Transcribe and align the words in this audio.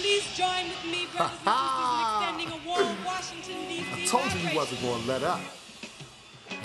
Please 0.00 0.24
join 0.34 0.64
with 0.68 0.84
me, 0.90 1.06
brothers 1.14 1.36
and 1.44 1.52
sisters, 1.52 2.40
in 2.40 2.46
extending 2.46 2.48
a 2.48 2.66
warm 2.66 3.04
Washington, 3.04 3.68
D.C. 3.68 4.02
I 4.02 4.06
told 4.06 4.24
you 4.24 4.30
vibration. 4.30 4.48
he 4.48 4.56
wasn't 4.56 4.80
going 4.80 5.02
to 5.02 5.08
let 5.08 5.22
up. 5.22 5.40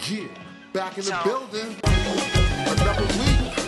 Yeah, 0.09 0.27
back 0.71 0.97
in 0.97 1.03
the 1.03 1.11
So- 1.11 1.23
building. 1.25 1.75
Another 1.83 3.03
week. 3.19 3.64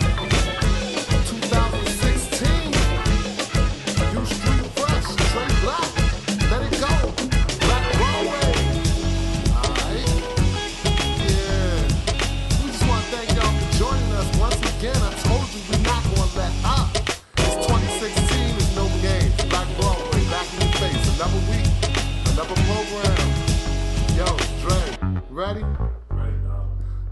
Ready? 25.37 25.61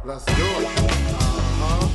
Let's 0.04 0.26
do 0.26 0.34
it. 0.34 0.66
Uh-huh. 0.66 1.86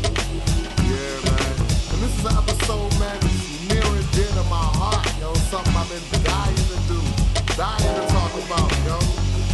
Yeah, 0.87 1.27
man. 1.27 1.59
And 1.91 1.99
this 1.99 2.15
is 2.15 2.25
an 2.25 2.39
episode, 2.39 2.95
man, 3.01 3.19
that's 3.19 3.67
near 3.67 3.83
and 3.83 4.11
dear 4.13 4.31
to 4.39 4.45
my 4.47 4.63
heart, 4.79 5.11
yo. 5.19 5.35
Something 5.51 5.75
I've 5.75 5.91
been 5.91 6.23
dying 6.23 6.55
to 6.55 6.79
do, 6.87 7.03
dying 7.59 7.83
to 7.83 8.07
talk 8.15 8.31
about, 8.47 8.71
yo. 8.87 9.03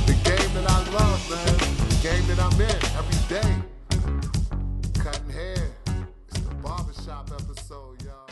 The 0.04 0.20
game 0.20 0.52
that 0.52 0.68
I 0.68 0.84
love, 0.92 1.24
man. 1.32 1.56
The 1.88 1.96
game 2.04 2.26
that 2.28 2.44
I'm 2.44 2.60
in 2.60 2.76
every 3.00 3.20
day. 3.32 3.50
Cutting 5.02 5.30
hair. 5.30 5.72
It's 6.28 6.40
the 6.40 6.54
barbershop 6.56 7.32
episode, 7.32 8.04
y'all. 8.04 8.28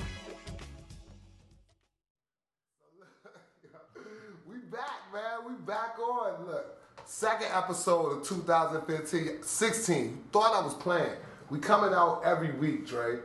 we 4.46 4.58
back, 4.68 5.00
man. 5.14 5.48
We 5.48 5.54
back 5.64 5.98
on. 5.98 6.44
Look, 6.44 6.83
second 7.06 7.48
episode 7.52 8.18
of 8.18 8.26
2015, 8.26 9.42
16. 9.42 10.24
Thought 10.32 10.54
I 10.54 10.64
was 10.64 10.74
playing. 10.74 11.12
We 11.50 11.58
coming 11.58 11.94
out 11.94 12.22
every 12.24 12.52
week, 12.52 12.86
Dre. 12.86 13.18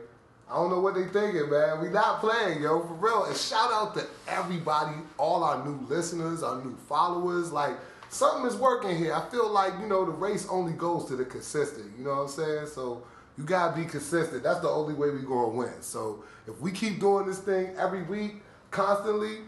I 0.50 0.54
don't 0.54 0.70
know 0.70 0.80
what 0.80 0.94
they 0.94 1.04
thinking, 1.04 1.48
man. 1.48 1.80
We 1.80 1.88
not 1.88 2.20
playing, 2.20 2.62
yo, 2.62 2.80
for 2.80 2.94
real. 2.94 3.24
And 3.24 3.36
shout 3.36 3.70
out 3.72 3.94
to 3.94 4.06
everybody, 4.28 4.96
all 5.16 5.44
our 5.44 5.64
new 5.64 5.86
listeners, 5.86 6.42
our 6.42 6.62
new 6.62 6.76
followers. 6.88 7.52
Like, 7.52 7.76
something 8.10 8.46
is 8.46 8.56
working 8.56 8.96
here. 8.96 9.14
I 9.14 9.28
feel 9.30 9.48
like, 9.48 9.72
you 9.80 9.86
know, 9.86 10.04
the 10.04 10.10
race 10.10 10.46
only 10.50 10.72
goes 10.72 11.06
to 11.06 11.16
the 11.16 11.24
consistent. 11.24 11.92
You 11.96 12.04
know 12.04 12.10
what 12.10 12.22
I'm 12.22 12.28
saying? 12.28 12.66
So 12.66 13.04
you 13.38 13.44
gotta 13.44 13.76
be 13.76 13.86
consistent. 13.86 14.42
That's 14.42 14.60
the 14.60 14.68
only 14.68 14.94
way 14.94 15.10
we 15.10 15.20
gonna 15.20 15.48
win. 15.48 15.80
So 15.82 16.24
if 16.46 16.60
we 16.60 16.72
keep 16.72 17.00
doing 17.00 17.26
this 17.26 17.38
thing 17.38 17.74
every 17.78 18.02
week, 18.02 18.42
constantly, 18.72 19.38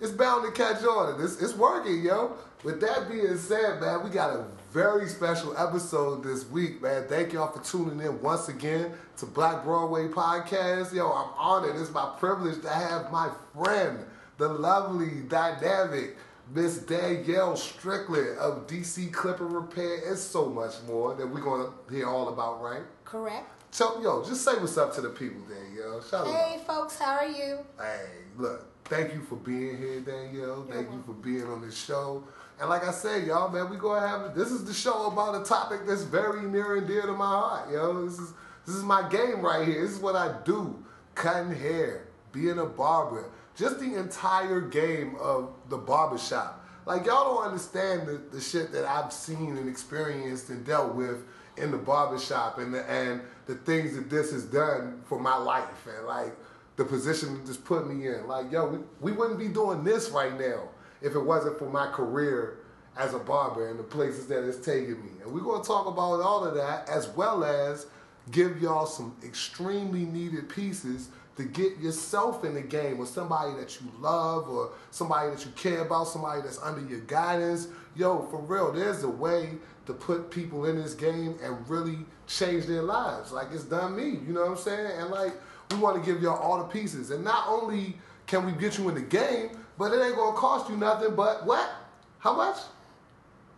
it's 0.00 0.12
bound 0.12 0.44
to 0.44 0.52
catch 0.52 0.82
on. 0.84 1.22
It's, 1.22 1.40
it's 1.40 1.54
working, 1.54 2.02
yo. 2.02 2.36
With 2.64 2.80
that 2.80 3.08
being 3.08 3.36
said, 3.38 3.80
man, 3.80 4.02
we 4.02 4.10
got 4.10 4.30
a 4.30 4.44
very 4.72 5.08
special 5.08 5.56
episode 5.56 6.24
this 6.24 6.48
week, 6.50 6.82
man. 6.82 7.06
Thank 7.08 7.32
y'all 7.32 7.52
for 7.52 7.62
tuning 7.64 8.04
in 8.04 8.20
once 8.20 8.48
again 8.48 8.92
to 9.18 9.26
Black 9.26 9.64
Broadway 9.64 10.08
Podcast. 10.08 10.92
Yo, 10.92 11.10
I'm 11.10 11.30
honored. 11.38 11.76
It's 11.76 11.92
my 11.92 12.14
privilege 12.18 12.60
to 12.62 12.68
have 12.68 13.10
my 13.10 13.30
friend, 13.54 14.04
the 14.38 14.48
lovely, 14.48 15.22
dynamic 15.28 16.16
Miss 16.54 16.78
Danielle 16.78 17.56
Strickland 17.56 18.38
of 18.38 18.66
DC 18.66 19.12
Clipper 19.12 19.46
Repair 19.46 20.08
and 20.08 20.18
so 20.18 20.46
much 20.46 20.74
more 20.86 21.14
that 21.14 21.26
we're 21.26 21.40
going 21.40 21.66
to 21.66 21.94
hear 21.94 22.06
all 22.06 22.28
about, 22.28 22.62
right? 22.62 22.82
Correct. 23.04 23.48
So, 23.70 24.00
yo, 24.00 24.24
just 24.24 24.44
say 24.44 24.52
what's 24.54 24.78
up 24.78 24.94
to 24.94 25.00
the 25.00 25.08
people, 25.08 25.40
Danielle. 25.48 26.02
Shout 26.02 26.26
out. 26.26 26.34
Hey, 26.34 26.60
folks, 26.66 26.98
how 26.98 27.16
are 27.16 27.28
you? 27.28 27.58
Hey, 27.78 28.06
look, 28.38 28.64
thank 28.88 29.14
you 29.14 29.22
for 29.22 29.36
being 29.36 29.78
here, 29.78 30.00
Danielle. 30.00 30.66
Thank 30.70 30.90
you 30.90 31.02
for 31.06 31.12
being 31.12 31.44
on 31.44 31.60
this 31.60 31.76
show. 31.76 32.24
And 32.58 32.68
like 32.68 32.86
I 32.86 32.90
said, 32.90 33.26
y'all, 33.26 33.50
man, 33.50 33.70
we 33.70 33.76
gonna 33.76 34.06
have 34.06 34.34
this 34.34 34.50
is 34.50 34.64
the 34.64 34.72
show 34.72 35.06
about 35.06 35.40
a 35.40 35.44
topic 35.44 35.80
that's 35.86 36.02
very 36.02 36.42
near 36.46 36.76
and 36.76 36.86
dear 36.86 37.02
to 37.02 37.12
my 37.12 37.26
heart, 37.26 37.70
yo. 37.70 38.06
This 38.06 38.18
is 38.18 38.32
this 38.66 38.74
is 38.74 38.82
my 38.82 39.08
game 39.08 39.42
right 39.42 39.66
here. 39.66 39.82
This 39.82 39.92
is 39.92 39.98
what 39.98 40.16
I 40.16 40.36
do. 40.44 40.82
Cutting 41.14 41.54
hair, 41.54 42.08
being 42.32 42.58
a 42.58 42.66
barber, 42.66 43.30
just 43.54 43.78
the 43.78 43.94
entire 43.96 44.60
game 44.60 45.16
of 45.20 45.50
the 45.68 45.78
barbershop. 45.78 46.64
Like 46.86 47.06
y'all 47.06 47.34
don't 47.34 47.44
understand 47.46 48.06
the, 48.06 48.22
the 48.32 48.40
shit 48.40 48.72
that 48.72 48.84
I've 48.84 49.12
seen 49.12 49.56
and 49.56 49.68
experienced 49.68 50.50
and 50.50 50.64
dealt 50.64 50.94
with 50.94 51.24
in 51.56 51.70
the 51.70 51.78
barbershop 51.78 52.58
and 52.58 52.72
the, 52.72 52.88
and 52.90 53.20
the 53.46 53.54
things 53.54 53.96
that 53.96 54.10
this 54.10 54.30
has 54.32 54.44
done 54.44 55.02
for 55.06 55.18
my 55.18 55.36
life 55.36 55.86
and 55.86 56.06
like 56.06 56.36
the 56.76 56.84
position 56.84 57.42
this 57.44 57.56
put 57.56 57.88
me 57.88 58.06
in. 58.06 58.26
Like, 58.26 58.52
yo, 58.52 58.66
we, 58.66 58.78
we 59.00 59.12
wouldn't 59.12 59.38
be 59.38 59.48
doing 59.48 59.82
this 59.82 60.10
right 60.10 60.38
now 60.38 60.68
if 61.00 61.14
it 61.14 61.20
wasn't 61.20 61.58
for 61.58 61.68
my 61.68 61.86
career 61.88 62.58
as 62.96 63.14
a 63.14 63.18
barber 63.18 63.68
and 63.68 63.78
the 63.78 63.84
places 63.84 64.26
that 64.28 64.46
it's 64.46 64.64
taking 64.64 65.02
me. 65.02 65.10
And 65.22 65.32
we're 65.32 65.40
going 65.40 65.60
to 65.60 65.66
talk 65.66 65.86
about 65.86 66.20
all 66.20 66.44
of 66.44 66.54
that 66.54 66.88
as 66.88 67.08
well 67.08 67.44
as 67.44 67.86
give 68.30 68.60
y'all 68.60 68.86
some 68.86 69.14
extremely 69.24 70.04
needed 70.04 70.48
pieces 70.48 71.08
to 71.36 71.44
get 71.44 71.78
yourself 71.78 72.44
in 72.44 72.54
the 72.54 72.62
game 72.62 72.96
with 72.96 73.10
somebody 73.10 73.54
that 73.60 73.78
you 73.80 73.90
love 74.00 74.48
or 74.48 74.72
somebody 74.90 75.30
that 75.30 75.44
you 75.44 75.50
care 75.52 75.82
about, 75.82 76.08
somebody 76.08 76.40
that's 76.40 76.60
under 76.62 76.80
your 76.88 77.00
guidance. 77.00 77.68
Yo, 77.94 78.26
for 78.30 78.40
real, 78.40 78.72
there's 78.72 79.02
a 79.02 79.08
way 79.08 79.50
to 79.84 79.92
put 79.92 80.30
people 80.30 80.64
in 80.64 80.76
this 80.76 80.94
game 80.94 81.38
and 81.42 81.68
really 81.68 81.98
change 82.26 82.64
their 82.66 82.82
lives. 82.82 83.32
Like 83.32 83.48
it's 83.52 83.64
done 83.64 83.96
me, 83.96 84.18
you 84.26 84.32
know 84.32 84.42
what 84.42 84.50
I'm 84.50 84.56
saying? 84.56 84.98
And 84.98 85.10
like 85.10 85.34
we 85.70 85.76
want 85.76 86.02
to 86.02 86.12
give 86.12 86.22
y'all 86.22 86.36
all 86.36 86.58
the 86.58 86.64
pieces. 86.64 87.10
And 87.10 87.24
not 87.24 87.48
only 87.48 87.96
can 88.26 88.44
we 88.44 88.52
get 88.52 88.78
you 88.78 88.88
in 88.88 88.94
the 88.94 89.00
game, 89.00 89.50
but 89.78 89.92
it 89.92 90.04
ain't 90.04 90.16
gonna 90.16 90.36
cost 90.36 90.70
you 90.70 90.76
nothing 90.76 91.14
but 91.14 91.46
what? 91.46 91.70
How 92.18 92.34
much? 92.34 92.56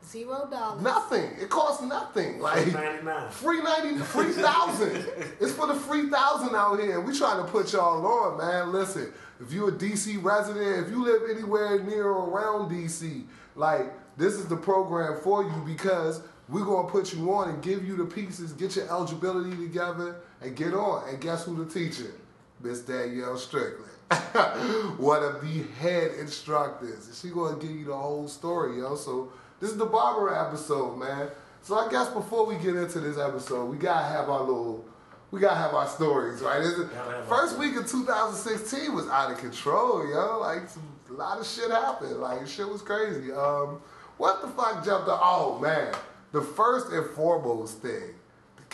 Zero 0.07 0.49
dollars. 0.51 0.83
Nothing. 0.83 1.31
It 1.39 1.51
costs 1.51 1.83
nothing. 1.83 2.41
Like 2.41 2.67
$3.99. 2.67 3.31
free 3.31 3.63
ninety, 3.63 3.99
free 3.99 4.33
thousand. 4.33 5.07
it's 5.41 5.53
for 5.53 5.67
the 5.67 5.75
free 5.75 6.09
thousand 6.09 6.55
out 6.55 6.81
here. 6.81 7.01
We 7.01 7.17
trying 7.17 7.45
to 7.45 7.51
put 7.51 7.73
y'all 7.73 8.05
on, 8.07 8.39
man. 8.39 8.73
Listen, 8.73 9.13
if 9.41 9.53
you're 9.53 9.69
a 9.69 9.73
DC 9.73 10.23
resident, 10.23 10.87
if 10.87 10.91
you 10.91 11.05
live 11.05 11.23
anywhere 11.31 11.83
near 11.83 12.07
or 12.07 12.31
around 12.31 12.71
DC, 12.71 13.25
like 13.55 13.93
this 14.17 14.35
is 14.35 14.47
the 14.47 14.57
program 14.57 15.21
for 15.23 15.43
you 15.43 15.63
because 15.67 16.23
we're 16.49 16.65
gonna 16.65 16.89
put 16.89 17.13
you 17.13 17.33
on 17.35 17.51
and 17.51 17.63
give 17.63 17.87
you 17.87 17.97
the 17.97 18.05
pieces, 18.05 18.53
get 18.53 18.77
your 18.77 18.89
eligibility 18.89 19.57
together, 19.57 20.17
and 20.41 20.55
get 20.57 20.75
on. 20.75 21.09
And 21.09 21.21
guess 21.21 21.45
who 21.45 21.65
the 21.65 21.71
teacher? 21.71 22.13
Miss 22.61 22.81
Danielle 22.81 23.37
Strickland. 23.39 23.91
One 24.99 25.23
of 25.23 25.41
the 25.43 25.63
head 25.81 26.13
instructors. 26.19 27.19
She 27.21 27.29
gonna 27.31 27.57
give 27.59 27.71
you 27.71 27.85
the 27.87 27.97
whole 27.97 28.29
story, 28.29 28.79
yo. 28.79 28.95
So 28.97 29.33
this 29.61 29.71
is 29.71 29.77
the 29.77 29.87
barber 29.87 30.35
episode, 30.35 30.97
man. 30.97 31.29
So 31.63 31.77
I 31.79 31.91
guess 31.91 32.09
before 32.09 32.47
we 32.47 32.55
get 32.57 32.77
into 32.77 33.01
this 33.01 33.19
episode, 33.19 33.67
we 33.67 33.77
gotta 33.77 34.07
have 34.07 34.29
our 34.31 34.41
little, 34.41 34.85
we 35.31 35.41
gotta 35.41 35.57
have 35.57 35.75
our 35.75 35.87
stories, 35.87 36.41
right? 36.41 36.61
Is- 36.61 36.75
Gotta 36.75 36.95
have 36.97 37.09
our 37.33 37.39
First 37.47 37.59
week 37.59 37.77
of 37.77 37.89
2016 37.91 38.95
was 38.95 39.09
out 39.09 39.31
of 39.31 39.39
control, 39.39 40.09
yo. 40.09 40.39
Like 40.41 40.69
some, 40.69 40.83
a 41.11 41.13
lot 41.13 41.39
of 41.39 41.47
shit 41.47 41.71
happened. 41.71 42.17
Like 42.19 42.47
shit 42.47 42.69
was 42.69 42.83
crazy. 42.83 43.33
Um, 43.33 43.81
what 44.17 44.41
the 44.43 44.49
fuck 44.49 44.85
jumped 44.85 45.09
up? 45.09 45.21
Oh 45.23 45.59
man, 45.61 45.95
the 46.33 46.41
first 46.43 46.91
and 46.93 47.07
foremost 47.11 47.79
thing, 47.83 48.15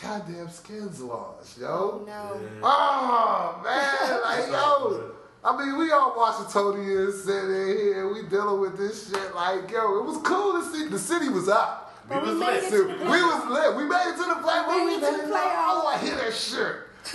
goddamn 0.00 0.49
skins 0.50 1.00
laws, 1.00 1.56
yo. 1.60 2.05
No. 2.06 2.41
Oh 2.62 3.60
man, 3.65 4.21
like 4.22 4.50
yo. 4.50 5.10
I 5.44 5.56
mean, 5.59 5.78
we 5.78 5.91
all 5.93 6.15
Washingtonians 6.16 7.22
sitting 7.25 7.50
here, 7.50 8.10
we 8.12 8.22
dealing 8.28 8.60
with 8.60 8.78
this 8.78 9.10
shit. 9.10 9.34
Like, 9.34 9.71
yo, 9.71 9.99
it 9.99 10.05
was 10.06 10.16
cool 10.22 10.55
to 10.55 10.65
see. 10.72 10.88
The 10.88 10.99
city 10.99 11.28
was 11.28 11.49
up. 11.49 11.93
We 12.09 12.16
we 12.16 12.22
was 12.22 12.38
made 12.38 12.47
lit. 12.47 12.65
it 12.65 12.71
to 12.71 12.87
we 12.87 12.94
the 12.94 13.05
was 13.05 13.47
lit. 13.50 13.77
We 13.77 13.84
made 13.84 14.09
it 14.09 14.16
to 14.16 14.25
the 14.25 14.41
play. 14.43 14.65
We 14.69 14.84
We 14.84 15.00
made 15.00 15.06
it 15.06 15.21
to 15.22 15.27
the 15.28 15.34
Oh, 15.34 15.87
I 15.87 15.99
hear 15.99 16.16
that 16.16 16.34
shit. 16.34 16.76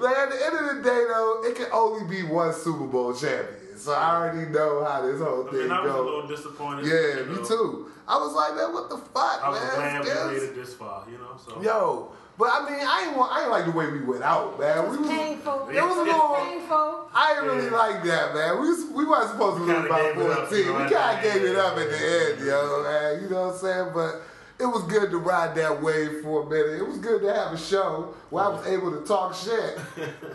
like 0.00 0.16
at 0.16 0.30
the 0.30 0.46
end 0.46 0.56
of 0.70 0.76
the 0.76 0.82
day, 0.82 1.04
though, 1.08 1.42
it 1.44 1.56
can 1.56 1.66
only 1.72 2.06
be 2.08 2.22
one 2.22 2.52
Super 2.54 2.86
Bowl 2.86 3.12
champion. 3.12 3.60
So 3.84 3.92
I 3.92 4.16
already 4.16 4.48
know 4.50 4.82
how 4.82 5.02
this 5.04 5.20
whole 5.20 5.46
I 5.46 5.50
thing 5.50 5.60
mean, 5.60 5.70
I 5.72 5.80
was 5.82 5.90
a 5.90 5.94
goes. 5.94 6.04
little 6.06 6.26
disappointed. 6.26 6.86
Yeah, 6.86 7.20
you 7.20 7.36
me 7.42 7.46
too. 7.46 7.90
I 8.08 8.16
was 8.16 8.32
like, 8.32 8.56
man, 8.56 8.72
what 8.72 8.88
the 8.88 8.96
fuck, 8.96 9.44
I 9.44 9.48
was 9.50 9.60
man? 9.60 10.02
glad 10.02 10.28
we 10.32 10.34
made 10.40 10.42
it 10.42 10.54
this 10.54 10.72
far, 10.72 11.04
you 11.10 11.18
know. 11.18 11.36
So 11.36 11.60
Yo, 11.60 12.12
but 12.38 12.48
I 12.50 12.64
mean, 12.64 12.80
I 12.80 13.04
ain't 13.08 13.16
want, 13.16 13.30
I 13.32 13.42
ain't 13.42 13.50
like 13.50 13.64
the 13.66 13.72
way 13.72 13.86
we 13.92 14.00
went 14.00 14.22
out, 14.22 14.58
man. 14.58 14.78
It 14.78 14.82
we 14.84 14.88
was 14.88 14.98
was, 15.00 15.08
painful. 15.10 15.68
It 15.68 15.82
was 15.82 15.96
a 15.98 16.00
It 16.00 16.06
little. 16.08 16.34
painful. 16.36 17.10
I 17.14 17.32
ain't 17.36 17.42
really 17.44 17.64
Yeah. 17.66 17.76
like 17.76 18.02
that, 18.04 18.34
man. 18.34 18.60
We 18.62 18.68
was, 18.70 18.84
we 18.90 19.04
wasn't 19.04 19.30
supposed 19.32 19.56
to 19.58 19.62
lose 19.64 19.72
Kinda 19.76 19.88
by 19.88 20.00
gave 20.02 20.16
it 20.18 20.30
up, 20.30 20.48
14. 20.48 20.58
you 20.58 20.64
know, 20.64 20.72
we 20.84 20.90
kind 20.90 21.12
of 21.18 21.22
gave 21.32 21.42
it 21.44 21.56
up 21.56 21.76
at 21.76 21.90
the 21.90 22.00
end, 22.00 22.40
yo, 22.46 22.82
man. 22.82 23.22
You 23.22 23.28
know 23.28 23.42
what 23.48 23.52
I'm 23.54 23.58
saying? 23.60 23.88
But 23.92 24.12
it 24.58 24.66
was 24.66 24.82
good 24.84 25.10
to 25.10 25.18
ride 25.18 25.54
that 25.56 25.82
wave 25.82 26.22
for 26.22 26.42
a 26.42 26.46
minute. 26.46 26.78
It 26.78 26.86
was 26.86 26.98
good 26.98 27.22
to 27.22 27.34
have 27.34 27.52
a 27.52 27.58
show 27.58 28.14
where 28.30 28.44
I 28.44 28.48
was 28.48 28.66
able 28.66 28.90
to 28.92 29.06
talk 29.06 29.34
shit 29.34 29.78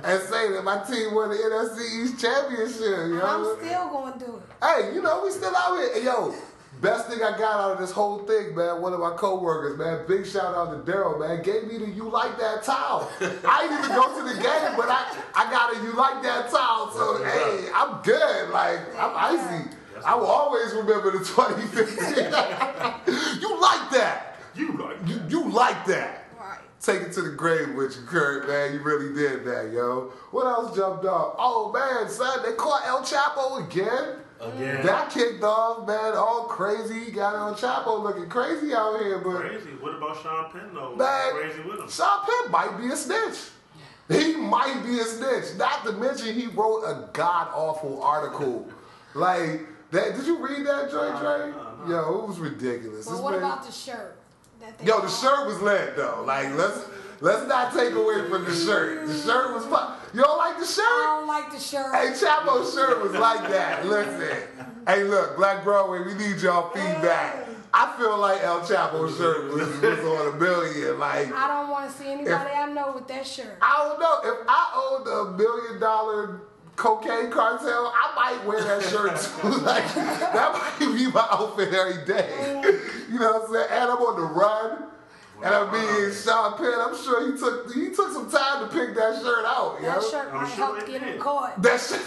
and 0.03 0.21
say 0.23 0.51
that 0.51 0.61
my 0.63 0.83
team 0.83 1.15
won 1.15 1.29
the 1.29 1.35
NFC 1.35 2.03
East 2.03 2.19
championship, 2.19 3.07
you 3.07 3.19
know? 3.19 3.25
I'm 3.25 3.65
still 3.65 3.89
going 3.89 4.13
to 4.13 4.19
do 4.19 4.35
it. 4.35 4.43
Hey, 4.63 4.93
you 4.93 5.01
know, 5.01 5.23
we 5.23 5.31
still 5.31 5.55
out 5.55 5.77
here. 5.77 5.93
Hey, 5.93 6.03
yo, 6.05 6.35
Best 6.81 7.09
thing 7.09 7.21
I 7.21 7.37
got 7.37 7.59
out 7.59 7.71
of 7.73 7.79
this 7.79 7.91
whole 7.91 8.19
thing, 8.19 8.55
man, 8.55 8.81
one 8.81 8.93
of 8.93 9.01
my 9.01 9.09
coworkers, 9.11 9.77
man, 9.77 10.07
big 10.07 10.25
shout 10.25 10.55
out 10.55 10.85
to 10.85 10.89
Daryl, 10.89 11.19
man, 11.19 11.43
gave 11.43 11.65
me 11.65 11.77
the 11.77 11.89
you 11.89 12.09
like 12.09 12.39
that 12.39 12.63
towel. 12.63 13.11
I 13.19 13.67
didn't 13.67 13.83
even 13.83 13.95
go 13.97 14.07
to 14.17 14.23
the 14.23 14.41
game, 14.41 14.77
but 14.77 14.87
I, 14.87 15.17
I 15.35 15.51
got 15.51 15.75
a 15.75 15.83
you 15.83 15.91
like 15.93 16.23
that 16.23 16.49
towel. 16.49 16.91
So 16.91 17.21
hey, 17.21 17.67
I'm 17.75 18.01
good. 18.03 18.49
Like 18.51 18.79
I'm 18.97 19.11
icy. 19.13 19.69
I 20.05 20.15
will 20.15 20.27
always 20.27 20.73
remember 20.73 21.11
the 21.11 21.19
2015. 21.25 22.25
you 23.41 23.61
like 23.61 23.89
that. 23.91 24.37
You 24.55 24.71
like 24.77 24.97
You, 25.07 25.21
you 25.29 25.49
like 25.51 25.85
that. 25.85 26.25
Right. 26.39 26.59
Take 26.81 27.01
it 27.01 27.13
to 27.13 27.21
the 27.21 27.29
grave 27.31 27.75
with 27.75 27.95
you, 27.95 28.03
Kirk, 28.05 28.47
man. 28.47 28.73
You 28.73 28.81
really 28.81 29.13
did 29.13 29.45
that, 29.45 29.71
yo. 29.71 30.11
What 30.31 30.45
else 30.47 30.75
jumped 30.75 31.05
off? 31.05 31.35
Oh, 31.37 31.71
man, 31.71 32.09
son, 32.09 32.39
they 32.45 32.53
caught 32.55 32.85
El 32.85 33.01
Chapo 33.03 33.65
again. 33.65 34.17
again. 34.41 34.85
That 34.85 35.09
kicked 35.11 35.43
off, 35.43 35.87
man, 35.87 36.15
all 36.15 36.45
crazy. 36.45 37.05
He 37.05 37.11
got 37.11 37.35
El 37.35 37.55
Chapo 37.55 38.01
looking 38.01 38.27
crazy 38.29 38.73
out 38.73 38.99
here, 39.01 39.19
but 39.19 39.39
crazy. 39.41 39.69
What 39.79 39.95
about 39.95 40.21
Sean 40.21 40.51
Penn 40.51 40.73
though? 40.73 40.95
Man. 40.95 41.31
Crazy 41.33 41.61
with 41.61 41.79
him. 41.79 41.89
Sean 41.89 42.25
Penn 42.25 42.51
might 42.51 42.77
be 42.79 42.87
a 42.91 42.95
snitch. 42.95 43.37
He 44.09 44.35
might 44.35 44.81
be 44.83 44.97
a 44.99 45.03
snitch. 45.03 45.55
Not 45.57 45.85
to 45.85 45.91
mention 45.91 46.33
he 46.33 46.47
wrote 46.47 46.83
a 46.83 47.09
god 47.13 47.49
awful 47.53 48.01
article. 48.01 48.67
like 49.13 49.61
that. 49.91 50.15
Did 50.15 50.25
you 50.25 50.37
read 50.45 50.65
that, 50.65 50.89
Dre 50.89 51.09
Dre? 51.19 51.53
Yo, 51.87 52.19
it 52.23 52.27
was 52.27 52.39
ridiculous. 52.39 53.05
But 53.05 53.11
This 53.13 53.21
what 53.21 53.31
man- 53.33 53.43
about 53.43 53.65
the 53.65 53.71
shirt? 53.71 54.15
That 54.59 54.85
Yo, 54.85 54.97
the 54.97 55.03
all- 55.03 55.07
shirt 55.09 55.47
was 55.47 55.61
lit 55.61 55.95
though. 55.95 56.23
Like 56.25 56.53
let's 56.55 56.79
let's 57.21 57.47
not 57.47 57.73
take 57.73 57.93
away 57.93 58.27
from 58.29 58.43
the 58.45 58.53
shirt. 58.53 59.07
The 59.07 59.17
shirt 59.17 59.53
was 59.53 59.65
fun. 59.65 59.97
You 60.13 60.21
don't 60.23 60.37
like 60.37 60.59
the 60.59 60.65
shirt? 60.65 60.83
I 60.85 61.17
don't 61.19 61.27
like 61.27 61.51
the 61.51 61.59
shirt. 61.59 61.93
Hey, 61.95 62.13
Chapo's 62.19 62.73
shirt 62.73 63.01
was 63.01 63.13
like 63.13 63.49
that. 63.49 63.85
Listen. 63.85 64.37
Hey, 64.87 65.03
look, 65.03 65.37
Black 65.37 65.63
Broadway, 65.63 65.99
we 66.03 66.13
need 66.15 66.37
y'all 66.41 66.69
feedback. 66.71 67.47
I 67.71 67.95
feel 67.99 68.17
like 68.17 68.41
El 68.43 68.61
Chapo's 68.61 69.15
shirt 69.15 69.53
was, 69.53 69.67
was 69.79 69.99
on 69.99 70.33
a 70.35 70.37
billion. 70.39 70.97
Like, 70.97 71.31
I 71.31 71.47
don't 71.47 71.69
want 71.69 71.91
to 71.91 71.95
see 71.95 72.07
anybody 72.11 72.49
I 72.49 72.65
know 72.71 72.93
with 72.95 73.07
that 73.09 73.27
shirt. 73.27 73.57
I 73.61 73.85
don't 73.87 73.99
know. 73.99 74.19
If 74.23 74.45
I 74.49 74.89
owned 74.91 75.07
a 75.07 75.37
million 75.37 75.79
dollar 75.79 76.41
cocaine 76.79 77.29
cartel, 77.29 77.91
I 77.93 78.13
might 78.15 78.45
wear 78.47 78.63
that 78.63 78.81
shirt 78.89 79.19
too. 79.19 79.47
like, 79.63 79.83
that 79.93 80.53
might 80.79 80.79
be 80.95 81.11
my 81.11 81.27
outfit 81.29 81.73
every 81.73 82.05
day. 82.05 82.29
You 83.11 83.19
know 83.19 83.33
what 83.33 83.49
I'm 83.49 83.53
saying? 83.53 83.67
And 83.71 83.91
I'm 83.91 83.97
on 83.97 84.15
the 84.19 84.27
run. 84.27 84.83
And 85.43 85.53
I 85.55 85.71
mean, 85.71 86.11
Sean 86.13 86.57
Penn, 86.57 86.73
I'm 86.77 86.95
sure 86.97 87.31
he 87.31 87.37
took 87.37 87.73
he 87.73 87.89
took 87.95 88.11
some 88.11 88.29
time 88.29 88.67
to 88.67 88.73
pick 88.75 88.93
that 88.95 89.21
shirt 89.21 89.45
out. 89.45 89.77
You 89.79 89.85
That 89.85 90.01
know? 90.01 90.09
shirt 90.09 90.27
I'm 90.33 90.41
might 90.43 90.47
sure 90.55 90.65
help 90.75 90.85
get 90.87 91.01
him 91.01 91.11
did. 91.13 91.19
caught. 91.21 91.61
That 91.61 91.79
shit. 91.79 92.01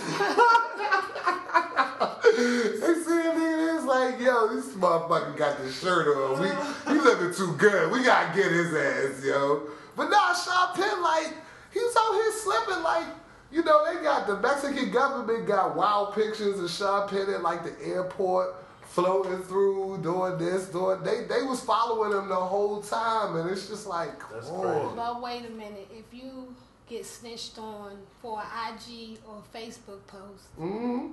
they 2.81 2.95
see 3.05 3.21
a 3.21 3.77
it's 3.77 3.85
like, 3.85 4.21
yo, 4.21 4.55
this 4.55 4.69
motherfucker 4.75 5.37
got 5.37 5.59
this 5.59 5.81
shirt 5.81 6.09
on. 6.17 6.41
We 6.41 6.49
he 6.93 7.01
looking 7.01 7.33
too 7.35 7.55
good. 7.57 7.91
We 7.91 8.03
gotta 8.05 8.35
get 8.37 8.51
his 8.53 8.73
ass, 8.75 9.25
yo. 9.25 9.63
But 9.97 10.09
nah, 10.11 10.35
Sean 10.35 10.75
Penn, 10.75 11.03
like, 11.03 11.35
he 11.73 11.79
was 11.81 11.97
out 11.97 12.13
here 12.15 12.33
slipping, 12.33 12.83
like, 12.83 13.07
you 13.53 13.63
know, 13.63 13.85
they 13.85 14.03
got 14.03 14.27
the 14.27 14.39
Mexican 14.41 14.91
government 14.91 15.47
got 15.47 15.77
wild 15.77 16.15
pictures 16.15 16.59
of 16.59 16.71
Sean 16.71 17.09
Penn 17.09 17.29
at 17.33 17.43
like 17.43 17.63
the 17.65 17.87
airport, 17.87 18.57
floating 18.83 19.43
through, 19.43 20.01
doing 20.03 20.39
this, 20.39 20.67
doing 20.67 21.03
they 21.03 21.25
they 21.25 21.43
was 21.43 21.61
following 21.61 22.17
him 22.17 22.29
the 22.29 22.35
whole 22.35 22.81
time, 22.81 23.37
and 23.37 23.51
it's 23.51 23.69
just 23.69 23.87
like, 23.87 24.19
That's 24.31 24.49
come 24.49 24.61
crazy. 24.63 24.97
But 24.97 25.23
wait 25.23 25.45
a 25.47 25.51
minute, 25.51 25.89
if 25.93 26.13
you 26.13 26.55
get 26.89 27.05
snitched 27.05 27.59
on 27.59 27.99
for 28.21 28.41
an 28.41 28.75
IG 28.75 29.19
or 29.27 29.43
Facebook 29.55 30.07
post, 30.07 30.45
hmm 30.57 31.09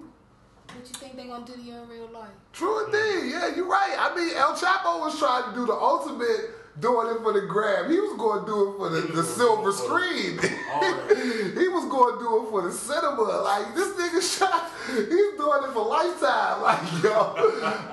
what 0.76 0.88
you 0.88 0.94
think 1.00 1.16
they 1.16 1.26
gonna 1.26 1.46
do 1.46 1.54
to 1.54 1.62
you 1.62 1.74
in 1.74 1.90
real 1.90 2.10
life? 2.12 2.30
True 2.54 2.86
indeed. 2.86 3.32
Yeah, 3.32 3.56
you're 3.56 3.68
right. 3.68 3.96
I 3.98 4.16
mean, 4.16 4.36
El 4.36 4.54
Chapo 4.54 5.00
was 5.00 5.18
trying 5.18 5.52
to 5.52 5.60
do 5.60 5.66
the 5.66 5.74
ultimate 5.74 6.52
doing 6.80 7.16
it 7.16 7.22
for 7.22 7.34
the 7.34 7.42
grab. 7.48 7.90
He 7.90 8.00
was 8.00 8.18
going 8.18 8.42
to 8.42 8.46
do 8.46 8.72
it 8.72 8.78
for 8.78 8.90
the, 8.90 9.02
the 9.14 9.24
silver 9.24 9.72
screen. 9.72 10.40
he 10.40 11.68
was 11.68 11.86
going 11.90 12.18
to 12.18 12.20
do 12.24 12.44
it 12.44 12.50
for 12.50 12.62
the 12.62 12.72
cinema. 12.72 13.22
Like, 13.22 13.76
this 13.76 13.90
nigga 13.96 14.22
shot, 14.40 14.72
he's 14.88 15.08
doing 15.08 15.64
it 15.64 15.74
for 15.74 15.86
lifetime. 15.86 16.62
Like, 16.62 17.04
yo, 17.04 17.34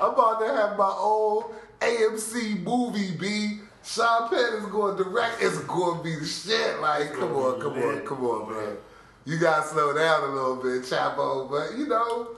I'm 0.00 0.12
about 0.12 0.40
to 0.40 0.46
have 0.46 0.78
my 0.78 0.94
own 0.98 1.44
AMC 1.80 2.62
movie, 2.62 3.16
B. 3.16 3.60
Sean 3.84 4.28
Penn 4.28 4.54
is 4.54 4.66
going 4.66 4.96
to 4.96 5.04
direct. 5.04 5.40
It's 5.40 5.58
going 5.60 5.98
to 5.98 6.02
be 6.04 6.16
the 6.16 6.26
shit. 6.26 6.80
Like, 6.80 7.12
come 7.12 7.36
on, 7.36 7.60
come 7.60 7.74
on, 7.74 8.00
come 8.04 8.24
on, 8.24 8.52
man. 8.52 8.76
You 9.24 9.38
got 9.38 9.62
to 9.62 9.68
slow 9.68 9.94
down 9.94 10.24
a 10.24 10.32
little 10.32 10.56
bit, 10.56 10.82
Chapo. 10.82 11.48
But, 11.50 11.78
you 11.78 11.86
know, 11.86 12.36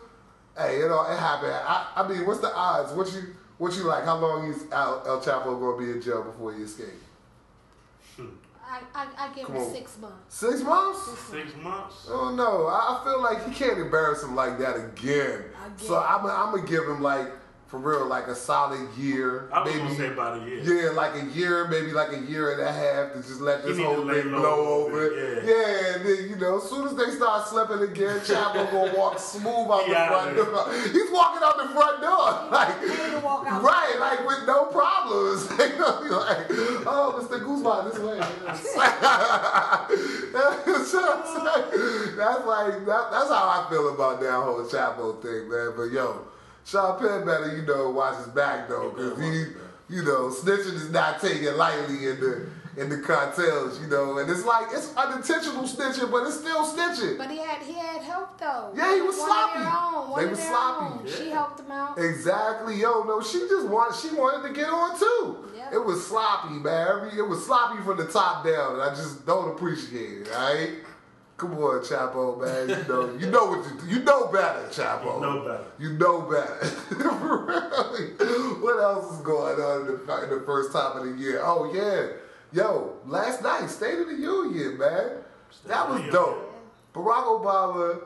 Hey, 0.58 0.78
it 0.80 0.90
all 0.90 1.08
it 1.08 1.16
happened. 1.16 1.52
I, 1.52 1.86
I 1.94 2.08
mean, 2.08 2.26
what's 2.26 2.40
the 2.40 2.52
odds? 2.52 2.92
What 2.92 3.12
you 3.12 3.32
what 3.58 3.75
you 3.76 3.82
like? 3.84 4.05
How 4.05 4.16
long 4.19 4.49
is 4.50 4.64
El, 4.72 5.02
El 5.06 5.20
Chapo 5.20 5.58
gonna 5.60 5.76
be 5.78 5.90
in 5.93 6.00
jail 6.00 6.22
before 6.22 6.55
he 6.55 6.62
escape? 6.62 6.87
I, 8.70 8.81
I, 8.94 9.06
I 9.16 9.32
give 9.34 9.46
Come 9.46 9.56
him 9.56 9.62
on. 9.62 9.72
six 9.72 9.99
months. 9.99 10.34
Six 10.37 10.60
months? 10.62 11.19
Six 11.31 11.56
months. 11.62 12.06
I 12.06 12.10
don't. 12.12 12.38
Oh, 12.40 12.66
I 12.66 13.00
I 13.00 13.05
feel 13.05 13.22
like 13.22 13.49
he 13.49 13.55
can't 13.55 13.78
embarrass 13.78 14.22
him 14.22 14.34
like 14.34 14.58
that 14.58 14.76
again. 14.76 15.44
So 15.78 15.96
Again. 15.99 16.06
I'm 16.10 16.26
I'm 16.26 16.55
gonna 16.55 16.66
give 16.69 16.84
him 16.84 17.00
like 17.02 17.28
for 17.68 17.78
real 17.78 18.06
like 18.06 18.26
a 18.28 18.34
solid 18.34 18.88
year, 18.96 19.48
I 19.52 19.60
was 19.62 19.68
maybe 19.74 19.84
gonna 19.84 19.96
say 19.96 20.06
about 20.08 20.40
a 20.42 20.44
year. 20.48 20.84
yeah, 20.84 20.90
like 20.92 21.14
a 21.16 21.24
year, 21.26 21.68
maybe 21.68 21.92
like 21.92 22.12
a 22.14 22.20
year 22.20 22.52
and 22.52 22.62
a 22.62 22.72
half 22.72 23.12
to 23.12 23.18
just 23.18 23.42
let 23.42 23.62
this 23.62 23.78
whole 23.78 24.08
thing 24.08 24.30
blow 24.30 24.86
over. 24.86 25.10
bit, 25.10 25.44
Yeah, 25.44 25.94
and 25.96 26.04
then 26.06 26.28
you 26.30 26.36
know, 26.36 26.56
as 26.56 26.62
soon 26.70 26.86
as 26.88 26.94
they 26.96 27.10
start 27.14 27.46
slipping 27.46 27.80
again, 27.82 28.20
Chapo 28.20 28.70
gonna 28.70 28.94
walk 28.98 29.18
smooth 29.18 29.68
out 29.70 29.84
He 29.84 29.92
the 29.92 29.98
out 29.98 30.08
front 30.08 30.36
door. 30.36 30.72
He's 30.92 31.10
walking 31.12 31.42
out 31.44 31.58
the 31.58 31.68
front 31.74 32.00
door 32.00 32.48
like 32.50 33.22
walk 33.22 33.46
out. 33.46 33.62
right, 33.62 33.96
like 34.00 34.26
with 34.26 34.46
no 34.46 34.64
problems. 34.66 35.46
They 35.58 35.70
gonna 35.76 36.02
be 36.04 36.08
like, 36.10 36.46
oh, 36.86 37.18
Mr. 37.20 37.38
Guzman, 37.44 37.84
this 37.90 37.98
way. 37.98 38.18
that's 42.16 42.46
like 42.46 42.86
that, 42.86 43.10
that's 43.10 43.28
how 43.28 43.48
I 43.48 43.66
feel 43.70 43.92
about 43.94 44.20
that 44.20 44.32
whole 44.32 44.62
Chapo 44.64 45.20
thing, 45.20 45.48
man. 45.50 45.72
But 45.76 45.90
yo, 45.92 46.24
Sean 46.68 46.98
Penn 46.98 47.24
better, 47.24 47.56
you 47.56 47.62
know, 47.62 47.88
watch 47.90 48.16
his 48.18 48.26
back 48.28 48.68
though, 48.68 48.90
because 48.90 49.18
he, 49.18 49.44
you 49.88 50.02
know, 50.04 50.28
snitching 50.28 50.74
is 50.74 50.90
not 50.90 51.18
taken 51.20 51.56
lightly 51.56 52.08
in 52.08 52.20
the 52.20 52.46
in 52.76 52.88
the 52.90 52.98
cartels, 52.98 53.80
you 53.80 53.88
know, 53.88 54.18
and 54.18 54.30
it's 54.30 54.44
like 54.44 54.66
it's 54.70 54.94
unintentional 54.94 55.62
snitching, 55.64 56.10
but 56.12 56.26
it's 56.26 56.38
still 56.38 56.64
snitching. 56.66 57.16
But 57.16 57.30
he 57.30 57.38
had 57.38 57.62
he 57.62 57.72
had 57.72 58.02
help 58.02 58.38
though. 58.38 58.70
Yeah, 58.76 58.94
he 58.94 59.00
was 59.00 59.16
One 59.16 59.26
sloppy. 59.26 59.58
Of 59.58 59.64
their 59.64 59.72
own, 59.72 60.10
one 60.10 60.20
They 60.22 60.26
were 60.30 60.36
sloppy. 60.36 60.94
own. 61.00 61.06
Yeah. 61.06 61.16
She 61.16 61.30
helped 61.30 61.60
him 61.60 61.70
out. 61.72 61.98
Exactly, 61.98 62.76
yo, 62.76 63.02
no, 63.04 63.20
she 63.22 63.38
just 63.48 63.66
wanted, 63.66 63.96
she 63.98 64.14
wanted 64.14 64.46
to 64.48 64.54
get 64.54 64.68
on 64.68 64.98
too. 64.98 65.36
Yeah. 65.56 65.70
It 65.74 65.84
was 65.84 66.06
sloppy, 66.06 66.50
man. 66.54 66.86
Every- 66.88 67.18
It 67.18 67.26
was 67.26 67.44
sloppy 67.46 67.82
from 67.82 67.96
the 67.96 68.06
top 68.06 68.44
down, 68.44 68.74
and 68.74 68.82
I 68.82 68.90
just 68.94 69.24
don't 69.26 69.48
appreciate 69.56 70.26
it. 70.28 70.32
All 70.36 70.52
right, 70.54 70.70
come 71.38 71.55
on, 71.55 71.81
Chapo, 71.81 72.38
man. 72.38 72.69
You 72.69 72.88
know, 72.88 73.17
you 73.19 73.31
know 73.31 73.44
what 73.46 73.64
you, 73.64 73.96
you 73.99 74.05
know 74.05 74.26
better, 74.26 74.67
Chapo. 74.70 75.14
You 75.14 75.20
know 75.23 75.40
better. 75.44 75.64
You 75.79 75.93
know 75.93 76.23
better. 76.23 77.37
really? 77.47 78.59
What 78.59 78.83
else 78.83 79.14
is 79.14 79.21
going 79.21 79.59
on 79.61 79.80
in 79.83 79.87
the, 79.87 80.23
in 80.25 80.30
the 80.30 80.42
first 80.45 80.73
time 80.73 80.99
of 80.99 81.04
the 81.04 81.23
year? 81.23 81.40
Oh 81.42 81.73
yeah, 81.73 82.09
yo, 82.52 82.97
last 83.07 83.42
night, 83.42 83.68
State 83.68 83.99
of 83.99 84.09
the 84.09 84.16
Union, 84.16 84.76
man. 84.76 85.11
That 85.66 85.88
was 85.88 86.02
dope. 86.12 86.54
Barack 86.92 87.25
Obama, 87.25 88.02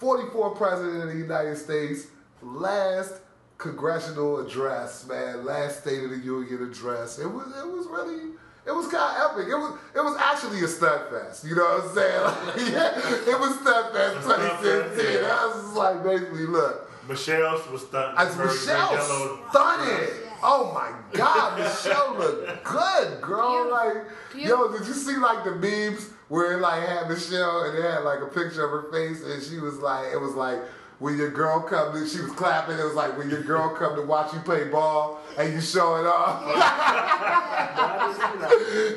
44th 0.00 0.56
president 0.56 1.02
of 1.02 1.08
the 1.08 1.18
United 1.18 1.56
States, 1.56 2.06
last 2.40 3.14
congressional 3.58 4.38
address, 4.38 5.06
man, 5.06 5.44
last 5.44 5.82
State 5.82 6.04
of 6.04 6.10
the 6.10 6.18
Union 6.18 6.62
address. 6.62 7.18
It 7.18 7.26
was 7.26 7.48
it 7.48 7.66
was 7.66 7.86
really 7.90 8.30
it 8.70 8.74
was 8.76 8.86
kind 8.86 9.16
of 9.16 9.30
epic. 9.32 9.48
It 9.50 9.56
was 9.56 9.78
it 9.94 10.00
was 10.00 10.16
actually 10.18 10.62
a 10.64 10.68
stunt 10.68 11.10
fest. 11.10 11.44
You 11.44 11.56
know 11.56 11.64
what 11.64 11.84
I'm 11.84 11.94
saying? 11.94 12.22
Like, 12.24 12.72
yeah, 12.72 13.32
it 13.34 13.38
was 13.40 13.58
stunt 13.60 13.92
fest 13.92 14.14
2016. 14.22 15.12
yeah. 15.22 15.28
I 15.28 15.46
was 15.46 15.62
just 15.64 15.74
like 15.76 16.02
basically 16.04 16.46
look. 16.46 16.86
Michelle 17.08 17.60
was 17.72 17.82
stunting. 17.82 18.18
As 18.18 18.34
Very- 18.36 18.48
very 18.48 18.58
Michelle 18.58 19.38
stunning. 19.50 20.08
Oh 20.42 20.72
my 20.72 20.90
God, 21.12 21.58
Michelle 21.58 22.16
looked 22.16 22.64
good, 22.64 23.20
girl. 23.20 23.50
Beautiful. 23.64 23.70
Like, 23.72 24.06
Beautiful. 24.32 24.72
yo, 24.72 24.78
did 24.78 24.86
you 24.86 24.94
see 24.94 25.16
like 25.16 25.44
the 25.44 25.54
memes 25.56 26.08
where 26.28 26.52
it 26.56 26.60
like 26.62 26.86
had 26.86 27.08
Michelle 27.10 27.64
and 27.64 27.76
it 27.78 27.82
had 27.82 28.04
like 28.04 28.20
a 28.20 28.26
picture 28.26 28.64
of 28.64 28.70
her 28.70 28.90
face 28.92 29.22
and 29.22 29.42
she 29.42 29.58
was 29.58 29.78
like, 29.78 30.12
it 30.12 30.16
was 30.20 30.32
like 30.34 30.58
when 31.00 31.16
your 31.18 31.30
girl 31.30 31.60
come 31.60 31.92
to, 31.94 32.06
she 32.06 32.20
was 32.20 32.30
clapping. 32.32 32.78
It 32.78 32.84
was 32.84 32.94
like 32.94 33.18
when 33.18 33.28
your 33.30 33.42
girl 33.42 33.74
come 33.74 33.96
to 33.96 34.02
watch 34.02 34.32
you 34.32 34.38
play 34.40 34.68
ball 34.68 35.18
and 35.38 35.52
you 35.52 35.60
showing 35.60 36.06
off. 36.06 36.44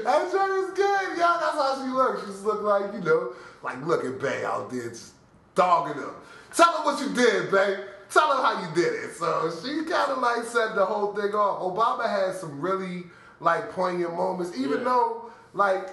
that 0.03 0.29
shit 0.31 0.39
was 0.39 0.71
good, 0.75 1.17
yo. 1.17 1.39
That's 1.39 1.55
how 1.57 1.81
she 1.83 1.89
looked. 1.91 2.21
She 2.21 2.27
just 2.27 2.45
looked 2.45 2.63
like, 2.63 2.93
you 2.93 2.99
know, 3.01 3.33
like 3.63 3.83
look 3.85 4.05
at 4.05 4.19
Bay 4.19 4.43
out 4.45 4.69
there 4.69 4.89
just 4.89 5.13
dogging 5.55 5.99
them. 6.01 6.13
Tell 6.55 6.71
her 6.73 6.83
what 6.85 6.99
you 7.01 7.13
did, 7.15 7.49
Bay. 7.51 7.77
Tell 8.11 8.35
her 8.35 8.43
how 8.43 8.61
you 8.61 8.75
did 8.75 8.93
it. 8.93 9.15
So 9.15 9.51
she 9.63 9.83
kind 9.85 10.11
of 10.11 10.19
like 10.19 10.43
set 10.43 10.75
the 10.75 10.85
whole 10.85 11.13
thing 11.15 11.33
off. 11.33 11.61
Obama 11.61 12.07
had 12.07 12.35
some 12.35 12.59
really 12.61 13.05
like 13.39 13.71
poignant 13.71 14.13
moments, 14.13 14.55
even 14.57 14.79
Yeah. 14.79 14.83
though 14.85 15.31
like 15.53 15.89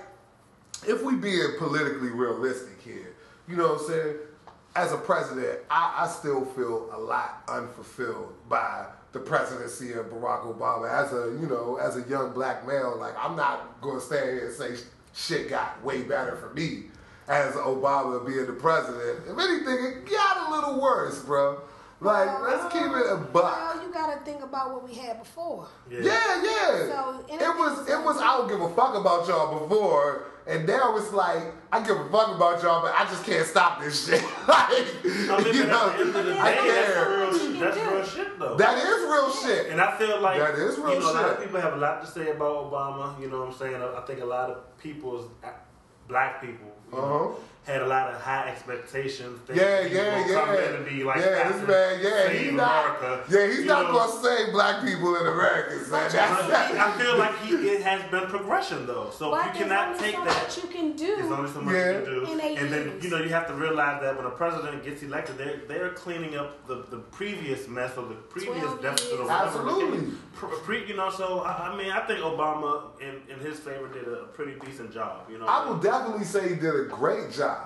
if 0.86 1.02
we 1.02 1.14
being 1.14 1.56
politically 1.58 2.10
realistic 2.10 2.80
here, 2.82 3.14
you 3.48 3.56
know 3.56 3.74
what 3.74 3.80
I'm 3.82 3.86
saying? 3.86 4.16
As 4.76 4.92
a 4.92 4.96
president, 4.96 5.60
I, 5.70 6.04
I 6.04 6.08
still 6.08 6.44
feel 6.44 6.90
a 6.94 6.98
lot 6.98 7.42
unfulfilled 7.48 8.34
by 8.48 8.86
the 9.12 9.18
presidency 9.18 9.92
of 9.92 10.06
Barack 10.06 10.42
Obama. 10.56 10.88
As 10.90 11.12
a 11.12 11.36
you 11.40 11.46
know, 11.48 11.76
as 11.76 11.96
a 11.96 12.08
young 12.08 12.32
black 12.32 12.66
male, 12.66 12.96
like 12.98 13.14
I'm 13.18 13.36
not 13.36 13.80
going 13.80 13.98
to 13.98 14.04
stand 14.04 14.30
here 14.30 14.46
and 14.46 14.54
say 14.54 14.76
shit 15.14 15.48
got 15.50 15.82
way 15.84 16.02
better 16.02 16.36
for 16.36 16.54
me 16.54 16.84
as 17.28 17.54
Obama 17.54 18.24
being 18.26 18.46
the 18.46 18.52
president. 18.52 19.20
If 19.28 19.38
anything, 19.38 19.84
it 19.84 20.10
got 20.10 20.48
a 20.48 20.54
little 20.54 20.80
worse, 20.80 21.22
bro. 21.22 21.60
Like, 22.00 22.26
Well, 22.26 22.42
let's 22.42 22.72
keep 22.72 22.82
it 22.82 23.12
a 23.12 23.16
buck. 23.16 23.74
Well, 23.74 23.82
you 23.86 23.92
gotta 23.92 24.24
think 24.24 24.42
about 24.42 24.72
what 24.72 24.88
we 24.88 24.94
had 24.94 25.18
before. 25.18 25.68
Yeah, 25.90 26.00
yeah. 26.02 26.86
So, 26.88 27.24
it 27.28 27.58
was 27.58 27.88
it 27.88 28.02
was 28.02 28.16
I 28.16 28.38
don't 28.38 28.48
give 28.48 28.60
a 28.60 28.74
fuck 28.74 28.94
about 28.94 29.28
y'all 29.28 29.60
before, 29.60 30.24
and 30.50 30.66
now 30.66 30.96
it's 30.96 31.12
like 31.12 31.42
I 31.72 31.82
give 31.86 31.96
a 31.98 32.08
fuck 32.10 32.34
about 32.36 32.62
y'all, 32.62 32.82
but 32.82 32.92
I 32.94 33.04
just 33.04 33.24
can't 33.24 33.46
stop 33.46 33.80
this 33.80 34.06
shit. 34.08 34.22
like 34.48 34.86
I 35.06 35.38
mean, 35.44 35.46
you 35.46 35.52
the 35.52 35.58
end 35.60 35.68
know, 35.68 35.86
of 35.90 36.12
the 36.14 36.38
I 36.38 36.54
day, 36.54 36.68
that's 36.68 36.92
care. 36.94 37.18
real, 37.18 37.60
that's 37.60 37.76
real 37.76 38.04
shit 38.04 38.38
though. 38.38 38.56
That 38.56 38.78
is 38.78 39.00
real 39.08 39.30
shit. 39.32 39.70
And 39.70 39.80
I 39.80 39.96
feel 39.96 40.20
like 40.20 40.38
That 40.40 40.54
is 40.54 40.76
real 40.78 40.94
you 40.94 41.00
know, 41.00 41.12
a 41.12 41.14
lot 41.14 41.24
of 41.24 41.30
shit. 41.38 41.46
people 41.46 41.60
have 41.60 41.74
a 41.74 41.76
lot 41.76 42.00
to 42.04 42.06
say 42.10 42.30
about 42.30 42.70
Obama. 42.70 43.20
You 43.20 43.30
know 43.30 43.40
what 43.40 43.48
I'm 43.48 43.54
saying? 43.54 43.76
I 43.76 43.98
I 43.98 44.00
think 44.06 44.20
a 44.20 44.24
lot 44.24 44.50
of 44.50 44.78
people's 44.78 45.30
black 46.08 46.40
people 46.40 46.66
you 46.92 46.98
Uh-huh. 46.98 47.34
Know, 47.66 47.72
had 47.72 47.82
a 47.82 47.86
lot 47.86 48.12
of 48.12 48.20
high 48.20 48.48
expectations. 48.48 49.38
thinking 49.46 49.64
Yeah, 49.64 49.78
he 49.82 49.84
was 49.84 49.92
yeah, 49.94 50.34
come 50.34 50.54
yeah. 50.54 50.68
in 50.68 50.74
and 50.76 50.84
be 50.86 51.04
like 51.04 51.16
yeah, 51.18 51.22
this 51.22 51.42
Captain 51.42 51.66
man, 51.66 52.00
yeah, 52.02 52.10
Save 52.26 52.40
he's 52.42 52.52
not. 52.52 52.84
America. 53.00 53.24
Yeah, 53.30 53.46
he's 53.46 53.58
You 53.60 53.64
not 53.66 53.82
know, 53.86 53.92
gonna 53.92 54.22
save 54.22 54.52
black 54.52 54.84
people 54.84 55.16
in 55.16 55.26
America, 55.26 55.84
son. 55.84 55.90
but 55.90 56.12
That's, 56.12 56.72
he- 56.72 56.78
I 56.78 56.90
feel 56.98 57.18
like 57.18 57.38
he 57.38 57.54
it 57.54 57.82
has 57.82 58.10
been 58.10 58.26
progression 58.28 58.86
though, 58.86 59.10
so 59.10 59.30
But 59.30 59.54
you 59.54 59.62
cannot 59.62 59.88
only 59.88 59.98
take 60.00 60.14
so 60.16 60.24
that. 60.24 60.42
much 60.42 60.56
you 60.62 60.68
can 60.68 60.92
do. 60.96 61.16
There's 61.16 61.30
only 61.30 61.50
so 61.50 61.60
much 61.60 61.74
Yeah. 61.74 61.90
you 61.98 62.04
can 62.04 62.04
do, 62.04 62.24
In 62.32 62.40
and 62.58 62.72
then 62.72 62.98
you 63.02 63.10
know 63.10 63.18
you 63.18 63.28
have 63.28 63.46
to 63.48 63.54
realize 63.54 64.00
that 64.02 64.16
when 64.16 64.26
a 64.26 64.30
president 64.30 64.82
gets 64.84 65.02
elected, 65.02 65.36
they're 65.38 65.60
they're 65.68 65.90
cleaning 65.90 66.36
up 66.36 66.66
the, 66.66 66.84
the 66.90 66.98
previous 66.98 67.68
mess 67.68 67.96
or 67.96 68.06
the 68.06 68.14
previous 68.14 68.72
deficit 68.82 69.12
or 69.12 69.16
years. 69.16 69.28
whatever. 69.28 69.46
Absolutely. 69.46 70.12
Pre, 70.34 70.48
pre- 70.64 70.86
you 70.86 70.96
know, 70.96 71.10
so 71.10 71.40
I, 71.40 71.68
I 71.72 71.76
mean, 71.76 71.90
I 71.92 72.00
think 72.06 72.20
Obama 72.20 72.84
in, 73.00 73.20
in 73.32 73.38
his 73.40 73.58
favor 73.60 73.88
did 73.92 74.08
a 74.08 74.24
pretty 74.32 74.58
decent 74.64 74.92
job. 74.92 75.26
You 75.30 75.38
know, 75.38 75.46
I 75.46 75.66
will 75.68 75.76
definitely 75.76 76.24
say 76.24 76.48
he 76.48 76.54
did 76.54 76.74
a 76.74 76.84
great 76.84 77.30
job. 77.32 77.59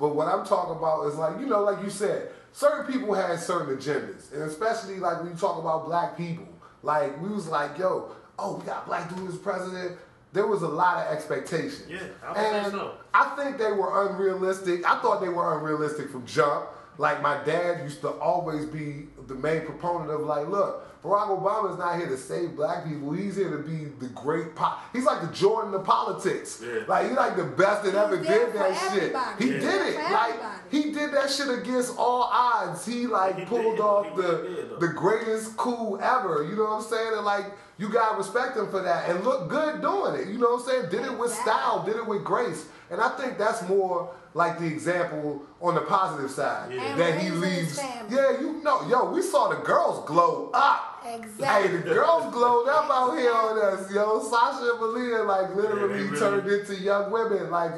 But 0.00 0.16
what 0.16 0.26
I'm 0.28 0.46
talking 0.46 0.74
about 0.74 1.06
is 1.08 1.16
like, 1.16 1.38
you 1.38 1.46
know, 1.46 1.62
like 1.62 1.84
you 1.84 1.90
said, 1.90 2.30
certain 2.52 2.90
people 2.90 3.12
had 3.12 3.38
certain 3.38 3.76
agendas. 3.76 4.32
And 4.32 4.42
especially 4.42 4.96
like 4.96 5.18
when 5.20 5.30
you 5.30 5.36
talk 5.36 5.58
about 5.58 5.84
black 5.84 6.16
people, 6.16 6.48
like 6.82 7.20
we 7.22 7.28
was 7.28 7.46
like, 7.48 7.76
yo, 7.76 8.10
oh, 8.38 8.56
we 8.56 8.64
got 8.64 8.86
black 8.86 9.14
dude 9.14 9.28
as 9.28 9.36
president. 9.36 9.98
There 10.32 10.46
was 10.46 10.62
a 10.62 10.68
lot 10.68 11.06
of 11.06 11.12
expectations. 11.12 11.84
Yeah, 11.88 11.98
I 12.24 12.44
and 12.44 12.72
so. 12.72 12.94
I 13.12 13.34
think 13.36 13.58
they 13.58 13.72
were 13.72 14.08
unrealistic. 14.08 14.86
I 14.86 15.02
thought 15.02 15.20
they 15.20 15.28
were 15.28 15.58
unrealistic 15.58 16.10
from 16.10 16.24
jump. 16.24 16.66
Like 17.00 17.22
my 17.22 17.42
dad 17.44 17.82
used 17.82 18.02
to 18.02 18.10
always 18.10 18.66
be 18.66 19.06
the 19.26 19.34
main 19.34 19.62
proponent 19.62 20.10
of 20.10 20.20
like, 20.20 20.46
look, 20.48 20.86
Barack 21.02 21.28
Obama 21.40 21.72
is 21.72 21.78
not 21.78 21.96
here 21.96 22.08
to 22.08 22.16
save 22.18 22.54
black 22.54 22.84
people. 22.86 23.10
He's 23.12 23.36
here 23.36 23.50
to 23.50 23.62
be 23.62 23.86
the 24.00 24.08
great 24.08 24.54
po- 24.54 24.74
He's 24.92 25.04
like 25.04 25.22
the 25.22 25.34
Jordan 25.34 25.72
of 25.72 25.82
politics. 25.82 26.62
Yeah. 26.62 26.80
Like 26.86 27.06
he's 27.08 27.16
like 27.16 27.36
the 27.36 27.44
best 27.44 27.84
that 27.84 27.92
He 27.92 27.96
ever 27.96 28.18
was 28.18 28.26
did 28.26 28.52
that 28.52 28.76
for 28.76 28.90
shit. 28.94 29.02
everybody. 29.14 29.44
He 29.46 29.50
Yeah. 29.54 29.60
did 29.60 29.94
it. 29.94 30.12
Like 30.12 30.34
he 30.70 30.82
did 30.92 31.12
that 31.14 31.30
shit 31.30 31.48
against 31.48 31.96
all 31.96 32.24
odds. 32.30 32.84
He 32.84 33.06
like 33.06 33.36
He 33.38 33.44
pulled 33.46 33.76
did. 33.76 33.80
off 33.80 34.10
He 34.14 34.20
the 34.20 34.32
did, 34.42 34.80
the 34.80 34.88
greatest 34.88 35.56
coup 35.56 35.96
ever. 36.02 36.44
You 36.44 36.54
know 36.56 36.64
what 36.64 36.72
I'm 36.72 36.82
saying? 36.82 37.12
And 37.16 37.24
like 37.24 37.46
you 37.78 37.88
gotta 37.88 38.18
respect 38.18 38.58
him 38.58 38.68
for 38.70 38.82
that 38.82 39.08
and 39.08 39.24
look 39.24 39.48
good 39.48 39.80
doing 39.80 40.16
it. 40.20 40.28
You 40.28 40.36
know 40.36 40.50
what 40.50 40.64
I'm 40.64 40.68
saying? 40.68 40.90
Did 40.90 41.06
it 41.10 41.18
with 41.18 41.32
style, 41.32 41.82
did 41.82 41.96
it 41.96 42.06
with 42.06 42.22
grace. 42.24 42.66
And 42.90 43.00
I 43.00 43.08
think 43.10 43.38
that's 43.38 43.66
more 43.68 44.12
like 44.34 44.58
the 44.58 44.66
example 44.66 45.42
on 45.60 45.74
the 45.74 45.80
positive 45.82 46.30
side. 46.30 46.72
Yeah. 46.72 46.82
And 46.82 47.00
That 47.00 47.20
he 47.20 47.30
raising 47.30 47.42
his 47.42 47.78
leaves. 47.78 47.80
Yeah, 48.10 48.40
you 48.40 48.60
know, 48.62 48.86
yo, 48.88 49.10
we 49.10 49.22
saw 49.22 49.48
the 49.48 49.56
girls 49.62 50.04
glow 50.06 50.50
up. 50.52 51.02
Exactly. 51.06 51.68
Hey, 51.70 51.76
the 51.76 51.82
girls 51.82 52.32
glowed 52.32 52.68
up 52.68 52.90
out 52.90 53.16
here 53.16 53.32
on 53.32 53.58
us, 53.58 53.90
yo. 53.92 54.20
Sasha 54.22 54.72
and 54.72 54.80
Malia, 54.80 55.22
like, 55.22 55.54
literally 55.54 55.80
Yeah, 55.82 55.86
they 56.04 56.04
really- 56.10 56.18
turned 56.18 56.48
into 56.48 56.74
young 56.76 57.10
women. 57.10 57.50
Like, 57.50 57.72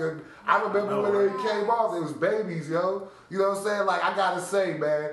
I 0.46 0.60
remember 0.62 0.90
know, 0.96 1.02
when 1.02 1.12
they 1.12 1.42
came 1.48 1.70
off, 1.70 1.94
it 1.96 2.02
was 2.02 2.12
babies, 2.12 2.68
yo. 2.68 3.08
You 3.30 3.38
know 3.38 3.50
what 3.50 3.58
I'm 3.58 3.64
saying? 3.64 3.86
Like, 3.86 4.02
I 4.04 4.14
gotta 4.16 4.40
say, 4.40 4.74
man, 4.74 5.10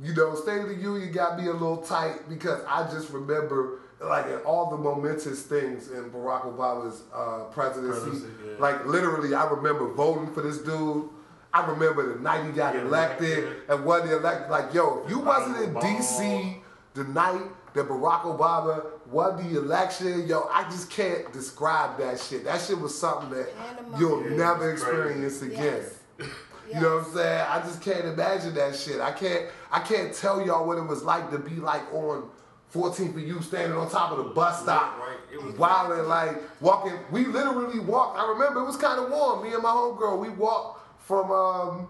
you 0.00 0.14
know, 0.14 0.34
State 0.34 0.62
of 0.62 0.68
the 0.68 0.74
Union 0.74 1.12
got 1.12 1.38
me 1.38 1.46
a 1.48 1.52
little 1.52 1.78
tight 1.78 2.28
because 2.28 2.60
I 2.68 2.84
just 2.90 3.10
remember, 3.10 3.80
like, 4.00 4.26
in 4.26 4.38
all 4.40 4.70
the 4.70 4.76
momentous 4.76 5.42
things 5.42 5.90
in 5.90 6.10
Barack 6.10 6.42
Obama's 6.54 7.02
uh, 7.14 7.44
presidency. 7.50 8.00
Presidency, 8.10 8.28
yeah. 8.46 8.52
Like, 8.58 8.86
literally, 8.86 9.34
I 9.34 9.48
remember 9.48 9.92
voting 9.92 10.32
for 10.34 10.42
this 10.42 10.58
dude. 10.58 11.08
I 11.54 11.66
remember 11.66 12.14
the 12.14 12.20
night 12.20 12.44
he 12.44 12.52
got 12.52 12.74
Yeah, 12.74 12.82
elected 12.82 13.38
elected. 13.44 13.56
and 13.70 13.84
when 13.86 14.06
he 14.06 14.12
elected. 14.12 14.50
Like, 14.50 14.74
yo, 14.74 15.02
if 15.04 15.10
you 15.10 15.20
wasn't 15.20 15.56
in 15.58 15.74
D.C. 15.80 16.58
the 16.94 17.04
night 17.04 17.40
that 17.72 17.88
Barack 17.88 18.22
Obama 18.22 18.84
won 19.10 19.36
the 19.36 19.58
election, 19.58 20.26
yo, 20.28 20.48
I 20.52 20.64
just 20.64 20.90
can't 20.90 21.32
describe 21.32 21.98
that 21.98 22.20
shit. 22.20 22.44
That 22.44 22.60
shit 22.60 22.78
was 22.78 22.98
something 22.98 23.30
that 23.30 23.48
Animal. 23.78 23.98
you'll 24.00 24.30
Yeah, 24.30 24.36
never 24.36 24.72
it's 24.72 24.82
crazy. 24.82 24.98
experience 25.24 25.42
again. 25.42 25.82
Yes. 26.18 26.28
You 26.74 26.80
know 26.80 26.96
what 26.96 27.06
I'm 27.06 27.14
saying? 27.14 27.46
I 27.48 27.60
just 27.60 27.80
can't 27.80 28.04
imagine 28.06 28.54
that 28.56 28.74
shit. 28.74 29.00
I 29.00 29.12
can't 29.12 29.46
I 29.70 29.78
can't 29.78 30.12
tell 30.12 30.44
y'all 30.44 30.66
what 30.66 30.76
it 30.78 30.82
was 30.84 31.04
like 31.04 31.30
to 31.30 31.38
be 31.38 31.54
like 31.60 31.82
on 31.94 32.28
14th 32.74 33.14
of 33.16 33.20
you 33.20 33.40
standing 33.42 33.76
on 33.78 33.88
top 33.90 34.12
of 34.12 34.18
the 34.18 34.24
bus 34.34 34.62
stop. 34.62 34.98
Right, 34.98 35.16
it 35.32 35.42
was- 35.42 35.54
Wilding 35.56 36.06
like 36.08 36.42
walking. 36.60 36.92
We 37.10 37.24
literally 37.26 37.78
walked. 37.80 38.18
I 38.18 38.28
remember 38.28 38.60
it 38.60 38.64
was 38.66 38.76
kind 38.76 39.00
of 39.00 39.10
warm. 39.10 39.42
Me 39.44 39.54
and 39.54 39.62
my 39.62 39.70
homegirl, 39.70 40.18
we 40.18 40.28
walked 40.30 40.80
from 41.06 41.30
um 41.30 41.88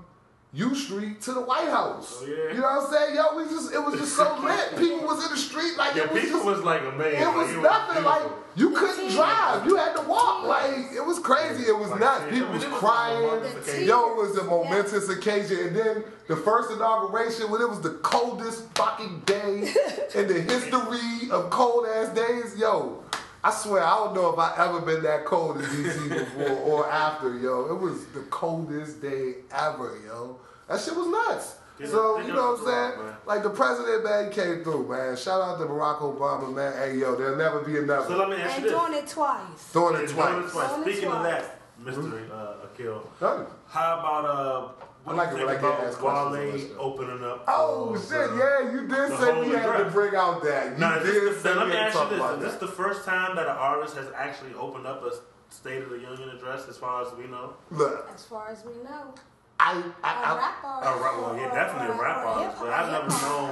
U 0.56 0.74
Street 0.74 1.20
to 1.22 1.32
the 1.34 1.40
White 1.42 1.68
House. 1.68 2.20
Oh, 2.22 2.26
yeah. 2.26 2.54
You 2.54 2.60
know 2.60 2.62
what 2.62 2.86
I'm 2.88 2.92
saying? 2.92 3.14
Yo, 3.14 3.36
we 3.36 3.44
just 3.44 3.74
it 3.74 3.78
was 3.78 3.94
just 4.00 4.16
so 4.16 4.38
lit. 4.42 4.78
People 4.78 5.06
was 5.06 5.22
in 5.24 5.30
the 5.30 5.36
street 5.36 5.76
like 5.76 5.94
yeah, 5.94 6.04
it 6.04 6.12
was 6.12 6.22
people 6.22 6.38
just 6.40 6.46
was 6.46 6.64
like 6.64 6.80
amazing. 6.82 7.20
it 7.20 7.26
like, 7.26 7.36
was 7.36 7.56
nothing 7.62 8.04
like 8.04 8.22
you 8.56 8.70
couldn't 8.70 9.10
drive. 9.12 9.66
You 9.66 9.76
had 9.76 9.94
to 9.96 10.02
walk. 10.08 10.44
Like 10.44 10.92
it 10.94 11.04
was 11.04 11.18
crazy. 11.18 11.64
It 11.64 11.78
was 11.78 11.90
Like, 11.90 12.00
nuts. 12.00 12.24
yeah, 12.24 12.30
People 12.30 12.52
was 12.54 12.64
was 12.64 12.74
crying. 12.80 13.16
a 13.18 13.26
momentous 13.26 13.68
occasion. 13.68 13.88
Yo, 13.88 14.00
it 14.12 14.16
was 14.16 14.36
a 14.38 14.44
momentous 14.44 15.08
occasion. 15.10 15.58
And 15.66 15.76
then 15.76 16.04
the 16.28 16.36
first 16.36 16.70
inauguration 16.72 17.50
when 17.50 17.60
it 17.60 17.68
was 17.68 17.80
the 17.82 17.98
coldest 18.02 18.64
fucking 18.76 19.22
day 19.26 19.72
in 20.14 20.26
the 20.26 20.40
history 20.40 21.30
of 21.30 21.50
cold 21.50 21.86
ass 21.86 22.08
days. 22.14 22.56
Yo, 22.58 23.02
I 23.44 23.50
swear 23.52 23.82
I 23.84 23.94
don't 23.96 24.14
know 24.14 24.32
if 24.32 24.38
I 24.38 24.54
ever 24.56 24.80
been 24.80 25.02
that 25.02 25.24
cold 25.26 25.58
in 25.58 25.62
DC 25.64 26.08
before 26.08 26.56
or 26.60 26.90
after. 26.90 27.36
Yo, 27.38 27.66
it 27.66 27.78
was 27.78 28.06
the 28.06 28.20
coldest 28.30 29.02
day 29.02 29.34
ever. 29.52 29.98
Yo, 30.06 30.38
that 30.68 30.80
shit 30.80 30.94
was 30.96 31.06
nuts. 31.08 31.56
Yeah, 31.78 31.86
so 31.88 32.18
they 32.18 32.28
you 32.28 32.32
know 32.32 32.52
what 32.52 32.60
I'm 32.60 32.64
saying? 32.96 33.06
man. 33.06 33.16
Like 33.26 33.42
the 33.42 33.50
president, 33.50 34.02
man, 34.04 34.30
came 34.32 34.64
through, 34.64 34.88
man. 34.88 35.14
Shout 35.16 35.42
out 35.42 35.58
to 35.58 35.64
Barack 35.66 35.98
Obama, 36.00 36.52
man. 36.54 36.72
Hey, 36.72 36.96
yo, 36.98 37.14
there'll 37.16 37.36
never 37.36 37.60
be 37.60 37.76
another. 37.78 38.06
So 38.08 38.16
let 38.16 38.30
me 38.30 38.36
ask 38.36 38.56
And 38.56 38.64
you 38.64 38.70
this. 38.70 38.80
doing 38.80 38.94
it 38.94 39.06
twice. 39.08 39.72
Doing 39.72 39.94
it 39.96 40.10
Yeah, 40.10 40.30
doing 40.32 40.44
it 40.44 40.50
twice. 40.50 40.52
twice. 40.52 40.70
Doing 40.70 40.80
it 40.88 40.92
Speaking 40.92 41.08
of 41.10 41.20
twice. 41.20 41.42
that, 41.44 41.60
Mystery 41.84 42.22
uh, 42.32 42.54
Akil, 42.64 43.10
Done. 43.20 43.46
how 43.68 43.98
about 43.98 44.24
uh, 44.24 44.68
what 45.04 45.12
I 45.12 45.16
like 45.18 45.30
do 45.30 45.36
it 45.36 45.40
you 45.40 45.46
when 45.46 45.56
I 45.56 45.60
think 45.60 45.76
get 45.76 45.86
asked 45.86 45.98
questions 45.98 46.70
Wale 46.70 46.80
opening 46.80 47.22
up? 47.24 47.44
Oh 47.46 47.94
for 47.94 48.00
shit! 48.00 48.30
the- 48.30 48.36
Yeah, 48.38 48.72
you 48.72 48.88
did 48.88 49.18
say 49.20 49.40
we 49.42 49.48
had 49.54 49.76
to 49.76 49.90
bring 49.90 50.14
out 50.14 50.42
that. 50.44 50.72
You 50.72 50.78
Now, 50.78 50.98
did 50.98 51.04
this 51.14 51.42
say 51.42 51.52
now, 51.52 51.58
let 51.60 51.68
me 51.68 51.76
ask 51.76 51.94
you 51.94 52.08
this: 52.08 52.18
about 52.18 52.34
Is 52.38 52.40
this 52.44 52.52
that. 52.54 52.60
the 52.60 52.72
first 52.72 53.04
time 53.04 53.36
that 53.36 53.44
an 53.46 53.56
artist 53.56 53.94
has 53.98 54.06
actually 54.16 54.54
opened 54.54 54.86
up 54.86 55.04
a 55.04 55.10
State 55.52 55.82
of 55.82 55.90
the 55.90 55.98
Union 55.98 56.30
address, 56.30 56.66
as 56.68 56.78
far 56.78 57.02
as 57.06 57.12
we 57.14 57.26
know? 57.26 57.52
Look, 57.70 58.10
As 58.14 58.24
far 58.24 58.48
as 58.48 58.64
we 58.64 58.72
know. 58.82 59.12
I, 59.58 59.72
A 59.72 59.82
I, 60.04 60.12
I, 60.12 60.36
rap 60.36 60.64
artist. 60.64 60.90
a 60.90 61.04
rap- 61.04 61.16
well, 61.16 61.36
yeah, 61.36 61.54
definitely 61.54 61.88
a 61.88 61.98
or- 61.98 62.02
rap 62.02 62.16
or 62.24 62.28
artist, 62.28 62.60
but 62.60 62.70
I've 62.70 62.90
never 62.92 63.08
known. 63.08 63.50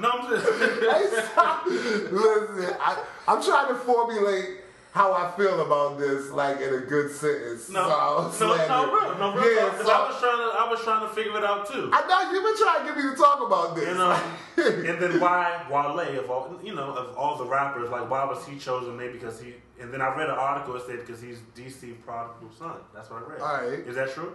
No, 0.00 0.10
I'm 0.10 0.28
just. 0.28 0.44
Listen, 1.66 2.76
I, 2.80 3.02
I'm 3.28 3.42
trying 3.42 3.68
to 3.68 3.74
formulate 3.76 4.60
how 4.92 5.12
I 5.12 5.30
feel 5.36 5.60
about 5.60 5.98
this, 5.98 6.30
like 6.30 6.60
in 6.60 6.72
a 6.74 6.78
good 6.80 7.10
sentence. 7.12 7.68
No, 7.68 7.84
so 7.84 7.90
I'll 7.90 8.22
no, 8.24 8.30
slam 8.30 8.68
no, 8.68 8.92
real, 8.92 9.18
no, 9.18 9.34
real. 9.36 9.54
Yeah, 9.54 9.68
'cause 9.70 9.86
so 9.86 9.92
I 9.92 10.08
was 10.08 10.20
trying 10.20 10.38
to, 10.38 10.58
I 10.58 10.68
was 10.70 10.80
trying 10.82 11.08
to 11.08 11.14
figure 11.14 11.36
it 11.36 11.44
out 11.44 11.66
too. 11.70 11.90
I 11.92 12.06
know 12.08 12.32
you've 12.32 12.42
been 12.42 12.56
trying 12.66 12.80
to 12.80 12.84
get 12.94 12.96
me 13.04 13.10
to 13.10 13.16
talk 13.16 13.46
about 13.46 13.74
this. 13.76 13.86
You 13.88 13.94
know, 13.94 14.10
and 14.90 15.00
then 15.02 15.20
why 15.20 15.64
Wale 15.70 16.18
of 16.18 16.30
all 16.30 16.58
you 16.64 16.74
know 16.74 16.92
of 16.94 17.16
all 17.16 17.36
the 17.36 17.44
rappers 17.44 17.90
like 17.90 18.10
why 18.10 18.24
was 18.24 18.44
he 18.46 18.58
chosen? 18.58 18.96
Maybe 18.96 19.14
because 19.14 19.40
he. 19.40 19.54
And 19.78 19.92
then 19.92 20.00
I 20.00 20.08
read 20.16 20.30
an 20.30 20.36
article 20.36 20.72
that 20.74 20.86
said 20.86 21.00
because 21.00 21.20
he's 21.20 21.40
DC 21.54 22.00
prodigal 22.02 22.48
son. 22.58 22.76
That's 22.94 23.10
what 23.10 23.22
I 23.22 23.26
read. 23.32 23.40
All 23.42 23.54
right. 23.68 23.78
Is 23.86 23.94
that 23.96 24.10
true? 24.14 24.32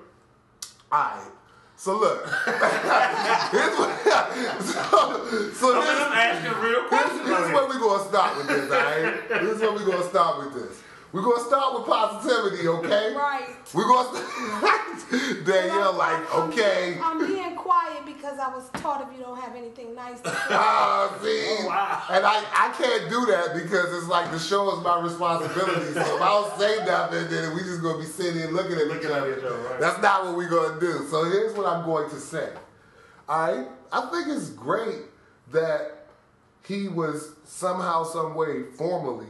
Alright. 0.91 1.31
So 1.77 1.97
look. 1.97 2.25
Here's 2.45 3.77
what, 3.79 3.99
so, 4.61 5.25
so 5.53 5.81
this, 5.81 5.99
I'm 5.99 6.13
asking 6.13 6.61
real 6.61 6.87
here's 6.89 7.31
on 7.31 7.53
where 7.53 7.67
we're 7.67 7.79
gonna 7.79 8.03
start 8.07 8.37
with 8.37 8.47
this, 8.47 8.71
alright? 8.71 9.29
This 9.29 9.55
is 9.55 9.61
where 9.61 9.71
we're 9.71 9.85
gonna 9.85 10.09
stop 10.09 10.37
with 10.39 10.53
this. 10.53 10.83
We're 11.13 11.21
gonna 11.23 11.43
start 11.43 11.73
with 11.77 11.85
positivity, 11.87 12.67
okay? 12.67 13.13
Right. 13.15 13.49
We're 13.73 13.83
gonna 13.87 14.17
start 14.17 15.45
Danielle 15.45 15.93
like, 15.93 16.33
I'm 16.33 16.49
okay. 16.51 16.91
being- 16.91 17.03
I'm 17.03 17.27
being 17.27 17.55
quiet 17.55 18.05
because 18.05 18.21
because 18.21 18.37
I 18.37 18.49
was 18.53 18.69
taught 18.75 19.01
if 19.01 19.17
you 19.17 19.23
don't 19.23 19.39
have 19.39 19.55
anything 19.55 19.95
nice 19.95 20.21
to 20.21 20.29
say. 20.29 20.35
Ah, 20.51 21.17
see, 21.23 21.43
Oh, 21.59 21.65
wow. 21.67 22.03
and 22.11 22.23
I, 22.23 22.37
I 22.53 22.71
can't 22.77 23.09
do 23.09 23.25
that 23.31 23.55
because 23.55 23.91
it's 23.97 24.07
like 24.07 24.29
the 24.29 24.37
show 24.37 24.77
is 24.77 24.83
my 24.83 25.01
responsibility. 25.01 25.91
so 25.93 26.01
if 26.17 26.21
I 26.21 26.27
don't 26.27 26.59
say 26.59 26.85
nothing, 26.85 27.27
then 27.31 27.55
we 27.55 27.63
just 27.63 27.81
gonna 27.81 27.97
be 27.97 28.05
sitting 28.05 28.35
here 28.35 28.51
looking 28.51 28.73
at 28.73 28.81
each 28.83 28.87
Looking 28.89 29.09
at 29.09 29.27
each 29.39 29.43
other, 29.43 29.57
right. 29.57 29.79
That's 29.79 29.99
not 30.03 30.25
what 30.25 30.37
we're 30.37 30.49
gonna 30.51 30.79
do. 30.79 31.07
So 31.09 31.23
here's 31.23 31.57
what 31.57 31.65
I'm 31.65 31.83
going 31.83 32.11
to 32.11 32.15
say. 32.19 32.49
All 33.27 33.51
right, 33.57 33.67
I 33.91 34.01
think 34.11 34.27
it's 34.27 34.51
great 34.51 34.99
that 35.51 36.05
he 36.67 36.89
was 36.89 37.33
somehow, 37.43 38.03
some 38.03 38.35
way, 38.35 38.65
formally, 38.77 39.25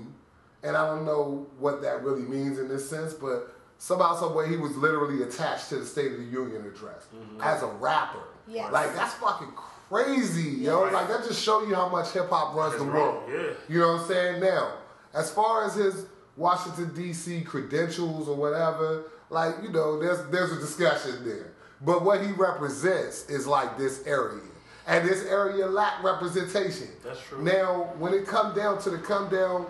and 0.64 0.76
I 0.78 0.86
don't 0.88 1.06
know 1.06 1.48
what 1.60 1.82
that 1.82 2.04
really 2.04 2.22
means 2.22 2.60
in 2.60 2.68
this 2.68 2.90
sense, 2.90 3.14
but 3.14 3.54
somehow, 3.78 4.16
some 4.16 4.36
way, 4.36 4.48
he 4.48 4.58
was 4.58 4.76
literally 4.76 5.24
attached 5.24 5.70
to 5.70 5.78
the 5.78 5.86
State 5.86 6.12
of 6.12 6.18
the 6.20 6.26
Union 6.26 6.66
address 6.66 7.08
mm-hmm. 7.16 7.42
as 7.42 7.64
a 7.64 7.68
rapper. 7.68 8.20
Yes. 8.48 8.72
Like 8.72 8.94
that's 8.96 9.14
fucking 9.16 9.52
crazy, 9.56 10.64
yo. 10.64 10.84
Right. 10.84 10.94
Like 10.94 11.08
that 11.08 11.24
just 11.28 11.44
show 11.44 11.66
you 11.66 11.76
how 11.76 11.90
much 11.90 12.12
hip 12.12 12.30
hop 12.30 12.56
runs 12.56 12.74
It's 12.74 12.84
the 12.84 12.90
wrong, 12.90 13.16
world. 13.16 13.30
yeah. 13.32 13.54
You 13.70 13.80
know 13.80 13.94
what 13.94 14.02
I'm 14.02 14.08
saying? 14.08 14.42
Now, 14.42 14.74
as 15.14 15.32
far 15.32 15.66
as 15.66 15.76
his 15.76 16.06
Washington 16.38 16.94
D.C. 16.96 17.42
credentials 17.42 18.28
or 18.28 18.36
whatever, 18.36 19.06
like 19.30 19.56
you 19.64 19.70
know, 19.70 20.00
there's 20.00 20.30
there's 20.32 20.52
a 20.52 20.60
discussion 20.60 21.26
there. 21.26 21.54
But 21.82 22.04
what 22.04 22.24
he 22.24 22.32
represents 22.34 23.28
is 23.30 23.48
like 23.48 23.78
this 23.78 24.06
area, 24.06 24.44
and 24.88 25.08
this 25.08 25.26
area 25.26 25.66
lack 25.66 26.04
representation. 26.04 26.88
That's 27.04 27.20
true. 27.22 27.42
Now, 27.42 27.94
when 27.98 28.14
it 28.14 28.28
come 28.28 28.56
down 28.56 28.80
to 28.84 28.92
the 28.92 28.98
come 29.00 29.30
down, 29.30 29.66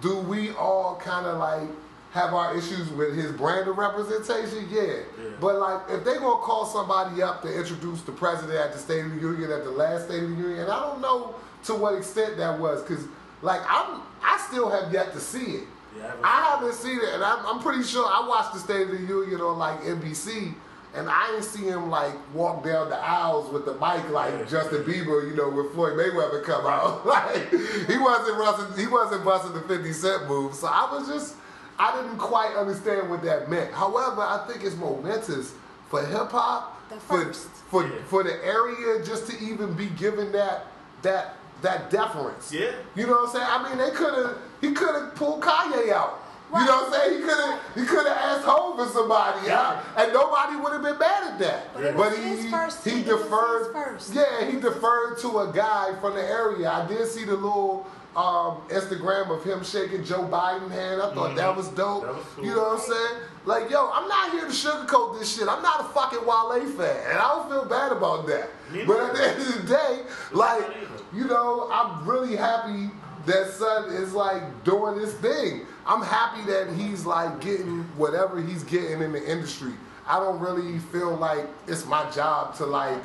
do 0.00 0.16
we 0.20 0.50
all 0.52 0.96
kind 0.96 1.26
of 1.26 1.38
like 1.38 1.68
have 2.12 2.32
our 2.32 2.56
issues 2.56 2.88
with 2.90 3.14
his 3.14 3.32
brand 3.32 3.68
of 3.68 3.76
representation? 3.76 4.68
Yeah. 4.70 4.82
Yeah. 4.82 5.02
But 5.40 5.56
like, 5.56 5.80
if 5.90 6.04
they 6.04 6.14
gonna 6.14 6.42
call 6.42 6.66
somebody 6.66 7.22
up 7.22 7.42
to 7.42 7.54
introduce 7.54 8.02
the 8.02 8.12
president 8.12 8.58
at 8.58 8.72
the 8.72 8.78
State 8.78 9.04
of 9.04 9.10
the 9.10 9.20
Union 9.20 9.50
at 9.50 9.64
the 9.64 9.70
last 9.70 10.06
State 10.06 10.22
of 10.22 10.30
the 10.30 10.36
Union, 10.36 10.60
and 10.60 10.70
I 10.70 10.80
don't 10.80 11.00
know 11.00 11.34
to 11.64 11.74
what 11.74 11.94
extent 11.96 12.36
that 12.38 12.58
was, 12.58 12.82
because 12.82 13.04
like 13.42 13.60
I'm, 13.68 14.02
I 14.22 14.42
still 14.48 14.70
have 14.70 14.92
yet 14.92 15.12
to 15.12 15.20
see 15.20 15.56
it. 15.56 15.64
Yeah, 15.96 16.12
I 16.22 16.56
haven't 16.56 16.74
seen 16.74 16.98
it, 16.98 17.14
and 17.14 17.24
I'm, 17.24 17.44
I'm 17.46 17.60
pretty 17.60 17.82
sure 17.82 18.06
I 18.06 18.26
watched 18.28 18.54
the 18.54 18.60
State 18.60 18.82
of 18.82 18.90
the 18.90 19.04
Union 19.04 19.40
on 19.40 19.58
like 19.58 19.80
NBC, 19.80 20.54
and 20.94 21.08
I 21.08 21.28
didn't 21.32 21.44
see 21.44 21.64
him 21.64 21.90
like 21.90 22.12
walk 22.34 22.64
down 22.64 22.88
the 22.90 22.96
aisles 22.96 23.52
with 23.52 23.64
the 23.64 23.72
mic 23.74 24.08
like 24.10 24.32
Yeah. 24.32 24.44
Justin 24.48 24.84
Bieber, 24.84 25.28
you 25.28 25.36
know, 25.36 25.48
with 25.50 25.72
Floyd 25.74 25.94
Mayweather 25.94 26.42
come 26.42 26.66
out. 26.66 27.04
like 27.06 27.50
he 27.50 27.98
wasn't 27.98 28.38
busting, 28.38 28.78
he 28.78 28.86
wasn't 28.90 29.24
busting 29.24 29.52
the 29.52 29.60
50 29.62 29.92
Cent 29.92 30.28
move. 30.28 30.54
So 30.54 30.66
I 30.66 30.88
was 30.90 31.06
just, 31.08 31.36
I 31.78 31.94
didn't 32.00 32.18
quite 32.18 32.56
understand 32.56 33.08
what 33.10 33.22
that 33.22 33.48
meant. 33.50 33.72
However, 33.72 34.22
I 34.22 34.44
think 34.48 34.64
it's 34.64 34.76
momentous 34.76 35.54
for 35.88 36.04
hip 36.04 36.30
hop, 36.30 36.74
for 37.00 37.32
for 37.70 37.84
Yeah. 37.86 37.90
for 38.06 38.22
the 38.22 38.42
area 38.44 39.04
just 39.04 39.26
to 39.30 39.38
even 39.44 39.74
be 39.74 39.86
given 39.90 40.32
that 40.32 40.66
that 41.02 41.36
that 41.62 41.90
deference. 41.90 42.52
Yeah. 42.52 42.70
You 42.94 43.06
know 43.06 43.12
what 43.14 43.28
I'm 43.28 43.32
saying? 43.34 43.46
I 43.48 43.68
mean, 43.68 43.78
they 43.78 43.90
could 43.90 44.14
have. 44.14 44.38
He 44.60 44.72
could 44.72 44.94
have 44.94 45.14
pulled 45.14 45.40
Kanye 45.42 45.92
out. 45.92 46.17
You 46.50 46.64
know 46.64 46.76
what 46.82 46.86
I'm 46.86 46.92
saying? 46.92 47.14
He 47.20 47.20
could 47.26 47.38
have. 47.44 47.60
He 47.74 47.84
could 47.84 48.06
have 48.06 48.16
asked 48.16 48.44
Hov 48.46 48.76
for 48.78 48.86
somebody, 48.92 49.46
Yeah. 49.46 49.80
and 49.96 50.12
nobody 50.14 50.56
would 50.56 50.72
have 50.72 50.82
been 50.82 50.98
mad 50.98 51.24
at 51.32 51.38
that. 51.40 51.74
But 51.74 51.96
But 51.96 52.12
he 52.16 52.50
first- 52.50 52.84
he 52.84 52.90
it 53.00 53.06
was 53.06 53.20
his 53.20 53.22
deferred. 53.28 53.72
first. 53.74 54.14
Yeah, 54.14 54.44
he 54.46 54.58
deferred 54.58 55.18
to 55.18 55.40
a 55.40 55.52
guy 55.52 55.92
from 56.00 56.14
the 56.14 56.22
area. 56.24 56.70
I 56.70 56.86
did 56.86 57.06
see 57.06 57.24
the 57.24 57.34
little 57.34 57.86
um, 58.16 58.62
Instagram 58.70 59.30
of 59.30 59.44
him 59.44 59.62
shaking 59.62 60.02
Joe 60.02 60.22
Biden 60.24 60.70
hand. 60.70 61.00
I 61.02 61.14
thought 61.14 61.36
that 61.36 61.54
was 61.54 61.68
dope. 61.68 62.02
Mm-hmm. 62.02 62.06
That 62.06 62.14
was 62.16 62.24
cool. 62.34 62.44
You 62.46 62.54
know 62.54 62.62
what 62.62 62.72
I'm 62.72 62.78
saying? 62.80 63.20
Like, 63.44 63.70
yo, 63.70 63.90
I'm 63.92 64.08
not 64.08 64.30
here 64.32 64.40
to 64.40 64.46
sugarcoat 64.50 65.18
this 65.20 65.36
shit. 65.36 65.46
I'm 65.48 65.62
not 65.62 65.80
a 65.82 65.84
fucking 65.84 66.26
Wale 66.26 66.66
fan, 66.72 66.96
and 67.10 67.18
I 67.18 67.28
don't 67.28 67.48
feel 67.50 67.64
bad 67.66 67.92
about 67.92 68.26
that. 68.26 68.48
Me 68.72 68.84
But 68.84 68.98
at 69.10 69.14
the 69.14 69.22
end 69.28 69.40
of 69.40 69.54
the 69.66 69.68
day, 69.74 70.00
like, 70.32 70.64
you 71.12 71.26
know, 71.26 71.68
I'm 71.70 72.04
really 72.08 72.34
happy 72.34 72.90
that 73.26 73.50
son 73.52 73.90
is 73.92 74.14
like 74.14 74.64
doing 74.64 74.98
this 74.98 75.12
thing. 75.14 75.66
I'm 75.88 76.02
happy 76.02 76.42
that 76.42 76.68
he's 76.76 77.06
like 77.06 77.40
getting 77.40 77.82
whatever 77.96 78.42
he's 78.42 78.62
getting 78.62 79.00
in 79.00 79.12
the 79.12 79.30
industry. 79.30 79.72
I 80.06 80.20
don't 80.20 80.38
really 80.38 80.78
feel 80.78 81.16
like 81.16 81.46
it's 81.66 81.86
my 81.86 82.08
job 82.10 82.54
to 82.56 82.66
like, 82.66 83.00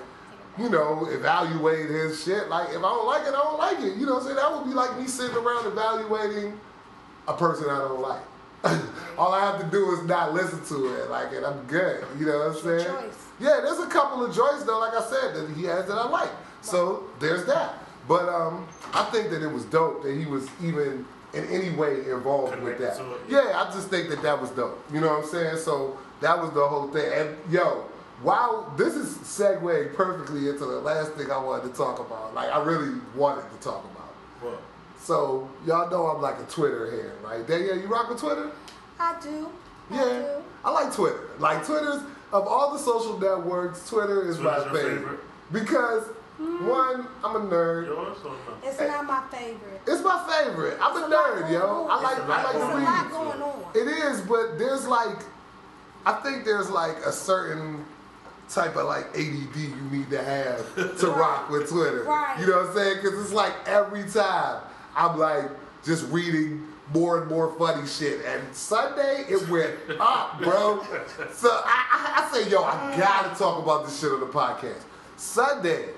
you 0.57 0.69
know, 0.69 1.07
evaluate 1.09 1.89
his 1.89 2.21
shit. 2.21 2.49
Like 2.49 2.69
if 2.69 2.77
I 2.77 2.81
don't 2.81 3.07
like 3.07 3.21
it, 3.21 3.29
I 3.29 3.41
don't 3.41 3.57
like 3.57 3.79
it. 3.79 3.97
You 3.97 4.05
know 4.05 4.15
what 4.15 4.23
I'm 4.23 4.25
saying? 4.25 4.35
That 4.35 4.53
would 4.53 4.65
be 4.65 4.73
like 4.73 4.99
me 4.99 5.07
sitting 5.07 5.35
around 5.37 5.65
evaluating 5.65 6.59
a 7.29 7.33
person 7.33 7.69
I 7.69 7.79
don't 7.79 8.01
like. 8.01 8.21
All 9.17 9.33
I 9.33 9.39
have 9.39 9.61
to 9.61 9.71
do 9.71 9.91
is 9.93 10.03
not 10.03 10.33
listen 10.33 10.63
to 10.65 10.95
it, 10.95 11.09
like, 11.09 11.33
and 11.33 11.45
I'm 11.45 11.63
good. 11.63 12.05
You 12.17 12.25
know 12.25 12.39
what 12.39 12.57
I'm 12.57 12.63
saying? 12.63 12.85
choice. 12.85 13.27
Yeah, 13.39 13.59
there's 13.63 13.79
a 13.79 13.87
couple 13.87 14.25
of 14.25 14.35
joints 14.35 14.63
though, 14.63 14.79
like 14.79 14.93
I 14.93 15.03
said, 15.03 15.35
that 15.35 15.49
he 15.55 15.63
has 15.65 15.87
that 15.87 15.95
I 15.95 16.07
like. 16.07 16.31
So 16.61 17.03
there's 17.19 17.45
that. 17.45 17.75
But 18.07 18.27
um, 18.27 18.67
I 18.93 19.03
think 19.05 19.29
that 19.31 19.41
it 19.41 19.51
was 19.51 19.63
dope 19.65 20.03
that 20.03 20.17
he 20.17 20.25
was 20.25 20.47
even 20.61 21.05
in 21.33 21.45
any 21.49 21.69
way 21.71 21.99
involved 22.11 22.59
with 22.61 22.77
that. 22.79 22.99
it. 22.99 23.05
Yeah, 23.29 23.63
I 23.65 23.71
just 23.73 23.89
think 23.89 24.09
that 24.09 24.21
that 24.21 24.39
was 24.39 24.51
dope. 24.51 24.83
You 24.93 25.01
know 25.01 25.07
what 25.09 25.23
I'm 25.23 25.29
saying? 25.29 25.57
So 25.57 25.97
that 26.21 26.39
was 26.39 26.51
the 26.51 26.65
whole 26.67 26.87
thing. 26.89 27.11
And 27.11 27.37
yo, 27.51 27.85
wow, 28.23 28.71
this 28.77 28.93
is 28.95 29.17
segueing 29.17 29.93
perfectly 29.95 30.47
into 30.49 30.65
the 30.65 30.79
last 30.79 31.13
thing 31.13 31.31
I 31.31 31.37
wanted 31.37 31.71
to 31.71 31.77
talk 31.77 31.99
about. 31.99 32.33
Like 32.35 32.51
I 32.51 32.63
really 32.63 32.99
wanted 33.15 33.49
to 33.51 33.57
talk 33.57 33.83
about. 33.83 34.13
What? 34.41 34.61
So 34.99 35.49
y'all 35.65 35.89
know 35.89 36.07
I'm 36.07 36.21
like 36.21 36.39
a 36.39 36.43
Twitter 36.51 36.89
head, 36.91 37.11
right? 37.23 37.45
Danielle, 37.47 37.77
you 37.79 37.87
rock 37.87 38.09
with 38.09 38.19
Twitter? 38.19 38.51
I 38.99 39.15
do. 39.21 39.49
I 39.91 39.95
Yeah, 39.95 40.19
do. 40.19 40.27
I 40.63 40.71
like 40.71 40.93
Twitter. 40.93 41.29
Like 41.39 41.65
Twitter's 41.65 42.01
of 42.31 42.47
all 42.47 42.71
the 42.73 42.79
social 42.79 43.19
networks, 43.19 43.87
Twitter 43.89 44.27
is 44.27 44.39
my 44.39 44.55
Twitter's 44.59 44.65
your 44.73 44.81
favorite. 44.83 44.99
favorite? 45.01 45.19
because 45.51 46.03
one, 46.37 47.07
I'm 47.23 47.35
a 47.35 47.39
nerd. 47.39 47.87
Yours 47.87 48.17
or 48.25 48.31
no? 48.31 48.37
It's 48.63 48.79
not 48.79 49.05
my 49.05 49.23
favorite. 49.31 49.81
It's 49.85 50.03
my 50.03 50.43
favorite. 50.43 50.77
I'm 50.81 50.97
It's 50.97 51.01
a 51.01 51.05
a 51.05 51.15
nerd, 51.15 51.51
yo. 51.51 51.87
I 51.89 52.01
like 52.01 52.17
It's 52.17 52.27
a 52.27 52.31
I 52.31 52.43
lot 52.43 52.43
like 52.43 52.53
There's 52.53 52.65
to 52.65 52.77
a 52.77 52.83
lot 52.83 53.11
going 53.11 53.41
on. 53.41 53.65
It 53.75 53.87
is, 53.87 54.21
but 54.21 54.57
there's 54.57 54.87
like, 54.87 55.17
I 56.05 56.13
think 56.13 56.45
there's 56.45 56.69
like 56.69 56.97
a 57.05 57.11
certain 57.11 57.85
type 58.49 58.75
of 58.75 58.85
like 58.85 59.05
ADD 59.09 59.55
you 59.55 59.75
need 59.91 60.09
to 60.09 60.21
have 60.23 60.97
to 60.99 61.07
rock 61.07 61.49
with 61.49 61.69
Twitter. 61.69 62.03
Right. 62.03 62.39
You 62.39 62.47
know 62.47 62.59
what 62.61 62.69
I'm 62.69 62.75
saying? 62.75 62.97
Because 63.01 63.19
it's 63.19 63.33
like 63.33 63.53
every 63.67 64.09
time 64.09 64.61
I'm 64.95 65.17
like 65.17 65.49
just 65.83 66.09
reading 66.09 66.67
more 66.93 67.21
and 67.21 67.29
more 67.29 67.53
funny 67.57 67.87
shit. 67.87 68.25
And 68.25 68.53
Sunday 68.53 69.25
it 69.29 69.47
went 69.49 69.73
up, 69.99 70.39
bro. 70.41 70.83
So 71.31 71.49
I, 71.49 71.85
I, 71.91 72.23
I 72.25 72.31
say, 72.33 72.49
yo, 72.49 72.63
I 72.63 72.95
gotta 72.97 73.37
talk 73.37 73.61
about 73.63 73.85
this 73.85 73.99
shit 73.99 74.11
on 74.11 74.19
the 74.19 74.25
podcast. 74.27 74.81
Sunday, 75.15 75.89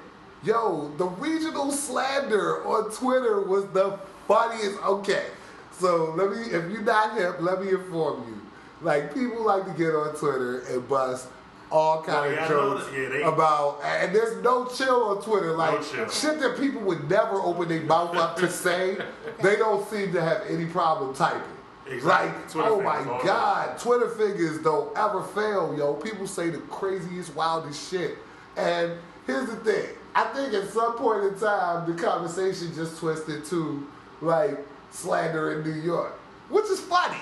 yo, 0.45 0.91
the 0.97 1.05
regional 1.05 1.71
slander 1.71 2.65
on 2.65 2.91
Twitter 2.91 3.41
was 3.41 3.65
the 3.67 3.99
funniest. 4.27 4.81
Okay, 4.83 5.25
so 5.71 6.13
let 6.15 6.31
me, 6.31 6.43
if 6.45 6.71
you're 6.71 6.81
not 6.81 7.17
hip, 7.17 7.37
let 7.39 7.61
me 7.61 7.69
inform 7.69 8.23
you. 8.27 8.41
Like 8.81 9.13
people 9.13 9.43
like 9.43 9.65
to 9.65 9.71
get 9.71 9.95
on 9.95 10.15
Twitter 10.15 10.59
and 10.69 10.87
bust 10.87 11.27
all 11.71 12.03
kind 12.03 12.17
Oh, 12.17 12.29
yeah, 12.29 12.39
I 12.41 12.43
of 12.43 12.49
jokes. 12.49 12.85
Yeah, 12.95 13.09
they- 13.09 13.21
about, 13.23 13.81
and 13.83 14.13
there's 14.13 14.41
no 14.43 14.67
chill 14.67 15.05
on 15.05 15.23
Twitter. 15.23 15.53
Like 15.55 15.83
chill. 15.83 16.07
shit 16.09 16.39
that 16.39 16.57
people 16.59 16.81
would 16.81 17.09
never 17.09 17.35
open 17.35 17.67
their 17.67 17.81
mouth 17.81 18.15
up 18.15 18.37
to 18.37 18.49
say. 18.65 18.97
They 19.41 19.55
don't 19.55 19.87
seem 19.89 20.13
to 20.13 20.21
have 20.21 20.43
any 20.47 20.65
problem 20.65 21.15
typing. 21.15 21.41
Exactly. 21.87 22.31
Like, 22.31 22.51
Twitter 22.51 22.69
oh 22.69 22.81
my 22.81 23.03
God, 23.23 23.77
Twitter 23.79 24.09
figures 24.09 24.59
don't 24.61 24.95
ever 24.97 25.21
fail, 25.23 25.75
yo. 25.77 25.93
People 25.93 26.27
say 26.27 26.49
the 26.49 26.57
craziest, 26.59 27.35
wildest 27.35 27.91
shit. 27.91 28.17
And 28.57 28.93
here's 29.27 29.47
the 29.49 29.55
thing. 29.57 29.89
I 30.15 30.23
think 30.33 30.53
at 30.53 30.69
some 30.69 30.97
point 30.97 31.25
in 31.25 31.37
time, 31.37 31.93
the 31.93 32.01
conversation 32.01 32.73
just 32.73 32.97
twisted 32.99 33.43
to 33.45 33.85
like 34.21 34.57
slander 34.89 35.59
in 35.59 35.69
New 35.69 35.81
York, 35.81 36.13
which 36.49 36.65
is 36.65 36.79
funny. 36.79 37.17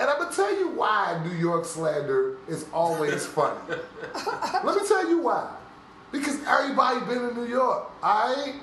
And 0.00 0.08
I'm 0.08 0.18
gonna 0.18 0.34
tell 0.34 0.56
you 0.56 0.68
why 0.68 1.20
New 1.24 1.36
York 1.36 1.64
slander 1.64 2.36
is 2.46 2.66
always 2.72 3.26
funny. 3.36 3.58
Let 4.64 4.64
me 4.76 4.86
tell 4.86 5.08
you 5.08 5.18
why. 5.18 5.52
Because 6.12 6.38
everybody 6.46 7.00
been 7.06 7.28
in 7.30 7.34
New 7.34 7.48
York, 7.48 7.90
alright? 8.02 8.54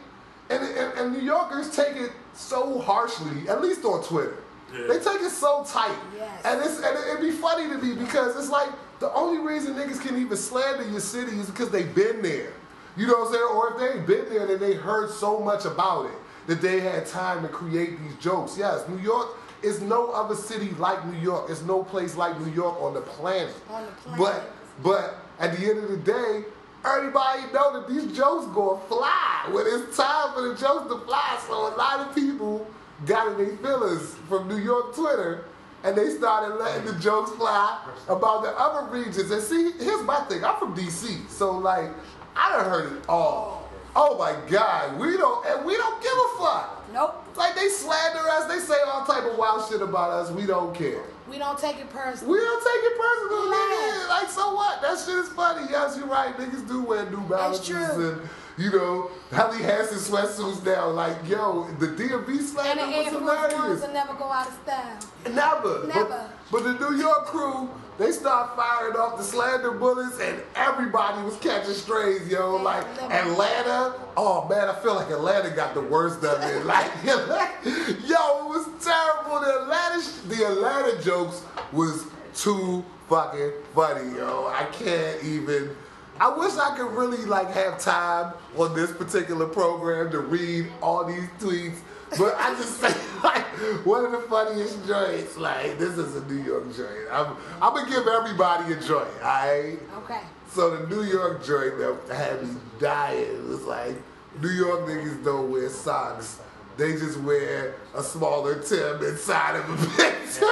And, 0.49 0.63
and, 0.63 0.97
and 0.97 1.13
New 1.13 1.21
Yorkers 1.21 1.75
take 1.75 1.97
it 1.97 2.11
so 2.33 2.79
harshly, 2.79 3.49
at 3.49 3.61
least 3.61 3.83
on 3.83 4.03
Twitter. 4.03 4.37
Yeah. 4.73 4.87
They 4.87 4.99
take 4.99 5.21
it 5.21 5.31
so 5.31 5.65
tight. 5.67 5.97
Yes. 6.17 6.41
And 6.45 6.61
it's 6.61 6.77
and 6.77 6.97
it'd 7.09 7.21
be 7.21 7.31
funny 7.31 7.67
to 7.69 7.77
me 7.77 7.95
because 7.95 8.37
it's 8.37 8.49
like 8.49 8.69
the 8.99 9.11
only 9.13 9.39
reason 9.45 9.75
niggas 9.75 9.99
can 10.01 10.17
even 10.17 10.37
slander 10.37 10.87
your 10.89 11.01
city 11.01 11.37
is 11.37 11.49
because 11.49 11.69
they've 11.69 11.93
been 11.93 12.21
there. 12.21 12.53
You 12.97 13.07
know 13.07 13.13
what 13.19 13.27
I'm 13.27 13.33
saying? 13.33 13.49
Or 13.53 13.73
if 13.73 13.79
they 13.79 13.99
ain't 13.99 14.07
been 14.07 14.29
there, 14.29 14.47
then 14.47 14.59
they 14.59 14.75
heard 14.75 15.09
so 15.11 15.39
much 15.39 15.65
about 15.65 16.05
it 16.05 16.17
that 16.47 16.61
they 16.61 16.79
had 16.79 17.05
time 17.05 17.41
to 17.41 17.47
create 17.49 17.99
these 18.01 18.15
jokes. 18.17 18.57
Yes, 18.57 18.87
New 18.87 18.99
York 18.99 19.29
is 19.63 19.81
no 19.81 20.11
other 20.11 20.35
city 20.35 20.69
like 20.71 21.05
New 21.07 21.19
York. 21.19 21.49
It's 21.49 21.63
no 21.63 21.83
place 21.83 22.15
like 22.15 22.39
New 22.39 22.51
York 22.51 22.81
on 22.81 22.93
the 22.93 23.01
planet. 23.01 23.53
On 23.69 23.85
the 23.85 23.91
planet. 23.91 24.19
But 24.19 24.51
but 24.83 25.17
at 25.39 25.57
the 25.57 25.69
end 25.69 25.79
of 25.79 25.89
the 25.89 25.97
day, 25.97 26.43
everybody 26.85 27.41
know 27.53 27.73
that 27.73 27.87
these 27.87 28.15
jokes 28.15 28.45
gonna 28.53 28.79
fly 28.87 29.49
when 29.51 29.65
it's 29.67 29.97
time 29.97 30.33
for 30.33 30.41
the 30.49 30.55
jokes 30.55 30.87
to 30.91 30.99
fly. 31.05 31.39
So 31.47 31.53
a 31.53 31.75
lot 31.75 32.07
of 32.07 32.15
people 32.15 32.67
got 33.05 33.27
in 33.31 33.37
their 33.37 33.57
feelings 33.57 34.15
from 34.29 34.47
New 34.47 34.57
York 34.57 34.95
Twitter, 34.95 35.45
and 35.83 35.97
they 35.97 36.09
started 36.09 36.55
letting 36.55 36.85
the 36.85 36.99
jokes 36.99 37.31
fly 37.31 37.79
about 38.07 38.43
the 38.43 38.49
other 38.49 38.91
regions. 38.91 39.31
And 39.31 39.41
see, 39.41 39.71
here's 39.79 40.03
my 40.03 40.19
thing: 40.25 40.43
I'm 40.43 40.57
from 40.57 40.75
DC, 40.75 41.27
so 41.29 41.57
like 41.57 41.89
I 42.35 42.51
done 42.57 42.65
heard 42.69 42.93
it 42.97 43.03
all. 43.09 43.69
Oh 43.95 44.17
my 44.17 44.35
God, 44.49 44.99
we 44.99 45.15
don't 45.17 45.45
and 45.45 45.65
we 45.65 45.75
don't 45.77 46.01
give 46.03 46.11
a 46.11 46.37
fuck. 46.43 46.83
Nope. 46.93 47.23
Like 47.37 47.55
they 47.55 47.69
slander 47.69 48.19
us, 48.29 48.45
they 48.45 48.59
say 48.59 48.79
all 48.87 49.05
type 49.05 49.23
of 49.23 49.37
wild 49.37 49.69
shit 49.69 49.81
about 49.81 50.11
us. 50.11 50.31
We 50.31 50.45
don't 50.45 50.73
care. 50.75 51.01
We 51.29 51.37
don't 51.37 51.57
take 51.57 51.77
it 51.77 51.89
personally. 51.89 52.33
We 52.33 52.39
don't 52.43 52.63
take 52.63 52.91
it 52.91 52.97
personal, 52.97 53.41
nigga. 53.51 54.09
Like 54.09 54.29
so 54.29 54.53
what? 54.53 54.81
That 54.81 54.99
shit 54.99 55.15
is 55.15 55.29
funny. 55.29 55.67
Yes, 55.71 55.97
you're 55.97 56.07
right. 56.07 56.35
Niggas 56.37 56.67
do 56.67 56.83
wear 56.83 57.09
New 57.09 57.21
Balances 57.21 57.67
true. 57.67 58.09
and 58.11 58.29
you 58.57 58.71
know 58.71 59.11
Helly 59.31 59.61
Hansen 59.63 59.97
sweatsuits 59.97 60.65
now. 60.65 60.89
Like 60.89 61.17
yo, 61.27 61.67
the 61.79 61.87
DMV 61.87 62.27
and 62.27 62.41
slander 62.41 62.81
the 62.85 62.97
was 62.97 63.05
Air 63.07 63.11
Force 63.11 63.23
Ones 63.23 63.53
hilarious. 63.53 63.81
will 63.81 63.93
never 63.93 64.13
go 64.13 64.25
out 64.25 64.47
of 64.47 64.53
style. 64.63 64.99
Never. 65.33 65.87
Never. 65.87 66.29
But, 66.51 66.63
but 66.63 66.63
the 66.79 66.89
New 66.89 66.97
York 66.97 67.25
crew, 67.27 67.69
they 67.97 68.11
start 68.11 68.55
firing 68.55 68.95
off 68.97 69.17
the 69.17 69.23
slander 69.23 69.71
bullets, 69.71 70.19
and 70.19 70.41
everybody 70.55 71.23
was 71.23 71.37
catching 71.37 71.73
strays, 71.73 72.27
yo. 72.27 72.57
Like. 72.57 72.85
Atlanta. 73.09 73.93
Oh 74.17 74.47
man, 74.49 74.69
I 74.69 74.75
feel 74.75 74.95
like 74.95 75.09
Atlanta 75.09 75.49
got 75.49 75.73
the 75.73 75.81
worst 75.81 76.23
of 76.23 76.41
it. 76.43 76.65
Like, 76.65 76.91
yo, 77.03 77.11
it 77.11 78.49
was 78.49 78.67
terrible. 78.83 79.39
The 79.39 79.61
Atlanta, 79.61 80.27
the 80.27 80.45
Atlanta 80.45 81.03
jokes 81.03 81.43
was 81.71 82.05
too 82.33 82.83
fucking 83.09 83.51
funny, 83.73 84.15
yo. 84.17 84.47
I 84.47 84.65
can't 84.71 85.23
even. 85.23 85.75
I 86.19 86.35
wish 86.35 86.53
I 86.57 86.75
could 86.77 86.91
really 86.91 87.25
like 87.25 87.51
have 87.51 87.79
time 87.79 88.33
on 88.57 88.73
this 88.73 88.91
particular 88.91 89.47
program 89.47 90.11
to 90.11 90.19
read 90.19 90.67
all 90.81 91.05
these 91.05 91.27
tweets. 91.39 91.77
But 92.11 92.35
I 92.37 92.53
just 92.55 92.77
say 92.81 92.93
like 93.23 93.45
one 93.85 94.05
of 94.05 94.11
the 94.11 94.21
funniest 94.29 94.85
joints. 94.87 95.37
Like 95.37 95.77
this 95.77 95.97
is 95.97 96.15
a 96.15 96.25
New 96.25 96.43
York 96.43 96.75
joint. 96.75 97.07
I'm 97.11 97.35
I'm 97.61 97.73
gonna 97.73 97.89
give 97.89 98.07
everybody 98.07 98.73
a 98.73 98.79
joint. 98.79 99.07
Alright. 99.21 99.79
Okay. 99.97 100.21
So 100.49 100.77
the 100.77 100.87
New 100.87 101.03
York 101.03 101.43
joint 101.43 101.77
that 101.79 102.15
had 102.15 102.43
me 102.47 102.55
dying 102.79 103.49
was 103.49 103.63
like 103.63 103.95
New 104.41 104.49
York 104.49 104.81
niggas 104.81 105.23
don't 105.23 105.51
wear 105.51 105.69
socks. 105.69 106.39
They 106.77 106.93
just 106.93 107.19
wear 107.21 107.75
a 107.93 108.03
smaller 108.03 108.61
Tim 108.61 109.01
inside 109.03 109.55
of 109.55 109.69
a 109.69 109.75
picture. 109.95 110.45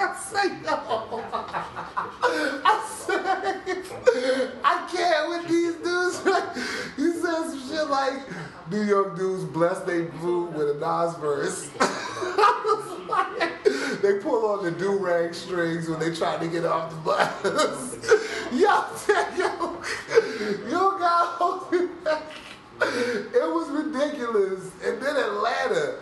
I 0.00 0.16
say 0.20 0.48
no. 0.62 1.24
I 2.64 2.84
said, 2.86 4.52
I 4.62 4.88
can't 4.92 5.28
with 5.30 5.48
these 5.48 5.74
dudes. 5.76 6.18
he 6.96 7.12
said 7.12 7.50
some 7.50 7.68
shit 7.68 7.88
like 7.88 8.20
New 8.70 8.82
York 8.82 9.16
dudes 9.16 9.44
bless 9.44 9.80
they 9.80 10.02
blue 10.02 10.44
with 10.46 10.70
a 10.70 10.74
Nas 10.74 11.14
verse. 11.16 11.68
they 14.02 14.18
pull 14.20 14.44
on 14.46 14.62
the 14.64 14.70
do 14.70 14.98
rag 14.98 15.34
strings 15.34 15.88
when 15.88 15.98
they 15.98 16.14
try 16.14 16.36
to 16.36 16.46
get 16.48 16.66
off 16.66 16.90
the 16.90 16.96
bus. 16.96 17.42
yo, 18.52 18.84
yo, 19.38 19.82
yo, 20.68 20.98
got 20.98 21.38
it. 21.72 21.88
Was 23.32 23.70
ridiculous. 23.70 24.70
And 24.84 25.00
then 25.00 25.16
Atlanta. 25.16 25.94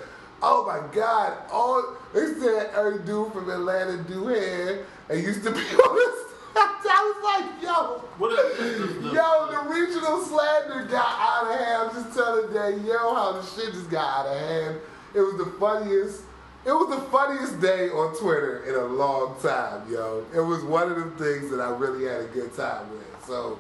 Oh 0.43 0.67
my 0.67 0.81
God. 0.93 1.39
All 1.51 1.95
they 2.13 2.35
said 2.35 2.71
every 2.75 2.99
dude 3.05 3.33
from 3.33 3.49
Atlanta 3.49 3.97
do 4.03 4.27
hair 4.27 4.85
and 5.09 5.23
used 5.23 5.45
to 5.45 5.53
be 5.53 5.61
on 5.61 5.97
this. 5.97 6.26
I 6.89 7.13
was 7.13 7.21
like, 7.23 7.63
yo. 7.63 7.99
What 8.19 8.33
is 8.33 8.79
the, 8.79 8.87
the, 9.01 9.15
Yo, 9.15 9.49
the 9.51 9.69
regional 9.69 10.23
slander 10.23 10.87
got 10.91 11.21
out 11.21 11.53
of 11.53 11.61
hand. 11.61 11.83
I'm 11.83 12.03
just 12.03 12.17
telling 12.17 12.53
that 12.55 12.81
yo 12.87 13.15
how 13.15 13.33
the 13.33 13.43
shit 13.43 13.75
just 13.75 13.91
got 13.91 14.27
out 14.27 14.33
of 14.33 14.41
hand. 14.41 14.81
It 15.15 15.21
was 15.21 15.37
the 15.37 15.53
funniest. 15.59 16.23
It 16.65 16.73
was 16.73 16.89
the 16.89 17.11
funniest 17.11 17.61
day 17.61 17.91
on 17.91 18.17
Twitter 18.19 18.65
in 18.65 18.75
a 18.75 18.85
long 18.85 19.37
time, 19.41 19.91
yo. 19.93 20.25
It 20.35 20.41
was 20.41 20.65
one 20.65 20.91
of 20.91 20.97
the 20.97 21.25
things 21.25 21.51
that 21.51 21.61
I 21.61 21.69
really 21.69 22.07
had 22.07 22.23
a 22.23 22.27
good 22.27 22.57
time 22.57 22.91
with. 22.91 23.25
So, 23.27 23.59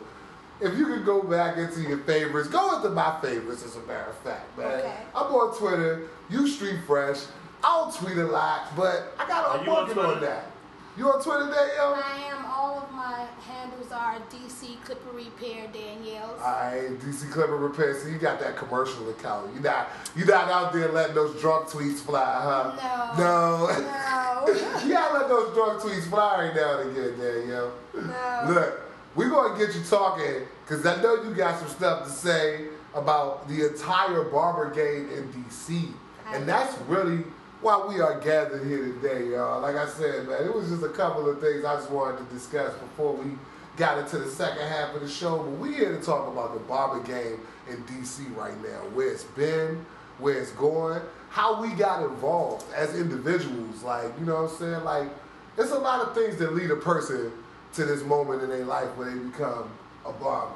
if 0.60 0.76
you 0.76 0.86
could 0.86 1.04
go 1.04 1.22
back 1.22 1.58
into 1.58 1.82
your 1.82 1.98
favorites, 1.98 2.48
go 2.48 2.76
into 2.76 2.88
my 2.90 3.20
favorites. 3.20 3.62
As 3.62 3.76
a 3.76 3.80
matter 3.80 4.10
of 4.10 4.16
fact, 4.18 4.56
man. 4.58 4.66
Okay. 4.66 4.96
I'm 5.14 5.26
on 5.26 5.56
Twitter. 5.56 6.08
You 6.30 6.48
street 6.48 6.80
fresh. 6.86 7.18
I 7.62 7.68
don't 7.68 7.94
tweet 7.94 8.16
a 8.16 8.26
lot, 8.26 8.74
but 8.74 9.14
I 9.18 9.28
got. 9.28 9.44
Are 9.44 9.60
I'm 9.60 9.68
on 9.68 9.86
working 9.86 10.02
on 10.02 10.20
that. 10.22 10.50
You 10.96 11.12
on 11.12 11.22
Twitter, 11.22 11.44
Danielle? 11.44 12.02
I 12.02 12.22
am. 12.30 12.46
All 12.46 12.78
of 12.78 12.90
my 12.90 13.26
handles 13.46 13.92
are 13.92 14.18
DC 14.30 14.82
Clipper 14.82 15.10
Repair 15.10 15.68
Danielle's. 15.68 16.40
Alright, 16.40 16.98
DC 17.00 17.30
Clipper 17.30 17.56
Repair. 17.56 18.00
So 18.00 18.08
you 18.08 18.18
got 18.18 18.40
that 18.40 18.56
commercial 18.56 19.10
account. 19.10 19.54
You 19.54 19.60
not 19.60 19.88
you 20.16 20.24
not 20.24 20.50
out 20.50 20.72
there 20.72 20.90
letting 20.90 21.14
those 21.14 21.38
drunk 21.38 21.68
tweets 21.68 21.98
fly, 21.98 22.24
huh? 22.24 23.14
No. 23.18 23.24
No. 23.24 23.66
No. 23.66 24.80
you 24.86 24.92
gotta 24.94 25.18
let 25.18 25.28
those 25.28 25.54
drunk 25.54 25.82
tweets 25.82 26.08
fly 26.08 26.46
right 26.46 26.56
now 26.56 26.80
and 26.80 26.96
again, 26.96 27.48
yo. 27.48 27.72
No. 27.94 28.54
Look, 28.54 28.80
we're 29.14 29.28
gonna 29.28 29.58
get 29.58 29.74
you 29.74 29.82
talking 29.82 30.46
because 30.64 30.86
I 30.86 31.02
know 31.02 31.22
you 31.22 31.34
got 31.34 31.58
some 31.58 31.68
stuff 31.68 32.04
to 32.04 32.10
say 32.10 32.68
about 32.94 33.46
the 33.48 33.68
entire 33.68 34.22
barber 34.22 34.70
game 34.70 35.10
in 35.10 35.30
DC, 35.30 35.92
I 36.26 36.36
and 36.36 36.48
that's 36.48 36.80
really 36.88 37.22
why 37.60 37.84
we 37.88 38.00
are 38.00 38.20
gathered 38.20 38.66
here 38.66 38.92
today, 38.92 39.30
y'all. 39.30 39.60
Like 39.60 39.76
I 39.76 39.88
said, 39.88 40.28
man, 40.28 40.44
it 40.44 40.54
was 40.54 40.68
just 40.68 40.82
a 40.82 40.88
couple 40.90 41.28
of 41.28 41.40
things 41.40 41.64
I 41.64 41.76
just 41.76 41.90
wanted 41.90 42.18
to 42.18 42.34
discuss 42.34 42.74
before 42.74 43.14
we 43.14 43.32
got 43.76 43.98
into 43.98 44.18
the 44.18 44.30
second 44.30 44.66
half 44.66 44.94
of 44.94 45.00
the 45.00 45.08
show. 45.08 45.38
But 45.38 45.52
we 45.52 45.74
here 45.74 45.96
to 45.96 46.02
talk 46.02 46.28
about 46.28 46.54
the 46.54 46.60
barber 46.60 47.02
game 47.02 47.40
in 47.68 47.76
DC 47.84 48.34
right 48.36 48.56
now, 48.62 48.80
where 48.94 49.10
it's 49.10 49.24
been, 49.24 49.84
where 50.18 50.40
it's 50.40 50.52
going, 50.52 51.00
how 51.30 51.60
we 51.60 51.70
got 51.74 52.02
involved 52.02 52.64
as 52.74 52.98
individuals. 52.98 53.82
Like, 53.82 54.12
you 54.18 54.26
know 54.26 54.42
what 54.42 54.52
I'm 54.52 54.58
saying? 54.58 54.84
Like, 54.84 55.08
it's 55.56 55.72
a 55.72 55.78
lot 55.78 56.06
of 56.06 56.14
things 56.14 56.36
that 56.38 56.54
lead 56.54 56.70
a 56.70 56.76
person 56.76 57.32
to 57.74 57.84
this 57.84 58.02
moment 58.04 58.42
in 58.42 58.50
their 58.50 58.64
life 58.64 58.88
where 58.96 59.10
they 59.10 59.18
become 59.18 59.70
a 60.04 60.12
barber. 60.12 60.52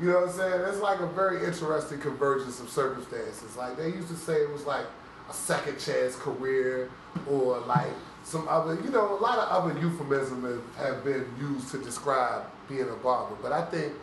You 0.00 0.10
know 0.10 0.20
what 0.20 0.30
I'm 0.30 0.36
saying? 0.36 0.60
It's 0.68 0.80
like 0.80 1.00
a 1.00 1.06
very 1.06 1.44
interesting 1.44 1.98
convergence 1.98 2.60
of 2.60 2.68
circumstances. 2.68 3.56
Like 3.56 3.76
they 3.76 3.88
used 3.88 4.08
to 4.08 4.16
say 4.16 4.34
it 4.34 4.50
was 4.50 4.64
like 4.64 4.86
a 5.28 5.32
second 5.32 5.78
chance 5.78 6.16
career 6.16 6.90
or 7.30 7.58
like 7.60 7.90
some 8.24 8.46
other, 8.48 8.74
you 8.74 8.90
know, 8.90 9.16
a 9.16 9.20
lot 9.20 9.38
of 9.38 9.48
other 9.48 9.78
euphemisms 9.80 10.60
have- 10.76 11.04
been 11.04 11.26
used 11.40 11.70
to 11.70 11.78
describe 11.78 12.42
being 12.68 12.88
a 12.88 12.96
barber. 13.02 13.34
But 13.42 13.52
I 13.52 13.64
think 13.66 13.94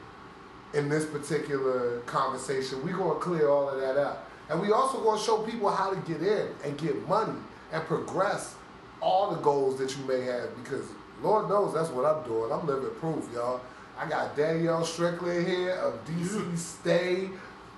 in 0.74 0.90
this 0.90 1.06
particular 1.06 2.00
conversation, 2.02 2.84
we're 2.84 2.98
going 2.98 3.18
to 3.18 3.24
clear 3.24 3.50
all 3.50 3.70
of 3.70 3.80
that 3.80 3.98
up. 3.98 4.28
And 4.50 4.62
we 4.62 4.72
also 4.72 5.00
going 5.02 5.20
to 5.20 5.24
show 5.24 5.38
people 5.40 5.70
how 5.70 5.92
to 5.92 5.96
get 6.02 6.22
in 6.22 6.48
and 6.64 6.78
get 6.78 7.08
money 7.08 7.40
and 7.72 7.84
progress 7.86 8.56
all 9.02 9.32
the 9.32 9.42
goals 9.42 9.78
that 9.78 9.96
you 9.96 10.04
may 10.06 10.22
have 10.22 10.56
because 10.64 10.86
Lord 11.22 11.50
knows 11.50 11.74
that's 11.74 11.90
what 11.90 12.06
I'm 12.06 12.24
doing. 12.24 12.52
I'm 12.52 12.66
living 12.66 12.90
proof, 13.00 13.28
y'all. 13.34 13.62
I 13.98 14.08
got 14.10 14.36
Danielle 14.36 14.84
Strickland 14.84 15.48
here 15.48 15.72
of 15.72 16.04
DC 16.06 16.58
Stay 16.58 17.30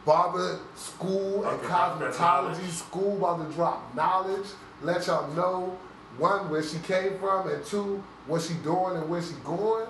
Barber 0.08 0.58
School 0.78 1.46
and 1.46 1.60
About 1.60 1.62
to 1.62 1.68
drop 1.68 2.00
that 2.00 2.14
Cosmetology. 2.14 2.70
School 2.70 3.18
about 3.18 3.46
to 3.46 3.54
drop 3.54 3.94
knowledge. 3.94 4.48
Let 4.82 5.06
y'all 5.06 5.30
know 5.34 5.78
one 6.18 6.50
where 6.50 6.64
she 6.64 6.80
came 6.80 7.20
from 7.20 7.50
and 7.50 7.64
two 7.66 8.02
what 8.26 8.42
she 8.42 8.54
doing 8.56 8.96
and 8.96 9.10
where 9.10 9.22
she 9.22 9.34
going. 9.44 9.86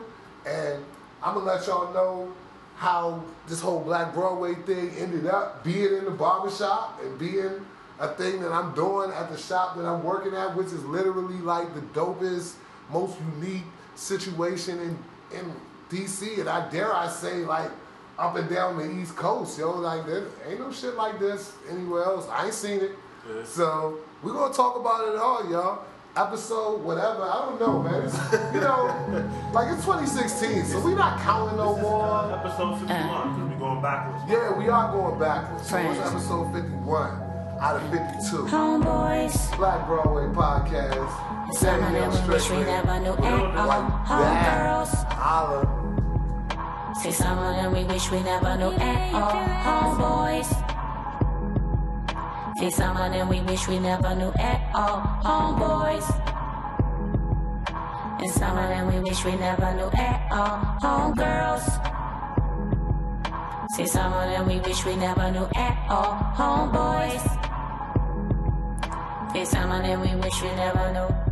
And 0.48 0.84
I'm 1.22 1.36
gonna 1.36 1.46
let 1.46 1.68
y'all 1.68 1.94
know 1.94 2.34
how 2.78 3.24
this 3.48 3.62
whole 3.62 3.80
Black 3.82 4.12
Broadway 4.16 4.56
thing 4.56 4.90
ended 4.98 5.28
up 5.28 5.64
being 5.64 5.94
in 5.94 6.06
the 6.06 6.12
barbershop 6.12 7.00
and 7.04 7.18
being 7.20 7.64
a 8.00 8.08
thing 8.08 8.42
that 8.42 8.52
I'm 8.52 8.74
doing 8.74 9.12
at 9.12 9.30
the 9.30 9.38
shop 9.38 9.78
that 9.78 9.86
I'm 9.86 10.04
working 10.04 10.34
at, 10.34 10.56
which 10.56 10.68
is 10.68 10.84
literally 10.86 11.38
like 11.38 11.74
the 11.76 11.82
dopest, 11.82 12.56
most 12.92 13.18
unique 13.40 13.66
situation 13.96 14.80
in 14.80 15.38
in 15.38 15.54
DC, 15.92 16.40
and 16.40 16.50
I 16.50 16.70
dare 16.72 16.92
I 16.92 17.08
say 17.08 17.46
like 17.46 17.70
up 18.20 18.36
and 18.36 18.50
down 18.50 18.78
the 18.78 18.90
East 19.00 19.16
Coast, 19.16 19.58
yo. 19.60 19.72
Like 19.72 20.06
there 20.06 20.26
ain't 20.48 20.60
no 20.60 20.72
shit 20.72 20.96
like 20.96 21.20
this 21.20 21.54
anywhere 21.70 22.04
else. 22.04 22.28
I 22.30 22.46
ain't 22.46 22.54
seen 22.54 22.80
it. 22.82 22.92
Yeah. 23.28 23.44
So 23.44 23.98
we're 24.24 24.34
gonna 24.34 24.54
talk 24.54 24.76
about 24.80 25.08
it 25.14 25.20
all, 25.20 25.50
y'all. 25.50 25.84
Episode 26.16 26.82
whatever, 26.84 27.22
I 27.22 27.46
don't 27.46 27.60
know, 27.60 27.84
man. 27.84 28.02
It's, 28.06 28.18
you 28.56 28.60
know, 28.60 28.86
like 29.54 29.72
it's 29.72 29.86
2016, 29.86 30.66
so 30.66 30.80
we 30.80 30.96
not 30.96 31.20
counting 31.22 31.58
no 31.58 31.78
more. 31.78 32.34
episode 32.34 32.80
51 32.80 32.88
because 32.88 33.52
we're 33.52 33.60
going 33.60 33.82
backwards. 33.84 34.24
Yeah, 34.28 34.58
we 34.58 34.68
are 34.68 34.92
going 34.92 35.20
backwards. 35.20 35.70
So 35.70 35.76
what's 35.84 36.00
Friends. 36.00 36.14
episode 36.16 36.54
51 36.54 37.22
out 37.62 37.76
of 37.76 37.84
52? 37.92 38.46
Homeboys, 38.50 39.58
Black 39.58 39.86
Broadway 39.86 40.24
podcast. 40.34 41.54
some 41.54 41.84
of 41.84 41.92
them 41.92 42.28
we 42.28 42.34
wish 42.34 42.50
we 42.50 42.58
never 42.64 43.00
knew 43.00 43.14
at 43.14 43.56
all. 43.56 43.68
Like. 43.68 43.84
Uh, 43.84 44.06
homegirls, 44.10 45.14
Holla. 45.14 45.77
Say 47.02 47.12
some 47.12 47.38
of 47.38 47.56
them 47.56 47.74
we 47.74 47.84
wish 47.84 48.12
we 48.12 48.22
never 48.24 48.58
knew 48.58 48.72
at 48.72 49.14
all. 49.14 49.32
Oh, 49.34 49.98
Homeboys, 50.00 50.50
say 52.60 52.70
some 52.70 52.98
of 52.98 53.12
them 53.12 53.30
we 53.30 53.42
wish 53.42 53.68
we 53.68 53.80
never 53.80 54.16
knew 54.16 54.32
at 54.40 54.62
all. 54.74 55.02
Oh, 55.24 55.30
Homeboys, 55.30 56.08
and 58.22 58.32
some 58.32 58.58
of 58.58 58.70
them 58.70 58.88
we 58.88 59.00
wish 59.00 59.24
we 59.26 59.36
never 59.36 59.74
knew 59.76 59.90
at 59.98 60.28
all. 60.32 60.60
Oh, 60.82 61.14
Homegirls, 61.14 61.66
say 63.76 63.86
some 63.86 64.14
of 64.14 64.30
them 64.30 64.48
we 64.48 64.60
wish 64.60 64.86
we 64.86 64.96
never 64.96 65.32
knew 65.32 65.48
at 65.56 65.78
all. 65.90 66.14
Homeboys. 66.36 67.26
Say 69.34 69.46
some 69.46 69.72
of 69.72 69.84
them 69.84 70.02
we 70.02 70.16
wish 70.16 70.42
we 70.42 70.50
never 70.56 70.92
knew. 70.94 71.27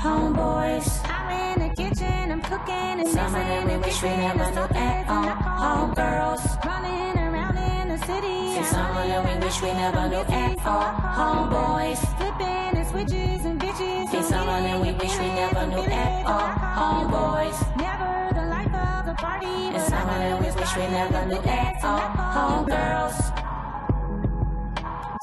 Homeboys. 0.00 0.88
I'm 1.04 1.60
in 1.60 1.68
the 1.68 1.74
kitchen, 1.74 2.32
I'm 2.32 2.40
cooking 2.40 3.00
and 3.00 3.06
Some 3.08 3.26
of 3.26 3.32
them 3.32 3.68
we 3.68 3.76
wish 3.76 4.02
we 4.02 4.08
never 4.08 4.50
knew 4.50 4.68
at 4.74 5.06
all. 5.10 5.28
Homegirls 5.60 6.64
running 6.64 7.18
around 7.18 7.58
in 7.58 7.88
the 7.90 7.98
city. 8.06 8.56
And 8.56 8.64
some 8.64 8.96
of 8.96 9.06
them 9.06 9.22
we 9.28 9.44
wish 9.44 9.60
we 9.60 9.68
never 9.74 10.08
knew 10.08 10.24
at 10.24 10.66
all. 10.66 10.88
Homeboys 11.20 12.00
flipping 12.16 12.80
and 12.80 12.88
switches 12.88 13.44
and 13.44 13.60
bitches. 13.60 14.14
And 14.14 14.24
some 14.24 14.48
of 14.48 14.62
them 14.62 14.80
we 14.80 14.92
wish 14.92 15.18
we 15.18 15.26
never 15.26 15.66
knew 15.66 15.84
at 15.84 16.24
all. 16.24 16.48
Homeboys 16.80 17.76
never 17.76 18.34
the 18.40 18.46
life 18.46 18.72
of 18.72 19.04
the 19.04 19.14
party. 19.20 19.46
And 19.46 19.82
some 19.82 20.08
of 20.08 20.16
them 20.16 20.42
we 20.42 20.50
wish 20.50 20.76
we 20.76 20.86
never 20.88 21.26
knew 21.26 21.42
at 21.44 21.84
all. 21.84 22.00
Homegirls. 22.36 23.18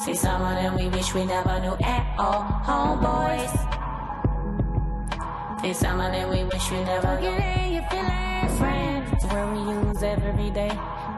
See 0.02 0.14
some 0.14 0.42
of 0.44 0.54
them 0.54 0.76
we 0.76 0.88
wish 0.90 1.16
we 1.16 1.26
never 1.26 1.60
knew 1.62 1.76
at 1.82 2.06
all. 2.20 2.44
Homeboys. 2.64 3.77
See 5.62 5.74
some 5.74 6.00
of 6.00 6.12
them 6.12 6.30
we 6.30 6.44
wish 6.44 6.72
we 6.72 6.84
never 6.84 7.20
knew. 7.20 7.30
your 7.30 7.82
feelings, 7.90 8.58
friends. 8.60 9.12
It's 9.14 9.26
where 9.26 9.48
we 9.52 9.60
use 9.60 10.04
every 10.04 10.52
day, 10.52 10.72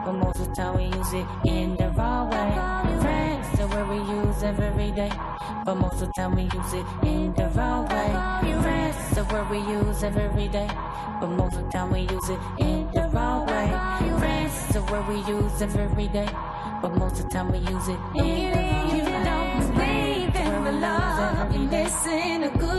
but 0.04 0.12
most 0.12 0.40
of 0.40 0.48
the 0.48 0.54
time 0.54 0.76
we 0.76 0.84
use 0.84 1.12
it 1.12 1.26
in 1.44 1.76
the 1.76 1.90
wrong 1.90 2.30
way. 2.30 2.50
Friends, 3.02 3.46
it's 3.52 3.74
where 3.74 3.84
we 3.84 3.96
use 3.96 4.42
every 4.42 4.90
day, 4.92 5.12
but 5.64 5.74
most 5.74 6.00
of 6.00 6.08
the 6.08 6.12
time 6.16 6.34
we 6.34 6.42
use 6.44 6.72
it 6.72 6.86
in 7.02 7.34
the 7.34 7.48
wrong 7.50 7.86
way. 7.88 8.10
Friends, 8.62 8.96
it's 9.18 9.30
where 9.30 9.44
we 9.44 9.58
use 9.58 10.02
every 10.02 10.48
day, 10.48 10.68
but 11.20 11.28
most 11.28 11.56
of 11.56 11.64
the 11.64 11.70
time 11.70 11.92
we 11.92 12.00
use 12.00 12.28
it 12.30 12.40
in 12.58 12.90
the 12.92 13.08
wrong 13.12 13.46
way. 13.46 13.68
Friends, 14.18 14.54
it's 14.70 14.90
where 14.90 15.02
we 15.02 15.16
use 15.30 15.60
every 15.60 16.08
day, 16.08 16.28
but 16.80 16.96
most 16.96 17.20
of 17.20 17.24
the 17.24 17.30
time 17.30 17.52
we 17.52 17.58
use 17.58 17.88
it 17.88 17.98
in 18.16 18.52
the 18.52 18.58
wrong 18.58 18.88
way. 18.88 18.96
You 18.96 19.12
don't 19.28 19.74
believe 19.74 20.34
in 20.34 20.64
the 20.64 20.72
love, 20.72 21.54
listen 21.70 22.42
a 22.44 22.69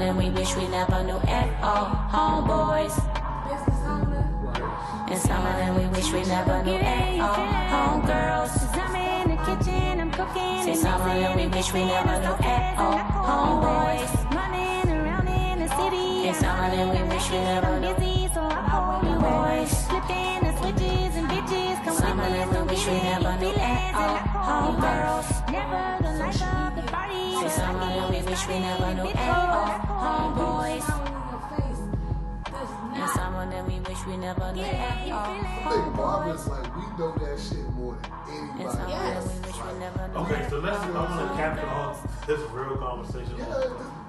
Some 0.00 0.08
of 0.08 0.16
we 0.16 0.30
wish 0.30 0.56
we 0.56 0.66
never 0.68 1.04
knew 1.04 1.20
at 1.28 1.62
all. 1.62 1.84
Homeboys. 2.08 2.96
And 5.10 5.20
some 5.20 5.44
of 5.44 5.56
them 5.60 5.76
we 5.76 5.86
wish 5.94 6.10
we 6.10 6.22
never 6.24 6.64
knew 6.64 6.72
at 6.72 7.20
all. 7.20 8.00
Homegirls. 8.00 8.52
I'm 8.80 8.96
in 8.96 9.28
the 9.28 9.36
kitchen, 9.44 10.00
I'm 10.00 10.10
cooking. 10.10 10.64
See 10.64 10.74
some 10.80 11.02
of 11.02 11.06
them 11.06 11.36
we 11.36 11.48
wish 11.48 11.74
we 11.74 11.84
never 11.84 12.16
knew 12.18 12.36
at 12.48 12.78
all. 12.78 12.96
Homeboys. 13.28 14.10
Running 14.32 14.90
around 14.90 15.28
in 15.28 15.58
the 15.58 15.68
city. 15.68 16.28
And 16.28 16.36
some 16.36 16.64
of 16.64 16.70
them 16.72 16.88
we 16.96 17.14
wish 17.14 17.30
we 17.30 17.36
never 17.36 17.80
knew. 17.80 17.94
Homeboys. 18.72 19.72
Flipping 19.84 20.40
the 20.48 20.52
switches 20.60 21.12
and 21.20 21.28
bitches. 21.28 21.84
Come 21.84 21.94
some 21.94 22.20
of 22.20 22.32
them 22.32 22.48
we 22.48 22.72
wish 22.72 22.86
we 22.86 22.94
never 23.02 23.36
knew 23.36 23.52
at 23.52 23.94
all. 24.00 24.16
Homegirls. 24.48 25.28
Never 25.52 26.02
the 26.02 26.12
life 26.16 26.40
of 26.40 26.74
the 26.74 26.90
party. 26.90 27.36
See 27.36 27.50
some 27.50 27.76
of 27.76 27.82
them 27.82 28.10
we 28.12 28.22
wish 28.30 28.48
we 28.48 28.60
never 28.60 28.94
knew 28.94 29.10
at 29.10 29.28
all. 29.28 29.89
Homeboys. 30.00 30.86
And 32.94 33.10
some 33.10 33.34
of 33.34 33.50
them 33.50 33.66
we 33.66 33.80
wish 33.80 34.04
we 34.06 34.16
never 34.16 34.52
knew 34.52 34.62
at 34.62 35.10
all. 35.10 35.34
I 35.34 35.70
think 35.70 35.96
Barbara's 35.96 36.46
like 36.48 36.76
we 36.76 36.82
know 36.98 37.12
that 37.18 37.38
shit 37.38 37.68
more 37.74 37.96
than 38.26 38.50
anybody. 38.60 38.92
Yes. 38.92 39.24
them 39.24 39.42
we 39.42 39.48
wish 39.48 39.56
we 39.56 39.78
never 39.78 40.08
knew 40.08 40.18
Okay, 40.20 40.46
so 40.48 40.58
let's. 40.58 40.78
I'm 40.78 40.92
gonna 40.92 41.36
capture 41.36 41.66
all 41.68 41.96
this 42.26 42.40
real 42.50 42.76
conversation. 42.76 43.34
Yeah, 43.38 43.44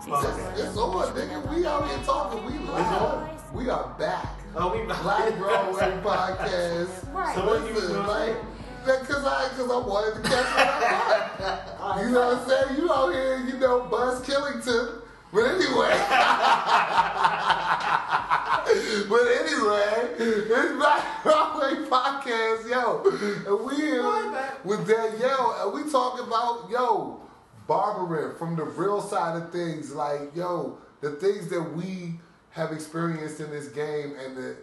Fuck 0.01 0.23
it's, 0.25 0.37
that. 0.37 0.59
it's 0.59 0.77
on, 0.77 1.13
nigga. 1.15 1.55
We 1.55 1.65
out 1.65 1.87
here 1.87 1.99
talking. 2.05 2.45
We 2.45 2.57
live. 2.67 3.53
We 3.53 3.69
are 3.69 3.93
back. 3.99 4.29
Oh, 4.55 4.73
we 4.73 4.83
Black 4.85 5.37
Broadway 5.37 5.81
podcast. 6.03 7.13
Right. 7.13 7.35
So 7.35 7.45
what 7.45 7.67
you 7.67 7.73
was 7.73 7.83
Listen, 7.83 7.95
gonna 7.97 8.07
like, 8.07 8.35
because 8.85 9.23
I, 9.25 9.49
cause 9.55 9.69
I 9.69 9.77
wanted 9.87 10.23
to 10.23 10.29
catch 10.29 10.49
my 10.55 12.01
You 12.03 12.09
know 12.11 12.35
what 12.35 12.37
I'm 12.37 12.49
saying? 12.49 12.77
You 12.81 12.91
out 12.91 13.13
here, 13.13 13.37
you 13.45 13.57
know, 13.59 13.81
Buzz 13.91 14.21
Killington. 14.25 15.01
But 15.33 15.45
anyway. 15.45 15.95
but 19.09 19.27
anyway, 19.27 20.09
it's 20.17 20.73
Black 20.73 21.05
Broadway 21.23 21.87
podcast, 21.87 22.69
yo. 22.69 23.01
And 23.47 23.65
we 23.65 23.75
here 23.75 24.03
with 24.65 24.85
Danielle, 24.87 25.55
and 25.61 25.73
we 25.73 25.89
talking 25.89 26.25
about, 26.25 26.69
yo, 26.69 27.21
barbering 27.65 28.35
from 28.37 28.57
the 28.57 28.65
real 28.65 29.01
side 29.01 29.41
of 29.41 29.53
things. 29.53 29.93
Like, 29.93 30.35
yo, 30.35 30.77
the 30.99 31.11
things 31.11 31.47
that 31.47 31.61
we 31.61 32.19
have 32.49 32.73
experienced 32.73 33.39
in 33.39 33.51
this 33.51 33.69
game 33.69 34.15
and 34.23 34.35
the 34.35 34.57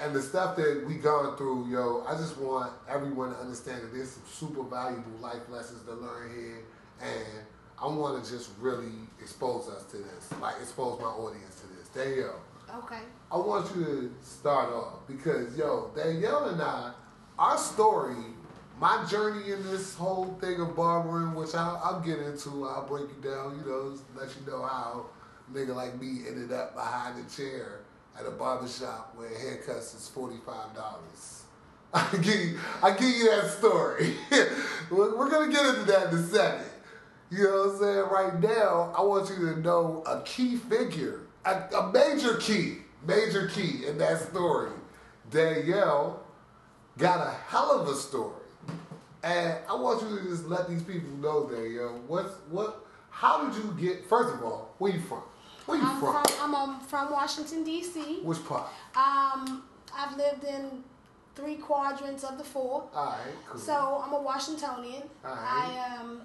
and 0.00 0.14
the 0.14 0.22
stuff 0.22 0.54
that 0.56 0.84
we 0.86 0.94
gone 0.94 1.36
through, 1.36 1.68
yo, 1.68 2.04
I 2.06 2.16
just 2.16 2.38
want 2.38 2.72
everyone 2.88 3.30
to 3.30 3.36
understand 3.36 3.82
that 3.82 3.92
there's 3.92 4.12
some 4.12 4.22
super 4.28 4.62
valuable 4.62 5.18
life 5.20 5.48
lessons 5.48 5.82
to 5.84 5.94
learn 5.94 6.32
here, 6.34 6.62
and 7.00 7.44
I 7.80 7.86
want 7.86 8.24
to 8.24 8.30
just 8.30 8.50
really 8.60 8.92
expose 9.20 9.68
us 9.68 9.84
to 9.84 9.98
this, 9.98 10.30
like 10.40 10.56
expose 10.60 11.00
my 11.00 11.06
audience 11.06 11.60
to 11.60 11.66
this. 11.76 11.88
Danielle, 11.88 12.40
Okay. 12.78 13.00
I 13.32 13.36
want 13.36 13.74
you 13.74 13.84
to 13.84 14.10
start 14.24 14.72
off 14.72 15.06
because, 15.08 15.56
yo, 15.56 15.90
Danielle 15.96 16.50
and 16.50 16.62
I, 16.62 16.92
our 17.38 17.58
story, 17.58 18.14
my 18.78 19.04
journey 19.10 19.50
in 19.52 19.62
this 19.64 19.94
whole 19.94 20.36
thing 20.40 20.60
of 20.60 20.76
barbering, 20.76 21.34
which 21.34 21.54
I'll, 21.54 21.80
I'll 21.84 22.00
get 22.00 22.20
into, 22.20 22.66
I'll 22.68 22.86
break 22.86 23.08
you 23.08 23.30
down, 23.30 23.58
you 23.58 23.70
know, 23.70 23.98
let 24.16 24.28
you 24.36 24.50
know 24.50 24.62
how 24.62 25.06
a 25.48 25.56
nigga 25.56 25.74
like 25.74 26.00
me 26.00 26.20
ended 26.28 26.52
up 26.52 26.74
behind 26.74 27.24
the 27.24 27.28
chair 27.30 27.80
at 28.18 28.24
a 28.26 28.30
barbershop 28.30 29.14
where 29.16 29.28
haircuts 29.30 29.94
is 29.96 30.10
$45. 30.14 30.38
I 31.92 32.08
give 32.12 32.26
you, 32.26 32.58
I 32.82 32.90
give 32.92 33.08
you 33.08 33.30
that 33.30 33.50
story. 33.50 34.14
we're, 34.90 35.16
we're 35.16 35.28
gonna 35.28 35.50
get 35.52 35.66
into 35.66 35.84
that 35.90 36.12
in 36.12 36.18
a 36.18 36.22
second. 36.22 36.66
You 37.30 37.44
know 37.44 37.58
what 37.58 37.70
I'm 37.74 37.78
saying? 37.78 38.08
Right 38.10 38.40
now, 38.40 38.92
I 38.96 39.02
want 39.02 39.28
you 39.30 39.36
to 39.54 39.60
know 39.60 40.02
a 40.06 40.20
key 40.22 40.56
figure, 40.56 41.20
a, 41.44 41.52
a 41.76 41.92
major 41.92 42.34
key, 42.38 42.78
major 43.06 43.46
key 43.48 43.86
in 43.86 43.98
that 43.98 44.20
story. 44.20 44.72
Danielle 45.30 46.22
got 46.98 47.24
a 47.26 47.30
hell 47.30 47.70
of 47.80 47.88
a 47.88 47.94
story. 47.94 48.34
And 49.22 49.54
I 49.68 49.74
want 49.74 50.02
you 50.02 50.18
to 50.18 50.24
just 50.24 50.46
let 50.46 50.68
these 50.68 50.82
people 50.82 51.10
know, 51.18 51.48
Danielle, 51.48 52.00
what's 52.06 52.32
what 52.48 52.86
how 53.10 53.46
did 53.48 53.62
you 53.62 53.76
get 53.78 54.08
first 54.08 54.34
of 54.34 54.42
all, 54.42 54.74
where 54.78 54.92
you 54.92 55.00
from? 55.00 55.22
Where 55.66 55.78
you 55.78 55.84
I'm 55.84 56.00
from? 56.00 56.24
from 56.24 56.34
I'm 56.42 56.54
um, 56.54 56.80
from 56.80 57.12
Washington 57.12 57.62
D.C. 57.62 58.20
Which 58.22 58.44
part? 58.46 58.66
Um, 58.96 59.62
I've 59.94 60.16
lived 60.16 60.44
in 60.44 60.82
three 61.36 61.56
quadrants 61.56 62.24
of 62.24 62.38
the 62.38 62.44
four, 62.44 62.88
Alright, 62.94 63.18
cool. 63.48 63.60
so 63.60 64.02
I'm 64.04 64.12
a 64.14 64.20
Washingtonian. 64.20 65.02
Alright. 65.24 65.38
I 65.42 65.96
um 66.00 66.22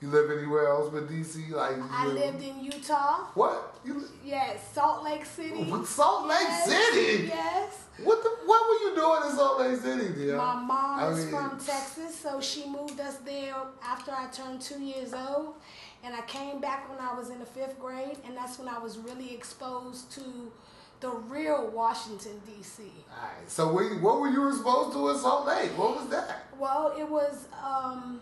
you 0.00 0.08
live 0.08 0.30
anywhere 0.30 0.68
else 0.68 0.90
but 0.92 1.08
DC? 1.08 1.50
Like 1.50 1.76
you 1.76 1.84
I 1.90 2.06
live- 2.06 2.14
lived 2.16 2.42
in 2.44 2.64
Utah. 2.64 3.26
What? 3.34 3.78
You 3.84 4.04
Yes, 4.24 4.60
Salt 4.74 5.02
Lake 5.04 5.24
City. 5.24 5.62
With 5.64 5.88
Salt 5.88 6.26
Lake 6.26 6.38
Yes, 6.42 6.66
City? 6.68 7.26
Yes. 7.28 7.82
What 8.04 8.22
the 8.22 8.28
what 8.44 8.60
were 8.68 8.88
you 8.90 8.94
doing 8.96 9.30
in 9.30 9.36
Salt 9.36 9.60
Lake 9.60 9.80
City, 9.80 10.12
dear? 10.12 10.36
My 10.36 10.54
mom 10.54 11.00
I 11.00 11.08
is 11.08 11.24
mean, 11.24 11.34
from 11.34 11.58
Texas, 11.58 12.14
so 12.14 12.40
she 12.40 12.68
moved 12.68 13.00
us 13.00 13.16
there 13.18 13.54
after 13.82 14.12
I 14.12 14.26
turned 14.32 14.60
two 14.60 14.80
years 14.82 15.14
old. 15.14 15.54
And 16.04 16.14
I 16.14 16.20
came 16.22 16.60
back 16.60 16.88
when 16.90 16.98
I 17.00 17.14
was 17.18 17.30
in 17.30 17.38
the 17.40 17.46
fifth 17.46 17.80
grade, 17.80 18.18
and 18.24 18.36
that's 18.36 18.58
when 18.60 18.68
I 18.68 18.78
was 18.78 18.96
really 18.98 19.34
exposed 19.34 20.12
to 20.12 20.52
the 21.00 21.08
real 21.08 21.68
Washington, 21.74 22.40
D.C. 22.46 22.82
Alright, 23.10 23.50
so 23.50 23.72
what, 23.72 24.00
what 24.00 24.20
were 24.20 24.28
you 24.28 24.46
exposed 24.48 24.92
to 24.92 25.08
in 25.08 25.18
Salt 25.18 25.46
Lake? 25.46 25.70
What 25.76 25.96
was 25.96 26.08
that? 26.10 26.44
Well, 26.58 26.94
it 26.98 27.08
was 27.08 27.48
um, 27.64 28.20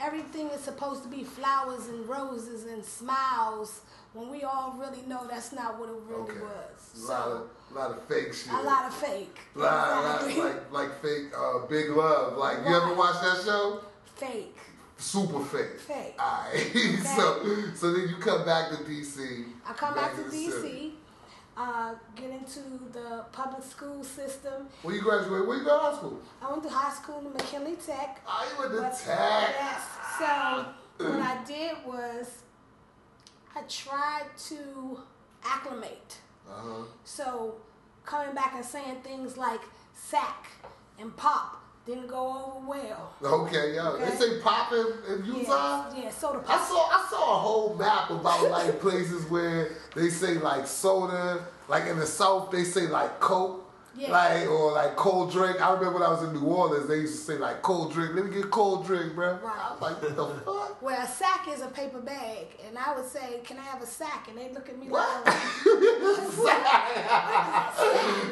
everything 0.00 0.48
is 0.48 0.60
supposed 0.60 1.02
to 1.02 1.08
be 1.08 1.24
flowers 1.24 1.86
and 1.88 2.08
roses 2.08 2.64
and 2.64 2.84
smiles 2.84 3.80
when 4.12 4.30
we 4.30 4.42
all 4.42 4.74
really 4.78 5.02
know 5.06 5.26
that's 5.28 5.52
not 5.52 5.78
what 5.78 5.88
it 5.88 5.94
really 6.08 6.22
Okay. 6.22 6.40
was. 6.40 7.08
A 7.08 7.12
lot 7.12 7.24
So, 7.24 7.48
of, 7.70 7.76
lot 7.76 7.90
of 7.90 8.02
fake 8.04 8.32
shit. 8.32 8.52
a 8.52 8.62
lot 8.62 8.84
of 8.86 8.94
fake. 8.94 9.38
Lot- 9.54 9.88
lot- 10.04 10.14
Exactly. 10.22 10.42
like, 10.42 10.72
like 10.72 11.02
fake 11.02 11.32
uh, 11.36 11.66
Big 11.66 11.90
Love. 11.90 12.36
Like, 12.38 12.58
you 12.66 12.74
ever 12.74 12.86
Right. 12.86 12.96
watch 12.96 13.20
that 13.22 13.42
show? 13.44 13.80
fake. 14.16 14.56
Super 14.98 15.44
fake. 15.44 15.78
Fake. 15.78 16.14
Alright. 16.18 17.02
so, 17.16 17.44
so 17.74 17.92
then 17.92 18.08
you 18.08 18.16
come 18.16 18.46
back 18.46 18.70
to 18.70 18.76
DC. 18.76 19.44
I 19.68 19.72
come 19.74 19.94
back 19.94 20.14
to 20.14 20.22
in 20.24 20.30
the 20.30 20.50
city. 20.50 20.92
DC, 20.95 20.95
uh, 21.56 21.94
get 22.14 22.30
into 22.30 22.60
the 22.92 23.24
public 23.32 23.62
school 23.62 24.04
system. 24.04 24.68
When 24.82 24.94
you 24.94 25.02
graduate, 25.02 25.46
where 25.46 25.58
you 25.58 25.64
go 25.64 25.78
to 25.78 25.84
high 25.84 25.96
school? 25.96 26.20
I 26.42 26.50
went 26.50 26.62
to 26.64 26.68
high 26.68 26.92
school 26.92 27.18
in 27.20 27.32
McKinley 27.32 27.76
Tech. 27.76 28.20
I 28.28 28.46
went 28.58 28.72
to 28.72 28.80
Tech. 28.80 29.54
Yes. 29.58 29.82
So 30.18 30.66
what 31.04 31.20
I 31.20 31.38
did 31.46 31.76
was 31.86 32.42
I 33.54 33.62
tried 33.68 34.26
to 34.48 35.00
acclimate. 35.42 36.18
Uh-huh. 36.48 36.84
So 37.04 37.54
coming 38.04 38.34
back 38.34 38.52
and 38.54 38.64
saying 38.64 38.96
things 39.02 39.36
like 39.36 39.60
sack 39.94 40.48
and 40.98 41.16
pop 41.16 41.62
didn't 41.86 42.08
go 42.08 42.56
over 42.58 42.68
well. 42.68 43.12
Okay, 43.22 43.76
yo. 43.76 43.90
Okay. 43.90 44.04
They 44.04 44.16
say 44.16 44.40
pop 44.40 44.72
in, 44.72 44.86
in 45.08 45.24
Utah? 45.24 45.88
Yeah, 45.94 46.02
yeah, 46.02 46.10
soda 46.10 46.42
I 46.46 46.58
saw 46.58 46.88
I 46.88 47.06
saw 47.08 47.36
a 47.36 47.38
whole 47.38 47.74
map 47.74 48.10
about 48.10 48.50
like 48.50 48.80
places 48.86 49.24
where 49.30 49.70
they 49.94 50.10
say 50.10 50.34
like 50.34 50.66
soda, 50.66 51.46
like 51.68 51.86
in 51.86 51.98
the 51.98 52.06
south 52.06 52.50
they 52.50 52.64
say 52.64 52.88
like 52.88 53.20
Coke, 53.20 53.65
Yeah. 53.98 54.10
like 54.12 54.48
or 54.48 54.72
like 54.72 54.94
cold 54.96 55.32
drink. 55.32 55.60
I 55.60 55.72
remember 55.72 55.94
when 56.00 56.02
I 56.02 56.08
was 56.10 56.22
in 56.22 56.32
New 56.34 56.46
Orleans 56.46 56.86
they 56.88 57.00
used 57.00 57.14
to 57.14 57.20
say 57.32 57.38
like 57.38 57.62
cold 57.62 57.92
drink. 57.92 58.14
Let 58.14 58.26
me 58.26 58.30
get 58.34 58.50
cold 58.50 58.84
drink, 58.86 59.14
bro. 59.14 59.32
Right. 59.34 59.42
I 59.58 59.72
was 59.72 59.80
like, 59.80 60.02
what 60.02 60.16
the 60.16 60.26
fuck? 60.44 60.82
Well, 60.82 61.00
a 61.02 61.06
sack 61.06 61.48
is 61.48 61.62
a 61.62 61.68
paper 61.68 62.00
bag, 62.00 62.48
and 62.66 62.76
I 62.78 62.94
would 62.94 63.06
say, 63.06 63.40
"Can 63.44 63.58
I 63.58 63.62
have 63.62 63.80
a 63.82 63.86
sack?" 63.86 64.28
And 64.28 64.36
they 64.38 64.50
look 64.52 64.68
at 64.68 64.78
me 64.78 64.88
What? 64.88 65.24
like, 65.24 65.34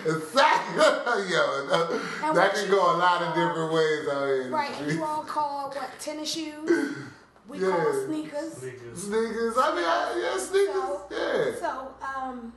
Exactly. 0.07 0.75
Yo, 1.33 1.67
that, 1.69 2.01
And 2.25 2.37
that 2.37 2.55
can 2.55 2.65
you 2.65 2.71
go 2.71 2.95
a 2.95 2.99
lot 2.99 3.23
of 3.23 3.35
different 3.35 3.73
ways 3.73 4.09
out 4.09 4.27
here. 4.27 4.51
"Right." 4.51 4.81
And 4.81 4.93
you 4.93 5.05
all 5.05 5.23
call 5.25 5.71
what 5.71 5.91
tennis 6.01 6.31
shoes? 6.33 6.71
We 7.47 7.59
call 7.59 7.69
Yeah. 7.69 8.07
sneakers. 8.07 8.55
Sneakers. 8.95 9.55
I 9.59 9.75
mean, 9.75 9.85
I, 9.85 10.31
yeah, 10.33 10.39
sneakers. 10.41 10.75
So, 10.75 11.03
yeah. 11.11 11.55
so 11.61 11.95
um, 12.03 12.55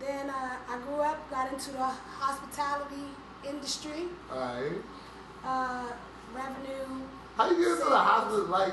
then 0.00 0.30
uh, 0.30 0.56
I 0.68 0.78
grew 0.78 1.00
up, 1.00 1.28
got 1.30 1.52
into 1.52 1.72
the 1.72 1.78
hospitality 1.84 3.06
industry, 3.46 4.04
All 4.32 4.38
right. 4.38 4.72
uh, 5.44 5.86
revenue. 6.34 7.02
How 7.36 7.50
you 7.50 7.56
get 7.58 7.68
into 7.72 7.84
the 7.84 7.98
hospital? 7.98 8.46
Like, 8.46 8.72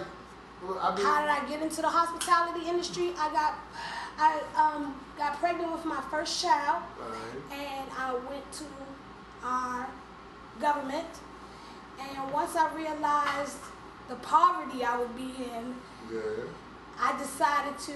I 0.61 0.95
mean, 0.95 1.05
How 1.05 1.21
did 1.21 1.29
I 1.29 1.45
get 1.49 1.61
into 1.61 1.81
the 1.81 1.89
hospitality 1.89 2.67
industry? 2.67 3.11
I 3.17 3.31
got, 3.31 3.55
I 4.17 4.41
um, 4.55 4.99
got 5.17 5.37
pregnant 5.39 5.71
with 5.71 5.85
my 5.85 6.01
first 6.09 6.41
child, 6.41 6.81
right. 6.99 7.57
and 7.59 7.87
I 7.97 8.13
went 8.29 8.51
to 8.53 8.63
our 9.43 9.87
government. 10.59 11.07
And 11.99 12.31
once 12.31 12.55
I 12.55 12.73
realized 12.75 13.57
the 14.07 14.15
poverty 14.15 14.83
I 14.83 14.97
would 14.99 15.15
be 15.15 15.33
in, 15.43 15.75
Yeah. 16.11 16.19
I 16.99 17.17
decided 17.17 17.77
to 17.79 17.93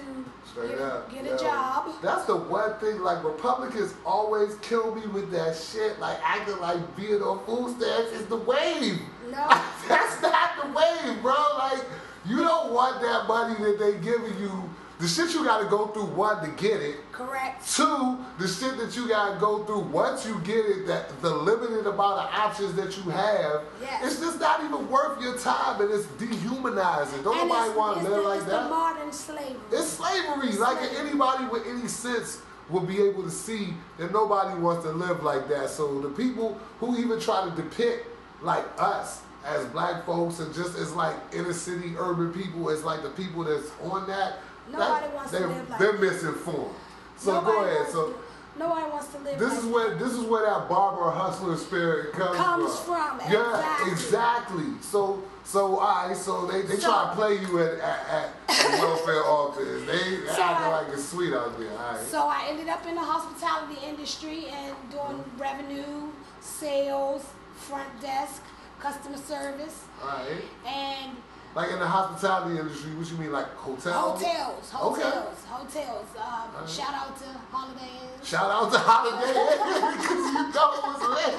Straight 0.50 0.70
get, 0.70 0.80
up. 0.80 1.10
get 1.12 1.24
Yo, 1.24 1.34
a 1.34 1.38
job. 1.38 1.90
That's 2.02 2.24
the 2.26 2.36
one 2.36 2.74
thing, 2.78 3.00
like, 3.00 3.24
Republicans 3.24 3.94
always 4.06 4.54
kill 4.56 4.94
me 4.94 5.06
with 5.08 5.30
that 5.32 5.56
shit. 5.56 5.98
Like, 5.98 6.18
acting 6.22 6.58
like 6.60 6.96
being 6.96 7.20
on 7.22 7.44
food 7.44 7.76
stamps 7.80 8.12
is 8.12 8.26
the 8.26 8.36
wave. 8.36 9.00
No. 9.30 9.48
That's 9.88 10.22
not 10.22 10.50
the 10.62 10.68
wave, 10.68 11.20
bro. 11.22 11.34
Like, 11.58 11.82
you 12.26 12.36
don't 12.38 12.72
want 12.72 13.00
that 13.02 13.26
money 13.26 13.54
that 13.64 13.78
they 13.78 13.92
giving 13.94 14.38
you. 14.38 14.70
The 15.02 15.08
shit 15.08 15.34
you 15.34 15.42
gotta 15.42 15.64
go 15.64 15.88
through, 15.88 16.04
one, 16.14 16.40
to 16.44 16.62
get 16.62 16.80
it. 16.80 16.94
Correct. 17.10 17.68
Two, 17.74 18.18
the 18.38 18.46
shit 18.46 18.76
that 18.78 18.94
you 18.94 19.08
gotta 19.08 19.36
go 19.40 19.64
through 19.64 19.80
once 19.80 20.24
you 20.24 20.38
get 20.44 20.64
it, 20.64 20.86
that 20.86 21.20
the 21.20 21.28
limited 21.28 21.88
amount 21.88 22.20
of 22.20 22.30
options 22.32 22.74
that 22.74 22.96
you 22.96 23.10
have, 23.10 23.62
Yes. 23.80 24.04
it's 24.12 24.20
just 24.20 24.38
not 24.38 24.62
even 24.62 24.88
worth 24.88 25.20
your 25.20 25.36
time 25.36 25.80
and 25.80 25.90
it's 25.90 26.06
dehumanizing. 26.22 27.20
Don't 27.24 27.36
And 27.36 27.48
nobody 27.48 27.70
it's- 27.70 27.76
want 27.76 27.94
to 27.96 28.00
it's 28.02 28.10
live 28.10 28.22
the, 28.22 28.28
like 28.28 28.38
it's 28.42 28.48
that. 28.48 28.62
the 28.62 28.68
modern 28.68 29.12
slavery. 29.12 29.56
It's 29.72 29.88
slavery. 29.88 30.52
Like 30.52 30.78
anybody 30.96 31.46
with 31.46 31.66
any 31.66 31.88
sense 31.88 32.38
will 32.70 32.82
be 32.86 33.02
able 33.02 33.24
to 33.24 33.30
see 33.30 33.74
that 33.98 34.12
nobody 34.12 34.56
wants 34.60 34.84
to 34.84 34.92
live 34.92 35.24
like 35.24 35.48
that. 35.48 35.68
So 35.70 35.98
the 36.00 36.10
people 36.10 36.56
who 36.78 36.96
even 36.96 37.18
try 37.18 37.44
to 37.44 37.50
depict 37.60 38.06
like 38.40 38.64
us 38.78 39.22
as 39.44 39.64
black 39.66 40.06
folks 40.06 40.38
and 40.38 40.54
just 40.54 40.78
as 40.78 40.92
like 40.92 41.16
inner 41.32 41.52
city 41.52 41.94
urban 41.98 42.32
people 42.32 42.70
as 42.70 42.84
like 42.84 43.02
the 43.02 43.10
people 43.10 43.42
that's 43.42 43.68
on 43.82 44.06
that. 44.06 44.34
Nobody 44.70 45.06
that- 45.06 45.14
wants 45.14 45.30
they're, 45.32 45.46
live 45.46 45.70
like 45.70 45.78
They're 45.78 45.92
misinformed. 45.94 46.74
So 47.16 47.34
Nobody 47.34 47.52
go 47.56 47.64
ahead. 47.64 47.92
So 47.92 48.06
to- 48.08 48.18
nobody 48.58 48.90
wants 48.90 49.08
to 49.08 49.18
live. 49.18 49.38
this 49.38 49.48
like 49.50 49.58
is 49.58 49.64
where 49.66 49.94
this 49.96 50.12
is 50.12 50.20
where 50.20 50.46
that 50.46 50.68
barber 50.68 51.10
hustler 51.10 51.56
spirit 51.56 52.12
comes, 52.12 52.36
Comes 52.36 52.78
from. 52.80 53.18
from, 53.18 53.32
Yeah, 53.32 53.50
exactly. 53.50 53.92
exactly. 53.92 54.64
So 54.80 55.22
so 55.44 55.78
all 55.78 56.06
right, 56.08 56.16
so 56.16 56.46
they, 56.46 56.62
they 56.62 56.76
So- 56.76 56.88
try 56.90 57.10
to 57.10 57.16
play 57.16 57.34
you 57.40 57.60
at, 57.60 57.78
at, 57.80 58.06
at 58.10 58.32
the 58.48 58.78
welfare 58.86 59.24
office. 59.24 59.86
They 59.86 60.26
So 60.26 60.42
acting 60.42 60.66
I- 60.66 60.68
like 60.82 60.88
it's 60.92 61.08
sweet 61.08 61.32
out 61.34 61.58
there. 61.58 61.70
All 61.72 61.92
right. 61.94 62.00
So 62.06 62.26
I 62.26 62.46
ended 62.48 62.68
up 62.68 62.86
in 62.86 62.94
the 62.94 63.00
hospitality 63.02 63.78
industry 63.86 64.46
and 64.46 64.74
doing 64.90 65.18
mm-hmm. 65.18 65.40
revenue, 65.40 66.08
sales, 66.40 67.24
front 67.56 67.88
desk, 68.00 68.42
customer 68.80 69.16
service, 69.18 69.84
all 70.02 70.08
right. 70.08 70.42
and 70.66 71.16
Like 71.54 71.70
in 71.70 71.78
the 71.78 71.86
hospitality 71.86 72.58
industry, 72.58 72.90
what 72.94 73.10
you 73.10 73.16
mean, 73.18 73.30
like 73.32 73.46
hotels? 73.56 74.22
hotels, 74.22 74.72
Okay. 74.74 75.02
hotels, 75.02 75.44
hotels. 75.48 76.06
Um, 76.16 76.54
Alright. 76.54 76.68
Shout 76.70 76.94
out 76.94 77.16
to 77.18 77.24
Holiday 77.50 77.92
Inn. 78.00 78.24
Shout 78.24 78.50
out 78.50 78.72
to 78.72 78.78
Holiday 78.78 79.36
Inn 79.36 79.92
because 80.00 80.24
you 80.32 80.42
know 80.48 80.68
it 80.72 80.82
was 80.88 81.00
lit. 81.12 81.34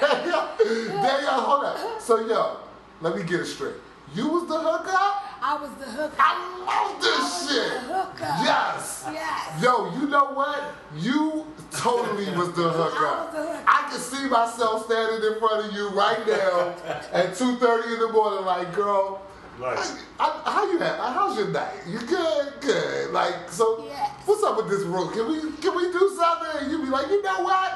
Daniel, 0.00 1.02
Daniel, 1.02 1.32
hold 1.32 1.64
up. 1.64 2.00
So 2.00 2.26
yo, 2.26 2.56
let 3.00 3.16
me 3.16 3.22
get 3.22 3.40
it 3.40 3.46
straight. 3.46 3.76
You 4.14 4.28
was 4.28 4.46
the 4.48 4.58
hookup? 4.60 5.31
I 5.44 5.60
was 5.60 5.70
the 5.74 5.84
hooker. 5.86 6.14
I 6.18 6.58
love 6.60 6.68
I 6.68 6.98
this 7.00 7.18
was 7.18 7.50
shit. 7.50 7.72
the 7.72 7.78
hookup. 7.80 8.44
Yes. 8.44 9.04
Yes. 9.12 9.62
Yo, 9.62 9.92
you 9.98 10.06
know 10.06 10.26
what? 10.34 10.72
You 10.96 11.46
totally 11.72 12.26
was 12.36 12.52
the 12.54 12.70
hooker. 12.70 13.06
I 13.06 13.24
was 13.24 13.34
the 13.34 13.42
hookup. 13.42 13.64
I 13.66 13.88
can 13.90 13.98
see 13.98 14.28
myself 14.28 14.84
standing 14.86 15.32
in 15.32 15.38
front 15.40 15.66
of 15.66 15.72
you 15.72 15.88
right 15.90 16.24
now 16.26 16.74
at 17.12 17.34
2.30 17.34 17.94
in 17.94 18.00
the 18.00 18.08
morning 18.12 18.44
like, 18.44 18.72
girl, 18.72 19.20
Like, 19.58 19.78
I, 20.20 20.42
how 20.44 20.70
you 20.70 20.78
have, 20.78 20.96
how's 20.98 21.36
your 21.36 21.48
night? 21.48 21.74
You 21.88 21.98
good? 21.98 22.52
Good. 22.60 23.10
Like, 23.10 23.50
so 23.50 23.84
Yes. 23.84 24.10
what's 24.24 24.42
up 24.44 24.56
with 24.56 24.68
this 24.70 24.82
room? 24.82 25.12
Can 25.12 25.26
we 25.28 25.40
can 25.60 25.74
we 25.76 25.90
do 25.92 26.14
something? 26.16 26.62
And 26.62 26.70
you 26.70 26.78
be 26.82 26.88
like, 26.88 27.08
you 27.08 27.20
know 27.22 27.42
what? 27.42 27.72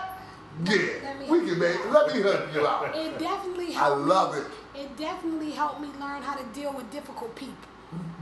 Yeah, 0.65 0.77
Let 1.03 1.21
me- 1.21 1.31
we 1.31 1.39
can 1.51 1.59
make 1.59 1.77
let 1.93 2.15
me 2.15 2.23
hook 2.23 2.49
you 2.55 2.67
out. 2.67 2.95
It 2.97 3.19
definitely 3.19 3.75
I 3.77 3.89
love 3.89 4.35
me, 4.35 4.41
it. 4.41 4.47
It 4.79 4.97
definitely 4.97 5.51
helped 5.53 5.81
me 5.81 5.89
learn 6.01 6.23
how 6.23 6.35
to 6.37 6.45
deal 6.55 6.73
with 6.73 6.91
difficult 6.91 7.35
people. 7.35 7.55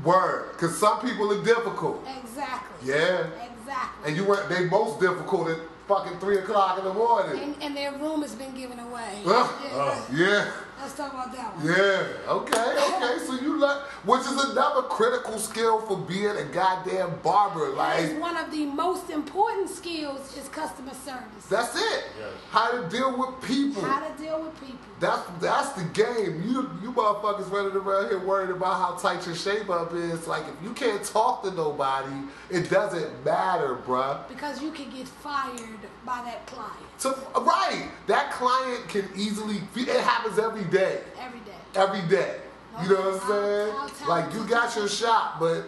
Word. 0.04 0.52
Cause 0.58 0.78
some 0.78 1.00
people 1.00 1.32
are 1.32 1.42
difficult. 1.44 2.06
Exactly. 2.22 2.88
Yeah. 2.92 3.26
Exactly. 3.60 4.06
And 4.08 4.16
you 4.16 4.24
weren't 4.24 4.48
they 4.48 4.66
most 4.66 5.00
difficult 5.00 5.48
at 5.48 5.58
fucking 5.88 6.18
three 6.18 6.38
o'clock 6.38 6.78
in 6.78 6.84
the 6.84 6.92
morning. 6.92 7.42
And, 7.42 7.54
and 7.62 7.76
their 7.76 7.92
room 7.92 8.22
has 8.22 8.34
been 8.34 8.54
given 8.54 8.78
away. 8.78 9.22
Ugh. 9.26 9.50
Yeah, 9.64 9.70
oh, 9.72 10.08
Yeah. 10.12 10.52
Let's 10.80 10.96
talk 10.96 11.12
about 11.14 11.32
that 11.32 11.56
one. 11.56 11.66
Yeah. 11.66 12.30
Okay. 12.30 12.52
Okay. 12.52 13.24
So 13.26 13.40
you 13.40 13.58
learn, 13.58 13.80
which 14.04 14.20
is 14.22 14.50
another 14.50 14.82
critical 14.82 15.38
skill 15.38 15.80
for 15.80 15.96
being 15.96 16.36
a 16.36 16.44
goddamn 16.44 17.18
barber. 17.22 17.74
That 17.74 18.00
is 18.00 18.12
Like 18.12 18.20
one 18.20 18.36
of 18.36 18.50
the 18.50 18.66
most 18.66 19.08
important 19.08 19.70
skills 19.70 20.36
is 20.36 20.48
customer 20.48 20.92
service. 20.92 21.46
that's 21.48 21.74
it. 21.76 22.04
Yeah. 22.20 22.26
How 22.50 22.70
to 22.72 22.88
deal 22.88 23.16
with 23.16 23.40
people. 23.48 23.82
How 23.82 24.06
to 24.06 24.22
deal 24.22 24.42
with 24.42 24.54
people. 24.60 24.78
That's 25.04 25.28
that's 25.38 25.72
the 25.72 25.84
game. 25.92 26.42
You 26.46 26.70
you 26.82 26.90
motherfuckers 26.92 27.50
running 27.50 27.76
around 27.76 28.08
here 28.08 28.18
worried 28.18 28.48
about 28.48 28.80
how 28.80 28.96
tight 28.96 29.26
your 29.26 29.34
shape 29.34 29.68
up 29.68 29.92
is. 29.92 30.26
Like 30.26 30.44
if 30.48 30.64
you 30.64 30.72
can't 30.72 31.04
talk 31.04 31.42
to 31.42 31.50
nobody, 31.50 32.14
it 32.48 32.70
doesn't 32.70 33.22
matter, 33.22 33.76
bruh. 33.86 34.26
Because 34.28 34.62
you 34.62 34.70
can 34.70 34.88
get 34.88 35.06
fired 35.06 35.60
by 36.06 36.22
that 36.24 36.46
client 36.46 36.72
So 36.96 37.10
right, 37.36 37.86
that 38.06 38.30
client 38.30 38.88
can 38.88 39.06
easily. 39.14 39.60
It 39.76 39.88
happens 40.00 40.38
every 40.38 40.64
day. 40.64 41.00
every 41.20 41.40
day. 41.40 41.52
every 41.74 42.08
day. 42.08 42.36
You 42.82 42.88
know 42.88 43.10
what 43.10 43.22
I'm 43.22 43.28
saying? 43.28 43.72
how 43.72 43.86
talented 43.88 44.08
Like 44.08 44.32
you 44.32 44.48
got 44.48 44.74
your 44.74 44.88
shot, 44.88 45.38
but 45.38 45.64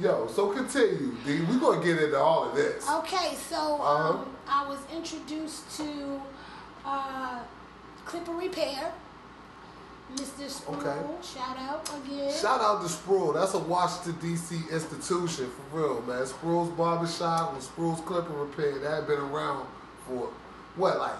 yo, 0.00 0.26
so 0.26 0.48
continue, 0.52 1.14
D. 1.24 1.40
We 1.42 1.60
gonna 1.60 1.84
get 1.84 2.02
into 2.02 2.18
all 2.18 2.48
of 2.48 2.56
this. 2.56 2.90
Okay, 2.90 3.36
so 3.36 3.76
Uh-huh. 3.80 4.08
um, 4.14 4.36
I 4.48 4.66
was 4.66 4.80
introduced 4.92 5.70
to 5.76 6.20
uh, 6.84 7.38
Clipper 8.04 8.32
Repair. 8.32 8.92
Mr. 10.16 10.46
Sproul, 10.50 10.76
Okay. 10.76 11.00
shout 11.22 11.56
out 11.58 11.88
again. 12.04 12.30
Shout 12.30 12.60
out 12.60 12.82
to 12.82 12.88
Sproul. 12.88 13.32
That's 13.32 13.54
a 13.54 13.58
Washington 13.58 14.18
D.C. 14.20 14.56
institution 14.70 15.50
for 15.70 15.78
real, 15.78 16.02
man. 16.02 16.26
Sproul's 16.26 16.68
Barbershop 16.70 17.54
and 17.54 17.62
Sproul's 17.62 18.00
Clipper 18.02 18.32
Repair. 18.34 18.78
That 18.80 18.90
had 18.90 19.06
been 19.06 19.20
around 19.20 19.66
for 20.06 20.28
what, 20.76 20.98
like 20.98 21.14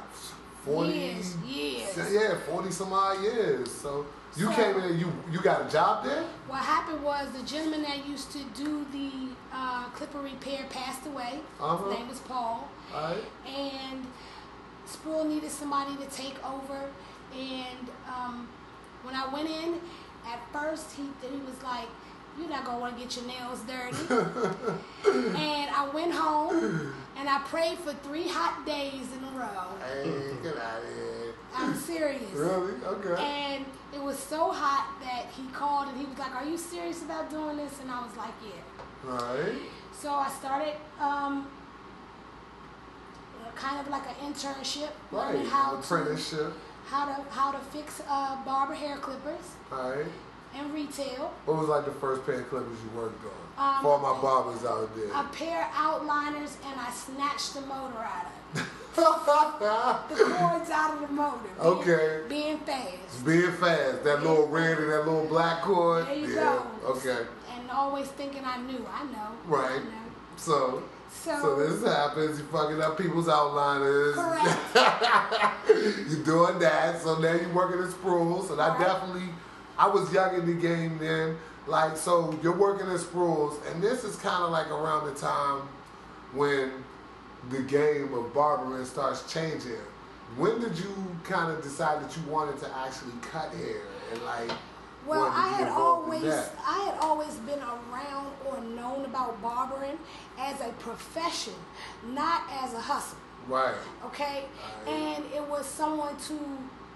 forty 0.64 0.93
Years, 0.93 1.37
years. 1.39 2.12
Yeah, 2.12 2.37
forty 2.47 2.70
some 2.70 2.93
odd 2.93 3.20
years. 3.22 3.70
So 3.70 4.05
You 4.35 4.47
So- 4.47 4.53
came 4.53 4.76
in 4.78 4.99
you 4.99 5.12
you 5.30 5.41
got 5.43 5.61
a 5.66 5.70
job 5.70 6.05
there? 6.05 6.24
What 6.49 6.61
happened 6.61 7.03
was 7.03 7.28
the 7.33 7.43
gentleman 7.43 7.83
that 7.83 8.07
used 8.07 8.30
to 8.33 8.43
do 8.55 8.87
the 8.91 9.28
uh, 9.55 9.85
clipper 9.95 10.20
repair 10.20 10.64
passed 10.70 11.07
away. 11.07 11.41
Uh-huh. 11.61 11.89
His 11.91 11.99
name 11.99 12.09
was 12.09 12.18
Paul. 12.20 12.66
Alright. 12.95 13.24
and 13.47 14.07
Sproul 14.87 15.24
needed 15.24 15.51
somebody 15.51 15.97
to 15.97 16.07
take 16.07 16.37
over. 16.45 16.89
And 17.35 17.89
um, 18.09 18.49
when 19.03 19.14
I 19.14 19.26
went 19.33 19.49
in, 19.49 19.80
at 20.26 20.41
first 20.53 20.93
he 20.93 21.05
he 21.28 21.37
was 21.39 21.61
like, 21.62 21.89
"You're 22.39 22.49
not 22.49 22.64
gonna 22.64 22.78
want 22.78 22.97
to 22.97 23.03
get 23.03 23.16
your 23.16 23.26
nails 23.26 23.61
dirty." 23.61 23.97
and 25.07 25.70
I 25.70 25.91
went 25.93 26.12
home 26.12 26.95
and 27.16 27.28
I 27.28 27.41
prayed 27.45 27.78
for 27.78 27.93
three 27.95 28.28
hot 28.28 28.64
days 28.66 29.07
in 29.16 29.24
a 29.24 29.39
row. 29.39 29.66
Hey, 29.80 30.35
get 30.43 30.57
out 30.59 30.83
of 30.83 30.95
here. 30.95 31.35
I'm 31.55 31.74
serious. 31.74 32.30
Really? 32.33 32.74
Okay. 32.85 33.22
And 33.22 33.64
it 33.95 34.01
was 34.03 34.18
so 34.18 34.51
hot 34.51 35.01
that 35.03 35.26
he 35.37 35.47
called 35.53 35.89
and 35.89 35.99
he 35.99 36.07
was 36.07 36.18
like, 36.18 36.35
"Are 36.35 36.45
you 36.45 36.59
serious 36.59 37.03
about 37.03 37.30
doing 37.30 37.57
this?" 37.57 37.80
And 37.80 37.91
I 37.91 38.03
was 38.03 38.16
like, 38.16 38.35
"Yeah." 38.45 39.11
Alright. 39.11 39.55
So 39.93 40.11
I 40.12 40.28
started 40.30 40.74
um, 41.01 41.49
kind 43.57 43.81
of 43.81 43.89
like 43.89 44.03
an 44.09 44.33
internship, 44.33 44.91
Right. 45.11 45.35
learning 45.35 45.47
how 45.47 45.77
to 45.81 46.53
how 46.87 47.07
to 47.07 47.23
how 47.31 47.53
to 47.53 47.59
fix 47.59 48.03
uh, 48.09 48.37
barber 48.45 48.75
hair 48.75 48.97
clippers 48.97 49.57
Alright. 49.73 50.07
and 50.55 50.75
retail. 50.75 51.33
What 51.47 51.59
was 51.59 51.69
like 51.69 51.85
the 51.85 51.93
first 51.93 52.27
pair 52.27 52.41
of 52.41 52.49
clippers 52.51 52.79
you 52.85 53.01
worked 53.01 53.25
on? 53.25 53.77
Um, 53.77 53.83
For 53.83 53.89
all 53.93 53.99
my 53.99 54.21
barbers 54.21 54.65
out 54.65 54.95
there. 54.97 55.11
A 55.13 55.25
pair 55.33 55.63
of 55.65 55.73
outliners 55.73 56.57
and 56.67 56.81
I 56.81 56.91
snatched 56.91 57.55
the 57.55 57.61
motor 57.63 57.99
out 57.99 58.27
of 58.27 58.33
it. 58.61 58.65
The 58.95 60.25
cords 60.25 60.71
out 60.71 60.95
of 60.95 61.01
the 61.01 61.15
motor. 61.15 61.49
Okay. 61.59 62.29
Being 62.29 62.59
fast. 62.59 63.25
Being 63.25 63.53
fast, 63.53 64.05
that 64.05 64.23
little 64.23 64.47
red 64.49 64.77
and 64.79 64.93
that 64.93 65.07
little 65.07 65.25
black 65.27 65.63
cord. 65.63 66.07
There 66.07 66.15
you 66.15 66.35
yeah. 66.35 66.61
go. 66.83 66.91
Okay. 66.91 67.25
And 67.55 67.71
always 67.71 68.09
thinking 68.09 68.43
I 68.45 68.59
knew. 68.59 68.87
I 68.93 69.05
know. 69.05 69.29
Right. 69.47 69.71
I 69.73 69.79
know. 69.79 70.11
So, 70.37 70.83
So, 71.25 71.41
so 71.41 71.57
this 71.57 71.85
happens. 71.85 72.41
You 72.41 72.45
fucking 72.47 72.83
up 72.83 72.99
people's 72.99 73.29
outliners. 73.29 74.16
You're 76.11 76.25
doing 76.25 76.59
that. 76.59 77.01
So 77.01 77.16
now 77.18 77.33
you're 77.33 77.53
working 77.53 77.81
at 77.81 77.91
Sproul's. 77.91 78.51
And 78.51 78.61
I 78.61 78.77
definitely, 78.77 79.29
I 79.79 79.87
was 79.87 80.12
young 80.12 80.35
in 80.35 80.47
the 80.47 80.55
game 80.55 80.99
then. 80.99 81.37
Like, 81.68 81.97
so 81.97 82.37
you're 82.43 82.57
working 82.57 82.89
at 82.89 82.99
Sproul's. 82.99 83.57
And 83.68 83.81
this 83.81 84.03
is 84.03 84.16
kind 84.16 84.43
of 84.43 84.51
like 84.51 84.68
around 84.68 85.07
the 85.07 85.14
time 85.14 85.62
when 86.35 86.73
the 87.51 87.62
game 87.62 88.12
of 88.14 88.35
barbering 88.35 88.85
starts 88.85 89.33
changing. 89.33 89.79
When 90.37 90.61
did 90.61 90.77
you 90.77 90.93
kind 91.23 91.53
of 91.53 91.62
decide 91.62 92.03
that 92.03 92.16
you 92.16 92.23
wanted 92.29 92.59
to 92.61 92.77
actually 92.79 93.12
cut 93.20 93.53
hair 93.55 93.83
and 94.12 94.23
like? 94.23 94.51
Well, 95.07 95.31
I 95.35 95.49
had 95.49 95.69
always? 95.69 96.25
I 96.25 96.91
had 96.91 96.99
always 97.01 97.35
been 97.39 97.59
around 97.59 98.33
or 98.47 98.61
known 98.61 99.05
about 99.05 99.41
barbering 99.43 99.99
as 100.39 100.61
a 100.61 100.73
profession, 100.79 101.55
not 102.07 102.43
as 102.63 102.73
a 102.75 102.81
hustle. 102.81 103.19
Right. 103.49 103.75
Okay? 104.07 104.45
Right. 104.87 104.95
And 104.95 105.25
it 105.35 105.43
was 105.43 105.67
someone 105.67 106.17
to 106.29 106.39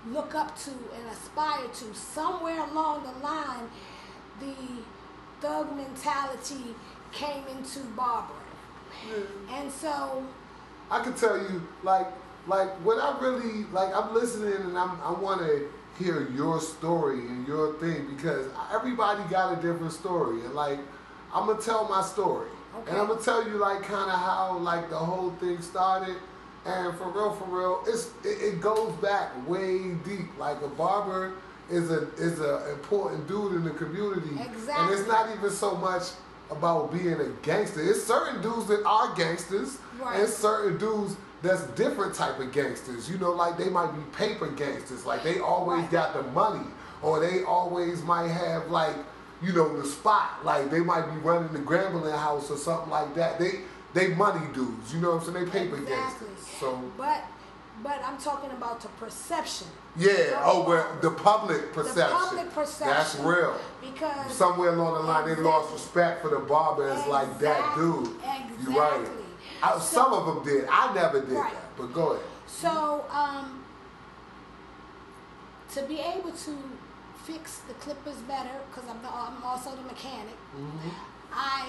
look 0.09 0.35
up 0.35 0.57
to 0.61 0.71
and 0.71 1.11
aspire 1.11 1.67
to. 1.67 1.95
Somewhere 1.95 2.61
along 2.71 3.03
the 3.03 3.27
line, 3.27 3.69
the 4.41 4.55
thug 5.41 5.77
mentality 5.77 6.75
came 7.13 7.45
into 7.49 7.81
barbering. 7.97 8.39
Hmm. 8.91 9.55
And 9.55 9.73
so 9.73 10.25
I 10.91 11.03
can 11.03 11.15
tell 11.15 11.37
you, 11.39 11.67
like, 11.83 12.07
like 12.47 12.69
when 12.85 12.99
I 13.01 13.19
really 13.21 13.65
like, 13.73 13.95
I'm 13.95 14.15
listening 14.15 14.55
and 14.55 14.79
I'm, 14.79 15.01
I 15.03 15.11
want 15.11 15.41
to 15.41 15.69
hear 15.99 16.29
your 16.31 16.61
story 16.61 17.21
and 17.21 17.47
your 17.47 17.75
thing 17.75 18.07
because 18.15 18.47
everybody 18.73 19.23
got 19.31 19.53
a 19.59 19.63
different 19.63 19.93
story, 19.93 20.41
and 20.43 20.55
like, 20.55 20.79
I'm 21.33 21.47
gonna 21.47 21.61
tell 21.61 21.89
my 21.89 22.03
story, 22.03 22.51
and 22.89 22.97
I'm 22.97 23.07
gonna 23.09 23.21
tell 23.21 23.47
you 23.47 23.55
like 23.57 23.83
kind 23.83 24.11
of 24.11 24.19
how 24.19 24.59
like 24.59 24.91
the 24.91 24.97
whole 24.99 25.31
thing 25.41 25.61
started, 25.63 26.17
and 26.65 26.97
for 26.99 27.11
real, 27.11 27.33
for 27.35 27.45
real, 27.45 27.83
it's 27.87 28.11
it, 28.25 28.55
it 28.55 28.61
goes 28.61 28.93
back 28.97 29.31
way 29.49 29.93
deep. 30.05 30.37
Like 30.39 30.61
a 30.63 30.69
barber 30.69 31.35
is 31.71 31.91
a 31.91 32.09
is 32.17 32.41
a 32.41 32.71
important 32.73 33.27
dude 33.29 33.55
in 33.55 33.65
the 33.65 33.71
community, 33.71 34.31
and 34.31 34.93
it's 34.93 35.07
not 35.09 35.31
even 35.37 35.51
so 35.51 35.77
much 35.77 36.03
about 36.51 36.93
being 36.93 37.21
a 37.21 37.29
gangster. 37.43 37.83
It's 37.83 38.05
certain 38.05 38.41
dudes 38.41 38.69
that 38.69 38.85
are 38.87 39.13
gangsters, 39.17 39.79
Right. 40.01 40.21
and 40.21 40.29
certain 40.29 40.79
dudes 40.79 41.17
that's 41.43 41.63
different 41.69 42.15
type 42.15 42.39
of 42.39 42.53
gangsters. 42.53 43.11
You 43.11 43.19
know, 43.19 43.31
like 43.33 43.57
they 43.59 43.69
might 43.69 43.93
be 43.93 44.03
paper 44.17 44.49
gangsters, 44.49 45.05
like 45.05 45.23
they 45.23 45.39
always 45.39 45.87
got 45.89 46.15
the 46.15 46.23
money, 46.33 46.67
or 47.03 47.21
they 47.21 47.43
always 47.45 48.03
might 48.03 48.29
have 48.29 48.71
like, 48.71 48.97
you 49.43 49.53
know, 49.53 49.81
the 49.81 49.87
spot. 49.87 50.45
Like 50.45 50.71
they 50.71 50.81
might 50.81 51.07
be 51.13 51.17
running 51.21 51.53
the 51.53 51.59
gambling 51.61 52.13
house 52.13 52.51
or 52.51 52.57
something 52.57 52.91
like 52.91 53.15
that. 53.15 53.39
They 53.39 53.61
they 53.95 54.09
money 54.15 54.47
dudes. 54.55 54.93
You 54.95 55.01
know 55.01 55.13
what 55.17 55.27
I'm 55.29 55.35
saying? 55.35 55.45
They 55.47 55.51
paper 55.51 55.77
Exactly. 55.77 56.29
gangsters. 56.29 56.47
So 56.61 56.83
but 56.97 57.23
but 57.83 58.01
I'm 58.05 58.17
talking 58.17 58.51
about 58.53 58.81
the 58.81 58.89
perception. 58.89 59.67
yeah. 59.99 60.41
Oh, 60.43 60.65
well, 60.67 60.97
the 61.03 61.11
public 61.11 61.75
perception. 61.75 62.19
The 62.19 62.27
public 62.27 62.51
perception. 62.55 62.89
That's 62.97 63.15
real. 63.17 63.55
Because 63.83 64.33
Somewhere 64.33 64.71
along 64.71 64.95
the 64.95 65.01
line, 65.01 65.29
they 65.29 65.35
lost 65.43 65.75
respect 65.75 66.23
for 66.23 66.31
the 66.31 66.39
barber 66.39 66.89
as 66.89 67.07
like 67.07 67.39
that 67.41 67.77
dude. 67.77 68.09
Exactly. 68.17 68.73
You're 68.73 68.81
right. 68.81 69.07
I, 69.63 69.73
So- 69.75 69.81
some 69.81 70.13
of 70.13 70.27
them 70.27 70.45
did. 70.45 70.69
I 70.71 70.93
never 70.95 71.21
did 71.21 71.31
Right. 71.31 71.53
that. 71.53 71.77
But 71.77 71.93
go 71.93 72.13
ahead. 72.13 72.25
So, 72.47 73.05
um, 73.11 73.65
to 75.75 75.83
be 75.83 75.99
able 75.99 76.33
to 76.33 76.57
fix 77.25 77.59
the 77.69 77.75
clippers 77.75 78.17
better, 78.29 78.57
because 78.71 78.89
I'm, 78.89 79.01
I'm 79.05 79.43
also 79.45 79.71
the 79.75 79.83
mechanic, 79.83 80.37
Mm-hmm. 80.57 80.89
I 81.33 81.69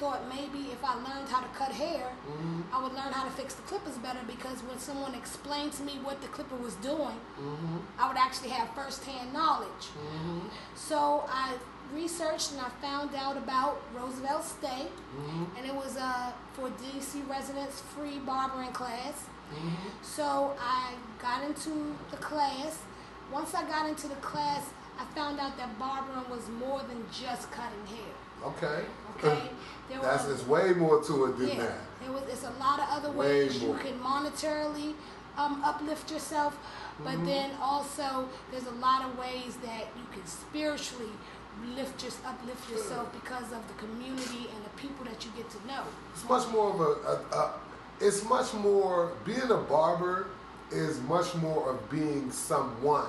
thought 0.00 0.22
maybe 0.28 0.72
if 0.72 0.82
I 0.82 0.94
learned 0.94 1.28
how 1.28 1.40
to 1.40 1.48
cut 1.48 1.70
hair, 1.72 2.10
Mm-hmm. 2.28 2.62
I 2.74 2.82
would 2.82 2.92
learn 2.94 3.12
how 3.12 3.24
to 3.24 3.30
fix 3.30 3.54
the 3.54 3.62
clippers 3.62 3.96
better 3.98 4.18
because 4.26 4.60
when 4.62 4.78
someone 4.78 5.14
explained 5.14 5.72
to 5.74 5.82
me 5.84 6.00
what 6.02 6.20
the 6.22 6.28
clipper 6.28 6.56
was 6.56 6.74
doing, 6.76 7.18
Mm-hmm. 7.40 7.76
I 7.98 8.08
would 8.08 8.16
actually 8.16 8.48
have 8.50 8.68
first-hand 8.74 9.32
knowledge. 9.32 9.84
So 10.74 11.24
I 11.28 11.52
researched 11.92 12.52
and 12.52 12.60
I 12.60 12.68
found 12.80 13.14
out 13.14 13.36
about 13.36 13.80
Roosevelt 13.94 14.44
STAY, 14.44 14.86
Mm-hmm. 15.14 15.44
and 15.56 15.66
it 15.66 15.74
was 15.74 15.96
uh, 15.96 16.32
for 16.54 16.68
DC 16.70 17.28
residents 17.28 17.80
free 17.96 18.18
barbering 18.18 18.72
class. 18.72 19.26
Mm-hmm. 19.52 19.68
So 20.02 20.56
I 20.60 20.94
got 21.22 21.44
into 21.44 21.94
the 22.10 22.16
class. 22.16 22.82
Once 23.32 23.54
I 23.54 23.62
got 23.68 23.88
into 23.88 24.08
the 24.08 24.16
class, 24.16 24.70
I 24.98 25.04
found 25.14 25.38
out 25.38 25.56
that 25.56 25.78
barbering 25.78 26.28
was 26.28 26.48
more 26.58 26.80
than 26.80 27.04
just 27.12 27.50
cutting 27.52 27.86
hair. 27.86 28.12
Okay. 28.44 28.84
Okay, 29.16 29.48
there 29.88 30.00
That's 30.02 30.24
there's 30.24 30.44
way 30.46 30.72
more 30.72 31.00
to 31.04 31.26
it 31.26 31.38
than 31.38 31.48
yeah, 31.50 31.54
that. 31.58 31.78
there 32.02 32.12
was 32.12 32.24
it's 32.28 32.42
a 32.42 32.50
lot 32.58 32.80
of 32.80 32.86
other 32.90 33.10
Way 33.12 33.44
ways 33.44 33.60
more. 33.62 33.76
you 33.76 33.80
can 33.80 33.98
monetarily 34.00 34.94
um, 35.38 35.62
uplift 35.64 36.10
yourself, 36.10 36.58
but 37.04 37.12
Mm-hmm. 37.14 37.26
then 37.26 37.50
also 37.62 38.28
there's 38.50 38.66
a 38.66 38.72
lot 38.86 39.04
of 39.04 39.16
ways 39.16 39.56
that 39.62 39.86
you 39.96 40.04
can 40.12 40.26
spiritually 40.26 41.10
lift 41.76 42.02
your, 42.02 42.12
uplift 42.26 42.70
yourself 42.70 43.12
because 43.12 43.52
of 43.52 43.66
the 43.68 43.74
community 43.74 44.48
and 44.54 44.64
the 44.64 44.70
people 44.76 45.04
that 45.04 45.24
you 45.24 45.30
get 45.36 45.48
to 45.50 45.66
know. 45.66 45.82
It's 46.12 46.28
much 46.28 46.48
more 46.48 46.70
of 46.74 46.80
a, 46.80 46.84
a, 46.84 47.38
a 47.38 47.54
it's 48.00 48.24
much 48.28 48.52
more 48.54 49.12
being 49.24 49.50
a 49.50 49.56
barber 49.56 50.28
is 50.72 51.00
much 51.02 51.34
more 51.36 51.70
of 51.70 51.90
being 51.90 52.30
someone 52.30 53.08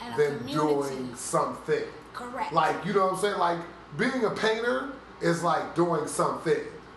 And 0.00 0.16
than 0.18 0.38
community. 0.38 0.56
doing 0.96 1.14
something. 1.16 1.84
Correct. 2.12 2.52
Like, 2.52 2.84
you 2.84 2.92
know 2.92 3.06
what 3.06 3.14
I'm 3.14 3.18
saying? 3.20 3.38
Like 3.38 3.58
being 3.96 4.24
a 4.24 4.30
painter 4.30 4.90
is 5.20 5.42
like 5.42 5.74
doing 5.74 6.06
something. 6.08 6.54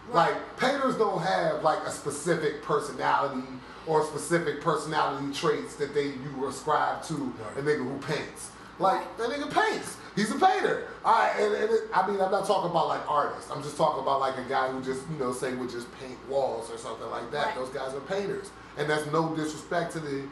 Right. 0.09 0.31
Like 0.31 0.57
painters 0.57 0.95
don't 0.97 1.21
have 1.21 1.63
like 1.63 1.79
a 1.85 1.91
specific 1.91 2.63
personality 2.63 3.43
or 3.85 4.03
specific 4.05 4.61
personality 4.61 5.31
traits 5.33 5.75
that 5.75 5.93
they 5.93 6.05
you 6.07 6.47
ascribe 6.47 7.03
to 7.03 7.33
a 7.57 7.61
nigga 7.61 7.77
who 7.87 7.97
paints. 7.99 8.49
Like 8.79 8.99
Right. 9.01 9.17
that 9.17 9.29
nigga 9.29 9.51
paints. 9.51 9.97
He's 10.17 10.31
a 10.31 10.39
painter. 10.39 10.87
All 11.05 11.13
right, 11.13 11.31
and, 11.39 11.53
and 11.53 11.69
it, 11.71 11.81
I 11.93 12.09
mean 12.09 12.19
I'm 12.19 12.31
not 12.31 12.47
talking 12.47 12.71
about 12.71 12.87
like 12.87 13.07
artists. 13.07 13.51
I'm 13.51 13.61
just 13.61 13.77
talking 13.77 14.01
about 14.01 14.19
like 14.19 14.35
a 14.35 14.49
guy 14.49 14.67
who 14.69 14.83
just 14.83 15.07
you 15.11 15.17
know 15.19 15.31
say 15.31 15.53
would 15.53 15.69
just 15.69 15.87
paint 15.99 16.17
walls 16.27 16.71
or 16.71 16.77
something 16.79 17.07
like 17.11 17.29
that. 17.31 17.45
Right. 17.45 17.55
Those 17.55 17.69
guys 17.69 17.93
are 17.93 17.99
painters, 18.01 18.49
and 18.77 18.89
that's 18.89 19.05
no 19.11 19.35
disrespect 19.35 19.93
to 19.93 19.99
the 19.99 20.23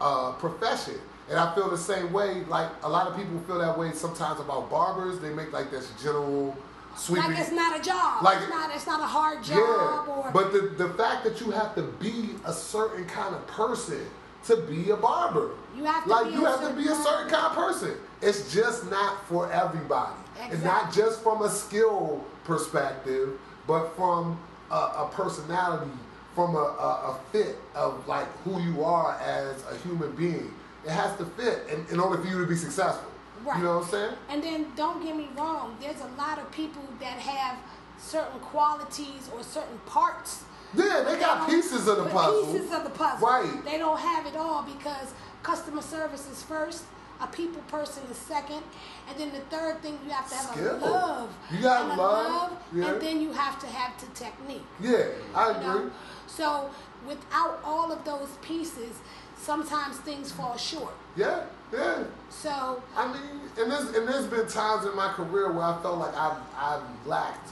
uh, 0.00 0.32
profession. 0.34 0.94
And 1.28 1.40
I 1.40 1.52
feel 1.56 1.68
the 1.68 1.76
same 1.76 2.12
way. 2.12 2.44
Like 2.44 2.70
a 2.84 2.88
lot 2.88 3.08
of 3.08 3.16
people 3.16 3.36
feel 3.40 3.58
that 3.58 3.76
way 3.76 3.90
sometimes 3.92 4.38
about 4.38 4.70
barbers. 4.70 5.18
They 5.18 5.30
make 5.30 5.52
like 5.52 5.72
this 5.72 5.90
general 6.00 6.56
sweeping. 6.96 7.30
like 7.32 7.40
it's 7.40 7.50
not 7.50 7.76
a 7.78 7.82
job. 7.82 8.22
Like- 8.22 8.42
it's 8.42 8.48
not 8.48 8.74
it's 8.76 8.86
not 8.86 9.00
a 9.00 9.06
hard 9.06 9.42
job 9.42 9.56
yeah, 9.58 10.12
or 10.14 10.30
but 10.32 10.52
the 10.52 10.60
the 10.84 10.90
fact 10.94 11.24
that 11.24 11.40
you 11.40 11.50
have 11.50 11.74
to 11.74 11.82
be 11.82 12.36
a 12.44 12.52
certain 12.52 13.06
kind 13.06 13.34
of 13.34 13.44
person 13.48 14.06
to 14.44 14.56
be 14.56 14.90
a 14.90 14.96
barber. 14.96 15.50
You 15.76 15.84
have 15.84 16.04
to 16.04 16.10
like 16.10 16.26
be 16.26 16.32
you 16.34 16.46
a 16.46 16.50
have 16.50 16.68
to 16.68 16.74
be 16.76 16.88
a 16.88 16.94
certain 16.94 17.30
kind. 17.30 17.46
of 17.46 17.52
person. 17.54 17.94
It's 18.20 18.52
just 18.52 18.90
not 18.90 19.26
for 19.26 19.50
everybody. 19.52 20.14
And 20.40 20.62
not 20.64 20.92
just 20.92 21.22
from 21.22 21.42
a 21.42 21.48
skill 21.50 22.24
perspective, 22.44 23.38
but 23.66 23.90
from 23.96 24.38
a, 24.70 24.74
a 24.74 25.10
personality, 25.12 25.90
from 26.34 26.54
a, 26.54 26.58
a, 26.58 27.10
a 27.12 27.20
fit 27.30 27.56
of 27.74 28.06
like 28.08 28.26
who 28.44 28.60
you 28.60 28.82
are 28.84 29.18
as 29.20 29.62
a 29.70 29.76
human 29.86 30.14
being. 30.16 30.52
it 30.84 30.90
has 30.90 31.16
to 31.18 31.24
fit 31.24 31.66
in, 31.72 31.84
in 31.92 32.00
order 32.00 32.20
for 32.22 32.28
you 32.28 32.40
to 32.40 32.46
be 32.46 32.56
successful. 32.56 33.10
Right. 33.44 33.58
You 33.58 33.64
know 33.64 33.78
what 33.78 33.84
I'm 33.86 33.90
saying? 33.90 34.14
And 34.30 34.42
then 34.42 34.66
don't 34.76 35.02
get 35.02 35.16
me 35.16 35.28
wrong, 35.36 35.76
there's 35.80 36.00
a 36.00 36.10
lot 36.20 36.38
of 36.38 36.50
people 36.52 36.82
that 37.00 37.18
have 37.18 37.58
certain 37.98 38.38
qualities 38.40 39.28
or 39.34 39.42
certain 39.42 39.78
parts. 39.86 40.44
Yeah, 40.74 41.04
they 41.06 41.18
got 41.18 41.46
don't- 41.46 41.50
pieces 41.50 41.86
of 41.86 41.98
the 41.98 42.06
puzzle. 42.06 42.52
Pieces 42.52 42.72
of 42.72 42.84
the 42.84 42.90
puzzle. 42.90 43.28
Right. 43.28 43.64
They 43.64 43.78
don't 43.78 43.98
have 43.98 44.26
it 44.26 44.36
all 44.36 44.62
because 44.62 45.12
customer 45.42 45.82
service 45.82 46.28
is 46.30 46.42
first, 46.42 46.84
a 47.20 47.26
people 47.28 47.62
person 47.62 48.02
is 48.10 48.16
second, 48.16 48.62
and 49.08 49.18
then 49.18 49.32
the 49.32 49.40
third 49.56 49.80
thing 49.82 49.98
you 50.04 50.10
have 50.10 50.28
to 50.28 50.34
have 50.34 50.50
Skill. 50.50 50.76
a 50.76 50.78
love. 50.78 51.34
You 51.52 51.60
got 51.60 51.90
and 51.90 51.92
a 51.92 52.02
love, 52.02 52.62
yeah. 52.74 52.92
and 52.92 53.00
then 53.00 53.20
you 53.20 53.32
have 53.32 53.60
to 53.60 53.66
have 53.66 53.98
the 54.00 54.06
technique. 54.14 54.64
Yeah, 54.80 55.06
I 55.34 55.48
you 55.48 55.66
know? 55.66 55.76
agree. 55.78 55.90
So 56.26 56.70
without 57.06 57.60
all 57.64 57.92
of 57.92 58.04
those 58.04 58.28
pieces, 58.42 58.98
sometimes 59.36 59.98
things 59.98 60.32
fall 60.32 60.56
short. 60.56 60.94
Yeah, 61.16 61.44
yeah. 61.72 62.04
So 62.30 62.82
I 62.96 63.12
mean, 63.12 63.40
and 63.58 63.70
there's 63.70 63.94
and 63.94 64.08
there's 64.08 64.26
been 64.26 64.48
times 64.48 64.86
in 64.86 64.96
my 64.96 65.12
career 65.12 65.52
where 65.52 65.64
I 65.64 65.80
felt 65.80 65.98
like 65.98 66.16
I've 66.16 66.38
I've 66.56 67.06
lacked 67.06 67.50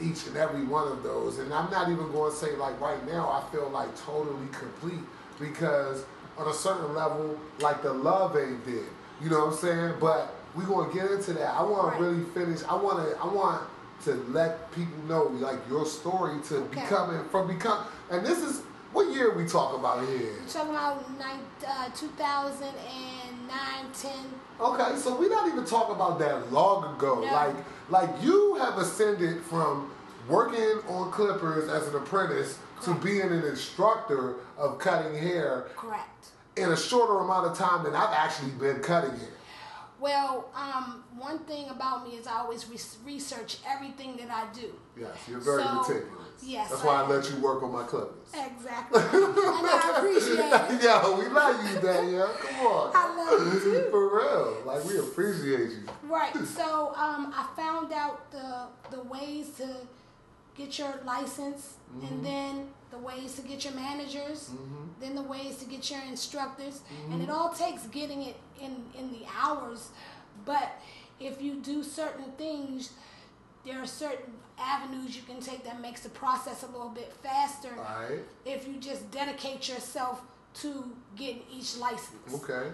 each 0.00 0.26
and 0.26 0.36
every 0.36 0.64
one 0.64 0.88
of 0.88 1.02
those, 1.02 1.38
and 1.38 1.52
I'm 1.54 1.70
not 1.70 1.88
even 1.88 2.10
going 2.12 2.30
to 2.30 2.36
say 2.36 2.56
like 2.56 2.78
right 2.80 3.06
now 3.06 3.28
I 3.30 3.50
feel 3.52 3.70
like 3.70 3.88
totally 4.04 4.48
complete 4.52 5.04
because 5.38 6.04
on 6.38 6.48
a 6.48 6.54
certain 6.54 6.94
level, 6.94 7.38
like 7.60 7.82
the 7.82 7.92
love 7.92 8.36
ain't 8.36 8.64
there. 8.64 8.84
You 9.22 9.30
know 9.30 9.46
what 9.46 9.52
I'm 9.54 9.58
saying? 9.58 9.94
But 10.00 10.34
we 10.54 10.64
gonna 10.64 10.92
get 10.92 11.10
into 11.10 11.32
that. 11.34 11.54
I 11.54 11.62
want 11.62 11.88
Right. 11.88 11.98
to 11.98 12.04
really 12.04 12.24
finish. 12.24 12.62
I 12.68 12.74
want 12.74 12.98
to. 13.08 13.18
I 13.20 13.26
want 13.26 13.62
to 14.04 14.14
let 14.30 14.72
people 14.72 14.98
know 15.08 15.24
like 15.38 15.58
your 15.68 15.86
story 15.86 16.40
to 16.48 16.56
Okay. 16.56 16.80
becoming 16.82 17.24
from 17.30 17.46
become. 17.46 17.84
And 18.10 18.26
this 18.26 18.38
is 18.38 18.62
what 18.92 19.06
year 19.08 19.32
we 19.32 19.46
talk 19.46 19.74
about 19.74 20.00
here. 20.06 20.32
We 20.44 20.50
talking 20.52 20.70
about 20.70 21.18
nine, 21.18 21.38
uh, 21.66 21.88
2009, 21.94 23.92
10. 23.92 24.12
Okay, 24.60 24.96
so 24.98 25.14
we're 25.16 25.30
not 25.30 25.46
even 25.48 25.64
talking 25.64 25.94
about 25.94 26.18
that 26.18 26.52
long 26.52 26.94
ago. 26.96 27.20
No. 27.20 27.32
Like, 27.32 27.54
like 27.90 28.10
you 28.22 28.54
have 28.56 28.78
ascended 28.78 29.42
from 29.42 29.90
working 30.28 30.80
on 30.88 31.10
Clippers 31.10 31.68
as 31.68 31.88
an 31.88 31.94
apprentice 31.96 32.58
to 32.84 32.94
being 32.94 33.22
an 33.22 33.44
instructor 33.44 34.36
of 34.58 34.78
cutting 34.78 35.14
hair 35.16 35.66
Correct. 35.76 36.08
In 36.56 36.70
a 36.70 36.76
shorter 36.76 37.18
amount 37.18 37.46
of 37.46 37.56
time 37.56 37.84
than 37.84 37.94
I've 37.94 38.12
actually 38.12 38.50
been 38.52 38.80
cutting 38.80 39.10
hair. 39.18 39.28
Well, 40.00 40.48
um, 40.56 41.04
one 41.16 41.38
thing 41.40 41.68
about 41.70 42.04
me 42.08 42.16
is 42.16 42.26
I 42.26 42.38
always 42.40 42.66
re- 42.68 43.12
research 43.14 43.58
everything 43.68 44.16
that 44.16 44.30
I 44.30 44.52
do. 44.52 44.72
Yes, 44.98 45.16
you're 45.28 45.38
very 45.38 45.62
So, 45.62 45.74
meticulous. 45.74 46.42
yes, 46.42 46.70
That's 46.70 46.82
why 46.82 46.94
I 46.96 47.02
I- 47.04 47.06
let 47.06 47.30
you 47.30 47.36
work 47.36 47.62
on 47.62 47.70
my 47.72 47.84
Clippers. 47.84 48.28
Exactly. 48.34 49.00
and 49.00 49.14
I 49.14 49.94
appreciate 49.96 50.40
it. 50.40 50.82
Yo, 50.82 51.18
we 51.20 51.28
love 51.28 51.64
you, 51.72 51.80
Danielle. 51.80 52.34
Come 52.34 52.66
on. 52.66 52.90
I 52.94 53.16
love 53.16 53.54
you 53.54 53.60
too. 53.60 53.86
For 53.92 54.16
real. 54.18 54.56
Like, 54.66 54.84
we 54.84 54.98
appreciate 54.98 55.70
you. 55.70 55.84
Right. 56.02 56.34
So 56.46 56.92
um, 56.96 57.32
I 57.36 57.46
found 57.56 57.92
out 57.92 58.28
the 58.32 58.66
the 58.90 59.02
ways 59.04 59.50
to 59.58 59.68
get 60.56 60.78
your 60.80 60.94
license, 61.04 61.74
Mm-hmm. 61.96 62.06
and 62.06 62.24
then 62.26 62.68
the 62.90 62.96
ways 62.98 63.34
to 63.36 63.42
get 63.42 63.64
your 63.64 63.74
managers, 63.74 64.50
then 65.02 65.14
the 65.14 65.22
ways 65.22 65.56
to 65.58 65.64
get 65.66 65.90
your 65.90 66.00
instructors, 66.08 66.80
and 67.10 67.14
Mm-hmm. 67.14 67.22
it 67.22 67.30
all 67.30 67.50
takes 67.50 67.86
getting 67.88 68.22
it 68.22 68.36
in 68.60 68.84
in 68.98 69.10
the 69.12 69.24
hours. 69.42 69.90
But 70.44 70.80
if 71.20 71.42
you 71.42 71.54
do 71.56 71.82
certain 71.82 72.32
things, 72.38 72.92
there 73.64 73.78
are 73.82 73.86
certain 73.86 74.32
avenues 74.58 75.16
you 75.16 75.22
can 75.22 75.40
take 75.40 75.64
that 75.64 75.80
makes 75.80 76.00
the 76.02 76.08
process 76.10 76.62
a 76.62 76.66
little 76.66 76.88
bit 76.90 77.12
faster. 77.22 77.70
Right. 77.76 78.20
If 78.44 78.66
you 78.68 78.74
just 78.78 79.10
dedicate 79.10 79.68
yourself 79.68 80.22
to 80.62 80.84
getting 81.16 81.42
each 81.50 81.76
license. 81.76 82.34
Okay. 82.34 82.70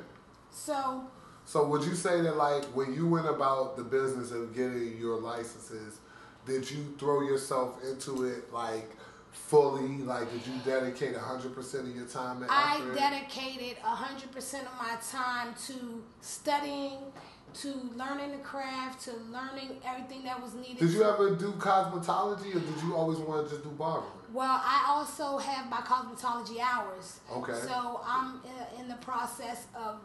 So 0.50 1.04
So 1.44 1.66
would 1.66 1.84
you 1.84 1.94
say 1.94 2.20
that 2.22 2.36
like 2.36 2.64
when 2.66 2.92
you 2.94 3.06
went 3.08 3.28
about 3.28 3.76
the 3.76 3.84
business 3.84 4.30
of 4.32 4.54
getting 4.54 4.96
your 4.98 5.18
licenses, 5.20 5.98
did 6.46 6.70
you 6.70 6.94
throw 6.98 7.20
yourself 7.22 7.82
into 7.84 8.24
it 8.24 8.52
like 8.52 8.90
fully? 9.46 9.98
Like 9.98 10.30
did 10.30 10.46
you 10.46 10.54
dedicate 10.64 11.16
hundred 11.16 11.54
percent 11.54 11.88
of 11.88 11.96
your 11.96 12.06
time 12.06 12.44
I 12.48 12.80
dedicated 12.94 13.76
100% 13.82 14.54
of 14.60 14.72
my 14.78 14.96
time 15.10 15.54
to 15.66 16.02
studying, 16.20 16.98
to 17.54 17.90
learning 17.96 18.32
the 18.32 18.38
craft, 18.38 19.04
to 19.04 19.12
learning 19.32 19.78
everything 19.84 20.24
that 20.24 20.40
was 20.40 20.54
needed. 20.54 20.78
did 20.78 20.90
you 20.90 21.04
ever 21.04 21.34
do 21.34 21.52
cosmetology 21.52 22.54
or 22.54 22.60
did 22.60 22.82
you 22.82 22.94
always 22.94 23.18
want 23.18 23.48
to 23.48 23.54
just 23.54 23.64
do 23.64 23.70
barbering? 23.70 24.12
Well, 24.32 24.60
I 24.62 24.84
also 24.88 25.38
have 25.38 25.70
my 25.70 25.78
cosmetology 25.78 26.60
hours. 26.60 27.20
Okay. 27.32 27.54
So 27.54 28.00
I'm 28.04 28.40
in, 28.78 28.88
the 28.88 28.96
process 28.96 29.66
of 29.74 30.00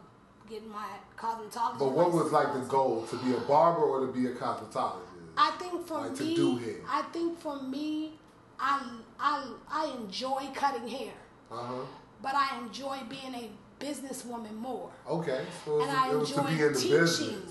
getting 0.48 0.70
my 0.70 0.86
cosmetology. 1.16 1.78
But 1.78 1.92
what 1.92 2.12
was 2.12 2.32
like 2.32 2.52
the 2.54 2.60
goal? 2.60 3.06
To 3.10 3.16
be 3.18 3.34
a 3.34 3.40
barber 3.40 3.82
or 3.82 4.06
to 4.06 4.12
be 4.12 4.26
a 4.26 4.32
cosmetologist? 4.32 5.00
I 5.36 5.50
think 5.52 5.86
for 5.86 5.98
Like 6.00 6.14
to 6.16 6.24
me. 6.24 6.58
I 6.88 7.02
think 7.02 7.38
for 7.40 7.60
me, 7.62 8.12
I, 8.58 8.98
I, 9.18 9.52
I 9.70 9.94
enjoy 10.00 10.48
cutting 10.54 10.88
hair, 10.88 11.12
Uh 11.50 11.56
huh. 11.56 11.74
but 12.22 12.32
I 12.34 12.58
enjoy 12.60 12.98
being 13.08 13.34
a 13.34 13.50
businesswoman 13.84 14.54
more. 14.56 14.90
Okay. 15.08 15.44
So 15.64 15.80
and 15.82 15.90
I 15.90 16.10
enjoy 16.12 16.42
be 16.44 16.62
in 16.62 16.72
the 16.72 16.78
teaching. 16.78 17.42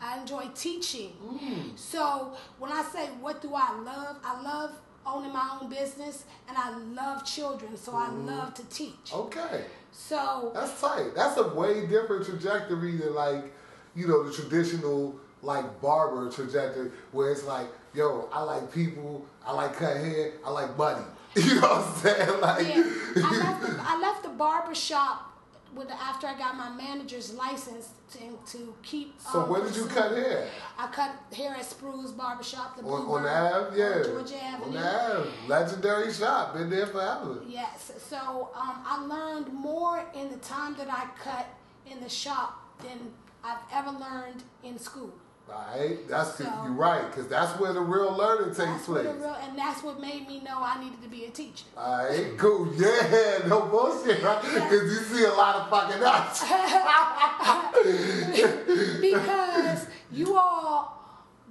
I 0.00 0.18
enjoy 0.20 0.44
teaching. 0.54 1.12
Mm. 1.22 1.78
So 1.78 2.32
when 2.58 2.70
I 2.72 2.82
say 2.82 3.06
what 3.20 3.40
do 3.42 3.50
I 3.54 3.72
love, 3.80 4.16
I 4.24 4.40
love 4.42 4.72
owning 5.06 5.32
my 5.32 5.58
own 5.60 5.68
business 5.68 6.24
and 6.48 6.56
I 6.56 6.70
love 7.00 7.24
children, 7.24 7.76
so 7.76 7.92
Mm-hmm. 7.92 8.28
I 8.28 8.32
love 8.36 8.54
to 8.54 8.64
teach. 8.68 9.12
Okay. 9.12 9.64
So 9.92 10.50
That's 10.54 10.80
tight. 10.80 11.14
That's 11.14 11.36
a 11.38 11.48
way 11.48 11.86
different 11.86 12.26
trajectory 12.26 12.96
than 12.96 13.14
like, 13.14 13.52
you 13.94 14.08
know, 14.08 14.24
the 14.24 14.32
traditional 14.32 15.14
like 15.44 15.80
barber 15.80 16.30
trajectory 16.30 16.90
where 17.12 17.30
it's 17.30 17.44
like, 17.44 17.66
yo, 17.94 18.28
I 18.32 18.42
like 18.42 18.72
people, 18.72 19.24
I 19.46 19.52
like 19.52 19.74
cut 19.76 19.96
hair, 19.96 20.32
I 20.44 20.50
like 20.50 20.76
money. 20.76 21.04
You 21.36 21.56
know 21.56 21.62
what 21.62 21.88
I'm 21.88 21.94
saying? 21.96 22.40
Like, 22.40 22.66
yeah, 22.68 23.24
I 23.24 23.38
left 23.38 23.62
the, 23.62 23.76
I 23.80 23.98
left 24.00 24.22
the 24.22 24.28
barber 24.28 24.72
shop 24.74 25.32
with 25.74 25.88
the, 25.88 25.94
after 25.94 26.28
I 26.28 26.38
got 26.38 26.56
my 26.56 26.70
manager's 26.70 27.34
license 27.34 27.88
to, 28.12 28.38
to 28.52 28.74
keep. 28.84 29.20
so 29.20 29.42
um, 29.42 29.50
where 29.50 29.64
did 29.64 29.74
you 29.74 29.86
cut 29.86 30.16
hair? 30.16 30.48
I 30.78 30.86
cut 30.86 31.10
hair 31.36 31.50
at 31.54 31.64
Sproul's 31.64 32.12
Barbershop, 32.12 32.76
the 32.76 32.84
On, 32.84 33.02
on 33.08 33.22
the 33.24 33.28
Ave? 33.28 33.76
Yeah. 33.76 33.86
on 33.86 34.04
Georgia 34.04 34.44
Avenue. 34.44 34.72
the 34.72 35.16
Ave. 35.18 35.30
Legendary 35.48 36.12
shop. 36.12 36.54
Been 36.54 36.70
there 36.70 36.86
forever. 36.86 37.40
Yes. 37.48 37.90
So 38.08 38.50
um, 38.54 38.82
I 38.86 39.04
learned 39.04 39.52
more 39.52 40.04
in 40.14 40.30
the 40.30 40.36
time 40.36 40.76
that 40.76 40.88
I 40.88 41.06
cut 41.20 41.48
in 41.90 42.00
the 42.00 42.08
shop 42.08 42.62
than 42.80 43.12
I've 43.42 43.58
ever 43.72 43.90
learned 43.90 44.42
in 44.62 44.78
school. 44.78 45.12
Right? 45.46 45.98
That's 46.08 46.38
So- 46.38 46.44
you're 46.44 46.72
right, 46.72 47.06
because 47.10 47.28
that's 47.28 47.58
where 47.60 47.72
the 47.72 47.80
real 47.80 48.12
learning 48.12 48.54
takes 48.54 48.86
place. 48.86 49.06
real, 49.06 49.36
and 49.42 49.58
that's 49.58 49.82
what 49.82 50.00
made 50.00 50.26
me 50.26 50.40
know 50.40 50.58
I 50.62 50.82
needed 50.82 51.02
to 51.02 51.08
be 51.08 51.26
a 51.26 51.30
teacher. 51.30 51.66
Alright, 51.76 52.38
cool. 52.38 52.72
Yeah, 52.74 53.46
no 53.46 53.62
bullshit, 53.62 54.22
right? 54.22 54.40
Because 54.42 54.90
you 54.90 55.16
see 55.16 55.24
a 55.24 55.32
lot 55.32 55.56
of 55.56 55.68
fucking 55.68 56.00
nuts. 56.00 56.40
because 59.00 59.86
you 60.10 60.36
all 60.36 61.00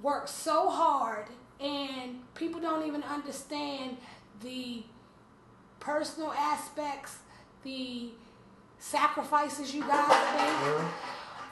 work 0.02 0.28
so 0.28 0.68
hard 0.68 1.26
and 1.60 2.18
people 2.34 2.60
don't 2.60 2.86
even 2.86 3.02
understand 3.04 3.96
the 4.42 4.82
personal 5.80 6.32
aspects, 6.32 7.18
the 7.62 8.10
sacrifices 8.78 9.74
you 9.74 9.82
guys 9.82 10.08
make 10.08 10.48
uh-huh. 10.48 10.88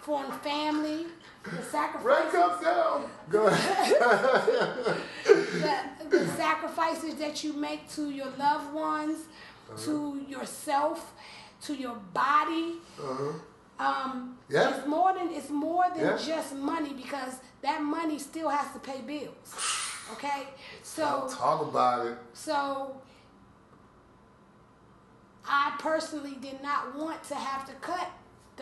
for 0.03 0.24
family, 0.38 1.07
the 1.45 1.51
Red 1.57 1.64
sacrifices, 1.64 2.64
down. 2.64 3.11
Go 3.30 3.47
ahead. 3.49 3.99
the, 5.24 6.09
the 6.09 6.26
sacrifices 6.36 7.14
that 7.16 7.43
you 7.45 7.53
make 7.53 7.88
to 7.95 8.11
your 8.11 8.30
loved 8.38 8.72
ones, 8.72 9.18
to 9.84 10.24
yourself, 10.28 11.12
to 11.62 11.74
your 11.74 11.97
body. 12.12 12.74
Uh-huh. 13.01 13.32
Um, 13.78 14.38
Yeah. 14.49 14.76
It's 14.76 14.86
more 14.86 15.12
than 15.14 15.30
it's 15.32 15.51
more 15.51 15.84
than 15.95 16.05
Yeah. 16.05 16.16
just 16.16 16.55
money 16.55 16.93
because 16.95 17.34
that 17.62 17.82
money 17.82 18.18
still 18.18 18.49
has 18.49 18.72
to 18.74 18.78
pay 18.78 19.01
bills. 19.01 19.55
Okay, 20.14 20.49
so 20.82 21.26
Talk 21.32 21.62
about 21.62 22.05
it. 22.07 22.18
so 22.34 22.97
I 25.47 25.74
personally 25.78 26.36
did 26.40 26.61
not 26.62 26.95
want 26.97 27.22
to 27.28 27.34
have 27.34 27.64
to 27.66 27.72
cut 27.74 28.11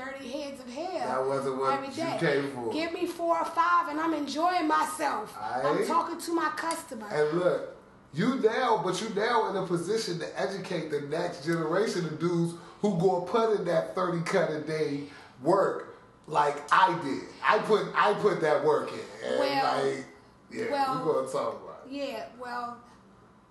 thirty 0.04 0.28
heads 0.28 0.60
of 0.60 0.68
hair. 0.68 1.06
That 1.06 1.26
wasn't 1.26 1.58
what 1.58 1.74
every 1.74 1.88
you 1.88 1.94
day. 1.94 2.16
came 2.20 2.50
for. 2.52 2.72
Give 2.72 2.92
me 2.92 3.06
four 3.06 3.38
or 3.38 3.44
five, 3.44 3.88
and 3.88 4.00
I'm 4.00 4.14
enjoying 4.14 4.66
myself. 4.66 5.36
I'm 5.40 5.86
talking 5.86 6.18
to 6.20 6.32
my 6.34 6.50
customer. 6.56 7.06
And 7.08 7.38
look, 7.38 7.76
you 8.12 8.36
now, 8.36 8.80
but 8.84 9.00
you 9.00 9.08
now 9.14 9.50
in 9.50 9.56
a 9.56 9.66
position 9.66 10.18
to 10.20 10.40
educate 10.40 10.90
the 10.90 11.02
next 11.02 11.44
generation 11.44 12.04
of 12.06 12.18
dudes 12.18 12.54
who 12.80 12.98
gonna 12.98 13.26
put 13.26 13.58
in 13.58 13.64
that 13.66 13.94
30 13.94 14.22
cut 14.22 14.50
a 14.50 14.60
day 14.60 15.04
work 15.42 15.98
like 16.26 16.56
I 16.72 16.98
did. 17.02 17.24
I 17.46 17.58
put 17.58 17.86
I 17.94 18.14
put 18.14 18.40
that 18.40 18.64
work 18.64 18.90
in. 18.92 19.28
And 19.28 19.38
Well- 19.38 19.84
like, 19.86 20.06
yeah, 20.50 20.70
well- 20.70 21.04
we're 21.04 21.14
gonna 21.14 21.28
talk 21.32 21.62
about 21.62 21.82
it. 21.86 21.92
Yeah, 21.92 22.26
well, 22.38 22.78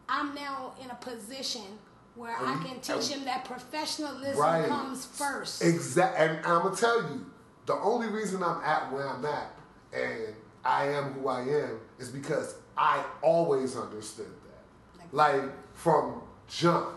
I'm 0.08 0.34
now 0.34 0.74
in 0.82 0.90
a 0.90 0.96
position 0.96 1.78
where 2.20 2.36
I 2.38 2.62
can 2.66 2.82
teach 2.82 3.08
him 3.08 3.24
that 3.24 3.46
professionalism 3.46 4.38
Right. 4.38 4.68
comes 4.68 5.06
first. 5.06 5.64
Exactly. 5.64 6.28
and 6.28 6.46
I'm 6.46 6.64
gonna 6.64 6.76
tell 6.76 7.02
you, 7.02 7.26
the 7.66 7.76
only 7.76 8.08
reason 8.08 8.44
I'm 8.44 8.62
at 8.62 8.92
where 8.92 9.08
I'm 9.08 9.24
at 9.26 9.54
and 9.94 10.36
I 10.66 10.88
am 10.90 11.14
who 11.14 11.30
I 11.30 11.42
am 11.44 11.80
is 11.98 12.10
because 12.10 12.56
I 12.78 13.06
always 13.22 13.78
understood 13.78 14.28
that, 14.28 15.06
like 15.14 15.42
from 15.74 16.22
jump, 16.50 16.90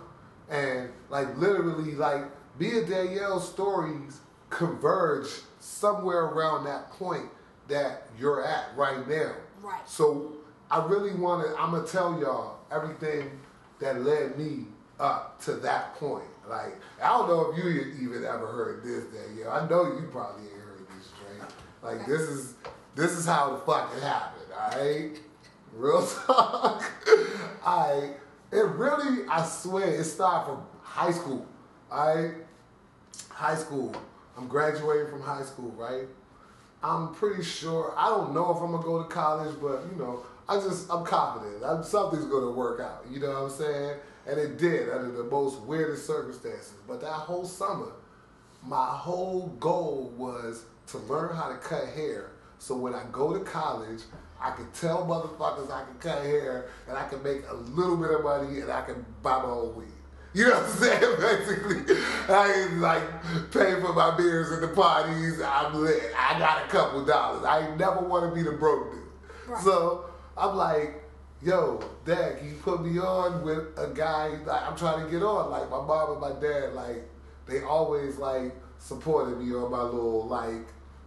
and 0.51 0.91
like 1.09 1.37
literally, 1.39 1.95
like 1.95 2.25
me 2.59 2.79
and 2.79 2.89
Danielle's 2.89 3.49
stories 3.49 4.19
converge 4.51 5.29
somewhere 5.61 6.25
around 6.25 6.65
that 6.65 6.91
point 6.91 7.31
that 7.69 8.09
you're 8.19 8.45
at 8.45 8.77
right 8.77 9.07
now. 9.09 9.35
Right. 9.63 9.89
So 9.89 10.33
I 10.69 10.85
really 10.85 11.15
want 11.15 11.47
to. 11.47 11.57
I'm 11.57 11.71
gonna 11.71 11.87
tell 11.87 12.19
y'all 12.21 12.59
everything 12.73 13.39
that 13.79 14.03
led 14.03 14.37
me 14.37 14.67
up 15.01 15.41
to 15.45 15.55
that 15.55 15.95
point. 15.97 16.25
Like 16.49 16.75
I 17.03 17.09
don't 17.09 17.29
know 17.29 17.51
if 17.51 17.59
you 17.59 17.71
even 18.01 18.25
ever 18.25 18.47
heard 18.47 18.85
this, 18.85 19.05
Danielle. 19.05 19.51
I 19.53 19.69
know 19.69 19.85
you 19.85 20.09
probably 20.11 20.45
ain't 20.45 20.61
heard 20.61 20.87
this, 20.97 21.13
Trey. 21.19 21.47
Like 21.83 22.07
this 22.07 22.23
is 22.23 22.55
this 22.95 23.13
is 23.13 23.25
how 23.27 23.51
the 23.51 23.59
fuck 23.59 23.93
it 23.97 24.03
happened. 24.03 24.47
All 24.53 24.71
right, 24.71 25.21
real 25.75 26.07
talk. 26.27 26.85
I 27.65 28.11
it 28.51 28.57
really 28.57 29.27
I 29.29 29.45
swear 29.45 29.89
it 29.89 30.05
started 30.05 30.47
from 30.47 30.63
high 30.83 31.13
school. 31.13 31.47
All 31.91 32.15
right, 32.15 32.35
high 33.29 33.57
school. 33.57 33.95
I'm 34.37 34.49
graduating 34.49 35.11
from 35.11 35.23
high 35.23 35.43
school, 35.43 35.71
right? 35.73 36.07
I'm 36.83 37.15
pretty 37.15 37.43
sure. 37.43 37.95
I 37.97 38.09
don't 38.09 38.35
know 38.35 38.51
if 38.51 38.61
I'm 38.61 38.73
gonna 38.73 38.83
go 38.83 39.03
to 39.03 39.09
college, 39.09 39.55
but 39.61 39.85
you 39.91 39.99
know, 39.99 40.25
I 40.49 40.57
just 40.57 40.91
I'm 40.91 41.05
confident. 41.05 41.63
I'm, 41.65 41.85
something's 41.85 42.27
gonna 42.27 42.51
work 42.51 42.81
out. 42.81 43.05
You 43.11 43.21
know 43.21 43.29
what 43.29 43.43
I'm 43.43 43.51
saying? 43.51 43.97
And 44.27 44.39
it 44.39 44.59
did 44.59 44.89
under 44.91 45.11
the 45.11 45.25
most 45.25 45.61
weirdest 45.63 46.07
circumstances. 46.07 46.75
But 46.87 47.01
that 47.01 47.13
whole 47.13 47.45
summer, 47.45 47.93
my 48.65 48.87
whole 48.87 49.49
goal 49.59 50.13
was 50.17 50.65
to 50.89 50.99
learn 50.99 51.35
how 51.35 51.49
to 51.49 51.57
cut 51.57 51.89
hair. 51.89 52.31
So 52.59 52.77
when 52.77 52.95
I 52.95 53.05
go 53.11 53.37
to 53.37 53.45
college, 53.45 54.03
I 54.41 54.53
can 54.53 54.71
tell 54.73 55.05
motherfuckers 55.05 55.71
I 55.71 55.85
can 55.85 55.95
cut 55.99 56.23
hair 56.23 56.69
and 56.89 56.97
I 56.97 57.09
can 57.09 57.23
make 57.23 57.43
a 57.49 57.55
little 57.55 57.97
bit 57.97 58.11
of 58.11 58.23
money 58.23 58.61
and 58.61 58.71
I 58.71 58.83
can 58.83 59.05
buy 59.23 59.39
my 59.39 59.49
own 59.49 59.75
weed. 59.77 59.89
You 60.35 60.49
know 60.49 60.55
what 60.55 60.65
I'm 60.65 60.71
saying? 60.71 61.01
Basically, 61.19 61.97
I 62.29 62.53
ain't 62.53 62.79
like 62.79 63.03
paying 63.53 63.81
for 63.83 63.93
my 63.93 64.17
beers 64.17 64.51
at 64.51 64.61
the 64.61 64.69
parties. 64.69 65.41
I'm 65.43 65.75
lit. 65.75 66.03
I 66.19 66.39
got 66.39 66.65
a 66.65 66.69
couple 66.69 67.05
dollars. 67.05 67.45
I 67.45 67.75
never 67.77 68.01
want 68.01 68.29
to 68.29 68.35
be 68.35 68.43
the 68.43 68.57
broke 68.57 68.93
dude. 68.93 69.03
Right. 69.47 69.63
So 69.63 70.07
I'm 70.37 70.57
like, 70.57 71.02
yo, 71.45 71.81
dad, 72.05 72.39
can 72.39 72.49
you 72.49 72.55
put 72.57 72.85
me 72.85 72.99
on 72.99 73.43
with 73.43 73.77
a 73.77 73.93
guy 73.95 74.29
like 74.47 74.63
I'm 74.63 74.77
trying 74.77 75.05
to 75.05 75.11
get 75.11 75.23
on? 75.23 75.51
Like 75.51 75.69
my 75.71 75.83
mom 75.83 76.13
and 76.13 76.21
my 76.21 76.41
dad, 76.41 76.75
like 76.75 77.09
they 77.47 77.63
always 77.63 78.17
like 78.17 78.55
supported 78.79 79.39
me 79.39 79.55
on 79.55 79.71
my 79.71 79.83
little 79.83 80.27
like 80.27 80.67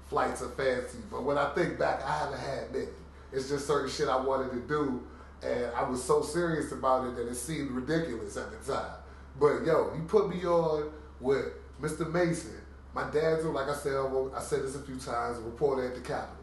flights 0.09 0.41
of 0.41 0.55
fancy. 0.55 0.99
But 1.09 1.23
when 1.23 1.37
I 1.37 1.53
think 1.53 1.79
back, 1.79 2.03
I 2.03 2.19
haven't 2.19 2.39
had 2.39 2.71
many. 2.71 2.87
It's 3.31 3.49
just 3.49 3.67
certain 3.67 3.89
shit 3.89 4.07
I 4.07 4.19
wanted 4.19 4.51
to 4.51 4.67
do, 4.67 5.03
and 5.43 5.65
I 5.75 5.83
was 5.83 6.03
so 6.03 6.21
serious 6.21 6.71
about 6.71 7.07
it 7.07 7.15
that 7.15 7.27
it 7.27 7.35
seemed 7.35 7.71
ridiculous 7.71 8.37
at 8.37 8.51
the 8.51 8.73
time. 8.73 8.95
But 9.39 9.65
yo, 9.65 9.93
you 9.95 10.03
put 10.07 10.29
me 10.29 10.45
on 10.45 10.91
with 11.19 11.45
Mr. 11.81 12.11
Mason. 12.11 12.53
My 12.93 13.09
dad's, 13.11 13.43
like 13.43 13.67
I 13.67 13.75
said, 13.75 13.97
I 14.33 14.39
said 14.41 14.63
this 14.63 14.75
a 14.75 14.79
few 14.79 14.97
times, 14.97 15.37
reporter 15.39 15.85
at 15.85 15.95
the 15.95 16.01
Capitol. 16.01 16.37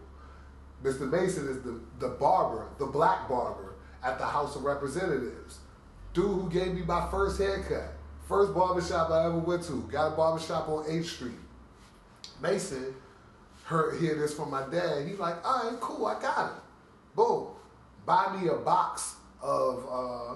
Mr. 0.82 1.10
Mason 1.10 1.48
is 1.48 1.62
the, 1.62 1.80
the 1.98 2.08
barber, 2.08 2.68
the 2.78 2.84
black 2.84 3.26
barber 3.26 3.71
at 4.04 4.18
the 4.18 4.26
House 4.26 4.56
of 4.56 4.64
Representatives. 4.64 5.58
Dude 6.14 6.24
who 6.24 6.50
gave 6.50 6.74
me 6.74 6.82
my 6.82 7.08
first 7.10 7.38
haircut. 7.38 7.92
First 8.28 8.54
barbershop 8.54 9.10
I 9.10 9.26
ever 9.26 9.38
went 9.38 9.62
to. 9.64 9.82
Got 9.90 10.12
a 10.12 10.16
barbershop 10.16 10.68
on 10.68 10.84
8th 10.84 11.04
Street. 11.04 11.32
Mason 12.40 12.94
heard 13.64 14.00
hear 14.00 14.16
this 14.16 14.34
from 14.34 14.50
my 14.50 14.62
dad. 14.68 15.06
He's 15.06 15.18
like, 15.18 15.36
all 15.46 15.70
right, 15.70 15.80
cool, 15.80 16.06
I 16.06 16.20
got 16.20 16.52
it. 16.52 16.62
Boom. 17.14 17.48
Buy 18.04 18.36
me 18.36 18.48
a 18.48 18.56
box 18.56 19.16
of 19.40 19.86
uh, 19.90 20.34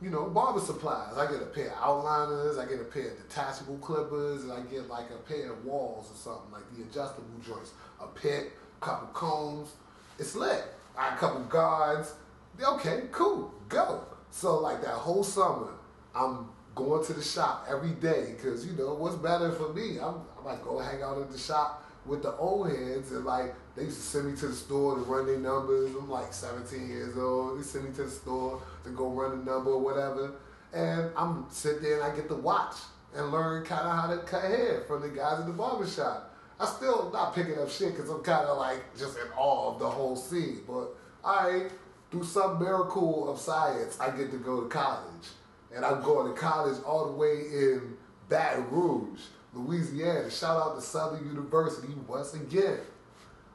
you 0.00 0.10
know, 0.10 0.24
barber 0.30 0.60
supplies. 0.60 1.16
I 1.16 1.30
get 1.30 1.42
a 1.42 1.46
pair 1.46 1.70
of 1.70 1.78
outliners, 1.78 2.58
I 2.58 2.68
get 2.68 2.80
a 2.80 2.84
pair 2.84 3.10
of 3.10 3.28
detachable 3.28 3.78
clippers, 3.78 4.44
and 4.44 4.52
I 4.52 4.60
get 4.60 4.88
like 4.88 5.10
a 5.10 5.18
pair 5.28 5.52
of 5.52 5.58
Wahls 5.64 6.10
or 6.12 6.16
something, 6.16 6.52
like 6.52 6.62
the 6.76 6.82
adjustable 6.82 7.26
joints, 7.44 7.72
a 8.00 8.06
pick, 8.06 8.52
a 8.80 8.84
couple 8.84 9.08
combs. 9.08 9.70
It's 10.18 10.34
lit. 10.34 10.64
I 10.96 11.10
got 11.10 11.16
a 11.16 11.20
couple 11.20 11.40
guards. 11.42 12.14
Okay, 12.62 13.04
cool, 13.12 13.54
go. 13.68 14.04
So 14.30 14.58
like 14.58 14.82
that 14.82 14.94
whole 14.94 15.22
summer, 15.22 15.68
I'm 16.14 16.48
going 16.74 17.04
to 17.04 17.12
the 17.12 17.22
shop 17.22 17.66
every 17.70 17.90
day 17.90 18.34
because 18.36 18.66
you 18.66 18.72
know 18.72 18.94
what's 18.94 19.16
better 19.16 19.52
for 19.52 19.72
me. 19.72 19.98
I'm, 20.00 20.16
I 20.46 20.56
go 20.64 20.78
hang 20.78 21.02
out 21.02 21.18
at 21.18 21.30
the 21.30 21.38
shop 21.38 21.84
with 22.04 22.22
the 22.22 22.34
old 22.36 22.70
heads 22.70 23.12
and 23.12 23.24
like 23.24 23.54
they 23.76 23.84
used 23.84 23.98
to 23.98 24.02
send 24.02 24.30
me 24.32 24.36
to 24.38 24.48
the 24.48 24.54
store 24.54 24.96
to 24.96 25.02
run 25.02 25.26
their 25.26 25.38
numbers. 25.38 25.94
I'm 25.94 26.10
like 26.10 26.32
17 26.32 26.88
years 26.88 27.16
old. 27.16 27.58
They 27.58 27.62
send 27.62 27.84
me 27.84 27.94
to 27.94 28.04
the 28.04 28.10
store 28.10 28.60
to 28.84 28.90
go 28.90 29.08
run 29.08 29.32
a 29.32 29.36
number 29.36 29.70
or 29.70 29.80
whatever. 29.80 30.32
And 30.72 31.10
I'm 31.16 31.46
sit 31.50 31.80
there 31.80 32.02
and 32.02 32.12
I 32.12 32.14
get 32.14 32.28
to 32.28 32.34
watch 32.34 32.74
and 33.14 33.30
learn 33.30 33.64
kind 33.64 33.86
of 33.86 33.96
how 33.96 34.14
to 34.14 34.18
cut 34.22 34.42
hair 34.42 34.82
from 34.88 35.02
the 35.02 35.08
guys 35.08 35.40
in 35.40 35.46
the 35.46 35.52
barbershop. 35.52 36.34
I 36.58 36.66
still 36.66 37.10
not 37.12 37.36
picking 37.36 37.56
up 37.58 37.70
shit 37.70 37.94
because 37.94 38.10
I'm 38.10 38.22
kind 38.22 38.46
of 38.46 38.58
like 38.58 38.82
just 38.98 39.16
in 39.16 39.26
awe 39.36 39.74
of 39.74 39.78
the 39.78 39.88
whole 39.88 40.16
scene. 40.16 40.60
But 40.66 40.88
I, 41.24 41.68
through 42.10 42.24
some 42.24 42.58
miracle 42.58 43.30
of 43.30 43.38
science, 43.38 43.98
I 44.00 44.10
get 44.10 44.30
to 44.30 44.38
go 44.38 44.62
to 44.62 44.68
college. 44.68 45.28
And 45.74 45.84
I'm 45.84 46.02
going 46.02 46.32
to 46.32 46.38
college 46.38 46.82
all 46.84 47.06
the 47.06 47.12
way 47.12 47.40
in 47.52 47.96
Baton 48.28 48.70
Rouge, 48.70 49.20
Louisiana. 49.52 50.30
Shout 50.30 50.60
out 50.60 50.76
to 50.76 50.80
Southern 50.80 51.26
University 51.26 51.92
once 52.06 52.34
again. 52.34 52.78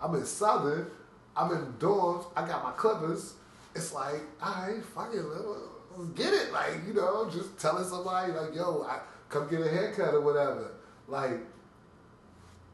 I'm 0.02 0.14
in 0.16 0.26
Southern. 0.26 0.88
I'm 1.36 1.52
in 1.52 1.74
dorms. 1.74 2.26
I 2.36 2.48
got 2.48 2.64
my 2.64 2.72
clippers. 2.72 3.34
It's 3.76 3.94
like, 3.94 4.22
all 4.42 4.68
right, 4.68 4.84
fuck 4.84 5.14
it, 5.14 5.24
let's 5.24 6.10
get 6.10 6.34
it. 6.34 6.54
Like, 6.54 6.86
you 6.88 6.94
know, 6.94 7.28
just 7.32 7.58
telling 7.58 7.84
somebody, 7.84 8.32
like, 8.32 8.54
yo, 8.54 8.86
I 8.88 9.00
come 9.30 9.50
get 9.50 9.62
a 9.62 9.70
haircut 9.70 10.14
or 10.14 10.22
whatever. 10.22 10.72
Like, 11.08 11.40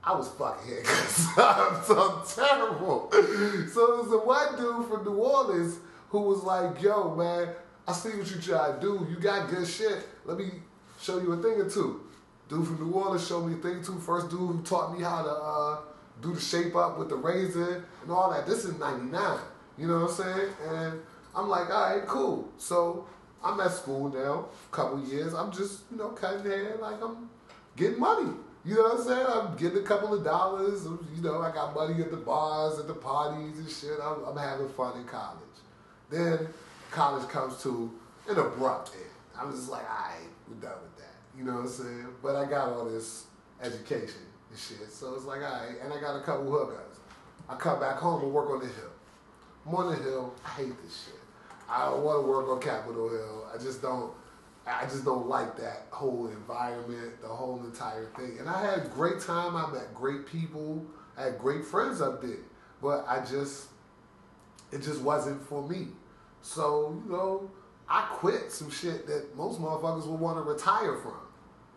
I 0.04 0.16
was 0.16 0.30
fucking 0.30 0.72
haircuts. 0.72 1.28
I'm 1.38 1.84
so 1.84 2.24
terrible. 2.44 3.10
So 3.12 3.98
there's 3.98 4.14
a 4.14 4.26
white 4.26 4.56
dude 4.58 4.88
from 4.88 5.04
New 5.04 5.20
Orleans 5.20 5.78
who 6.10 6.22
was 6.22 6.44
like, 6.44 6.82
yo, 6.82 7.16
man, 7.16 7.50
I 7.88 7.94
see 7.94 8.10
what 8.18 8.30
you 8.32 8.42
try 8.42 8.72
to 8.72 8.78
do. 8.80 9.08
You 9.10 9.18
got 9.18 9.50
good 9.50 9.68
shit. 9.68 10.08
Let 10.26 10.38
me 10.38 10.52
show 11.02 11.20
you 11.20 11.34
a 11.34 11.38
thing 11.38 11.60
or 11.60 11.70
two. 11.70 12.02
Dude 12.48 12.66
from 12.66 12.80
New 12.80 12.94
Orleans 12.94 13.28
showed 13.28 13.46
me 13.46 13.54
a 13.54 13.58
thing 13.58 13.78
or 13.78 13.84
two. 13.84 14.00
First 14.00 14.30
dude 14.30 14.40
who 14.40 14.62
taught 14.64 14.98
me 14.98 15.04
how 15.04 15.22
to 15.22 15.30
uh, 15.30 15.80
do 16.22 16.34
the 16.34 16.42
shape 16.42 16.76
up 16.76 16.98
with 16.98 17.10
the 17.10 17.16
razor 17.16 17.86
and 18.02 18.12
all 18.12 18.32
that. 18.32 18.48
This 18.48 18.66
is 18.66 18.80
99. 18.80 19.40
You 19.78 19.88
know 19.88 20.02
what 20.02 20.12
I'm 20.12 20.16
saying? 20.16 20.50
And 20.68 21.02
I'm 21.36 21.48
like, 21.50 21.70
all 21.70 21.96
right, 21.96 22.08
cool. 22.08 22.50
So 22.58 23.06
I'm 23.44 23.60
at 23.60 23.72
school 23.72 24.10
now, 24.10 24.46
couple 24.72 25.04
years. 25.04 25.34
I'm 25.34 25.52
just, 25.52 25.82
you 25.92 25.98
know, 25.98 26.10
cutting 26.10 26.44
hair 26.44 26.78
like 26.82 27.02
I'm 27.02 27.30
getting 27.76 28.00
money. 28.00 28.32
You 28.66 28.76
know 28.76 28.84
what 28.84 29.00
I'm 29.00 29.04
saying? 29.04 29.26
I'm 29.28 29.58
getting 29.58 29.80
a 29.80 29.84
couple 29.84 30.14
of 30.14 30.24
dollars. 30.24 30.86
You 30.86 31.22
know, 31.22 31.42
I 31.42 31.52
got 31.52 31.74
money 31.74 32.02
at 32.02 32.12
the 32.12 32.18
bars, 32.18 32.80
at 32.80 32.88
the 32.88 32.94
parties 32.94 33.58
and 33.58 33.70
shit. 33.70 33.98
I'm, 34.04 34.24
I'm 34.26 34.38
having 34.38 34.70
fun 34.70 35.00
in 35.00 35.06
college. 35.06 35.40
Then 36.10 36.48
college 36.92 37.28
comes 37.30 37.62
to 37.64 37.92
an 38.28 38.38
abrupt 38.38 38.92
end. 38.96 39.06
I'm 39.40 39.52
just 39.52 39.70
like, 39.70 39.84
all 39.84 40.10
right, 40.10 40.28
we're 40.48 40.56
done 40.56 40.78
with 40.82 40.98
that. 40.98 41.16
You 41.38 41.46
know 41.46 41.54
what 41.54 41.62
I'm 41.62 41.68
saying? 41.70 42.08
But 42.22 42.36
I 42.36 42.46
got 42.46 42.70
all 42.70 42.86
this 42.86 43.26
education 43.62 44.22
and 44.50 44.60
shit. 44.60 44.92
So 44.92 45.16
it's 45.16 45.26
like, 45.26 45.42
all 45.42 45.52
right. 45.52 45.76
And 45.82 45.94
I 45.94 46.00
got 46.02 46.18
a 46.18 46.22
couple 46.22 46.46
hookups. 46.46 46.98
I 47.48 47.56
come 47.56 47.80
back 47.80 47.98
home 47.98 48.24
and 48.24 48.34
work 48.34 48.50
on 48.50 48.60
the 48.60 48.66
hill. 48.66 48.92
I'm 49.66 49.76
on 49.76 49.90
the 49.90 50.04
hill. 50.04 50.34
I 50.46 50.50
hate 50.50 50.84
this 50.84 51.06
shit. 51.06 51.20
I 51.70 51.86
don't 51.86 52.04
want 52.04 52.26
to 52.26 52.28
work 52.28 52.50
on 52.50 52.60
Capitol 52.60 53.10
Hill. 53.10 53.48
I 53.54 53.58
just 53.58 53.82
don't. 53.82 54.12
I 54.70 54.84
just 54.84 55.06
don't 55.06 55.28
like 55.28 55.58
that 55.58 55.88
whole 55.92 56.28
environment, 56.28 57.22
the 57.22 57.28
whole 57.28 57.64
entire 57.64 58.06
thing. 58.16 58.38
And 58.40 58.48
I 58.48 58.62
had 58.62 58.86
a 58.86 58.90
great 58.90 59.20
time. 59.20 59.56
I 59.56 59.70
met 59.72 59.94
great 59.94 60.26
people. 60.26 60.86
I 61.18 61.24
had 61.26 61.40
great 61.40 61.66
friends 61.66 62.02
up 62.02 62.22
there. 62.22 62.38
But 62.82 63.06
I 63.08 63.26
just, 63.26 63.68
it 64.72 64.82
just 64.82 65.02
wasn't 65.02 65.42
for 65.48 65.68
me. 65.68 65.88
So, 66.42 67.02
you 67.06 67.12
know, 67.12 67.52
I 67.88 68.08
quit 68.12 68.52
some 68.52 68.70
shit 68.70 69.08
that 69.08 69.36
most 69.36 69.60
motherfuckers 69.60 70.08
would 70.08 70.20
want 70.20 70.38
to 70.38 70.44
retire 70.44 70.96
from. 70.98 71.18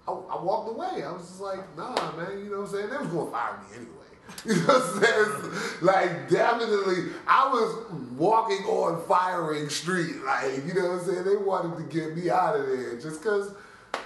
I, 0.07 0.13
I 0.13 0.43
walked 0.43 0.71
away. 0.71 1.05
I 1.05 1.13
was 1.13 1.23
just 1.23 1.41
like, 1.41 1.61
nah, 1.77 1.95
man, 2.17 2.39
you 2.39 2.51
know 2.51 2.61
what 2.61 2.69
I'm 2.69 2.75
saying? 2.75 2.91
They 2.91 2.97
was 2.99 3.09
going 3.09 3.27
to 3.27 3.33
fire 3.33 3.59
me 3.59 3.77
anyway. 3.77 4.02
You 4.45 4.55
know 4.57 4.61
what 4.67 4.83
I'm 4.83 5.03
saying? 5.03 5.83
Like, 5.83 6.29
definitely, 6.29 7.13
I 7.29 7.49
was 7.49 7.93
walking 8.17 8.65
on 8.67 9.07
firing 9.07 9.69
street. 9.69 10.17
Like, 10.25 10.67
you 10.67 10.75
know 10.75 10.91
what 10.91 11.01
I'm 11.01 11.07
saying? 11.07 11.25
They 11.25 11.37
wanted 11.37 11.77
to 11.77 11.95
get 11.95 12.17
me 12.17 12.29
out 12.29 12.59
of 12.59 12.67
there 12.67 12.99
just 12.99 13.23
because, 13.23 13.55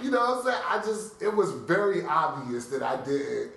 you 0.01 0.11
know 0.11 0.19
what 0.19 0.37
I'm 0.39 0.43
saying? 0.43 0.63
I 0.67 0.77
just, 0.85 1.21
it 1.21 1.35
was 1.35 1.51
very 1.51 2.03
obvious 2.05 2.67
that 2.67 2.83
I 2.83 3.03
didn't 3.03 3.51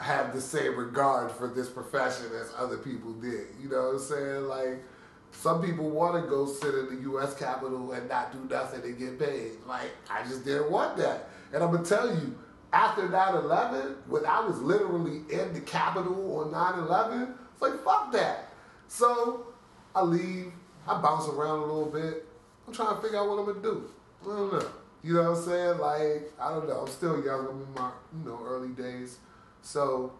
have 0.00 0.34
the 0.34 0.40
same 0.40 0.76
regard 0.76 1.32
for 1.32 1.48
this 1.48 1.68
profession 1.68 2.26
as 2.40 2.52
other 2.58 2.76
people 2.78 3.12
did. 3.14 3.46
You 3.60 3.68
know 3.70 3.86
what 3.86 3.94
I'm 3.94 3.98
saying? 3.98 4.44
Like, 4.48 4.84
some 5.32 5.62
people 5.62 5.90
want 5.90 6.22
to 6.22 6.28
go 6.28 6.46
sit 6.46 6.74
in 6.74 6.94
the 6.94 7.02
U.S. 7.02 7.34
Capitol 7.34 7.92
and 7.92 8.08
not 8.08 8.32
do 8.32 8.54
nothing 8.54 8.82
and 8.82 8.98
get 8.98 9.18
paid. 9.18 9.52
Like, 9.66 9.90
I 10.10 10.22
just 10.24 10.44
didn't 10.44 10.70
want 10.70 10.96
that. 10.98 11.28
And 11.52 11.62
I'm 11.62 11.76
to 11.76 11.88
tell 11.88 12.08
you, 12.08 12.36
after 12.72 13.08
9-11, 13.08 13.96
when 14.08 14.26
I 14.26 14.40
was 14.40 14.60
literally 14.60 15.22
in 15.30 15.54
the 15.54 15.60
Capitol 15.60 16.38
on 16.38 16.52
9-11, 16.52 17.34
it's 17.52 17.62
like, 17.62 17.82
fuck 17.84 18.12
that. 18.12 18.52
So, 18.88 19.46
I 19.94 20.02
leave, 20.02 20.52
I 20.86 21.00
bounce 21.00 21.28
around 21.28 21.60
a 21.60 21.64
little 21.64 21.90
bit. 21.90 22.26
I'm 22.66 22.74
trying 22.74 22.94
to 22.94 23.02
figure 23.02 23.18
out 23.18 23.28
what 23.28 23.38
I'm 23.38 23.54
to 23.54 23.62
do. 23.62 23.90
I 24.22 24.26
don't 24.26 24.52
know. 24.52 24.68
You 25.02 25.14
know 25.14 25.30
what 25.30 25.38
I'm 25.38 25.44
saying? 25.44 25.78
Like, 25.78 26.32
I 26.40 26.50
don't 26.50 26.68
know. 26.68 26.80
I'm 26.80 26.88
still 26.88 27.24
young. 27.24 27.46
I'm 27.46 27.62
in 27.62 27.74
my, 27.74 27.90
you 28.12 28.28
know, 28.28 28.40
early 28.44 28.68
days. 28.68 29.18
So, 29.62 30.12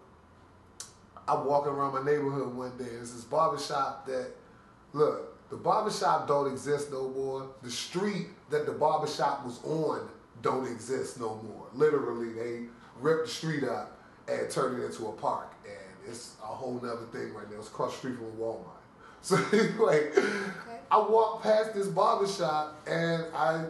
I'm 1.26 1.44
walking 1.44 1.72
around 1.72 1.92
my 1.92 2.11
neighborhood 2.11 2.55
one 2.55 2.76
day. 2.78 2.84
There's 2.84 3.12
this 3.12 3.24
barbershop 3.24 4.07
that, 4.07 4.30
look, 4.94 5.51
the 5.51 5.57
barbershop 5.57 6.26
don't 6.28 6.51
exist 6.51 6.90
no 6.90 7.11
more. 7.11 7.51
The 7.62 7.70
street 7.70 8.28
that 8.51 8.64
the 8.64 8.72
barbershop 8.72 9.44
was 9.44 9.61
on 9.64 10.09
don't 10.43 10.66
exist 10.66 11.20
no 11.20 11.41
more. 11.43 11.66
Literally, 11.74 12.32
they 12.32 12.62
ripped 13.01 13.26
the 13.26 13.32
street 13.32 13.64
up 13.64 13.99
and 14.28 14.51
turned 14.51 14.80
it 14.80 14.86
into 14.86 15.09
a 15.09 15.12
park. 15.12 15.53
And 15.64 16.11
it's 16.11 16.36
a 16.43 16.47
whole 16.47 16.74
nother 16.74 17.07
thing 17.12 17.32
right 17.34 17.51
now. 17.51 17.59
It's 17.59 17.68
across 17.68 17.93
the 17.93 17.99
street 17.99 18.16
from 18.16 18.32
Walmart. 18.32 18.64
So 19.20 19.36
anyway, 19.53 20.11
I 20.93 20.99
walk 20.99 21.43
past 21.43 21.74
this 21.74 21.89
barbershop 21.89 22.80
and 22.86 23.24
I, 23.34 23.64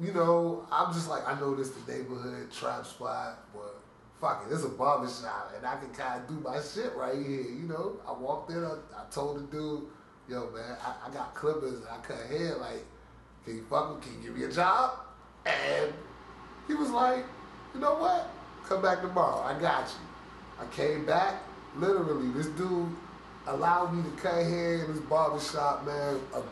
you 0.00 0.14
know, 0.14 0.66
I'm 0.72 0.94
just 0.94 1.10
like, 1.10 1.28
I 1.28 1.38
know 1.38 1.54
this 1.54 1.68
the 1.68 1.92
neighborhood 1.92 2.50
trap 2.50 2.86
spot, 2.86 3.38
but 3.52 3.76
fuck 4.18 4.46
it, 4.48 4.52
it's 4.52 4.64
a 4.64 4.70
barbershop 4.70 5.52
and 5.54 5.66
I 5.66 5.76
can 5.76 5.90
kind 5.90 6.22
of 6.22 6.26
do 6.26 6.40
my 6.40 6.58
shit 6.62 6.96
right 6.96 7.14
here, 7.14 7.42
you 7.42 7.68
know. 7.68 8.00
I 8.08 8.12
walked 8.12 8.50
in, 8.50 8.64
I, 8.64 8.76
I 8.96 9.04
told 9.10 9.36
the 9.36 9.42
dude, 9.54 9.82
yo 10.26 10.50
man, 10.52 10.76
I, 10.82 11.08
I 11.08 11.12
got 11.12 11.34
clippers 11.34 11.80
and 11.80 11.88
I 11.92 11.98
cut 11.98 12.26
hair, 12.26 12.56
like, 12.56 12.82
can 13.44 13.56
you 13.56 13.64
fuck 13.68 13.94
with, 13.94 14.02
can 14.02 14.22
you 14.22 14.28
give 14.28 14.38
me 14.38 14.44
a 14.44 14.50
job? 14.50 15.00
And 15.48 15.92
he 16.66 16.74
was 16.74 16.90
like, 16.90 17.24
you 17.74 17.80
know 17.80 17.94
what? 17.94 18.30
Come 18.68 18.82
back 18.82 19.00
tomorrow. 19.00 19.42
I 19.42 19.58
got 19.58 19.88
you. 19.88 20.64
I 20.64 20.66
came 20.74 21.06
back. 21.06 21.42
Literally, 21.76 22.28
this 22.32 22.46
dude 22.48 22.88
allowed 23.46 23.94
me 23.94 24.02
to 24.02 24.10
cut 24.20 24.34
hair 24.34 24.84
in 24.84 24.92
his 24.92 25.00
barbershop, 25.00 25.86
man. 25.86 26.20
A 26.34 26.42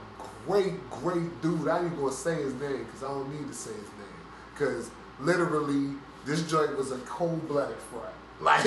great, 0.47 0.91
great 0.91 1.43
dude. 1.43 1.69
I 1.69 1.85
ain't 1.85 1.97
gonna 1.97 2.13
say 2.13 2.37
his 2.37 2.55
name 2.55 2.85
because 2.85 3.03
I 3.03 3.09
don't 3.09 3.31
need 3.31 3.49
to 3.49 3.55
say 3.55 3.73
his 3.73 3.83
name. 3.83 4.17
Because 4.53 4.91
literally, 5.21 5.97
this 6.25 6.49
joint 6.49 6.77
was 6.77 6.93
a 6.93 6.99
cold-blooded 6.99 7.77
front. 7.77 8.15
Like, 8.39 8.65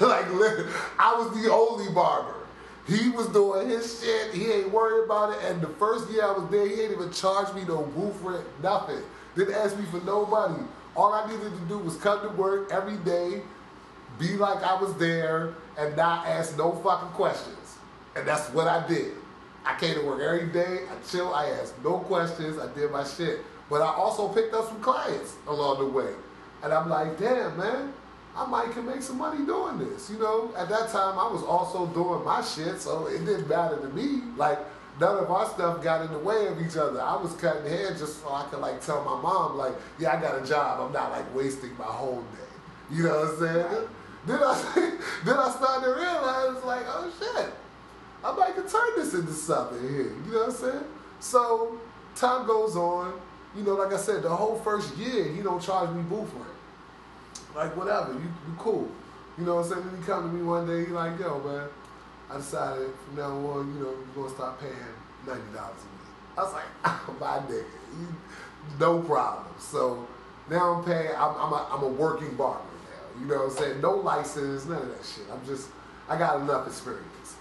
like 0.00 0.30
I 0.96 1.14
was 1.18 1.42
the 1.42 1.50
only 1.52 1.92
barber. 1.92 2.46
He 2.86 3.08
was 3.08 3.26
doing 3.28 3.68
his 3.68 4.00
shit. 4.00 4.32
He 4.32 4.46
ain't 4.52 4.70
worried 4.70 5.04
about 5.04 5.32
it. 5.32 5.38
And 5.50 5.60
the 5.60 5.66
first 5.66 6.08
year 6.08 6.24
I 6.24 6.30
was 6.30 6.48
there, 6.50 6.68
he 6.68 6.82
ain't 6.82 6.92
even 6.92 7.10
charged 7.10 7.52
me 7.54 7.64
no 7.64 7.82
booth 7.82 8.20
rent, 8.22 8.44
nothing. 8.62 9.02
Didn't 9.36 9.54
ask 9.54 9.76
me 9.78 9.84
for 9.90 10.00
no 10.00 10.26
money. 10.26 10.64
All 10.96 11.12
I 11.12 11.30
needed 11.30 11.52
to 11.52 11.64
do 11.68 11.78
was 11.78 11.96
come 11.96 12.22
to 12.22 12.28
work 12.30 12.72
every 12.72 12.96
day, 12.98 13.42
be 14.18 14.36
like 14.36 14.62
I 14.62 14.80
was 14.80 14.94
there, 14.94 15.52
and 15.78 15.94
not 15.94 16.26
ask 16.26 16.56
no 16.56 16.72
fucking 16.72 17.10
questions. 17.10 17.76
And 18.16 18.26
that's 18.26 18.48
what 18.50 18.66
I 18.66 18.86
did. 18.88 19.12
I 19.66 19.78
came 19.78 19.94
to 19.94 20.06
work 20.06 20.22
every 20.22 20.46
day. 20.46 20.86
I 20.90 21.10
chill. 21.10 21.34
I 21.34 21.50
asked 21.50 21.74
no 21.84 21.98
questions. 21.98 22.58
I 22.58 22.72
did 22.72 22.90
my 22.90 23.04
shit. 23.04 23.40
But 23.68 23.82
I 23.82 23.92
also 23.92 24.28
picked 24.28 24.54
up 24.54 24.68
some 24.68 24.80
clients 24.80 25.34
along 25.46 25.80
the 25.80 25.86
way. 25.86 26.12
And 26.62 26.72
I'm 26.72 26.88
like, 26.88 27.18
damn, 27.18 27.58
man, 27.58 27.92
I 28.34 28.46
might 28.46 28.70
can 28.72 28.86
make 28.86 29.02
some 29.02 29.18
money 29.18 29.44
doing 29.44 29.78
this. 29.78 30.08
You 30.08 30.18
know, 30.18 30.52
at 30.56 30.68
that 30.68 30.90
time 30.90 31.18
I 31.18 31.30
was 31.30 31.42
also 31.42 31.86
doing 31.86 32.24
my 32.24 32.42
shit, 32.42 32.80
so 32.80 33.06
it 33.06 33.24
didn't 33.26 33.48
matter 33.48 33.76
to 33.76 33.88
me. 33.88 34.22
Like 34.36 34.58
none 35.00 35.18
of 35.18 35.30
our 35.30 35.48
stuff 35.48 35.82
got 35.82 36.04
in 36.04 36.12
the 36.12 36.18
way 36.18 36.46
of 36.46 36.60
each 36.60 36.76
other. 36.76 37.00
I 37.00 37.16
was 37.20 37.32
cutting 37.34 37.68
hair 37.70 37.90
just 37.90 38.22
so 38.22 38.32
I 38.32 38.46
could 38.50 38.60
like 38.60 38.80
tell 38.84 39.04
my 39.04 39.20
mom, 39.20 39.56
like, 39.56 39.74
yeah, 39.98 40.16
I 40.16 40.20
got 40.20 40.42
a 40.42 40.46
job. 40.46 40.80
I'm 40.80 40.92
not 40.92 41.10
like 41.10 41.34
wasting 41.34 41.76
my 41.76 41.84
whole 41.84 42.22
day. 42.22 42.96
You 42.96 43.04
know 43.04 43.20
what 43.20 43.28
I'm 43.28 43.38
saying? 43.38 43.88
Then 44.26 44.40
I 44.42 44.98
then 45.24 45.36
I 45.36 45.50
started 45.50 45.86
to 45.86 45.92
realize 45.92 46.64
like, 46.64 46.84
oh 46.88 47.12
shit, 47.18 47.52
I 48.24 48.34
might 48.34 48.54
can 48.54 48.68
turn 48.68 48.88
this 48.96 49.14
into 49.14 49.32
something 49.32 49.80
here. 49.80 50.12
You 50.26 50.32
know 50.32 50.38
what 50.38 50.48
I'm 50.48 50.54
saying? 50.54 50.84
So 51.20 51.78
time 52.14 52.46
goes 52.46 52.76
on. 52.76 53.20
You 53.56 53.62
know, 53.62 53.74
like 53.74 53.92
I 53.92 53.96
said, 53.96 54.22
the 54.22 54.28
whole 54.28 54.58
first 54.58 54.96
year 54.96 55.24
he 55.32 55.42
don't 55.42 55.62
charge 55.62 55.90
me 55.90 56.02
booth 56.02 56.32
rent. 56.34 56.46
Like 57.54 57.76
whatever, 57.76 58.12
you, 58.12 58.20
you 58.20 58.54
cool. 58.58 58.88
You 59.38 59.44
know 59.44 59.56
what 59.56 59.66
I'm 59.66 59.72
saying? 59.72 59.86
Then 59.86 60.00
he 60.00 60.06
come 60.06 60.30
to 60.30 60.36
me 60.36 60.42
one 60.42 60.66
day, 60.66 60.84
he 60.84 60.92
like, 60.92 61.18
yo, 61.18 61.38
man, 61.40 61.68
I 62.30 62.36
decided 62.38 62.90
from 63.04 63.16
now 63.16 63.30
on, 63.30 63.74
you 63.74 63.80
know, 63.80 63.94
we're 64.14 64.22
gonna 64.22 64.34
start 64.34 64.60
paying 64.60 64.74
ninety 65.26 65.54
dollars 65.54 65.76
a 65.78 65.86
week. 65.86 66.38
I 66.38 66.42
was 66.42 66.52
like, 66.52 66.64
oh, 66.84 67.16
my 67.20 67.38
nigga, 67.52 68.80
no 68.80 68.98
problem. 69.00 69.46
So 69.58 70.06
now 70.50 70.74
I'm 70.74 70.84
paying. 70.84 71.14
I'm, 71.16 71.34
I'm, 71.36 71.52
a, 71.52 71.68
I'm 71.70 71.82
a 71.82 71.88
working 71.88 72.34
barber 72.34 72.60
now. 72.60 73.20
You 73.20 73.26
know 73.26 73.44
what 73.44 73.52
I'm 73.52 73.58
saying? 73.58 73.80
No 73.80 73.92
license, 73.96 74.66
none 74.66 74.82
of 74.82 74.88
that 74.88 75.04
shit. 75.04 75.24
I'm 75.32 75.44
just, 75.46 75.68
I 76.08 76.18
got 76.18 76.40
enough 76.40 76.66
experience. 76.66 77.36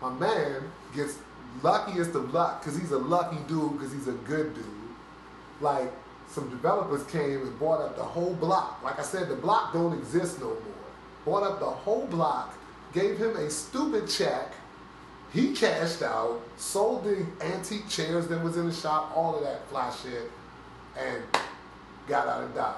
My 0.00 0.10
man 0.10 0.70
gets 0.94 1.16
luckiest 1.62 2.14
of 2.14 2.32
luck 2.34 2.62
because 2.62 2.78
he's 2.78 2.90
a 2.90 2.98
lucky 2.98 3.38
dude 3.48 3.72
because 3.72 3.92
he's 3.92 4.08
a 4.08 4.12
good 4.12 4.54
dude. 4.54 4.64
Like 5.60 5.90
some 6.28 6.50
developers 6.50 7.04
came 7.04 7.42
and 7.42 7.58
bought 7.58 7.80
up 7.80 7.96
the 7.96 8.02
whole 8.02 8.34
block. 8.34 8.82
Like 8.82 8.98
I 8.98 9.02
said, 9.02 9.28
the 9.28 9.36
block 9.36 9.72
don't 9.72 9.96
exist 9.98 10.40
no 10.40 10.48
more. 10.48 10.58
Bought 11.24 11.42
up 11.44 11.60
the 11.60 11.66
whole 11.66 12.06
block, 12.06 12.54
gave 12.94 13.18
him 13.18 13.36
a 13.36 13.50
stupid 13.50 14.08
check. 14.08 14.52
He 15.32 15.52
cashed 15.52 16.02
out, 16.02 16.40
sold 16.56 17.04
the 17.04 17.26
antique 17.40 17.88
chairs 17.88 18.28
that 18.28 18.42
was 18.42 18.56
in 18.56 18.68
the 18.68 18.72
shop, 18.72 19.12
all 19.16 19.36
of 19.36 19.42
that 19.42 19.68
fly 19.68 19.92
shit, 20.02 20.30
and 20.96 21.22
got 22.06 22.28
out 22.28 22.44
of 22.44 22.54
Dodge. 22.54 22.76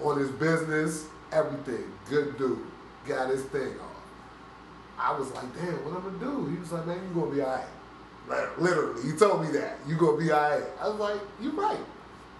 On 0.00 0.16
his 0.16 0.30
business, 0.30 1.06
everything. 1.32 1.92
Good 2.08 2.38
dude. 2.38 2.64
Got 3.06 3.30
his 3.30 3.42
thing 3.44 3.74
off. 3.80 3.96
I 4.98 5.18
was 5.18 5.30
like, 5.32 5.52
damn, 5.56 5.84
what 5.84 5.96
am 5.96 6.06
I'm 6.06 6.18
gonna 6.18 6.36
do? 6.36 6.46
He 6.50 6.58
was 6.58 6.70
like, 6.70 6.86
man, 6.86 7.00
you 7.08 7.20
gonna 7.20 7.34
be 7.34 7.42
alright. 7.42 7.66
Like, 8.28 8.60
Literally, 8.60 9.02
he 9.02 9.16
told 9.16 9.42
me 9.42 9.50
that. 9.52 9.78
You 9.86 9.96
gonna 9.96 10.16
be 10.16 10.32
alright. 10.32 10.64
I 10.80 10.88
was 10.88 10.98
like, 10.98 11.20
you 11.40 11.50
right. 11.50 11.78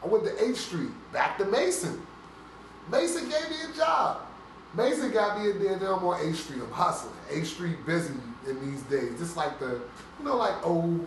I 0.03 0.07
went 0.07 0.25
to 0.25 0.31
8th 0.31 0.57
Street, 0.57 0.91
back 1.13 1.37
to 1.39 1.45
Mason. 1.47 2.01
Mason 2.91 3.29
gave 3.29 3.51
me 3.51 3.57
a 3.73 3.77
job. 3.77 4.26
Mason 4.77 5.11
got 5.11 5.41
me 5.41 5.51
in 5.51 5.59
there, 5.59 5.95
I'm 5.95 6.05
on 6.05 6.21
8th 6.21 6.35
Street. 6.35 6.61
I'm 6.63 6.71
hustling. 6.71 7.15
8th 7.31 7.47
Street 7.47 7.87
busy 7.87 8.15
in 8.47 8.71
these 8.71 8.83
days. 8.83 9.19
Just 9.19 9.37
like 9.37 9.59
the, 9.59 9.81
you 10.19 10.25
know, 10.25 10.37
like 10.37 10.63
0, 10.63 11.01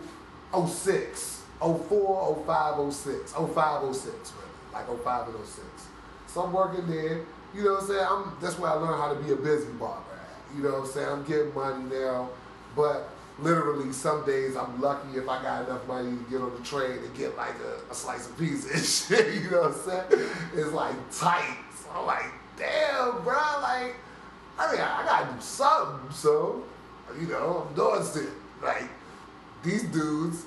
06, 0.66 1.42
04, 1.60 2.44
05, 2.46 2.92
06, 2.92 3.32
05, 3.32 3.94
06, 3.94 4.06
really. 4.06 4.50
Like 4.72 5.02
05 5.04 5.28
and 5.28 5.46
06. 5.46 5.60
So 6.26 6.42
I'm 6.42 6.52
working 6.52 6.86
there. 6.88 7.20
You 7.54 7.64
know 7.64 7.74
what 7.74 7.82
I'm 7.82 7.86
saying? 7.88 8.06
I'm, 8.08 8.36
that's 8.40 8.58
where 8.58 8.70
I 8.70 8.74
learned 8.74 9.00
how 9.00 9.12
to 9.12 9.20
be 9.20 9.32
a 9.32 9.36
busy 9.36 9.70
barber 9.72 10.02
at. 10.14 10.56
You 10.56 10.62
know 10.62 10.70
what 10.70 10.80
I'm 10.80 10.86
saying? 10.86 11.08
I'm 11.08 11.24
getting 11.24 11.54
money 11.54 11.84
now. 11.84 12.30
But 12.76 13.08
literally, 13.40 13.92
some 13.92 14.24
days 14.24 14.56
I'm 14.56 14.80
lucky 14.80 15.16
if 15.16 15.28
I 15.28 15.42
got 15.42 15.66
enough 15.66 15.86
money 15.86 16.16
to 16.16 16.30
get 16.30 16.40
on 16.40 16.54
the 16.54 16.62
train 16.64 16.98
and 16.98 17.14
get 17.16 17.36
like 17.36 17.54
a, 17.60 17.90
a 17.90 17.94
slice 17.94 18.28
of 18.28 18.38
pizza 18.38 18.72
and 18.72 18.84
shit. 18.84 19.42
You 19.42 19.50
know 19.50 19.62
what 19.62 19.72
I'm 19.72 20.08
saying? 20.10 20.28
It's 20.54 20.72
like 20.72 20.94
tight. 21.10 21.56
So 21.74 21.90
I'm 21.94 22.06
like, 22.06 22.26
damn, 22.60 23.22
bro. 23.22 23.34
Like, 23.62 23.96
I 24.58 24.72
mean, 24.72 24.80
I, 24.80 25.02
gotta 25.04 25.34
do 25.34 25.40
something. 25.40 26.10
So, 26.12 26.62
you 27.18 27.26
know, 27.26 27.66
I'm 27.68 27.74
doing 27.74 28.02
shit. 28.12 28.32
Like, 28.62 28.88
these 29.64 29.84
dudes 29.84 30.44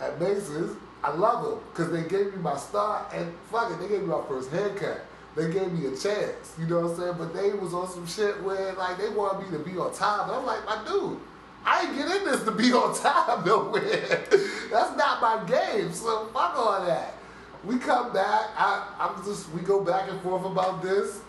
at 0.00 0.20
Mason's, 0.20 0.76
I 1.02 1.12
love 1.12 1.44
them 1.44 1.60
because 1.70 1.92
they 1.92 2.08
gave 2.08 2.34
me 2.34 2.40
my 2.40 2.56
start 2.56 3.12
and 3.14 3.32
fuck 3.50 3.70
it, 3.70 3.78
they 3.78 3.88
gave 3.88 4.00
me 4.00 4.08
my 4.08 4.22
first 4.26 4.50
haircut. 4.50 5.04
They 5.36 5.52
gave 5.52 5.72
me 5.72 5.86
a 5.86 5.96
chance, 5.96 6.54
you 6.58 6.66
know 6.66 6.80
what 6.80 6.92
I'm 6.92 6.96
saying? 6.96 7.14
But 7.18 7.34
they 7.34 7.52
was 7.52 7.74
on 7.74 7.90
some 7.90 8.06
shit 8.06 8.40
where 8.44 8.72
like 8.74 8.98
they 8.98 9.08
wanted 9.08 9.50
me 9.50 9.58
to 9.58 9.64
be 9.64 9.76
on 9.76 9.92
time. 9.92 10.28
And 10.28 10.38
I'm 10.38 10.46
like, 10.46 10.64
my 10.64 10.84
dude, 10.86 11.18
I 11.64 11.82
ain't 11.82 11.96
get 11.96 12.06
in 12.16 12.24
this 12.24 12.44
to 12.44 12.52
be 12.52 12.72
on 12.72 12.96
time 12.96 13.44
nowhere. 13.44 14.24
That's 14.70 14.96
not 14.96 15.20
my 15.20 15.44
game. 15.46 15.92
So 15.92 16.26
fuck 16.26 16.54
all 16.56 16.84
that. 16.86 17.14
We 17.64 17.78
come 17.78 18.12
back. 18.12 18.50
I, 18.56 18.86
I'm 18.98 19.24
just 19.24 19.50
we 19.50 19.62
go 19.62 19.82
back 19.82 20.08
and 20.08 20.20
forth 20.20 20.44
about 20.44 20.82
this. 20.82 21.20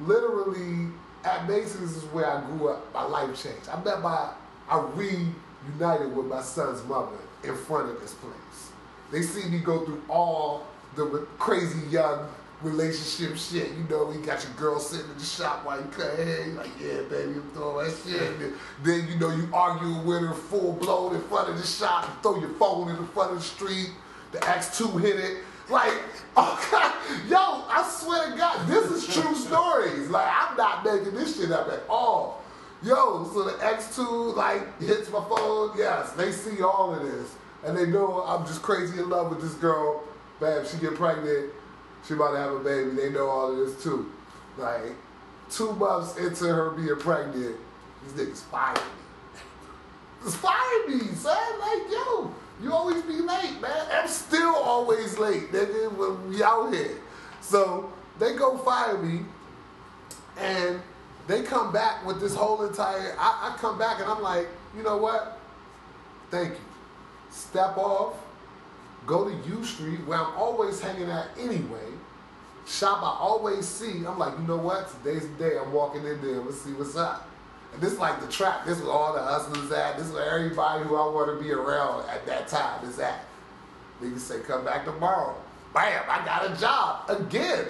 Literally 0.00 0.88
at 1.24 1.48
Mason's 1.48 1.96
is 1.96 2.04
where 2.04 2.26
I 2.26 2.44
grew 2.46 2.68
up. 2.68 2.92
My 2.92 3.04
life 3.04 3.42
changed. 3.42 3.68
I 3.68 3.82
met 3.82 4.00
my 4.00 4.30
I 4.68 4.80
reunited 4.94 6.16
with 6.16 6.26
my 6.26 6.42
son's 6.42 6.84
mother 6.86 7.18
in 7.44 7.56
front 7.56 7.90
of 7.90 8.00
this 8.00 8.14
place. 8.14 8.72
They 9.10 9.22
see 9.22 9.48
me 9.48 9.58
go 9.58 9.84
through 9.84 10.02
all 10.08 10.66
the 10.96 11.26
crazy 11.38 11.86
young 11.88 12.28
relationship 12.62 13.36
shit. 13.36 13.70
You 13.72 13.84
know, 13.90 14.10
you 14.12 14.20
got 14.20 14.42
your 14.42 14.52
girl 14.54 14.78
sitting 14.78 15.10
in 15.10 15.18
the 15.18 15.24
shop 15.24 15.64
while 15.66 15.78
you 15.78 15.86
cut 15.88 16.16
hair. 16.16 16.46
You're 16.46 16.54
like, 16.54 16.70
yeah, 16.80 17.02
baby, 17.02 17.32
I'm 17.32 17.50
doing 17.54 17.84
that 17.84 17.94
shit. 18.04 18.22
And 18.22 18.54
then, 18.82 19.08
you 19.08 19.18
know, 19.18 19.30
you 19.30 19.48
arguing 19.52 20.06
with 20.06 20.22
her 20.22 20.34
full 20.34 20.72
blown 20.74 21.14
in 21.14 21.22
front 21.22 21.50
of 21.50 21.58
the 21.58 21.66
shop. 21.66 22.22
Throw 22.22 22.38
your 22.38 22.50
phone 22.50 22.88
in 22.90 22.96
the 22.96 23.06
front 23.08 23.32
of 23.32 23.38
the 23.38 23.44
street. 23.44 23.90
The 24.30 24.38
X2 24.38 25.00
hit 25.00 25.16
it. 25.16 25.38
Like, 25.68 25.92
oh 26.36 26.68
God, 26.70 27.28
yo, 27.28 27.38
I 27.38 27.88
swear 27.90 28.30
to 28.30 28.36
God, 28.36 28.66
this 28.66 28.90
is 28.90 29.14
true 29.14 29.34
stories. 29.34 30.08
Like, 30.08 30.28
I'm 30.30 30.56
not 30.56 30.84
making 30.84 31.14
this 31.14 31.38
shit 31.38 31.52
up 31.52 31.68
at 31.68 31.82
all. 31.88 32.42
Yo, 32.82 33.24
so 33.32 33.44
the 33.44 33.52
X2 33.52 34.34
like 34.34 34.80
hits 34.80 35.08
my 35.10 35.24
phone. 35.28 35.70
Yes, 35.76 36.12
they 36.12 36.32
see 36.32 36.62
all 36.62 36.92
of 36.92 37.02
this, 37.02 37.36
and 37.64 37.78
they 37.78 37.86
know 37.86 38.24
I'm 38.26 38.44
just 38.44 38.60
crazy 38.60 38.98
in 38.98 39.08
love 39.08 39.30
with 39.30 39.40
this 39.40 39.54
girl. 39.54 40.02
Bam, 40.40 40.66
she 40.66 40.78
get 40.78 40.96
pregnant. 40.96 41.52
She 42.06 42.14
about 42.14 42.32
to 42.32 42.38
have 42.38 42.52
a 42.52 42.58
baby. 42.58 42.90
They 42.90 43.10
know 43.10 43.28
all 43.28 43.52
of 43.52 43.56
this 43.56 43.80
too. 43.84 44.10
Like 44.58 44.96
two 45.48 45.72
months 45.74 46.16
into 46.16 46.46
her 46.46 46.70
being 46.70 46.96
pregnant, 46.96 47.54
these 48.02 48.12
niggas 48.14 48.42
fired 48.42 48.78
me. 48.78 48.82
Just 50.24 50.38
fired 50.38 50.88
me, 50.88 51.14
son. 51.14 51.60
Like 51.60 51.88
yo, 51.88 52.34
you 52.62 52.72
always 52.72 53.02
be 53.02 53.14
late, 53.14 53.60
man. 53.60 53.86
I'm 53.92 54.08
still 54.08 54.54
always 54.54 55.18
late, 55.18 55.52
nigga. 55.52 55.92
When 55.96 56.30
we 56.30 56.42
out 56.42 56.72
here, 56.72 56.98
so 57.40 57.92
they 58.18 58.34
go 58.36 58.56
fire 58.58 58.98
me, 58.98 59.20
and 60.38 60.80
they 61.26 61.42
come 61.42 61.72
back 61.72 62.06
with 62.06 62.20
this 62.20 62.34
whole 62.34 62.64
entire. 62.64 63.14
I, 63.18 63.52
I 63.52 63.56
come 63.58 63.78
back 63.78 64.00
and 64.00 64.08
I'm 64.08 64.22
like, 64.22 64.48
you 64.76 64.82
know 64.82 64.96
what? 64.96 65.38
Thank 66.30 66.50
you. 66.50 66.60
Step 67.30 67.76
off. 67.76 68.16
Go 69.06 69.28
to 69.28 69.48
U 69.48 69.64
Street 69.64 70.06
where 70.06 70.18
I'm 70.18 70.34
always 70.36 70.80
hanging 70.80 71.10
out 71.10 71.26
anyway. 71.38 71.90
Shop 72.66 72.98
I 73.02 73.18
always 73.18 73.66
see. 73.66 74.04
I'm 74.06 74.18
like, 74.18 74.38
you 74.38 74.46
know 74.46 74.56
what? 74.56 74.88
Today's 75.02 75.28
the 75.28 75.34
day. 75.34 75.58
I'm 75.58 75.72
walking 75.72 76.04
in 76.04 76.20
there. 76.22 76.40
Let's 76.40 76.60
see 76.60 76.72
what's 76.72 76.96
up. 76.96 77.28
This 77.78 77.92
is 77.92 77.98
like 77.98 78.20
the 78.20 78.28
trap. 78.28 78.64
This 78.64 78.78
is 78.78 78.84
where 78.84 78.92
all 78.92 79.12
the 79.12 79.22
hustlers 79.22 79.70
at. 79.72 79.96
This 79.96 80.06
is 80.06 80.16
everybody 80.16 80.84
who 80.84 80.96
I 80.96 81.06
want 81.08 81.36
to 81.36 81.42
be 81.42 81.52
around 81.52 82.08
at 82.08 82.26
that 82.26 82.48
time 82.48 82.84
is 82.88 82.98
at. 82.98 83.24
Niggas 84.02 84.18
say, 84.18 84.40
come 84.40 84.64
back 84.64 84.84
tomorrow. 84.84 85.36
Bam, 85.72 86.02
I 86.08 86.24
got 86.24 86.50
a 86.50 86.60
job 86.60 87.08
again. 87.08 87.64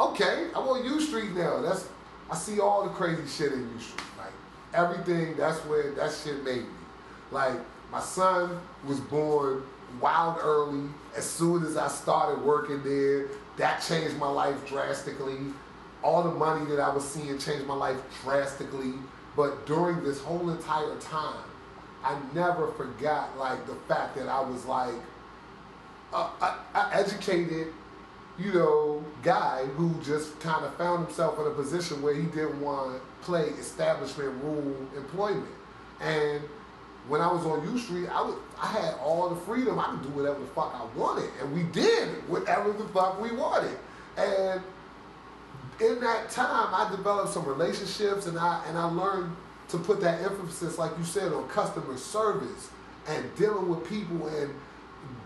Okay, 0.00 0.48
I'm 0.54 0.66
on 0.68 0.84
U 0.84 1.00
Street 1.00 1.32
now. 1.32 1.60
That's 1.60 1.88
I 2.30 2.36
see 2.36 2.60
all 2.60 2.84
the 2.84 2.90
crazy 2.90 3.26
shit 3.28 3.52
in 3.52 3.60
U 3.60 3.78
Street. 3.78 4.00
Like 4.16 4.32
everything. 4.72 5.36
That's 5.36 5.58
where 5.66 5.92
that 5.92 6.12
shit 6.12 6.42
made 6.44 6.62
me. 6.62 6.68
Like 7.30 7.54
my 7.90 8.00
son 8.00 8.58
was 8.86 9.00
born 9.00 9.62
wild 10.00 10.38
early. 10.40 10.88
As 11.14 11.28
soon 11.28 11.64
as 11.64 11.76
I 11.76 11.88
started 11.88 12.42
working 12.42 12.82
there, 12.82 13.26
that 13.58 13.82
changed 13.82 14.16
my 14.16 14.28
life 14.28 14.66
drastically. 14.66 15.38
All 16.02 16.22
the 16.22 16.30
money 16.30 16.64
that 16.70 16.80
I 16.80 16.92
was 16.92 17.04
seeing 17.04 17.38
changed 17.38 17.66
my 17.66 17.74
life 17.74 17.98
drastically. 18.22 18.94
But 19.36 19.66
during 19.66 20.02
this 20.02 20.20
whole 20.20 20.50
entire 20.50 20.96
time, 20.98 21.44
I 22.04 22.18
never 22.34 22.68
forgot 22.72 23.36
like 23.38 23.66
the 23.66 23.74
fact 23.88 24.16
that 24.16 24.28
I 24.28 24.40
was 24.40 24.64
like 24.66 24.94
a, 26.12 26.16
a, 26.16 26.58
a 26.74 26.90
educated, 26.92 27.68
you 28.38 28.52
know, 28.52 29.04
guy 29.22 29.64
who 29.76 29.94
just 30.02 30.38
kind 30.40 30.64
of 30.64 30.74
found 30.76 31.06
himself 31.06 31.38
in 31.38 31.46
a 31.46 31.50
position 31.50 32.02
where 32.02 32.14
he 32.14 32.24
didn't 32.24 32.60
want 32.60 32.94
to 32.94 33.24
play 33.24 33.44
establishment 33.58 34.42
rule 34.42 34.76
employment. 34.96 35.48
And 36.00 36.42
when 37.08 37.20
I 37.20 37.32
was 37.32 37.44
on 37.46 37.62
U 37.72 37.78
Street, 37.78 38.08
I 38.08 38.20
was 38.22 38.34
I 38.60 38.66
had 38.66 38.94
all 39.02 39.28
the 39.30 39.36
freedom. 39.36 39.78
I 39.78 39.86
could 39.86 40.02
do 40.02 40.08
whatever 40.10 40.40
the 40.40 40.46
fuck 40.46 40.74
I 40.74 40.98
wanted, 40.98 41.30
and 41.40 41.52
we 41.54 41.62
did 41.64 42.08
whatever 42.28 42.72
the 42.72 42.84
fuck 42.88 43.20
we 43.20 43.32
wanted. 43.32 43.76
And 44.16 44.60
in 45.82 46.00
that 46.00 46.30
time, 46.30 46.74
I 46.74 46.88
developed 46.94 47.32
some 47.32 47.44
relationships, 47.44 48.26
and 48.26 48.38
I 48.38 48.62
and 48.68 48.78
I 48.78 48.84
learned 48.84 49.34
to 49.68 49.78
put 49.78 50.00
that 50.00 50.22
emphasis, 50.22 50.78
like 50.78 50.92
you 50.98 51.04
said, 51.04 51.32
on 51.32 51.48
customer 51.48 51.96
service 51.96 52.70
and 53.08 53.34
dealing 53.36 53.68
with 53.68 53.88
people 53.88 54.28
and 54.28 54.54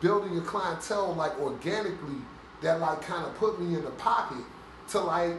building 0.01 0.33
your 0.33 0.45
clientele 0.45 1.15
like 1.15 1.39
organically. 1.41 2.19
That 2.63 2.81
like 2.81 3.03
kind 3.03 3.27
of 3.27 3.37
put 3.37 3.61
me 3.61 3.75
in 3.77 3.85
the 3.85 3.91
pocket 3.93 4.43
to 4.89 5.01
like 5.01 5.35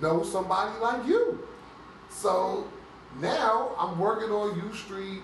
know 0.00 0.22
somebody 0.22 0.78
like 0.80 1.06
you. 1.06 1.46
So 2.08 2.66
now 3.20 3.74
I'm 3.78 3.98
working 3.98 4.30
on 4.30 4.56
U 4.56 4.74
Street. 4.74 5.20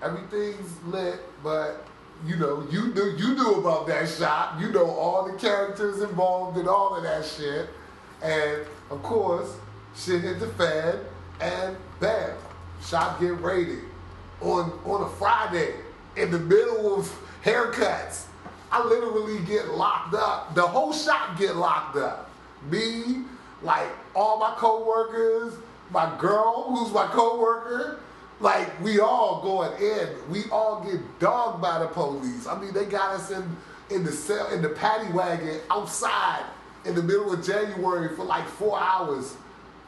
Everything's 0.00 0.80
lit, 0.84 1.20
but 1.42 1.84
you 2.24 2.36
know, 2.36 2.64
you 2.70 2.94
knew 2.94 3.16
you 3.16 3.34
knew 3.34 3.54
about 3.54 3.88
that 3.88 4.08
shop. 4.08 4.60
You 4.60 4.70
know 4.70 4.88
all 4.88 5.30
the 5.30 5.36
characters 5.38 6.02
involved 6.02 6.56
and 6.56 6.68
all 6.68 6.94
of 6.94 7.02
that 7.02 7.24
shit. 7.24 7.68
And 8.22 8.64
of 8.92 9.02
course, 9.02 9.56
shit 9.96 10.20
hit 10.20 10.38
the 10.38 10.48
fan, 10.48 10.98
and 11.40 11.76
bam, 11.98 12.36
shop 12.84 13.18
get 13.20 13.40
raided 13.40 13.80
on 14.40 14.70
on 14.84 15.02
a 15.02 15.08
Friday 15.08 15.74
in 16.16 16.30
the 16.30 16.38
middle 16.38 16.98
of 16.98 17.10
haircuts. 17.42 18.26
I 18.70 18.84
literally 18.84 19.44
get 19.44 19.68
locked 19.68 20.14
up. 20.14 20.54
The 20.54 20.62
whole 20.62 20.92
shop 20.92 21.38
get 21.38 21.56
locked 21.56 21.96
up. 21.96 22.30
Me, 22.70 23.24
like 23.62 23.88
all 24.14 24.38
my 24.38 24.54
coworkers, 24.56 25.54
my 25.90 26.14
girl, 26.18 26.66
who's 26.68 26.92
my 26.92 27.06
coworker, 27.06 28.00
like 28.40 28.78
we 28.82 29.00
all 29.00 29.42
going 29.42 29.72
in. 29.80 30.08
We 30.30 30.44
all 30.50 30.84
get 30.84 31.00
dogged 31.18 31.62
by 31.62 31.78
the 31.78 31.88
police. 31.88 32.46
I 32.46 32.58
mean, 32.58 32.74
they 32.74 32.84
got 32.84 33.14
us 33.14 33.30
in 33.30 33.56
in 33.90 34.04
the 34.04 34.12
cell 34.12 34.50
in 34.52 34.62
the 34.62 34.70
paddy 34.70 35.12
wagon 35.12 35.60
outside 35.70 36.44
in 36.84 36.94
the 36.94 37.02
middle 37.02 37.32
of 37.32 37.44
January 37.44 38.14
for 38.14 38.24
like 38.24 38.46
four 38.46 38.78
hours. 38.78 39.36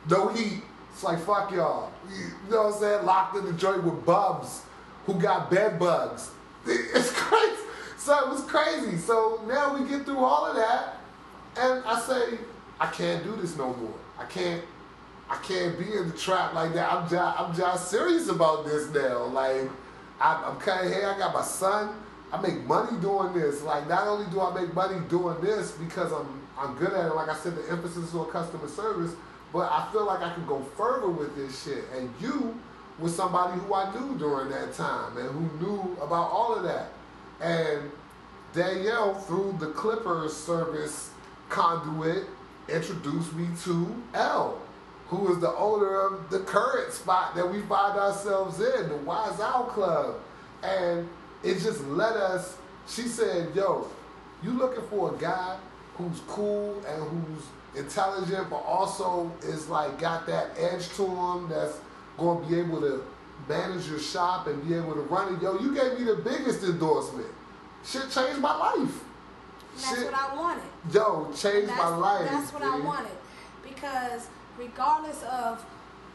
No 0.08 0.28
heat. 0.28 0.62
It's 0.92 1.02
like 1.02 1.18
fuck 1.20 1.50
y'all. 1.50 1.90
You 2.08 2.50
know 2.50 2.64
what 2.64 2.74
I'm 2.74 2.80
saying? 2.80 3.06
Locked 3.06 3.36
in 3.36 3.46
the 3.46 3.52
joint 3.52 3.82
with 3.82 4.04
bubs 4.04 4.62
who 5.06 5.14
got 5.14 5.50
bed 5.50 5.78
bugs. 5.78 6.30
It's 6.66 7.10
crazy. 7.10 7.62
So 7.98 8.18
it 8.18 8.30
was 8.30 8.42
crazy. 8.44 8.96
So 8.98 9.42
now 9.46 9.76
we 9.76 9.88
get 9.88 10.04
through 10.04 10.18
all 10.18 10.46
of 10.46 10.56
that, 10.56 10.96
and 11.56 11.82
I 11.84 12.00
say, 12.00 12.38
I 12.78 12.86
can't 12.86 13.24
do 13.24 13.34
this 13.36 13.56
no 13.56 13.72
more. 13.74 13.94
I 14.18 14.24
can't. 14.24 14.62
I 15.30 15.36
can't 15.38 15.78
be 15.78 15.90
in 15.96 16.10
the 16.10 16.16
trap 16.16 16.52
like 16.52 16.74
that. 16.74 16.92
I'm 16.92 17.08
just, 17.08 17.40
I'm 17.40 17.54
just 17.56 17.90
serious 17.90 18.28
about 18.28 18.66
this 18.66 18.90
now. 18.90 19.24
Like, 19.24 19.70
I, 20.20 20.44
I'm 20.46 20.58
cutting 20.58 20.92
hair. 20.92 21.14
I 21.14 21.18
got 21.18 21.32
my 21.32 21.42
son. 21.42 21.94
I 22.30 22.40
make 22.40 22.62
money 22.64 23.00
doing 23.00 23.32
this. 23.32 23.62
Like, 23.62 23.88
not 23.88 24.06
only 24.06 24.30
do 24.30 24.40
I 24.40 24.52
make 24.60 24.74
money 24.74 25.00
doing 25.08 25.40
this 25.40 25.72
because 25.72 26.12
I'm, 26.12 26.43
I'm 26.58 26.74
good 26.76 26.92
at 26.92 27.06
it. 27.06 27.14
Like 27.14 27.28
I 27.28 27.34
said, 27.34 27.56
the 27.56 27.70
emphasis 27.70 28.08
is 28.08 28.14
on 28.14 28.30
customer 28.30 28.68
service. 28.68 29.14
But 29.52 29.70
I 29.70 29.88
feel 29.92 30.04
like 30.04 30.20
I 30.20 30.34
can 30.34 30.46
go 30.46 30.60
further 30.76 31.08
with 31.08 31.36
this 31.36 31.64
shit. 31.64 31.84
And 31.96 32.12
you 32.20 32.58
was 32.98 33.14
somebody 33.14 33.60
who 33.60 33.74
I 33.74 33.92
knew 33.94 34.16
during 34.18 34.50
that 34.50 34.74
time 34.74 35.16
and 35.16 35.28
who 35.30 35.66
knew 35.66 35.96
about 36.00 36.30
all 36.30 36.54
of 36.54 36.62
that. 36.64 36.90
And 37.40 37.90
Danielle, 38.52 39.14
through 39.14 39.56
the 39.58 39.68
Clippers 39.68 40.36
service 40.36 41.10
conduit, 41.48 42.24
introduced 42.68 43.32
me 43.34 43.48
to 43.64 44.02
L, 44.14 44.60
who 45.08 45.32
is 45.32 45.40
the 45.40 45.54
owner 45.56 46.00
of 46.00 46.30
the 46.30 46.40
current 46.40 46.92
spot 46.92 47.34
that 47.34 47.50
we 47.50 47.60
find 47.62 47.98
ourselves 47.98 48.60
in, 48.60 48.88
the 48.88 48.96
Wise 48.98 49.40
Out 49.40 49.68
Club. 49.70 50.16
And 50.62 51.08
it 51.42 51.54
just 51.54 51.84
let 51.88 52.14
us, 52.16 52.56
she 52.88 53.02
said, 53.02 53.54
yo, 53.54 53.88
you 54.42 54.50
looking 54.50 54.84
for 54.88 55.14
a 55.14 55.18
guy 55.18 55.58
who's 55.96 56.20
cool 56.26 56.82
and 56.86 57.02
who's 57.02 57.44
intelligent, 57.76 58.50
but 58.50 58.62
also 58.64 59.30
is 59.42 59.68
like 59.68 59.98
got 59.98 60.26
that 60.26 60.50
edge 60.58 60.88
to 60.96 61.06
him 61.06 61.48
that's 61.48 61.78
to 62.18 62.44
be 62.48 62.58
able 62.58 62.80
to 62.80 63.02
manage 63.48 63.88
your 63.88 63.98
shop 63.98 64.46
and 64.46 64.66
be 64.66 64.74
able 64.74 64.94
to 64.94 65.00
run 65.02 65.34
it. 65.34 65.42
Yo, 65.42 65.58
you 65.58 65.74
gave 65.74 65.98
me 65.98 66.04
the 66.04 66.16
biggest 66.16 66.62
endorsement. 66.62 67.26
Shit 67.84 68.10
changed 68.10 68.40
my 68.40 68.56
life. 68.56 68.76
And 68.76 69.82
that's 69.82 69.96
Shit- 69.96 70.04
what 70.04 70.14
I 70.14 70.34
wanted. 70.34 70.62
Yo, 70.92 71.32
changed 71.36 71.68
that's, 71.68 71.78
my 71.78 71.96
life. 71.96 72.28
That's 72.30 72.52
what 72.52 72.62
I 72.62 72.78
wanted. 72.80 73.12
Because 73.66 74.28
regardless 74.58 75.22
of 75.24 75.60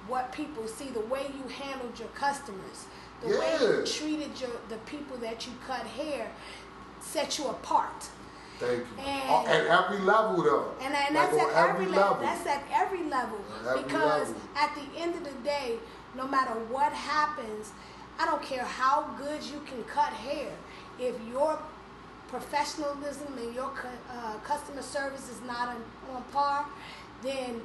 what 0.08 0.32
people 0.32 0.68
see, 0.68 0.90
the 0.90 1.02
way 1.02 1.28
you 1.38 1.48
handled 1.50 2.00
your 2.00 2.08
customers, 2.10 2.86
the 3.22 3.38
way 3.38 3.58
you 3.62 3.86
treated 3.86 4.40
your 4.40 4.52
the 4.70 4.78
people 4.86 5.18
that 5.18 5.46
you 5.46 5.54
cut 5.68 5.86
hair, 5.86 6.32
set 7.02 7.38
you 7.38 7.48
apart. 7.48 8.08
Thank 8.60 8.80
you. 8.80 9.04
And- 9.04 9.30
Oh, 9.32 9.46
at 9.48 9.66
every 9.68 10.00
level, 10.00 10.44
though. 10.44 10.72
And, 10.82 10.94
and 10.94 11.16
that's 11.16 11.34
at 11.38 11.70
every 11.70 11.86
level. 11.86 12.18
That's 12.22 12.46
at 12.46 12.64
every 12.74 13.04
level. 13.04 13.40
At 13.62 13.68
every 13.68 13.84
because 13.84 14.30
level. 14.30 14.42
at 14.56 14.76
the 14.76 15.00
end 15.00 15.16
of 15.16 15.24
the 15.24 15.38
day, 15.44 15.78
no 16.16 16.28
matter 16.28 16.54
what 16.70 16.92
happens, 16.92 17.72
I 18.20 18.26
don't 18.26 18.42
care 18.42 18.66
how 18.66 19.04
good 19.18 19.42
you 19.44 19.62
can 19.66 19.84
cut 19.86 20.12
hair. 20.12 20.52
If 21.00 21.16
your 21.32 21.58
professionalism 22.28 23.38
and 23.38 23.56
your 23.56 23.72
uh, 24.12 24.34
customer 24.44 24.82
service 24.82 25.30
is 25.30 25.42
not 25.48 25.70
on, 25.70 25.84
on 26.14 26.24
par, 26.32 26.66
then 27.24 27.62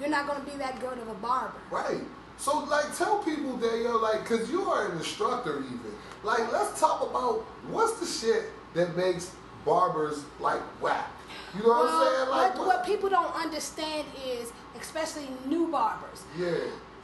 you're 0.00 0.08
not 0.08 0.26
going 0.26 0.44
to 0.44 0.50
be 0.50 0.56
that 0.58 0.80
good 0.80 0.98
of 0.98 1.08
a 1.08 1.14
barber. 1.14 1.54
Right. 1.70 2.00
So, 2.38 2.64
like, 2.64 2.96
tell 2.96 3.18
people 3.22 3.56
that, 3.58 3.78
yo, 3.82 3.98
like, 3.98 4.22
because 4.28 4.50
you 4.50 4.62
are 4.62 4.90
an 4.90 4.98
instructor, 4.98 5.58
even. 5.60 5.92
Like, 6.24 6.50
let's 6.52 6.80
talk 6.80 7.02
about 7.08 7.40
what's 7.68 8.00
the 8.00 8.06
shit 8.06 8.50
that 8.74 8.96
makes 8.96 9.30
barbers, 9.64 10.24
like, 10.40 10.60
whack. 10.80 11.08
You 11.54 11.62
know 11.62 11.68
what 11.68 11.90
I'm 11.90 12.16
saying? 12.16 12.28
Like, 12.30 12.58
what, 12.58 12.66
what 12.66 12.86
people 12.86 13.08
don't 13.08 13.34
understand 13.34 14.06
is, 14.26 14.52
especially 14.80 15.28
new 15.46 15.68
barbers, 15.68 16.22
Yeah. 16.38 16.54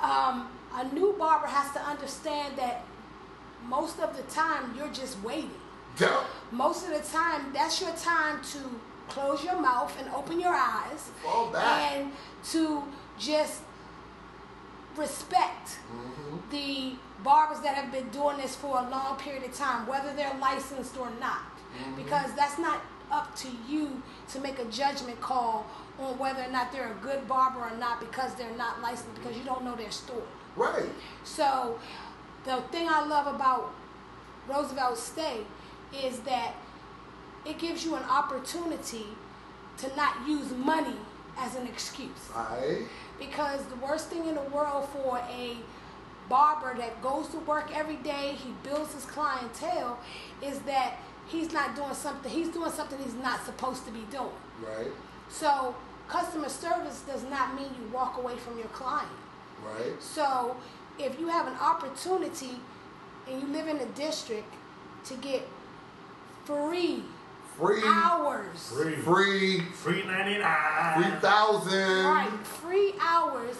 um, 0.01 0.49
a 0.75 0.85
new 0.95 1.15
barber 1.19 1.47
has 1.47 1.73
to 1.73 1.81
understand 1.81 2.57
that 2.57 2.83
most 3.67 3.99
of 4.01 4.17
the 4.17 4.23
time 4.25 4.75
you're 4.77 4.93
just 4.93 5.21
waiting. 5.23 5.51
Yeah. 5.99 6.23
Most 6.51 6.87
of 6.87 6.93
the 6.95 7.01
time, 7.11 7.53
that's 7.53 7.81
your 7.81 7.91
time 7.93 8.41
to 8.53 8.59
close 9.09 9.43
your 9.43 9.61
mouth 9.61 9.95
and 10.01 10.09
open 10.15 10.39
your 10.39 10.55
eyes 10.55 11.11
Fall 11.25 11.51
back. 11.51 11.93
and 11.93 12.13
to 12.51 12.85
just 13.19 13.63
respect 14.97 15.79
the 16.51 16.93
barbers 17.25 17.61
that 17.61 17.75
have 17.75 17.91
been 17.93 18.09
doing 18.11 18.37
this 18.37 18.55
for 18.57 18.79
a 18.79 18.91
long 18.91 19.17
period 19.19 19.45
of 19.45 19.55
time, 19.55 19.87
whether 19.87 20.13
they're 20.15 20.37
licensed 20.41 20.97
or 20.99 21.09
not, 21.21 21.43
Mm-hmm. 21.69 22.03
because 22.03 22.33
that's 22.35 22.59
not 22.59 22.83
up 23.11 23.35
to 23.37 23.49
you 23.69 24.03
to 24.33 24.41
make 24.41 24.59
a 24.59 24.65
judgment 24.67 25.21
call 25.21 25.67
on 25.99 26.19
whether 26.19 26.43
or 26.43 26.51
not 26.51 26.73
they're 26.73 26.93
a 26.93 27.03
good 27.03 27.27
barber 27.29 27.61
or 27.61 27.77
not 27.79 28.01
because 28.01 28.35
they're 28.35 28.57
not 28.57 28.81
licensed 28.81 29.15
because 29.15 29.37
you 29.37 29.45
don't 29.45 29.65
know 29.65 29.75
their 29.75 29.91
story. 29.91 30.23
Right. 30.57 30.89
So, 31.25 31.79
the 32.45 32.57
thing 32.71 32.89
I 32.89 33.05
love 33.07 33.33
about 33.33 33.75
Roosevelt 34.49 34.99
STAY 34.99 35.41
is 36.05 36.21
that 36.21 36.55
it 37.45 37.59
gives 37.59 37.85
you 37.85 37.97
an 37.97 38.05
opportunity 38.05 39.07
to 39.79 39.95
not 39.97 40.27
use 40.27 40.53
money 40.53 40.97
as 41.39 41.55
an 41.57 41.67
excuse. 41.67 42.31
Alright. 42.35 42.83
Because 43.19 43.65
the 43.67 43.77
worst 43.77 44.09
thing 44.09 44.27
in 44.27 44.35
the 44.35 44.43
world 44.43 44.89
for 44.91 45.19
a 45.31 45.57
barber 46.29 46.77
that 46.79 47.01
goes 47.03 47.29
to 47.29 47.39
work 47.41 47.71
every 47.77 47.97
day, 47.97 48.37
he 48.37 48.53
builds 48.63 48.95
his 48.95 49.05
clientele, 49.05 49.99
is 50.43 50.59
that 50.61 50.99
he's 51.29 51.53
not 51.53 51.77
doing 51.77 51.95
something, 51.95 52.31
he's 52.31 52.49
doing 52.49 52.71
something 52.71 52.99
he's 52.99 53.15
not 53.15 53.45
supposed 53.45 53.85
to 53.87 53.93
be 53.93 54.05
doing. 54.11 54.29
Right. 54.63 54.93
So, 55.29 55.75
customer 56.09 56.49
service 56.49 57.03
does 57.07 57.23
not 57.25 57.55
mean 57.55 57.69
you 57.81 57.89
walk 57.93 58.17
away 58.19 58.37
from 58.37 58.59
your 58.59 58.69
client. 58.69 59.11
Right. 59.65 60.01
So, 60.03 60.57
if 60.99 61.19
you 61.21 61.29
have 61.29 61.47
an 61.47 61.55
opportunity 61.61 62.59
and 63.29 63.41
you 63.43 63.49
live 63.49 63.69
in 63.69 63.77
a 63.79 63.87
district 63.87 64.53
to 65.05 65.15
get 65.15 65.47
free 66.45 67.03
Free. 67.57 67.83
hours, 67.85 68.73
Free. 68.73 68.95
Free. 68.97 69.61
Free 69.73 70.05
99. 70.05 71.03
Three 71.03 71.11
thousand. 71.21 72.05
right, 72.05 72.31
free 72.47 72.95
hours, 73.01 73.57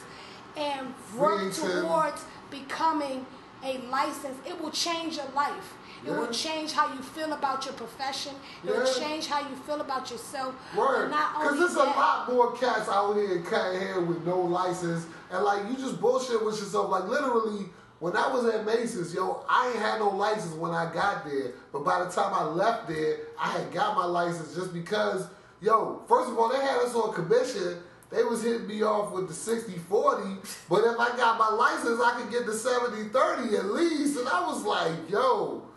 and 0.57 0.95
work 1.17 1.53
Freedom. 1.53 1.83
towards 1.83 2.25
becoming 2.51 3.27
a 3.65 3.79
license, 3.91 4.39
it 4.47 4.61
will 4.61 4.71
change 4.71 5.17
your 5.17 5.29
life. 5.35 5.75
It 6.07 6.11
will 6.11 6.29
change 6.29 6.73
how 6.73 6.93
you 6.93 7.03
feel 7.03 7.33
about 7.33 7.65
your 7.65 7.75
profession. 7.75 8.33
It 8.65 8.71
will 8.71 8.93
change 8.93 9.27
how 9.27 9.41
you 9.41 9.57
feel 9.57 9.81
about 9.81 10.11
yourself. 10.11 10.55
Word. 10.77 11.11
Because 11.11 11.59
there's 11.59 11.75
a 11.75 11.85
lot 11.85 12.33
more 12.33 12.57
cats 12.57 12.89
out 12.89 13.15
here 13.15 13.43
cutting 13.43 13.81
hair 13.81 14.01
with 14.01 14.25
no 14.25 14.41
license. 14.41 15.07
And 15.31 15.45
like 15.45 15.69
you 15.69 15.77
just 15.77 16.01
bullshit 16.01 16.45
with 16.45 16.59
yourself. 16.59 16.91
Like 16.91 17.05
literally, 17.05 17.67
when 17.99 18.17
I 18.17 18.29
was 18.33 18.47
at 18.47 18.65
Macy's, 18.65 19.13
yo, 19.13 19.45
I 19.49 19.69
ain't 19.69 19.79
had 19.79 19.99
no 19.99 20.11
license 20.11 20.55
when 20.55 20.73
I 20.73 20.93
got 20.93 21.25
there. 21.25 21.53
But 21.73 21.85
by 21.85 22.05
the 22.05 22.11
time 22.11 22.33
I 22.33 22.45
left 22.45 22.89
there, 22.89 23.19
I 23.39 23.51
had 23.51 23.73
got 23.73 23.97
my 23.97 24.05
license 24.05 24.55
just 24.55 24.73
because, 24.73 25.27
yo, 25.61 26.03
first 26.07 26.31
of 26.31 26.39
all, 26.39 26.49
they 26.49 26.61
had 26.61 26.79
us 26.79 26.95
on 26.95 27.13
commission. 27.13 27.83
They 28.11 28.25
was 28.25 28.43
hitting 28.43 28.67
me 28.67 28.83
off 28.83 29.13
with 29.13 29.29
the 29.29 29.35
60-40, 29.35 30.39
but 30.71 30.83
if 30.83 30.99
I 30.99 31.15
got 31.19 31.39
my 31.39 31.51
license, 31.51 32.01
I 32.03 32.19
could 32.19 32.31
get 32.31 32.47
the 32.47 32.53
70-30 32.53 33.59
at 33.59 33.67
least. 33.67 34.19
And 34.19 34.27
I 34.27 34.47
was 34.47 34.65
like, 34.65 35.11
yo, 35.11 35.68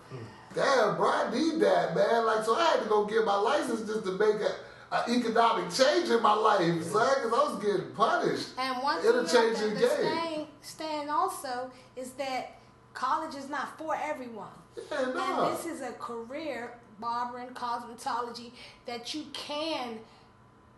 damn, 0.55 0.95
bro, 0.97 1.09
I 1.09 1.31
need 1.33 1.59
that, 1.61 1.95
man. 1.95 2.25
Like, 2.25 2.43
so 2.45 2.55
I 2.55 2.63
had 2.65 2.83
to 2.83 2.89
go 2.89 3.05
get 3.05 3.25
my 3.25 3.35
license 3.35 3.81
just 3.81 4.03
to 4.05 4.11
make 4.13 4.35
a, 4.41 4.53
a 4.95 5.03
economic 5.09 5.71
change 5.71 6.09
in 6.09 6.21
my 6.21 6.33
life, 6.33 6.83
son, 6.83 7.15
because 7.15 7.33
I 7.33 7.53
was 7.53 7.63
getting 7.63 7.91
punished. 7.91 8.49
And 8.57 8.81
one 8.83 8.99
thing 9.01 9.09
It'll 9.09 9.23
you 9.23 9.27
change 9.29 9.57
have 9.57 9.71
your 9.71 9.75
to 9.75 9.79
game. 9.79 9.89
understand 10.05 10.47
stand 10.61 11.09
also 11.09 11.71
is 11.95 12.11
that 12.11 12.51
college 12.93 13.35
is 13.35 13.49
not 13.49 13.77
for 13.77 13.95
everyone. 13.95 14.49
Yeah, 14.91 15.05
nah. 15.13 15.47
And 15.47 15.55
this 15.57 15.65
is 15.65 15.81
a 15.81 15.91
career, 15.93 16.73
barbering, 16.99 17.49
cosmetology, 17.49 18.51
that 18.85 19.13
you 19.13 19.25
can 19.33 19.99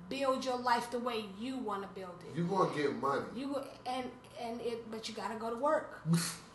build 0.09 0.43
your 0.45 0.57
life 0.57 0.91
the 0.91 0.99
way 0.99 1.25
you 1.39 1.57
want 1.57 1.81
to 1.83 1.87
build 1.99 2.15
it. 2.29 2.37
You 2.37 2.45
gonna 2.45 2.73
get 2.75 2.95
money. 3.01 3.23
You 3.35 3.57
and 3.85 4.05
and 4.41 4.59
it, 4.61 4.89
but 4.91 5.07
you 5.07 5.15
gotta 5.15 5.35
go 5.35 5.49
to 5.49 5.55
work. 5.55 6.01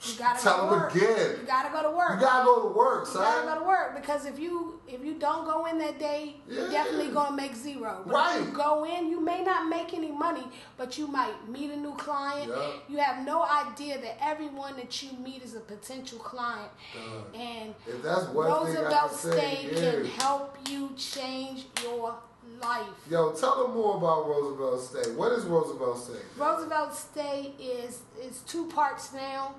You 0.07 0.14
gotta 0.16 0.40
Tell 0.40 0.57
go 0.59 0.64
to 0.64 0.70
them 0.70 0.80
work. 0.84 0.94
again. 0.94 1.36
You 1.40 1.46
gotta 1.46 1.70
go 1.72 1.82
to 1.82 1.90
work. 1.96 2.11
You 2.14 2.20
gotta 2.20 2.44
go 2.44 2.62
to 2.68 2.74
work, 2.74 3.05
son. 3.07 3.16
You 3.16 3.42
gotta 3.49 3.59
go 3.59 3.59
to 3.64 3.66
work 3.68 3.96
because 3.96 4.26
if 4.26 4.38
you 4.38 4.80
if 4.86 5.05
you 5.05 5.14
don't 5.14 5.44
go 5.44 5.66
in 5.66 5.76
that 5.78 5.99
day, 5.99 6.36
you're 6.49 6.70
definitely 6.70 7.09
gonna 7.09 7.34
make 7.36 7.55
zero. 7.55 8.03
But 8.07 8.11
if 8.11 8.14
Right. 8.14 8.40
you 8.46 8.53
go 8.53 8.84
in, 8.84 9.09
you 9.11 9.20
may 9.20 9.42
not 9.42 9.68
make 9.68 9.92
any 9.94 10.12
money, 10.12 10.46
but 10.76 10.96
you 10.99 11.09
might 11.09 11.49
meet 11.49 11.70
a 11.72 11.76
new 11.76 11.94
client. 11.96 12.49
Yeah. 12.57 12.70
You 12.88 12.99
have 12.99 13.24
no 13.26 13.42
idea 13.42 14.01
that 14.01 14.16
everyone 14.22 14.76
that 14.76 15.03
you 15.03 15.11
meet 15.18 15.42
is 15.42 15.55
a 15.57 15.61
potential 15.61 16.18
client, 16.20 16.70
Done. 16.94 17.40
and 17.40 17.74
If 17.86 18.01
that's 18.03 18.26
one 18.28 18.46
thing 18.66 18.76
I 18.76 18.82
Roosevelt 18.82 19.12
STAY 19.14 19.68
can 19.74 20.05
help 20.05 20.57
you 20.68 20.90
change 20.96 21.66
your 21.82 22.14
life. 22.61 22.87
Yo, 23.11 23.33
tell 23.33 23.67
them 23.67 23.77
more 23.77 23.97
about 23.97 24.27
Roosevelt 24.29 24.81
STAY. 24.81 25.15
What 25.15 25.33
is 25.33 25.45
Roosevelt 25.45 25.99
STAY? 25.99 26.21
Roosevelt 26.37 26.95
STAY 26.95 27.53
is 27.59 28.01
is 28.23 28.41
two 28.47 28.67
parts 28.67 29.13
now. 29.13 29.55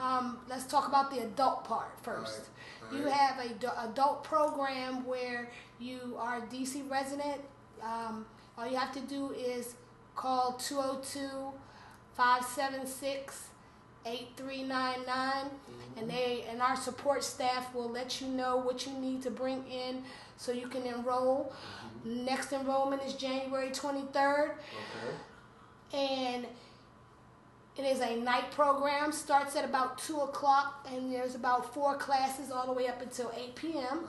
Um, 0.00 0.38
let's 0.48 0.64
talk 0.66 0.88
about 0.88 1.10
the 1.10 1.18
adult 1.22 1.64
part 1.64 1.92
first. 2.02 2.42
Alright, 2.84 3.04
You 3.04 3.10
have 3.10 3.38
a 3.44 3.48
d- 3.54 3.66
adult 3.78 4.24
program 4.24 5.04
where 5.06 5.50
you 5.78 6.16
are 6.18 6.38
a 6.38 6.42
DC 6.42 6.88
resident. 6.90 7.40
Um, 7.82 8.26
all 8.56 8.66
you 8.66 8.76
have 8.76 8.92
to 8.94 9.00
do 9.00 9.32
is 9.32 9.74
call 10.14 10.52
202 10.54 11.52
576 12.16 13.48
8399 14.06 15.50
and 15.98 16.08
they 16.08 16.44
and 16.48 16.62
our 16.62 16.76
support 16.76 17.24
staff 17.24 17.74
will 17.74 17.90
let 17.90 18.20
you 18.20 18.28
know 18.28 18.56
what 18.56 18.86
you 18.86 18.92
need 18.94 19.20
to 19.22 19.30
bring 19.30 19.64
in 19.66 20.02
so 20.36 20.52
you 20.52 20.68
can 20.68 20.82
enroll. 20.86 21.52
Next 22.04 22.52
enrollment 22.52 23.02
is 23.02 23.14
January 23.14 23.70
23rd 23.70 24.50
Okay. 24.50 25.98
and 25.98 26.46
it 27.76 27.82
is 27.84 28.00
a 28.00 28.16
night 28.16 28.50
program 28.52 29.12
starts 29.12 29.54
at 29.56 29.64
about 29.64 29.98
2 29.98 30.20
o'clock 30.20 30.86
and 30.90 31.12
there's 31.12 31.34
about 31.34 31.74
four 31.74 31.96
classes 31.96 32.50
all 32.50 32.66
the 32.66 32.72
way 32.72 32.88
up 32.88 33.02
until 33.02 33.30
8 33.36 33.54
p.m 33.54 34.00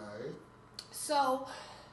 so 0.91 1.47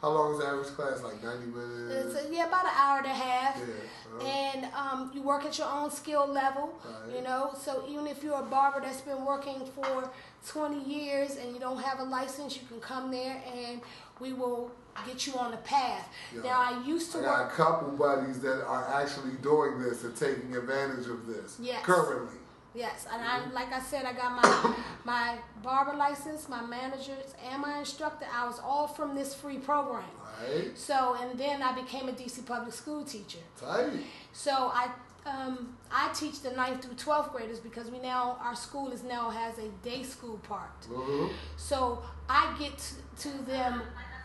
How 0.05 0.11
long 0.11 0.33
is 0.35 0.39
the 0.41 0.47
average 0.47 0.67
class? 0.77 1.03
Like 1.03 1.23
90 1.25 1.47
minutes? 1.47 2.15
it's 2.15 2.31
yeah 2.31 2.47
about 2.47 2.67
an 2.67 2.73
hour 2.77 2.99
and 2.99 3.07
a 3.07 3.19
half 3.27 3.57
Yeah. 3.57 3.65
uh-huh. 3.65 4.27
and 4.27 4.61
um, 4.75 5.11
you 5.15 5.23
work 5.23 5.47
at 5.47 5.57
your 5.57 5.67
own 5.79 5.91
skill 5.91 6.27
level 6.27 6.79
Right. 6.85 7.17
you 7.17 7.23
know 7.23 7.55
so 7.59 7.85
even 7.89 8.07
if 8.07 8.23
you're 8.23 8.39
a 8.39 8.43
barber 8.43 8.81
that's 8.83 9.01
been 9.01 9.25
working 9.25 9.61
for 9.75 10.11
20 10.47 10.85
years 10.85 11.37
and 11.37 11.55
you 11.55 11.59
don't 11.67 11.83
have 11.83 12.01
a 12.01 12.05
license 12.05 12.55
you 12.61 12.67
can 12.69 12.81
come 12.81 13.11
there 13.11 13.43
and 13.57 13.81
we 14.21 14.35
will 14.35 14.71
get 15.07 15.27
you 15.27 15.33
on 15.37 15.51
the 15.53 15.57
path 15.59 16.07
Yeah. 16.35 16.43
now 16.43 16.59
i 16.71 16.87
used 16.87 17.11
to 17.13 17.19
I 17.21 17.23
got 17.23 17.47
a 17.51 17.55
couple 17.55 17.89
buddies 17.93 18.41
that 18.41 18.63
are 18.67 18.85
actually 19.01 19.37
doing 19.41 19.81
this 19.81 20.05
and 20.05 20.15
taking 20.15 20.55
advantage 20.55 21.07
of 21.07 21.27
this 21.27 21.57
Yes. 21.59 21.83
currently. 21.83 22.39
Yes, 22.75 23.07
and 23.13 23.23
I 23.23 23.47
like 23.53 23.73
I 23.73 23.81
said, 23.81 24.05
I 24.05 24.13
got 24.13 24.33
my 24.43 24.75
my 25.05 25.37
barber 25.63 25.97
license, 25.97 26.49
my 26.49 26.63
managers, 26.63 27.35
and 27.49 27.63
my 27.63 27.79
instructor. 27.79 28.27
I 28.35 28.47
was 28.47 28.59
all 28.59 28.89
from 28.89 29.15
this 29.15 29.33
free 29.35 29.59
program. 29.59 30.03
Alright. 30.43 30.77
So, 30.77 31.17
and 31.21 31.39
then 31.39 31.63
I 31.63 31.73
became 31.81 32.09
a 32.09 32.13
DC 32.13 32.45
public 32.45 32.75
school 32.75 33.05
teacher. 33.05 33.39
Tight. 33.61 33.93
So 34.33 34.51
I 34.53 34.89
um, 35.25 35.77
I 35.93 36.13
teach 36.13 36.41
the 36.43 36.51
9th 36.51 36.83
through 36.83 36.95
12th 36.97 37.33
graders 37.33 37.61
because 37.61 37.91
we 37.91 37.99
now 38.01 38.39
our 38.43 38.57
school 38.57 38.91
is 38.91 39.03
now 39.05 39.31
has 39.31 39.57
a 39.59 39.69
day 39.89 40.03
school 40.03 40.39
part. 40.39 40.81
Mhm. 40.91 41.31
So 41.57 42.03
I 42.29 42.55
get 42.59 42.77
to, 42.79 43.29
to 43.31 43.45
them 43.45 43.83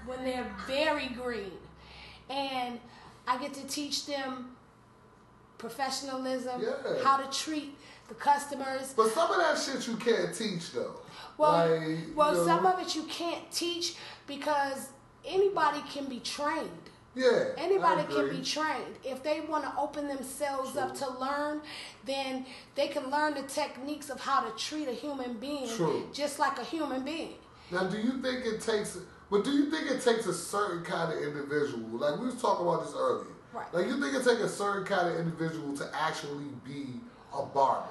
when 0.07 0.23
they're 0.25 0.51
very 0.65 1.09
green, 1.09 1.51
and 2.29 2.79
I 3.27 3.37
get 3.37 3.53
to 3.53 3.67
teach 3.67 4.07
them 4.07 4.55
professionalism, 5.59 6.61
Yeah. 6.61 7.03
how 7.03 7.17
to 7.17 7.27
treat 7.37 7.77
the 8.09 8.15
customers. 8.15 8.93
But 8.97 9.11
some 9.11 9.31
of 9.31 9.37
that 9.37 9.57
shit 9.57 9.87
you 9.87 9.95
can't 9.95 10.33
teach 10.35 10.71
though. 10.73 10.99
Well, 11.37 11.69
Like, 11.69 11.97
well, 12.15 12.33
you 12.33 12.39
know, 12.39 12.45
some 12.45 12.65
of 12.65 12.79
it 12.79 12.95
you 12.95 13.03
can't 13.03 13.49
teach 13.51 13.95
because 14.27 14.89
anybody 15.25 15.81
can 15.89 16.05
be 16.05 16.19
trained. 16.19 16.69
yeah, 17.15 17.49
Anybody 17.57 18.03
can 18.13 18.29
be 18.29 18.41
trained. 18.43 18.95
If 19.03 19.23
they 19.23 19.41
want 19.41 19.63
to 19.63 19.73
open 19.79 20.07
themselves 20.07 20.75
up 20.75 20.93
to 20.95 21.09
learn, 21.19 21.61
then 22.05 22.45
they 22.75 22.87
can 22.89 23.09
learn 23.09 23.35
the 23.35 23.43
techniques 23.43 24.09
of 24.09 24.19
how 24.19 24.41
to 24.41 24.51
treat 24.57 24.87
a 24.87 24.91
human 24.93 25.35
being 25.35 25.67
True. 25.77 26.09
just 26.13 26.39
like 26.39 26.57
a 26.59 26.63
human 26.63 27.03
being. 27.05 27.35
Now, 27.71 27.85
do 27.85 27.97
you 27.97 28.21
think 28.21 28.45
it 28.45 28.59
takes? 28.61 28.97
But 29.31 29.43
do 29.43 29.51
you 29.51 29.69
think 29.69 29.89
it 29.91 30.01
takes 30.01 30.25
a 30.25 30.33
certain 30.33 30.83
kind 30.83 31.13
of 31.13 31.19
individual? 31.23 31.99
Like 31.99 32.19
we 32.19 32.25
was 32.25 32.41
talking 32.41 32.65
about 32.67 32.83
this 32.85 32.95
earlier. 32.97 33.27
Right. 33.53 33.71
Like 33.73 33.85
you 33.87 33.99
think 34.01 34.13
it 34.15 34.23
takes 34.27 34.41
a 34.41 34.49
certain 34.49 34.83
kind 34.85 35.07
of 35.07 35.19
individual 35.19 35.75
to 35.77 35.89
actually 35.95 36.45
be 36.65 36.85
a 37.33 37.43
barber, 37.45 37.87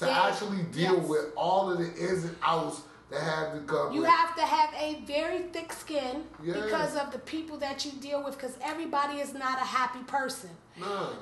to 0.00 0.06
Yeah. 0.06 0.22
actually 0.28 0.62
deal 0.64 0.96
Yes. 0.96 1.06
with 1.08 1.26
all 1.36 1.70
of 1.70 1.78
the 1.78 1.92
ins 1.94 2.24
and 2.24 2.36
outs 2.42 2.82
that 3.10 3.20
have 3.22 3.52
to 3.54 3.60
come. 3.60 3.92
You 3.92 4.00
with. 4.02 4.10
have 4.10 4.34
to 4.36 4.42
have 4.42 4.72
a 4.74 5.02
very 5.06 5.42
thick 5.52 5.72
skin 5.72 6.26
Yeah. 6.42 6.54
because 6.54 6.96
of 6.96 7.10
the 7.12 7.18
people 7.18 7.58
that 7.58 7.84
you 7.84 7.92
deal 7.92 8.22
with 8.24 8.36
because 8.38 8.56
everybody 8.62 9.20
is 9.20 9.34
not 9.34 9.58
a 9.60 9.64
happy 9.64 10.02
person. 10.04 10.50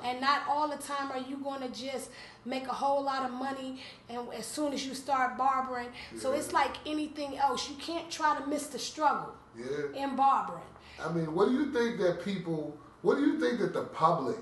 And 0.03 0.21
not 0.21 0.43
all 0.47 0.69
the 0.69 0.77
time 0.77 1.11
are 1.11 1.17
you 1.19 1.35
going 1.37 1.61
to 1.61 1.67
just 1.67 2.11
make 2.45 2.65
a 2.67 2.73
whole 2.73 3.03
lot 3.03 3.25
of 3.25 3.31
money 3.31 3.83
and 4.07 4.33
as 4.33 4.45
soon 4.45 4.71
as 4.71 4.85
you 4.87 4.93
start 4.95 5.37
barbering. 5.37 5.89
So 6.17 6.31
it's 6.31 6.53
like 6.53 6.71
anything 6.85 7.37
else. 7.37 7.69
You 7.69 7.75
can't 7.75 8.09
try 8.09 8.37
to 8.39 8.45
miss 8.47 8.67
the 8.67 8.79
struggle 8.79 9.33
Yeah. 9.57 9.65
in 10.03 10.15
barbering. 10.15 10.63
I 11.03 11.09
mean, 11.11 11.33
what 11.35 11.49
do 11.49 11.55
you 11.55 11.73
think 11.73 11.99
that 11.99 12.23
people? 12.23 12.77
What 13.01 13.15
do 13.17 13.25
you 13.25 13.37
think 13.39 13.59
that 13.59 13.73
the 13.73 13.83
public 13.83 14.39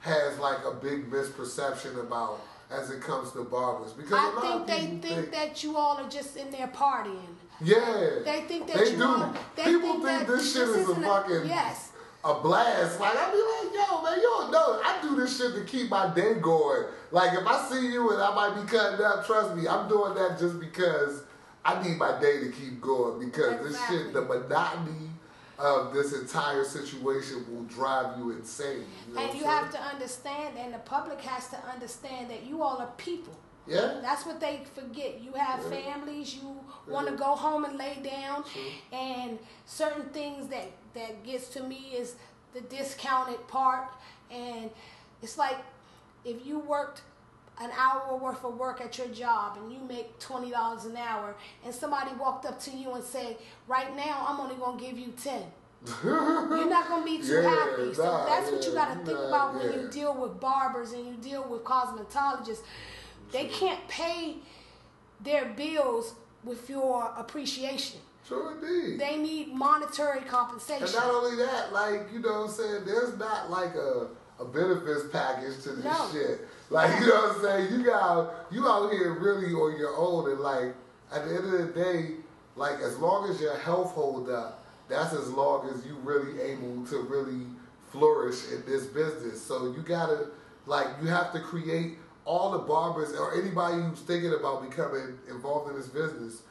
has 0.00 0.38
like 0.38 0.64
a 0.64 0.72
big 0.72 1.10
misperception 1.10 2.00
about 2.00 2.40
as 2.70 2.90
it 2.90 3.00
comes 3.00 3.30
to 3.32 3.44
barbers 3.44 3.92
because 3.92 4.12
I 4.12 4.40
think 4.40 4.66
they 4.66 4.86
people 4.86 5.08
think 5.22 5.32
that 5.32 5.62
you 5.62 5.76
all 5.76 5.98
are 5.98 6.08
just 6.08 6.36
in 6.36 6.50
there 6.50 6.68
partying. 6.68 7.34
yeah 7.60 8.20
They 8.24 8.44
think 8.48 8.66
that 8.66 8.76
they 8.76 8.90
you 8.92 8.96
do. 8.96 9.04
all- 9.04 9.34
they 9.54 9.64
people 9.64 9.92
think 10.00 10.04
think, 10.04 10.28
this 10.28 10.52
shit 10.52 10.66
this 10.66 10.76
is 10.76 10.88
a 10.88 10.90
isn't 10.92 11.04
a- 11.04 11.06
fucking 11.06 11.46
yes. 11.46 11.92
a 12.24 12.34
blast. 12.40 12.98
Like 12.98 13.16
I 13.16 13.30
be 13.30 13.38
like, 13.38 13.88
yo, 13.88 14.02
man, 14.02 14.16
you 14.18 14.22
don't 14.22 14.50
know. 14.50 14.80
I 14.84 14.98
do 15.00 15.14
this 15.14 15.38
shit 15.38 15.54
to 15.54 15.64
keep 15.64 15.90
my 15.90 16.12
day 16.12 16.34
going. 16.34 16.86
Like 17.12 17.38
if 17.38 17.46
I 17.46 17.68
see 17.68 17.86
you 17.92 18.10
and 18.12 18.20
I 18.20 18.34
might 18.34 18.60
be 18.60 18.66
cutting 18.68 19.04
up, 19.04 19.24
trust 19.24 19.54
me, 19.54 19.68
I'm 19.68 19.88
doing 19.88 20.14
that 20.14 20.36
just 20.38 20.58
because 20.58 21.22
I 21.64 21.80
need 21.86 21.96
my 21.98 22.20
day 22.20 22.40
to 22.40 22.50
keep 22.50 22.80
going. 22.80 23.20
Because 23.20 23.62
this 23.62 23.80
shit, 23.88 24.12
the 24.12 24.22
monotony 24.22 25.05
of 25.58 25.94
this 25.94 26.12
entire 26.12 26.64
situation 26.64 27.44
will 27.50 27.62
drive 27.64 28.18
you 28.18 28.30
insane. 28.32 28.84
You 29.08 29.14
know 29.14 29.20
And 29.20 29.38
you 29.38 29.44
I'm 29.44 29.64
have 29.64 29.70
to 29.72 29.80
understand, 29.80 30.56
and 30.58 30.74
the 30.74 30.78
public 30.78 31.20
has 31.22 31.48
to 31.48 31.56
understand 31.72 32.30
that 32.30 32.44
you 32.44 32.62
all 32.62 32.78
are 32.78 32.90
people. 32.98 33.34
Yeah. 33.66 33.98
That's 34.00 34.24
what 34.26 34.38
they 34.38 34.62
forget. 34.74 35.20
You 35.20 35.32
have 35.32 35.60
Yeah. 35.64 35.80
families. 35.82 36.36
You 36.36 36.60
want 36.86 37.08
to 37.08 37.14
go 37.14 37.34
home 37.34 37.64
and 37.64 37.76
lay 37.78 37.96
down, 38.02 38.44
True. 38.44 38.62
and 38.92 39.38
certain 39.64 40.04
things 40.10 40.48
that 40.48 40.70
that 40.94 41.22
gets 41.24 41.48
to 41.50 41.62
me 41.62 41.92
is 41.94 42.14
the 42.54 42.60
discounted 42.62 43.46
part. 43.48 43.88
And 44.30 44.70
it's 45.22 45.36
like 45.36 45.58
if 46.24 46.46
you 46.46 46.58
worked 46.60 47.02
an 47.60 47.70
hour 47.76 48.16
worth 48.16 48.44
of 48.44 48.56
work 48.56 48.80
at 48.80 48.98
your 48.98 49.08
job 49.08 49.56
and 49.56 49.72
you 49.72 49.78
make 49.88 50.18
twenty 50.18 50.50
dollars 50.50 50.84
an 50.84 50.96
hour, 50.96 51.34
and 51.64 51.74
somebody 51.74 52.10
walked 52.18 52.44
up 52.46 52.60
to 52.60 52.70
you 52.70 52.92
and 52.92 53.02
said, 53.04 53.36
"Right 53.66 53.94
now, 53.96 54.26
I'm 54.28 54.40
only 54.40 54.56
gonna 54.56 54.80
give 54.80 54.98
you 54.98 55.12
10 55.22 55.42
You're 56.04 56.68
not 56.68 56.88
gonna 56.88 57.04
be 57.04 57.18
too 57.18 57.40
Yeah, 57.42 57.50
happy. 57.50 57.94
So 57.94 58.04
nah, 58.04 58.26
that's 58.26 58.50
what 58.50 58.64
you 58.64 58.72
gotta 58.72 58.96
think 58.96 59.18
nah, 59.18 59.28
about 59.28 59.54
when 59.54 59.72
yeah. 59.72 59.80
you 59.82 59.88
deal 59.88 60.14
with 60.14 60.40
barbers 60.40 60.92
and 60.92 61.06
you 61.06 61.14
deal 61.14 61.46
with 61.48 61.62
cosmetologists. 61.64 62.62
They 63.30 63.46
can't 63.46 63.86
pay 63.88 64.36
their 65.20 65.46
bills 65.46 66.14
with 66.44 66.68
your 66.68 67.12
appreciation. 67.16 68.00
True 68.26 68.54
indeed. 68.60 68.98
They 68.98 69.16
need 69.16 69.54
monetary 69.54 70.22
compensation. 70.22 70.84
And 70.84 70.94
not 70.94 71.10
only 71.10 71.36
that, 71.36 71.72
like, 71.72 72.12
you 72.12 72.18
know 72.18 72.40
what 72.40 72.50
I'm 72.50 72.54
saying, 72.54 72.84
there's 72.84 73.16
not 73.18 73.50
like 73.50 73.74
a, 73.76 74.08
a 74.40 74.44
benefits 74.44 75.04
package 75.12 75.62
to 75.62 75.70
this 75.70 75.84
No. 75.84 76.08
shit. 76.12 76.40
Like, 76.70 77.00
you 77.00 77.06
know 77.06 77.14
what 77.14 77.36
I'm 77.36 77.42
saying? 77.42 77.72
You 77.72 77.84
got 77.84 78.34
you 78.50 78.66
out 78.66 78.92
here 78.92 79.12
really 79.18 79.52
on 79.52 79.78
your 79.78 79.96
own 79.96 80.30
and 80.30 80.40
like 80.40 80.74
at 81.12 81.24
the 81.24 81.34
end 81.34 81.44
of 81.44 81.52
the 81.52 81.72
day, 81.72 82.14
like 82.56 82.80
as 82.80 82.98
long 82.98 83.30
as 83.30 83.40
your 83.40 83.56
health 83.58 83.92
hold 83.92 84.28
up, 84.28 84.64
that's 84.88 85.12
as 85.12 85.30
long 85.30 85.68
as 85.68 85.86
you 85.86 85.94
really 85.96 86.40
able 86.40 86.84
to 86.86 86.98
really 87.02 87.46
flourish 87.90 88.50
in 88.52 88.64
this 88.66 88.86
business. 88.86 89.40
So 89.40 89.72
you 89.72 89.82
gotta 89.82 90.28
like 90.66 90.88
you 91.00 91.08
have 91.08 91.32
to 91.32 91.40
create 91.40 91.98
all 92.24 92.50
the 92.50 92.58
barbers 92.58 93.12
or 93.14 93.40
anybody 93.40 93.80
who's 93.80 94.00
thinking 94.00 94.34
about 94.34 94.68
becoming 94.68 95.16
involved 95.30 95.70
in 95.70 95.76
this 95.76 95.88
business, 95.88 96.42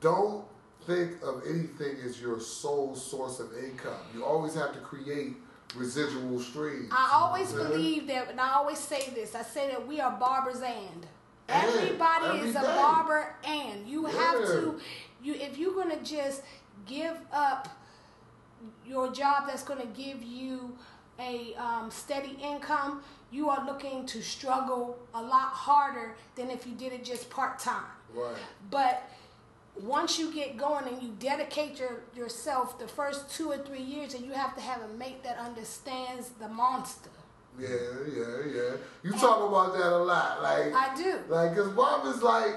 don't 0.00 0.44
think 0.86 1.20
of 1.22 1.42
anything 1.48 1.96
as 2.04 2.20
your 2.20 2.40
sole 2.40 2.94
source 2.94 3.40
of 3.40 3.50
income. 3.58 3.98
You 4.14 4.24
always 4.24 4.54
have 4.54 4.72
to 4.72 4.78
create 4.78 5.34
residual 5.74 6.40
streams. 6.40 6.90
I 6.92 7.10
always 7.14 7.52
believe 7.52 8.06
that, 8.08 8.30
and 8.30 8.40
I 8.40 8.54
always 8.54 8.78
say 8.78 9.10
this. 9.14 9.34
I 9.34 9.42
say 9.42 9.68
that 9.68 9.86
we 9.86 10.00
are 10.00 10.10
barbers 10.12 10.60
and 10.62 11.06
everybody 11.48 12.38
every 12.38 12.48
is 12.50 12.56
a 12.56 12.60
barber 12.60 13.34
and 13.44 13.88
you 13.88 14.06
have 14.06 14.46
to. 14.46 14.80
You 15.22 15.34
if 15.34 15.58
you're 15.58 15.74
gonna 15.74 16.02
just 16.02 16.42
give 16.86 17.16
up 17.32 17.68
your 18.86 19.12
job 19.12 19.44
that's 19.46 19.62
gonna 19.62 19.86
give 19.86 20.22
you 20.22 20.76
a 21.18 21.54
um, 21.56 21.90
steady 21.90 22.38
income, 22.42 23.02
you 23.30 23.48
are 23.48 23.64
looking 23.66 24.06
to 24.06 24.22
struggle 24.22 24.98
a 25.14 25.22
lot 25.22 25.52
harder 25.52 26.16
than 26.34 26.50
if 26.50 26.66
you 26.66 26.72
did 26.74 26.92
it 26.92 27.04
just 27.04 27.28
part 27.30 27.58
time. 27.58 27.84
Right. 28.14 28.34
But 28.70 29.08
once 29.82 30.18
you 30.18 30.32
get 30.32 30.56
going 30.56 30.86
and 30.88 31.02
you 31.02 31.10
dedicate 31.18 31.78
your, 31.78 32.00
yourself 32.14 32.78
the 32.78 32.88
first 32.88 33.30
two 33.30 33.50
or 33.50 33.58
three 33.58 33.82
years, 33.82 34.14
and 34.14 34.24
you 34.24 34.32
have 34.32 34.54
to 34.54 34.60
have 34.60 34.82
a 34.82 34.88
mate 34.96 35.22
that 35.24 35.38
understands 35.38 36.30
the 36.40 36.48
monster. 36.48 37.10
Yeah, 37.58 37.68
yeah, 38.14 38.24
yeah. 38.54 38.70
You 39.02 39.12
talk 39.12 39.46
about 39.48 39.72
that 39.74 39.92
a 39.92 39.98
lot. 39.98 40.42
Like 40.42 40.72
I 40.74 40.94
do. 40.96 41.18
Like, 41.28 41.54
cause 41.54 41.68
Bob 41.72 42.06
is 42.06 42.22
like, 42.22 42.54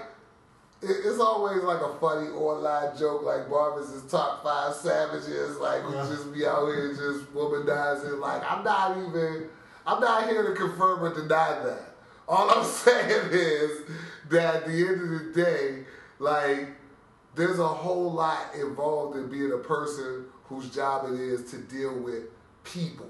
it, 0.82 0.92
it's 1.06 1.20
always 1.20 1.64
like 1.64 1.82
a 1.82 1.98
funny 2.00 2.30
online 2.30 2.96
joke. 2.98 3.24
Like 3.24 3.50
Barbers 3.50 3.90
is 3.90 4.10
top 4.10 4.44
five 4.44 4.74
savages. 4.76 5.58
Like 5.58 5.82
who 5.82 5.96
Yeah. 5.96 6.06
just 6.08 6.32
be 6.34 6.46
out 6.46 6.68
here 6.68 6.90
just 6.90 7.34
womanizing. 7.34 8.20
Like 8.20 8.44
I'm 8.50 8.64
not 8.64 8.98
even, 8.98 9.50
I'm 9.88 10.00
not 10.00 10.30
here 10.30 10.44
to 10.48 10.54
confirm 10.56 11.04
or 11.04 11.14
deny 11.14 11.60
that. 11.64 11.96
All 12.28 12.50
I'm 12.52 12.64
saying 12.86 13.30
is 13.32 13.82
that 14.30 14.56
at 14.56 14.66
the 14.68 14.74
end 14.88 15.02
of 15.02 15.10
the 15.10 15.42
day, 15.44 15.84
like 16.20 16.68
there's 17.36 17.60
a 17.60 17.68
whole 17.68 18.12
lot 18.12 18.54
involved 18.56 19.18
in 19.18 19.30
being 19.30 19.52
a 19.54 19.58
person 19.58 20.26
whose 20.46 20.70
job 20.70 21.12
it 21.12 21.20
is 21.20 21.50
to 21.52 21.58
deal 21.58 21.98
with 22.00 22.24
people 22.64 23.10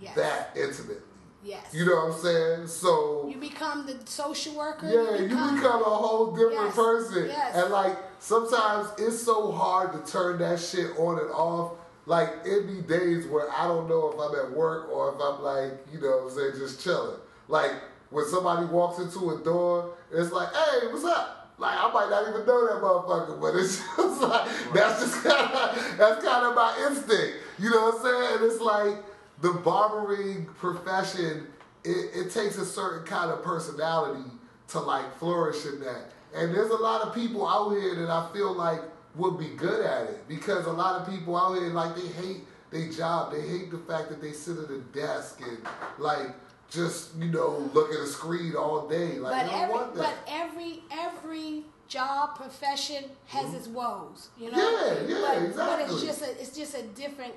Yes. 0.00 0.14
that 0.16 0.50
intimately. 0.56 0.96
Yes. 1.42 1.66
You 1.74 1.84
know 1.84 2.06
what 2.06 2.14
I'm 2.14 2.20
saying? 2.20 2.66
So 2.68 3.28
You 3.28 3.36
become 3.36 3.86
the 3.86 3.98
social 4.06 4.54
worker. 4.54 4.86
yeah, 4.88 5.16
you 5.22 5.28
become 5.28 5.58
a 5.82 5.84
whole 5.84 6.32
different 6.32 6.54
Yes, 6.66 6.74
person. 6.74 7.26
yes. 7.26 7.54
And 7.56 7.70
like 7.72 7.96
sometimes 8.18 8.88
it's 8.98 9.20
so 9.22 9.52
hard 9.52 9.92
to 9.92 10.10
turn 10.10 10.38
that 10.38 10.58
shit 10.58 10.98
on 10.98 11.18
and 11.18 11.30
off. 11.30 11.72
Like 12.06 12.30
it 12.44 12.66
be 12.66 12.80
days 12.82 13.26
where 13.26 13.50
I 13.52 13.66
don't 13.66 13.88
know 13.88 14.10
if 14.10 14.18
I'm 14.18 14.38
at 14.46 14.56
work 14.56 14.88
or 14.90 15.14
if 15.14 15.20
I'm 15.20 15.42
like, 15.42 15.72
you 15.92 16.00
know 16.00 16.18
what 16.18 16.32
I'm 16.32 16.36
saying, 16.38 16.52
just 16.58 16.82
chilling. 16.82 17.18
Like 17.48 17.72
when 18.10 18.24
somebody 18.26 18.66
walks 18.66 18.98
into 18.98 19.30
a 19.30 19.38
door, 19.44 19.94
it's 20.12 20.32
like, 20.32 20.48
hey, 20.54 20.86
what's 20.90 21.04
up? 21.04 21.43
Like 21.58 21.76
I 21.78 21.92
might 21.92 22.10
not 22.10 22.28
even 22.28 22.46
know 22.46 22.66
that 22.66 22.82
motherfucker, 22.82 23.40
but 23.40 23.54
it's 23.54 23.78
just 23.96 24.20
like 24.20 24.48
that's 24.74 25.00
just 25.00 25.22
kinda 25.22 25.74
that's 25.96 26.24
kind 26.24 26.46
of 26.46 26.54
my 26.54 26.86
instinct. 26.88 27.38
You 27.58 27.70
know 27.70 27.90
what 27.90 27.94
I'm 27.94 28.02
saying? 28.02 28.36
And 28.36 28.44
it's 28.44 28.60
like 28.60 28.96
the 29.40 29.52
barbering 29.52 30.46
profession, 30.58 31.46
it, 31.84 32.10
it 32.14 32.30
takes 32.30 32.58
a 32.58 32.64
certain 32.64 33.06
kind 33.06 33.30
of 33.30 33.42
personality 33.42 34.30
to 34.68 34.80
like 34.80 35.16
flourish 35.18 35.64
in 35.66 35.80
that. 35.80 36.10
And 36.34 36.52
there's 36.52 36.70
a 36.70 36.76
lot 36.76 37.02
of 37.02 37.14
people 37.14 37.46
out 37.46 37.70
here 37.70 37.94
that 37.96 38.10
I 38.10 38.28
feel 38.32 38.52
like 38.52 38.80
would 39.14 39.38
be 39.38 39.50
good 39.50 39.86
at 39.86 40.08
it 40.10 40.28
because 40.28 40.66
a 40.66 40.72
lot 40.72 41.00
of 41.00 41.08
people 41.08 41.36
out 41.36 41.54
here 41.54 41.68
like 41.68 41.94
they 41.94 42.08
hate 42.22 42.40
their 42.70 42.90
job. 42.90 43.32
They 43.32 43.42
hate 43.42 43.70
the 43.70 43.78
fact 43.78 44.08
that 44.08 44.20
they 44.20 44.32
sit 44.32 44.58
at 44.58 44.70
a 44.70 44.80
desk 44.80 45.40
and 45.40 45.58
like 45.98 46.28
just 46.70 47.14
you 47.16 47.26
know 47.30 47.70
look 47.72 47.92
at 47.92 48.00
a 48.00 48.06
screen 48.06 48.54
all 48.56 48.88
day. 48.88 49.18
Like 49.18 49.46
But 49.46 49.54
every 49.54 49.74
want 49.74 49.94
but 49.94 50.14
every 50.28 50.82
every 50.90 51.64
job 51.88 52.36
profession 52.36 53.04
has 53.26 53.52
its 53.54 53.68
woes. 53.68 54.28
You 54.38 54.50
know. 54.50 54.58
Mm-hmm. 54.58 55.10
Yeah, 55.10 55.16
yeah, 55.18 55.52
but, 55.54 55.56
But 55.56 55.80
it's 55.82 56.02
just 56.02 56.22
a 56.22 56.30
it's 56.40 56.56
just 56.56 56.74
a 56.76 56.82
different 56.82 57.34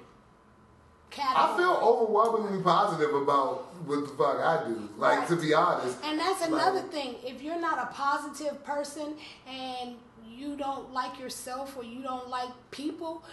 category. 1.10 1.54
I 1.54 1.58
feel 1.58 1.72
overwhelmingly 1.82 2.62
positive 2.64 3.14
about 3.14 3.66
what 3.86 4.02
the 4.02 4.08
fuck 4.10 4.40
I 4.40 4.68
do. 4.68 4.90
Like 4.98 5.20
Right. 5.20 5.28
to 5.30 5.36
be 5.36 5.54
honest. 5.54 5.98
And 6.04 6.20
that's 6.20 6.42
Like- 6.42 6.50
another 6.52 6.82
thing. 6.82 7.16
If 7.24 7.42
you're 7.42 7.60
not 7.60 7.80
a 7.80 7.88
positive 7.94 8.64
person 8.64 9.18
and 9.48 9.98
you 10.28 10.56
don't 10.56 10.94
like 10.94 11.20
yourself 11.20 11.76
or 11.78 11.84
you 11.84 12.02
don't 12.04 12.30
like 12.30 12.50
people, 12.72 13.24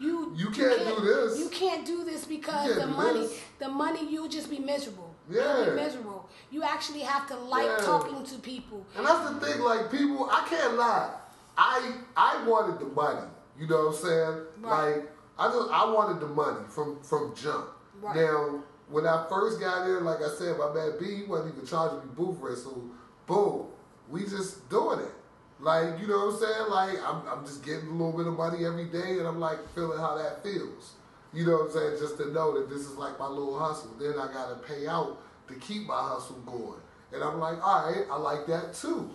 you 0.00 0.32
You 0.34 0.50
can't 0.50 0.78
do 0.86 1.00
this. 1.00 1.38
You 1.38 1.48
can't 1.48 1.84
do 1.84 2.04
this 2.04 2.24
because 2.24 2.74
the 2.76 2.86
money, 2.86 3.20
this. 3.20 3.38
the 3.58 3.68
money, 3.68 4.08
you'll 4.10 4.28
just 4.28 4.48
be 4.48 4.58
miserable. 4.58 5.03
Yeah. 5.30 5.56
You'll 5.64 5.70
be 5.76 5.82
miserable. 5.82 6.28
You 6.50 6.62
actually 6.62 7.00
have 7.00 7.26
to 7.28 7.36
like 7.36 7.66
Yeah. 7.66 7.76
talking 7.84 8.24
to 8.24 8.34
people. 8.38 8.84
And 8.96 9.06
that's 9.06 9.30
the 9.30 9.40
thing, 9.40 9.60
like 9.62 9.90
people, 9.90 10.28
I 10.30 10.46
can't 10.48 10.74
lie. 10.76 11.14
I 11.56 11.92
I 12.16 12.44
wanted 12.46 12.80
the 12.80 12.86
money. 12.94 13.26
You 13.58 13.66
know 13.68 13.86
what 13.86 13.96
I'm 13.96 14.02
saying? 14.04 14.40
Right. 14.60 14.96
Like 14.96 15.12
I 15.38 15.48
just 15.48 15.70
I 15.70 15.90
wanted 15.90 16.20
the 16.20 16.26
money 16.28 16.64
from 16.68 17.00
from 17.02 17.34
jump. 17.34 17.66
Right. 18.02 18.16
Now 18.16 18.62
when 18.88 19.06
I 19.06 19.24
first 19.28 19.60
got 19.60 19.86
there, 19.86 20.00
like 20.00 20.20
I 20.20 20.28
said, 20.28 20.58
my 20.58 20.72
man 20.74 20.92
B, 21.00 21.16
he 21.16 21.22
wasn't 21.24 21.54
even 21.54 21.66
charging 21.66 22.00
me 22.00 22.04
booth 22.16 22.38
rent. 22.40 22.58
So 22.58 22.82
boom, 23.26 23.66
we 24.10 24.24
just 24.24 24.68
doing 24.68 25.00
it. 25.00 25.12
Like 25.60 25.98
you 26.00 26.06
know 26.08 26.26
what 26.26 26.34
I'm 26.34 26.40
saying? 26.40 26.70
Like 26.70 26.98
I'm 27.08 27.22
I'm 27.28 27.46
just 27.46 27.64
getting 27.64 27.88
a 27.88 27.92
little 27.92 28.12
bit 28.12 28.26
of 28.26 28.36
money 28.36 28.64
every 28.66 28.86
day, 28.86 29.18
and 29.18 29.26
I'm 29.26 29.40
like 29.40 29.58
feeling 29.74 29.98
how 29.98 30.16
that 30.18 30.42
feels. 30.42 30.92
You 31.34 31.46
know 31.46 31.52
what 31.52 31.66
I'm 31.66 31.70
saying? 31.72 31.96
Just 31.98 32.16
to 32.18 32.30
know 32.30 32.58
that 32.58 32.68
this 32.68 32.82
is 32.82 32.96
like 32.96 33.18
my 33.18 33.26
little 33.26 33.58
hustle. 33.58 33.90
Then 33.98 34.12
I 34.18 34.32
gotta 34.32 34.56
pay 34.56 34.86
out 34.86 35.20
to 35.48 35.54
keep 35.54 35.86
my 35.86 36.00
hustle 36.00 36.36
going. 36.46 36.80
And 37.12 37.22
I'm 37.22 37.38
like, 37.38 37.64
all 37.64 37.90
right, 37.90 38.04
I 38.10 38.16
like 38.16 38.46
that 38.46 38.74
too. 38.74 39.10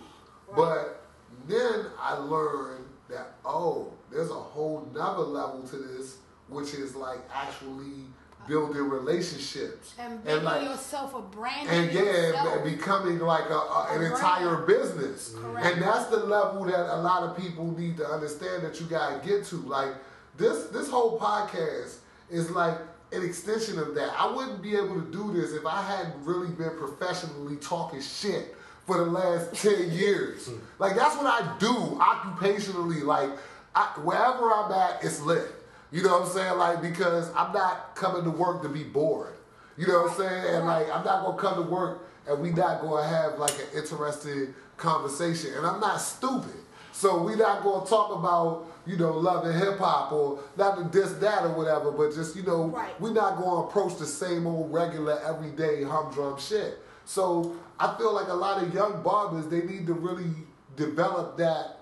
But 0.54 1.02
then 1.46 1.86
I 1.98 2.14
learned 2.14 2.84
that, 3.08 3.34
oh, 3.44 3.92
there's 4.10 4.30
a 4.30 4.34
whole 4.34 4.88
nother 4.94 5.22
level 5.22 5.62
to 5.68 5.76
this, 5.76 6.18
which 6.48 6.74
is 6.74 6.94
like 6.94 7.18
actually 7.32 8.06
building 8.48 8.88
relationships. 8.88 9.94
And 9.98 10.24
making 10.24 10.44
like, 10.44 10.62
yourself 10.62 11.14
a 11.14 11.20
brand. 11.20 11.68
and 11.68 11.92
yeah, 11.92 12.54
and 12.54 12.64
becoming 12.64 13.18
like 13.20 13.48
a, 13.50 13.54
a, 13.54 13.88
an 13.92 14.02
A 14.02 14.12
entire 14.12 14.56
business. 14.66 15.34
Correct. 15.36 15.66
And 15.66 15.82
that's 15.82 16.06
the 16.06 16.18
level 16.18 16.64
that 16.64 16.94
a 16.94 17.00
lot 17.00 17.22
of 17.22 17.36
people 17.36 17.70
need 17.78 17.96
to 17.98 18.06
understand 18.06 18.64
that 18.64 18.80
you 18.80 18.86
gotta 18.86 19.24
get 19.26 19.44
to. 19.46 19.56
Like 19.56 19.94
this, 20.36 20.66
this 20.66 20.88
whole 20.88 21.18
podcast 21.18 21.98
is 22.30 22.50
like 22.50 22.78
an 23.12 23.24
extension 23.24 23.78
of 23.78 23.94
that. 23.94 24.12
I 24.18 24.32
wouldn't 24.32 24.62
be 24.62 24.76
able 24.76 25.00
to 25.00 25.10
do 25.10 25.32
this 25.32 25.52
if 25.52 25.66
I 25.66 25.82
hadn't 25.82 26.24
really 26.24 26.50
been 26.50 26.76
professionally 26.76 27.56
talking 27.56 28.00
shit 28.00 28.56
for 28.86 28.98
the 28.98 29.10
last 29.10 29.54
10 29.54 29.90
years. 29.90 30.46
Hmm. 30.46 30.58
Like, 30.78 30.96
that's 30.96 31.16
what 31.16 31.26
I 31.26 31.56
do 31.58 31.72
occupationally. 32.00 33.02
Like, 33.02 33.30
I, 33.74 33.86
wherever 34.02 34.52
I'm 34.52 34.72
at, 34.72 35.04
it's 35.04 35.20
lit. 35.20 35.46
You 35.92 36.02
know 36.02 36.20
what 36.20 36.28
I'm 36.28 36.32
saying? 36.32 36.58
Like, 36.58 36.82
because 36.82 37.30
I'm 37.34 37.52
not 37.52 37.94
coming 37.96 38.24
to 38.24 38.30
work 38.30 38.62
to 38.62 38.68
be 38.68 38.84
bored. 38.84 39.34
You 39.76 39.86
know 39.86 40.02
what 40.02 40.12
I'm 40.12 40.16
saying? 40.16 40.54
And 40.54 40.66
like, 40.66 40.86
I'm 40.90 41.04
not 41.04 41.24
gonna 41.24 41.38
come 41.38 41.64
to 41.64 41.70
work 41.70 42.06
and 42.28 42.40
we 42.40 42.50
not 42.50 42.80
gonna 42.82 43.06
have 43.06 43.38
like 43.38 43.54
an 43.54 43.66
interesting 43.74 44.54
conversation. 44.76 45.54
And 45.54 45.66
I'm 45.66 45.80
not 45.80 46.00
stupid. 46.00 46.54
So 46.92 47.22
we 47.22 47.34
not 47.34 47.62
gonna 47.62 47.86
talk 47.86 48.14
about, 48.14 48.66
you 48.90 48.96
know, 48.96 49.12
love 49.12 49.44
and 49.46 49.54
hip 49.56 49.78
hop 49.78 50.10
or 50.12 50.40
not 50.56 50.76
to 50.76 50.84
diss 50.84 51.12
that 51.14 51.44
or 51.44 51.50
whatever, 51.50 51.92
but 51.92 52.12
just, 52.12 52.34
you 52.34 52.42
know, 52.42 52.64
Right. 52.64 53.00
we 53.00 53.10
not 53.12 53.36
gonna 53.38 53.66
approach 53.68 53.96
the 53.98 54.06
same 54.06 54.46
old 54.46 54.72
regular 54.72 55.20
everyday 55.24 55.84
humdrum 55.84 56.36
shit. 56.38 56.82
So 57.04 57.54
I 57.78 57.94
feel 57.96 58.12
like 58.12 58.28
a 58.28 58.34
lot 58.34 58.62
of 58.62 58.74
young 58.74 59.02
barbers, 59.02 59.46
they 59.46 59.62
need 59.62 59.86
to 59.86 59.94
really 59.94 60.30
develop 60.76 61.36
that 61.36 61.78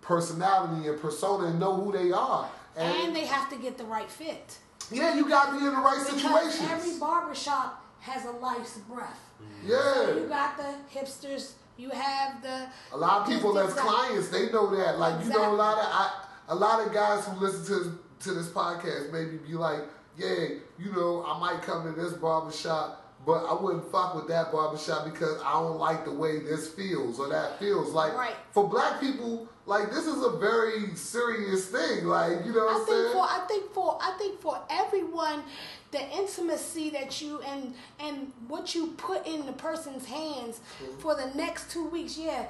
personality 0.00 0.88
and 0.88 1.00
persona 1.00 1.48
and 1.48 1.58
know 1.58 1.74
who 1.74 1.90
they 1.92 2.12
are. 2.12 2.48
And 2.76 3.14
they 3.14 3.26
have 3.26 3.48
to 3.50 3.56
get 3.56 3.78
the 3.78 3.84
right 3.84 4.10
fit. 4.10 4.58
yeah, 4.90 5.14
you 5.16 5.28
gotta 5.28 5.52
be 5.52 5.58
in 5.58 5.64
the 5.74 5.80
right 5.80 5.98
Because 6.04 6.20
situations. 6.22 6.70
every 6.70 6.98
barbershop 6.98 7.82
has 8.00 8.26
a 8.26 8.30
life's 8.32 8.78
breath. 8.78 9.18
Mm. 9.42 9.68
yeah. 9.70 10.14
You 10.14 10.26
got 10.28 10.56
the 10.58 10.74
hipsters, 10.94 11.52
you 11.78 11.88
have 11.90 12.42
the 12.42 12.66
A 12.92 12.96
lot 12.96 13.22
of 13.22 13.28
people 13.28 13.58
as 13.58 13.72
clients, 13.74 14.28
they 14.28 14.50
know 14.52 14.74
that. 14.76 14.98
Like 14.98 15.24
you 15.24 15.30
know, 15.30 15.52
a 15.52 15.56
lot 15.56 15.78
of 15.78 15.84
I, 15.86 16.23
a 16.48 16.54
lot 16.54 16.86
of 16.86 16.92
guys 16.92 17.24
who 17.26 17.38
listen 17.44 17.64
to 17.66 17.98
to 18.20 18.32
this 18.34 18.48
podcast 18.48 19.12
maybe 19.12 19.36
be 19.38 19.54
like, 19.54 19.80
yeah, 20.16 20.46
you 20.78 20.92
know, 20.92 21.24
I 21.26 21.38
might 21.38 21.62
come 21.62 21.82
to 21.92 22.00
this 22.00 22.12
barbershop, 22.14 23.00
but 23.26 23.44
I 23.44 23.60
wouldn't 23.60 23.90
fuck 23.90 24.14
with 24.14 24.28
that 24.28 24.50
barbershop 24.52 25.04
because 25.04 25.40
I 25.44 25.52
don't 25.54 25.78
like 25.78 26.04
the 26.04 26.12
way 26.12 26.38
this 26.38 26.68
feels 26.68 27.18
or 27.18 27.28
that 27.28 27.58
feels. 27.58 27.92
Like 27.92 28.14
Right. 28.16 28.34
for 28.52 28.68
black 28.68 29.00
people, 29.00 29.46
like 29.66 29.90
this 29.90 30.06
is 30.06 30.22
a 30.22 30.30
very 30.38 30.94
serious 30.94 31.66
thing. 31.66 32.04
Like 32.06 32.44
you 32.46 32.52
know 32.52 32.64
what 32.66 32.76
I 32.76 32.78
I'm 32.80 32.86
think 32.86 32.98
saying? 32.98 33.12
for 33.12 33.22
I 33.24 33.44
think 33.48 33.72
for 33.72 33.98
I 34.00 34.16
think 34.18 34.40
for 34.40 34.58
everyone, 34.70 35.42
the 35.90 36.00
intimacy 36.16 36.90
that 36.90 37.20
you 37.20 37.40
and 37.42 37.74
and 38.00 38.32
what 38.48 38.74
you 38.74 38.88
put 38.96 39.26
in 39.26 39.44
the 39.46 39.52
person's 39.54 40.06
hands 40.06 40.60
Mm-hmm. 40.82 40.98
for 41.00 41.14
the 41.14 41.26
next 41.34 41.70
two 41.70 41.86
weeks, 41.88 42.16
yeah, 42.16 42.46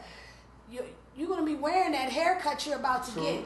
you 0.71 0.83
you're 1.17 1.29
gonna 1.29 1.45
be 1.45 1.55
wearing 1.55 1.93
that 1.93 2.11
haircut 2.11 2.67
you're 2.67 2.77
about 2.77 3.05
to 3.05 3.13
True. 3.13 3.23
get. 3.23 3.45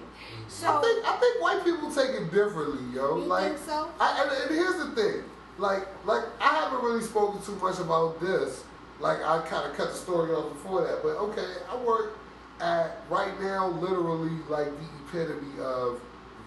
So 0.48 0.68
I 0.68 0.80
think 0.80 1.06
I 1.06 1.16
think 1.16 1.42
white 1.42 1.64
people 1.64 1.90
take 1.92 2.10
it 2.10 2.30
differently, 2.32 2.94
yo. 2.94 3.18
You 3.18 3.24
like, 3.24 3.54
think 3.54 3.58
so? 3.66 3.90
I, 4.00 4.22
and, 4.22 4.30
and 4.30 4.50
here's 4.50 4.76
the 4.76 4.94
thing, 4.94 5.22
like, 5.58 5.86
like 6.06 6.24
I 6.40 6.54
haven't 6.54 6.82
really 6.82 7.02
spoken 7.02 7.42
too 7.42 7.56
much 7.56 7.78
about 7.78 8.20
this. 8.20 8.64
Like, 9.00 9.18
I 9.22 9.40
kind 9.46 9.70
of 9.70 9.76
cut 9.76 9.90
the 9.90 9.94
story 9.94 10.32
off 10.32 10.52
before 10.52 10.82
that, 10.82 11.02
but 11.02 11.16
okay, 11.18 11.46
I 11.70 11.76
work 11.76 12.18
at 12.60 12.96
right 13.08 13.40
now, 13.40 13.68
literally 13.68 14.36
like 14.48 14.66
the 14.66 15.18
epitome 15.20 15.60
of 15.60 16.00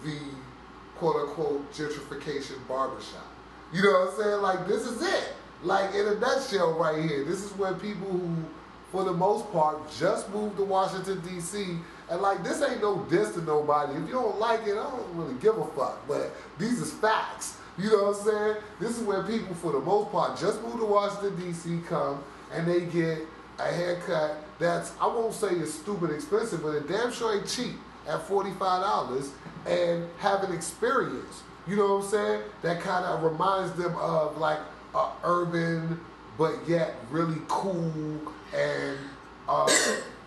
the 0.03 0.17
quote 0.97 1.15
unquote 1.15 1.71
gentrification 1.73 2.67
barbershop. 2.67 3.25
You 3.71 3.83
know 3.83 3.91
what 3.91 4.09
I'm 4.09 4.21
saying? 4.21 4.41
Like, 4.41 4.67
this 4.67 4.85
is 4.85 5.01
it. 5.01 5.33
Like 5.63 5.93
in 5.93 6.07
a 6.07 6.15
nutshell, 6.15 6.73
right 6.73 7.01
here. 7.01 7.23
This 7.23 7.43
is 7.43 7.51
where 7.51 7.73
people 7.73 8.09
who 8.09 8.35
for 8.91 9.03
the 9.03 9.13
most 9.13 9.51
part, 9.51 9.77
just 9.97 10.29
moved 10.31 10.57
to 10.57 10.63
Washington, 10.63 11.21
D.C. 11.21 11.77
And 12.09 12.21
like, 12.21 12.43
this 12.43 12.61
ain't 12.61 12.81
no 12.81 13.05
diss 13.09 13.33
to 13.35 13.41
nobody. 13.41 13.93
If 13.93 14.07
you 14.07 14.13
don't 14.13 14.37
like 14.37 14.61
it, 14.67 14.71
I 14.71 14.83
don't 14.83 15.15
really 15.15 15.35
give 15.35 15.57
a 15.57 15.65
fuck. 15.67 16.05
But 16.07 16.31
these 16.59 16.81
is 16.81 16.91
facts. 16.91 17.57
You 17.77 17.89
know 17.89 18.03
what 18.03 18.17
I'm 18.17 18.25
saying? 18.25 18.55
This 18.79 18.97
is 18.99 19.03
where 19.03 19.23
people, 19.23 19.55
for 19.55 19.71
the 19.71 19.79
most 19.79 20.11
part, 20.11 20.37
just 20.37 20.61
moved 20.61 20.79
to 20.79 20.85
Washington, 20.85 21.39
D.C., 21.39 21.79
come 21.87 22.21
and 22.53 22.67
they 22.67 22.81
get 22.81 23.19
a 23.59 23.71
haircut 23.71 24.43
that's, 24.59 24.93
I 24.99 25.07
won't 25.07 25.33
say 25.33 25.49
it's 25.49 25.73
stupid 25.73 26.11
expensive, 26.11 26.61
but 26.61 26.75
it 26.75 26.87
damn 26.87 27.11
sure 27.11 27.35
ain't 27.35 27.47
cheap 27.47 27.75
at 28.07 28.27
$45 28.27 29.29
and 29.65 30.07
have 30.19 30.43
an 30.43 30.53
experience. 30.53 31.43
You 31.67 31.77
know 31.77 31.95
what 31.95 32.05
I'm 32.05 32.09
saying? 32.09 32.41
That 32.61 32.81
kind 32.81 33.05
of 33.05 33.23
reminds 33.23 33.73
them 33.73 33.95
of 33.95 34.37
like 34.37 34.59
a 34.93 35.07
urban, 35.23 35.99
but 36.37 36.55
yet 36.67 36.95
really 37.09 37.41
cool 37.47 38.33
and 38.53 38.97
uh, 39.47 39.69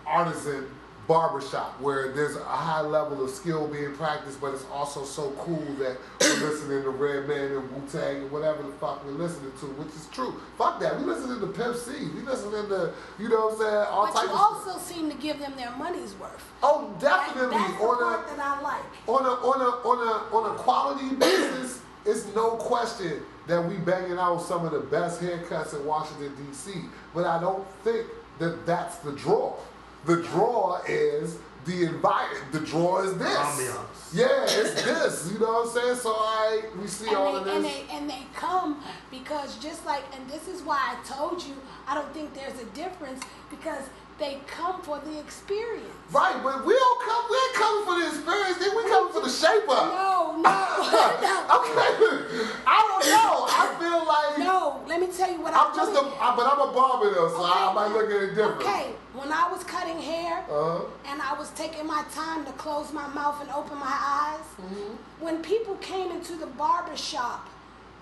artisan 0.05 0.67
barbershop 1.07 1.79
where 1.79 2.11
there's 2.13 2.35
a 2.35 2.43
high 2.43 2.81
level 2.81 3.23
of 3.23 3.29
skill 3.29 3.67
being 3.67 3.93
practiced, 3.95 4.41
but 4.41 4.55
it's 4.55 4.65
also 4.73 5.03
so 5.03 5.29
cool 5.37 5.63
that 5.77 5.95
we're 6.19 6.49
listening 6.49 6.81
to 6.81 6.89
Redman 6.89 7.51
and 7.57 7.71
Wu 7.71 7.87
Tang 7.91 8.17
and 8.23 8.31
whatever 8.31 8.63
the 8.63 8.71
fuck 8.73 9.05
we're 9.05 9.11
listening 9.11 9.51
to, 9.59 9.67
which 9.77 9.89
is 9.95 10.07
true. 10.11 10.33
Fuck 10.57 10.79
that. 10.79 10.97
We 10.99 11.05
listening 11.05 11.39
to 11.41 11.47
Pimp 11.47 11.75
C. 11.75 11.91
We 12.15 12.21
listening 12.21 12.67
to, 12.69 12.91
you 13.19 13.29
know 13.29 13.45
what 13.49 13.53
I'm 13.53 13.59
saying? 13.59 13.85
All 13.91 14.05
but 14.07 14.13
types 14.13 14.25
you 14.27 14.33
of 14.33 14.39
also 14.39 14.69
stuff. 14.71 14.81
seem 14.87 15.11
to 15.11 15.17
give 15.17 15.37
them 15.37 15.53
their 15.57 15.69
money's 15.77 16.15
worth. 16.15 16.43
Oh, 16.63 16.91
That- 16.99 17.27
definitely. 17.27 17.55
that's 17.57 17.77
the 17.77 17.85
on 17.85 17.97
part 17.99 18.27
a, 18.31 18.35
that 18.35 18.39
I 18.39 18.61
like. 18.61 18.83
on 19.07 19.25
a 19.25 19.29
on 19.29 19.61
a 19.61 19.87
on 19.87 20.07
a 20.07 20.35
on 20.35 20.55
a 20.55 20.57
quality 20.57 21.13
basis, 21.15 21.81
it's 22.03 22.25
no 22.33 22.51
question 22.57 23.21
that 23.47 23.63
we 23.67 23.75
banging 23.77 24.17
out 24.17 24.39
some 24.41 24.65
of 24.65 24.71
the 24.71 24.79
best 24.79 25.21
haircuts 25.21 25.73
in 25.75 25.85
Washington 25.85 26.33
D.C. 26.35 26.73
But 27.13 27.25
I 27.25 27.39
don't 27.39 27.65
think 27.83 28.07
that 28.39 28.65
that's 28.65 28.97
the 28.97 29.11
draw. 29.13 29.53
The 30.05 30.21
draw 30.23 30.81
is 30.87 31.37
the 31.65 31.83
environment. 31.85 32.51
The 32.51 32.59
draw 32.59 33.01
is 33.01 33.17
this. 33.17 33.27
Ambiance. 33.35 34.13
Yeah, 34.13 34.43
it's 34.43 34.83
this. 34.83 35.31
You 35.33 35.39
know 35.39 35.63
what 35.63 35.67
I'm 35.67 35.73
saying? 35.73 35.95
So 35.97 36.11
I 36.11 36.61
we 36.79 36.87
see 36.87 37.13
all 37.13 37.35
and 37.35 37.37
of 37.37 37.45
this. 37.45 37.55
and 37.55 37.65
they 37.65 37.85
and 37.95 38.09
they 38.09 38.23
come 38.35 38.81
because 39.09 39.57
just 39.57 39.85
like 39.85 40.03
and 40.15 40.29
this 40.29 40.47
is 40.47 40.61
why 40.61 40.77
I 40.95 41.03
told 41.07 41.43
you 41.43 41.55
I 41.87 41.95
don't 41.95 42.13
think 42.13 42.33
there's 42.33 42.59
a 42.61 42.65
difference 42.65 43.23
because 43.49 43.89
they 44.17 44.39
come 44.47 44.81
for 44.81 44.99
the 44.99 45.19
experience. 45.19 45.91
right, 46.11 46.39
but 46.41 46.65
we 46.65 46.73
don't 46.73 47.01
come. 47.03 47.23
We 47.29 47.35
ain't 47.35 47.55
coming 47.55 47.83
for 47.85 47.95
the 47.99 48.07
experience. 48.15 48.57
Then 48.59 48.75
we 48.77 48.83
coming 48.89 49.11
for 49.13 49.21
the 49.21 49.29
shape 49.29 49.67
up. 49.67 49.91
No, 49.91 50.39
no, 50.39 50.41
no, 51.19 51.33
okay. 51.59 52.47
I 52.65 52.79
don't 52.87 53.05
know. 53.11 53.45
I 53.51 53.75
feel 53.77 53.99
like 54.07 54.39
no. 54.39 54.81
Let 54.87 55.01
me 55.01 55.07
tell 55.07 55.29
you 55.31 55.41
what 55.41 55.53
I'm 55.53 55.71
I 55.73 55.75
just 55.75 55.91
let 55.93 56.03
a, 56.03 56.05
me- 56.05 56.15
but 56.17 56.47
I'm 56.47 56.61
a 56.69 56.71
barber 56.73 57.13
though, 57.13 57.27
so 57.29 57.43
I, 57.43 57.67
I 57.69 57.73
might 57.73 57.91
look 57.91 58.09
at 58.09 58.23
it 58.23 58.35
different. 58.35 58.61
Okay, 58.61 58.91
when 59.13 59.31
I 59.33 59.49
was 59.51 59.63
cutting 59.65 59.99
hair 59.99 60.39
Uh 60.49 60.79
huh. 60.79 60.81
and 61.11 61.21
I 61.21 61.33
was 61.37 61.49
taking 61.51 61.85
my 61.85 62.03
time 62.15 62.45
to 62.45 62.51
close 62.53 62.93
my 62.93 63.07
mouth 63.07 63.41
and 63.41 63.49
open 63.51 63.77
my 63.77 63.91
eyes, 63.99 64.39
Mm-hmm. 64.55 65.23
when 65.25 65.41
people 65.43 65.75
came 65.75 66.11
into 66.11 66.35
the 66.37 66.47
barber 66.47 66.95
shop 66.95 67.49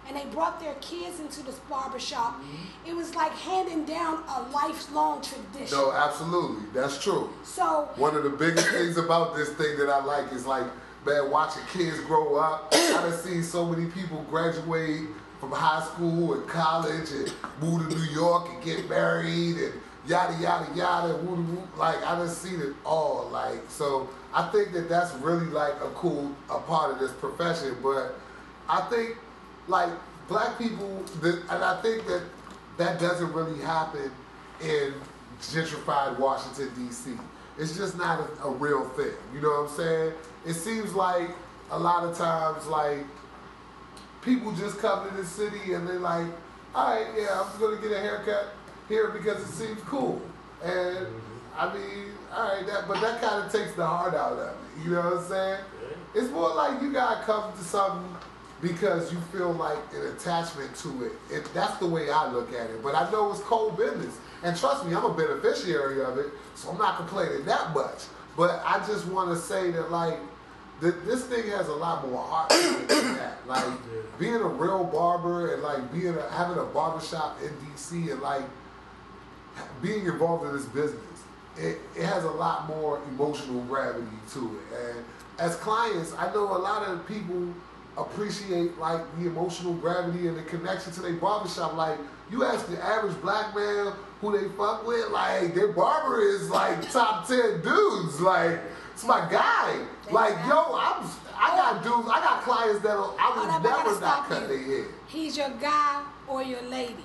and 0.07 0.17
they 0.17 0.25
brought 0.25 0.59
their 0.59 0.73
kids 0.75 1.19
into 1.19 1.43
this 1.43 1.59
barber 1.69 1.99
shop, 1.99 2.33
Mm-hmm. 2.41 2.89
it 2.89 2.95
was 2.95 3.15
like 3.15 3.31
handing 3.33 3.85
down 3.85 4.23
a 4.27 4.41
lifelong 4.51 5.21
tradition. 5.21 5.77
No, 5.77 5.91
absolutely, 5.93 6.63
that's 6.73 7.01
true. 7.01 7.29
So 7.43 7.89
One 7.95 8.15
of 8.15 8.23
the 8.23 8.29
biggest 8.29 8.67
things 8.75 8.97
about 8.97 9.35
this 9.35 9.49
thing 9.49 9.77
that 9.77 9.89
I 9.89 10.03
like 10.03 10.31
is 10.33 10.45
like, 10.45 10.65
man, 11.05 11.29
watching 11.31 11.63
kids 11.71 11.99
grow 12.01 12.35
up. 12.35 12.69
I 12.73 12.91
done 12.91 13.17
seen 13.19 13.43
so 13.43 13.65
many 13.65 13.89
people 13.91 14.23
graduate 14.29 15.01
from 15.39 15.51
high 15.51 15.83
school 15.83 16.33
and 16.35 16.47
college 16.47 17.11
and 17.11 17.31
move 17.61 17.89
to 17.89 17.95
New 17.95 18.11
York 18.13 18.47
and 18.49 18.63
get 18.63 18.89
married 18.89 19.57
and 19.57 19.73
yada 20.07 20.33
yada 20.41 20.67
yada. 20.75 21.15
Woo, 21.17 21.35
woo. 21.35 21.63
Like 21.77 21.97
I 22.05 22.15
done 22.17 22.29
seen 22.29 22.61
it 22.61 22.73
all. 22.85 23.29
Like 23.31 23.59
so, 23.69 24.09
I 24.33 24.49
think 24.51 24.71
that 24.73 24.87
that's 24.87 25.13
really 25.15 25.47
like 25.47 25.73
a 25.75 25.89
cool 25.95 26.31
a 26.49 26.59
part 26.59 26.91
of 26.93 26.99
this 26.99 27.11
profession. 27.13 27.75
But 27.83 28.15
I 28.69 28.81
think 28.89 29.17
like 29.67 29.89
black 30.27 30.57
people, 30.57 31.03
and 31.23 31.63
I 31.63 31.81
think 31.81 32.05
that 32.07 32.23
that 32.77 32.99
doesn't 32.99 33.31
really 33.33 33.61
happen 33.61 34.11
in 34.61 34.93
gentrified 35.41 36.17
Washington 36.19 36.71
D.C. 36.75 37.11
It's 37.57 37.77
just 37.77 37.97
not 37.97 38.19
a, 38.19 38.47
a 38.47 38.51
real 38.51 38.85
thing. 38.89 39.13
You 39.33 39.41
know 39.41 39.49
what 39.49 39.69
I'm 39.69 39.75
saying? 39.75 40.13
It 40.45 40.53
seems 40.55 40.93
like 40.93 41.29
a 41.71 41.79
lot 41.79 42.03
of 42.03 42.17
times, 42.17 42.65
like 42.67 43.05
people 44.21 44.51
just 44.53 44.79
come 44.79 45.09
to 45.09 45.15
the 45.15 45.25
city 45.25 45.73
and 45.73 45.87
they're 45.87 45.99
like, 45.99 46.27
all 46.73 46.95
right, 46.95 47.07
yeah, 47.17 47.41
I'm 47.41 47.59
gonna 47.59 47.81
get 47.81 47.91
a 47.91 47.99
haircut 47.99 48.53
here 48.89 49.09
because 49.09 49.41
it 49.41 49.53
seems 49.53 49.81
cool. 49.81 50.21
And 50.63 50.73
mm-hmm. 50.73 51.57
I 51.57 51.73
mean, 51.73 52.05
all 52.33 52.55
right, 52.55 52.65
that 52.65 52.87
but 52.87 52.99
that 53.01 53.21
kind 53.21 53.45
of 53.45 53.51
takes 53.51 53.73
the 53.73 53.85
heart 53.85 54.15
out 54.15 54.33
of 54.33 54.39
it. 54.39 54.83
You 54.83 54.91
know 54.91 55.01
what 55.01 55.17
I'm 55.17 55.27
saying? 55.27 55.59
It's 56.15 56.29
more 56.31 56.53
like 56.53 56.81
you 56.81 56.91
gotta 56.91 57.23
come 57.23 57.51
to 57.53 57.63
something 57.63 58.15
because 58.63 59.11
you 59.11 59.19
feel 59.31 59.51
like 59.51 59.77
an 59.93 60.07
attachment 60.07 60.73
to 60.77 61.05
it. 61.05 61.11
it. 61.29 61.53
That's 61.53 61.77
the 61.77 61.85
way 61.85 62.09
I 62.09 62.31
look 62.31 62.49
at 62.53 62.69
it. 62.69 62.81
But 62.81 62.95
I 62.95 63.11
know 63.11 63.29
it's 63.29 63.41
cold 63.41 63.77
business. 63.77 64.17
And 64.41 64.57
trust 64.57 64.85
me, 64.85 64.95
I'm 64.95 65.03
a 65.03 65.13
beneficiary 65.13 66.01
of 66.03 66.17
it, 66.17 66.27
so 66.55 66.69
I'm 66.69 66.77
not 66.77 66.97
complaining 66.97 67.45
that 67.45 67.73
much. 67.73 68.05
But 68.37 68.61
I 68.65 68.83
just 68.87 69.05
want 69.07 69.29
to 69.31 69.35
say 69.35 69.71
that, 69.71 69.91
like, 69.91 70.17
th- 70.81 70.95
this 71.05 71.25
thing 71.25 71.49
has 71.49 71.67
a 71.67 71.73
lot 71.73 72.07
more 72.07 72.23
heart 72.23 72.49
to 72.49 72.55
it 72.55 72.87
than 72.87 73.15
that. 73.17 73.29
Like, 73.45 73.65
being 74.17 74.35
a 74.35 74.47
real 74.47 74.85
barber 74.85 75.53
and, 75.53 75.63
like, 75.63 75.91
being 75.91 76.15
a, 76.15 76.29
having 76.31 76.57
a 76.57 76.63
barbershop 76.63 77.41
in 77.41 77.49
D.C. 77.49 78.09
and, 78.11 78.21
like, 78.21 78.43
being 79.81 80.05
involved 80.05 80.45
in 80.45 80.53
this 80.53 80.65
business, 80.67 81.01
it, 81.57 81.79
it 81.93 82.05
has 82.05 82.23
a 82.23 82.31
lot 82.31 82.67
more 82.69 83.01
emotional 83.09 83.61
gravity 83.63 84.07
to 84.31 84.59
it. 84.71 84.95
And 84.95 85.05
as 85.39 85.57
clients, 85.57 86.13
I 86.17 86.33
know 86.33 86.55
a 86.55 86.57
lot 86.57 86.87
of 86.87 87.05
people 87.05 87.53
appreciate 87.97 88.77
like 88.79 89.01
the 89.19 89.27
emotional 89.27 89.73
gravity 89.75 90.27
and 90.27 90.37
the 90.37 90.43
connection 90.43 90.91
to 90.93 91.01
their 91.01 91.13
barbershop. 91.13 91.75
Like 91.75 91.97
you 92.31 92.43
ask 92.43 92.67
the 92.67 92.83
average 92.83 93.19
black 93.21 93.55
man 93.55 93.93
who 94.21 94.37
they 94.37 94.47
fuck 94.55 94.85
with, 94.87 95.09
like 95.11 95.53
their 95.53 95.69
barber 95.73 96.21
is 96.21 96.49
like 96.49 96.89
top 96.91 97.27
ten 97.27 97.61
dudes. 97.61 98.19
Like 98.21 98.59
it's 98.93 99.05
my 99.05 99.27
guy. 99.31 99.85
Like 100.11 100.33
yo, 100.47 100.75
I'm 100.75 101.09
I 101.35 101.49
got 101.57 101.83
dudes, 101.83 102.07
I 102.09 102.19
got 102.21 102.43
clients 102.43 102.81
that 102.81 102.91
I 102.91 102.99
would 102.99 103.15
I 103.19 103.45
gotta 103.47 103.63
never 103.63 103.83
not 103.89 103.97
stop 103.97 104.27
cut 104.27 104.47
their 104.47 104.57
hair. 104.57 104.85
He's 105.07 105.37
your 105.37 105.49
guy 105.61 106.03
or 106.27 106.43
your 106.43 106.61
lady. 106.63 106.95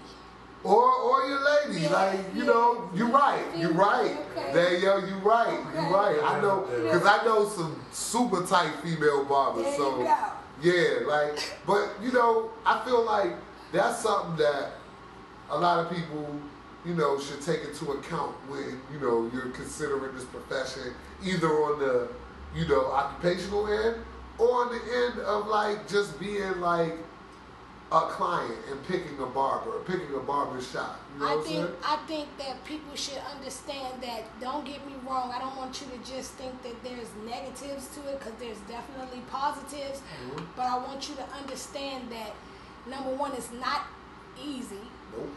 Or 0.65 0.93
or 0.93 1.25
your 1.29 1.41
lady, 1.45 1.83
Yeah, 1.83 1.91
like 1.91 2.19
you 2.35 2.41
yeah. 2.41 2.47
know, 2.47 2.91
you're 2.93 3.09
right, 3.09 3.45
you're 3.57 3.73
right. 3.73 4.17
Okay. 4.37 4.53
There, 4.53 4.77
yo, 4.79 4.99
you're 5.07 5.19
right, 5.19 5.59
you're 5.73 5.91
right. 5.91 6.19
I 6.23 6.41
know, 6.41 6.63
cause 6.91 7.07
I 7.07 7.25
know 7.25 7.49
some 7.49 7.81
super 7.93 8.45
tight 8.45 8.73
female 8.83 9.25
barbers. 9.25 9.63
There 9.63 9.73
you 9.73 9.79
so 9.79 9.99
go. 9.99 10.33
Yeah, 10.63 11.07
like, 11.07 11.39
but 11.67 11.91
you 12.03 12.13
know, 12.13 12.51
I 12.67 12.85
feel 12.85 13.05
like 13.05 13.33
that's 13.73 14.01
something 14.03 14.37
that 14.37 14.73
a 15.51 15.59
lot 15.59 15.85
of 15.85 15.95
people, 15.95 16.41
you 16.85 16.95
know, 16.95 17.19
should 17.19 17.41
take 17.41 17.65
into 17.65 17.93
account 17.93 18.35
when 18.49 18.81
you 18.93 19.01
know 19.01 19.31
you're 19.33 19.51
considering 19.51 20.15
this 20.15 20.25
profession, 20.25 20.95
either 21.25 21.49
on 21.49 21.79
the, 21.79 22.09
you 22.55 22.67
know, 22.67 22.87
occupational 22.87 23.67
end 23.69 23.97
or 24.39 24.65
on 24.65 24.69
the 24.71 24.81
end 24.95 25.21
of 25.21 25.47
like 25.49 25.89
just 25.89 26.19
being 26.19 26.61
like 26.61 26.95
a 27.91 28.01
client 28.01 28.55
and 28.71 28.87
picking 28.87 29.19
a 29.19 29.27
barber, 29.27 29.79
picking 29.87 30.15
a 30.15 30.19
barber 30.21 30.61
shop. 30.61 31.01
You 31.15 31.21
know 31.21 31.41
I 31.41 31.43
think 31.43 31.57
saying? 31.65 31.77
I 31.83 31.97
think 32.07 32.39
that 32.39 32.63
people 32.65 32.95
should 32.95 33.21
understand 33.35 34.03
that. 34.03 34.25
Don't 34.41 34.67
get 34.67 34.87
me 34.87 34.93
wrong. 35.07 35.33
I 35.35 35.39
don't 35.39 35.57
want 35.57 35.81
you 35.81 35.87
to 35.97 36.11
just 36.11 36.33
think 36.33 36.63
that 36.63 36.83
there's 36.85 37.09
negatives 37.25 37.89
to 37.95 38.01
it 38.11 38.19
because 38.19 38.35
there's 38.39 38.59
definitely 38.69 39.21
positives. 39.31 40.01
Mm-hmm. 40.01 40.45
But 40.55 40.67
I 40.67 40.77
want 40.77 41.09
you 41.09 41.15
to 41.17 41.25
understand 41.33 42.11
that 42.11 42.35
number 42.87 43.15
one, 43.15 43.33
it's 43.33 43.53
not 43.53 43.87
easy. 44.43 44.85
Nope. 45.17 45.31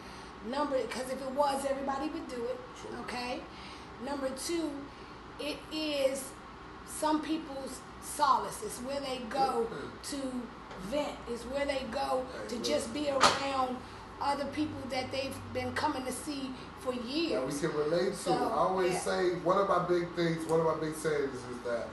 Number 0.49 0.82
because 0.82 1.10
if 1.10 1.22
it 1.22 1.32
was, 1.32 1.65
everybody 1.65 2.10
would 2.10 2.28
do 2.28 2.44
it. 2.45 2.60
Okay. 3.02 3.40
Number 4.03 4.30
two, 4.30 4.72
it 5.40 5.57
is 5.72 6.32
some 6.86 7.22
people's 7.22 7.80
solace. 8.03 8.61
It's 8.65 8.80
where 8.80 8.99
they 8.99 9.19
go 9.30 9.68
to 10.10 10.18
vent. 10.89 11.15
It's 11.29 11.43
where 11.43 11.65
they 11.65 11.85
go 11.91 12.25
to 12.47 12.63
just 12.63 12.93
be 12.93 13.09
around 13.09 13.77
other 14.21 14.45
people 14.45 14.79
that 14.89 15.11
they've 15.11 15.35
been 15.53 15.73
coming 15.73 16.05
to 16.05 16.11
see 16.11 16.51
for 16.79 16.93
that 16.93 17.03
we 17.03 17.09
years. 17.09 17.59
can 17.59 17.73
relate 17.73 18.11
to. 18.11 18.15
So, 18.15 18.33
I 18.33 18.53
always 18.53 18.93
yeah. 18.93 18.99
say 18.99 19.29
one 19.43 19.57
of 19.57 19.67
my 19.67 19.87
big 19.87 20.11
things, 20.15 20.45
one 20.47 20.59
of 20.59 20.65
my 20.65 20.79
big 20.79 20.95
sayings 20.95 21.33
is 21.33 21.59
that 21.65 21.87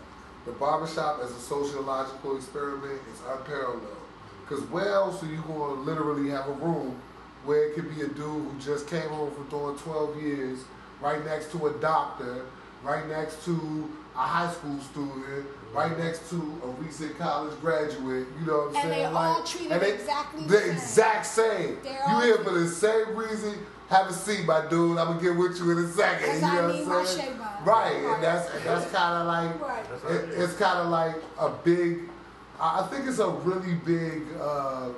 the 0.44 0.52
barbershop 0.52 1.20
as 1.22 1.30
a 1.30 1.38
sociological 1.38 2.36
experiment 2.36 3.00
is 3.12 3.20
unparalleled. 3.28 3.96
Because 4.42 4.64
where 4.64 4.88
else 4.88 5.22
are 5.22 5.26
you 5.26 5.42
going 5.42 5.76
to 5.76 5.80
literally 5.82 6.30
have 6.30 6.48
a 6.48 6.52
room 6.52 7.00
where 7.44 7.68
it 7.68 7.74
could 7.74 7.94
be 7.94 8.02
a 8.02 8.08
dude 8.08 8.16
who 8.18 8.54
just 8.58 8.86
came 8.88 9.08
home 9.08 9.30
from 9.34 9.48
doing 9.48 9.76
12 9.76 10.22
years, 10.22 10.60
right 11.00 11.24
next 11.24 11.50
to 11.52 11.66
a 11.66 11.72
doctor, 11.80 12.44
right 12.82 13.06
next 13.08 13.44
to 13.44 13.90
a 14.14 14.20
high 14.20 14.50
school 14.52 14.78
student, 14.80 15.46
right 15.72 15.96
next 15.98 16.28
to 16.30 16.36
a 16.64 16.68
recent 16.82 17.16
college 17.18 17.58
graduate, 17.60 18.26
you 18.40 18.46
know 18.46 18.58
what 18.58 18.68
I'm 18.70 18.76
And 18.76 18.76
saying? 18.76 18.88
they 18.90 19.04
all 19.04 19.12
like, 19.12 19.46
treated 19.46 19.72
and 19.72 19.82
they- 19.82 19.92
exactly 19.94 20.42
the 20.44 20.48
the 20.48 20.58
same. 20.60 20.70
exact 20.72 21.26
same. 21.26 21.78
They're 21.82 21.92
you 21.92 21.98
all 22.14 22.20
here 22.20 22.38
for 22.38 22.50
the 22.50 22.68
same 22.68 23.16
reason. 23.16 23.66
Have 23.90 24.08
a 24.08 24.12
seat, 24.12 24.44
my 24.44 24.66
dude. 24.66 24.98
I'm 24.98 25.06
gonna 25.08 25.20
get 25.22 25.34
with 25.36 25.56
you 25.58 25.70
in 25.70 25.78
a 25.84 25.88
second. 25.92 26.40
You 26.40 26.46
I 26.46 26.54
know 26.56 26.72
need 26.72 26.80
what 26.80 26.88
my 26.88 27.00
I'm 27.00 27.06
saying? 27.06 27.38
Right, 27.38 27.64
Right. 27.64 27.94
and 28.14 28.22
that's 28.22 28.54
and 28.54 28.64
that's 28.64 28.90
kind 28.92 29.14
of 29.22 29.26
like 29.26 29.60
Right. 29.62 29.84
That's 29.90 30.02
how 30.02 30.08
it, 30.10 30.24
it 30.24 30.38
is. 30.38 30.52
kind 30.54 30.78
of 30.80 30.86
like 30.88 31.16
a 31.38 31.48
big. 31.64 32.00
I 32.60 32.80
I 32.80 32.86
think 32.88 33.06
it's 33.06 33.18
a 33.18 33.28
really 33.28 33.74
big 33.74 34.24
uh, 34.38 34.88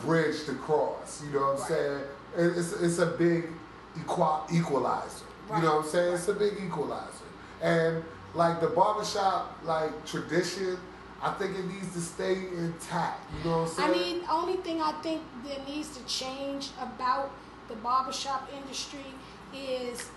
bridge 0.00 0.44
to 0.46 0.54
cross. 0.54 1.22
You 1.24 1.38
know 1.38 1.46
what 1.46 1.54
I'm 1.54 1.58
Right. 1.60 1.68
saying? 1.68 2.00
It- 2.38 2.58
It's 2.58 2.72
it's 2.72 2.98
a 2.98 3.06
big 3.06 3.50
equal, 3.98 4.42
equalizer. 4.52 5.24
You 5.54 5.62
know 5.62 5.76
what 5.76 5.84
I'm 5.84 5.90
saying? 5.90 6.14
It's 6.14 6.26
a 6.28 6.34
big 6.34 6.54
equalizer. 6.60 7.24
And 7.62 8.02
like 8.36 8.60
the 8.60 8.68
barbershop 8.68 9.58
like 9.64 10.04
tradition, 10.06 10.78
I 11.22 11.32
think 11.32 11.58
it 11.58 11.66
needs 11.66 11.92
to 11.94 12.00
stay 12.00 12.34
intact. 12.56 13.20
You 13.38 13.50
know 13.50 13.62
what 13.62 13.70
I'm 13.70 13.74
saying? 13.74 13.90
I 13.90 13.92
mean, 13.92 14.20
only 14.30 14.56
thing 14.58 14.82
I 14.82 14.92
think 15.02 15.22
that 15.48 15.66
needs 15.66 15.96
to 15.96 16.04
change 16.04 16.70
about 16.80 17.30
the 17.68 17.74
barbershop 17.76 18.48
industry 18.54 19.06
is 19.54 20.10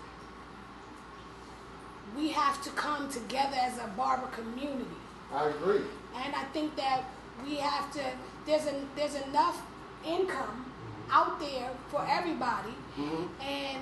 we 2.16 2.28
have 2.28 2.62
to 2.62 2.70
come 2.70 3.08
together 3.10 3.56
as 3.56 3.78
a 3.78 3.88
barber 3.96 4.26
community. 4.28 4.84
I 5.32 5.48
agree. 5.48 5.82
And 6.14 6.34
I 6.34 6.44
think 6.52 6.76
that 6.76 7.04
we 7.44 7.56
have 7.56 7.90
to 7.92 8.02
there's 8.46 8.66
a 8.66 8.74
there's 8.96 9.14
enough 9.14 9.62
income 10.04 10.72
out 11.10 11.40
there 11.40 11.70
for 11.90 12.04
everybody 12.08 12.74
mm-hmm. 12.96 13.24
and 13.42 13.78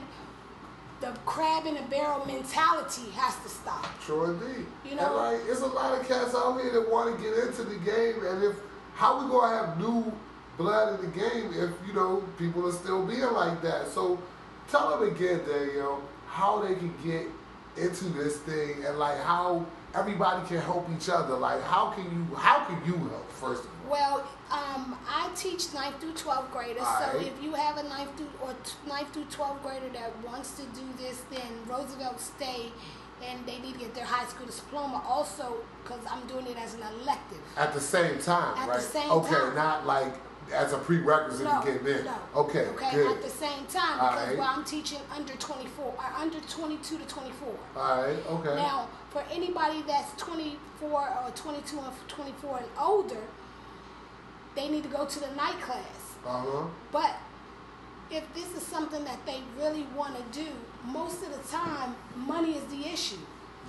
the 1.00 1.12
crab 1.24 1.66
in 1.66 1.76
a 1.76 1.82
barrel 1.82 2.24
mentality 2.26 3.10
has 3.14 3.36
to 3.42 3.48
stop. 3.48 3.86
Sure 4.02 4.32
indeed. 4.32 4.66
You 4.84 4.96
know? 4.96 5.14
like, 5.14 5.44
there's 5.46 5.60
a 5.60 5.66
lot 5.66 5.98
of 5.98 6.06
cats 6.06 6.34
out 6.34 6.60
here 6.60 6.72
that 6.72 6.90
want 6.90 7.16
to 7.16 7.22
get 7.22 7.38
into 7.38 7.62
the 7.62 7.76
game, 7.76 8.24
and 8.26 8.42
if 8.42 8.56
how 8.94 9.22
we 9.22 9.30
gonna 9.30 9.56
have 9.56 9.78
new 9.78 10.12
blood 10.56 10.98
in 10.98 11.10
the 11.10 11.16
game 11.16 11.52
if 11.54 11.70
you 11.86 11.92
know 11.94 12.24
people 12.36 12.66
are 12.66 12.72
still 12.72 13.06
being 13.06 13.20
like 13.20 13.62
that? 13.62 13.88
So 13.88 14.18
tell 14.68 14.98
them 14.98 15.08
again, 15.08 15.40
Daniel, 15.46 16.02
how 16.26 16.60
they 16.62 16.74
can 16.74 16.92
get 17.04 17.26
into 17.76 18.06
this 18.06 18.38
thing, 18.38 18.84
and 18.84 18.98
like 18.98 19.18
how 19.20 19.64
everybody 19.94 20.46
can 20.46 20.58
help 20.58 20.88
each 20.94 21.08
other. 21.08 21.34
Like, 21.34 21.62
how 21.62 21.90
can 21.90 22.04
you 22.04 22.36
how 22.36 22.64
can 22.64 22.84
you 22.84 22.96
help 23.08 23.30
first 23.30 23.64
of 23.64 23.70
all? 23.84 23.92
Well, 23.92 24.28
um, 24.50 24.96
I 25.08 25.30
teach 25.36 25.66
9th 25.68 26.00
through 26.00 26.12
12th 26.14 26.50
graders, 26.50 26.82
so 26.86 27.18
if 27.20 27.32
you 27.42 27.52
have 27.54 27.76
a 27.76 27.82
9th 27.82 28.16
through 28.16 28.30
or 28.42 28.52
t- 28.64 28.72
9th 28.88 29.08
through 29.12 29.24
12th 29.24 29.62
grader 29.62 29.88
that 29.94 30.12
wants 30.24 30.52
to 30.52 30.62
do 30.78 30.86
this, 30.98 31.22
then 31.30 31.42
Roosevelt 31.66 32.18
STAY, 32.20 32.72
and 33.28 33.44
they 33.46 33.58
need 33.58 33.74
to 33.74 33.80
get 33.80 33.94
their 33.94 34.04
high 34.06 34.26
school 34.26 34.46
diploma 34.46 35.02
also, 35.06 35.56
because 35.82 36.00
I'm 36.10 36.26
doing 36.26 36.46
it 36.46 36.56
as 36.56 36.74
an 36.74 36.80
elective. 37.02 37.38
At 37.56 37.74
the 37.74 37.80
same 37.80 38.18
time, 38.20 38.56
At 38.56 38.66
the 38.66 38.72
right? 38.72 38.80
same 38.80 39.10
okay, 39.10 39.34
time. 39.34 39.54
not 39.54 39.86
like 39.86 40.14
as 40.54 40.72
a 40.72 40.78
prerequisite 40.78 41.44
No, 41.44 41.60
to 41.60 41.66
get 41.72 41.86
in. 41.98 42.04
no. 42.06 42.14
Okay, 42.36 42.64
Okay, 42.68 42.90
good. 42.92 43.16
at 43.18 43.22
the 43.22 43.28
same 43.28 43.66
time, 43.66 43.98
because 43.98 44.18
Alright. 44.18 44.38
well, 44.38 44.54
I'm 44.56 44.64
teaching 44.64 45.00
under 45.14 45.34
24, 45.34 45.84
or 45.84 46.04
under 46.16 46.40
22 46.40 46.96
to 46.98 47.04
24. 47.04 47.48
All 47.76 48.02
right, 48.02 48.16
okay. 48.30 48.54
Now, 48.54 48.88
for 49.10 49.22
anybody 49.30 49.82
that's 49.86 50.10
24 50.22 50.88
or 50.90 51.30
22 51.34 51.78
and 51.80 51.92
24 52.08 52.58
and 52.58 52.66
older, 52.80 53.20
they 54.58 54.68
need 54.68 54.82
to 54.82 54.88
go 54.88 55.04
to 55.04 55.20
the 55.20 55.30
night 55.36 55.60
class. 55.60 56.16
uh 56.26 56.42
huh. 56.46 56.66
But 56.90 57.14
if 58.10 58.24
this 58.34 58.50
is 58.56 58.66
something 58.66 59.04
that 59.04 59.24
they 59.24 59.40
really 59.56 59.86
want 59.94 60.16
to 60.16 60.38
do, 60.38 60.48
most 60.84 61.22
of 61.22 61.30
the 61.30 61.48
time, 61.48 61.94
money 62.16 62.52
is 62.56 62.64
the 62.64 62.88
issue. 62.92 63.22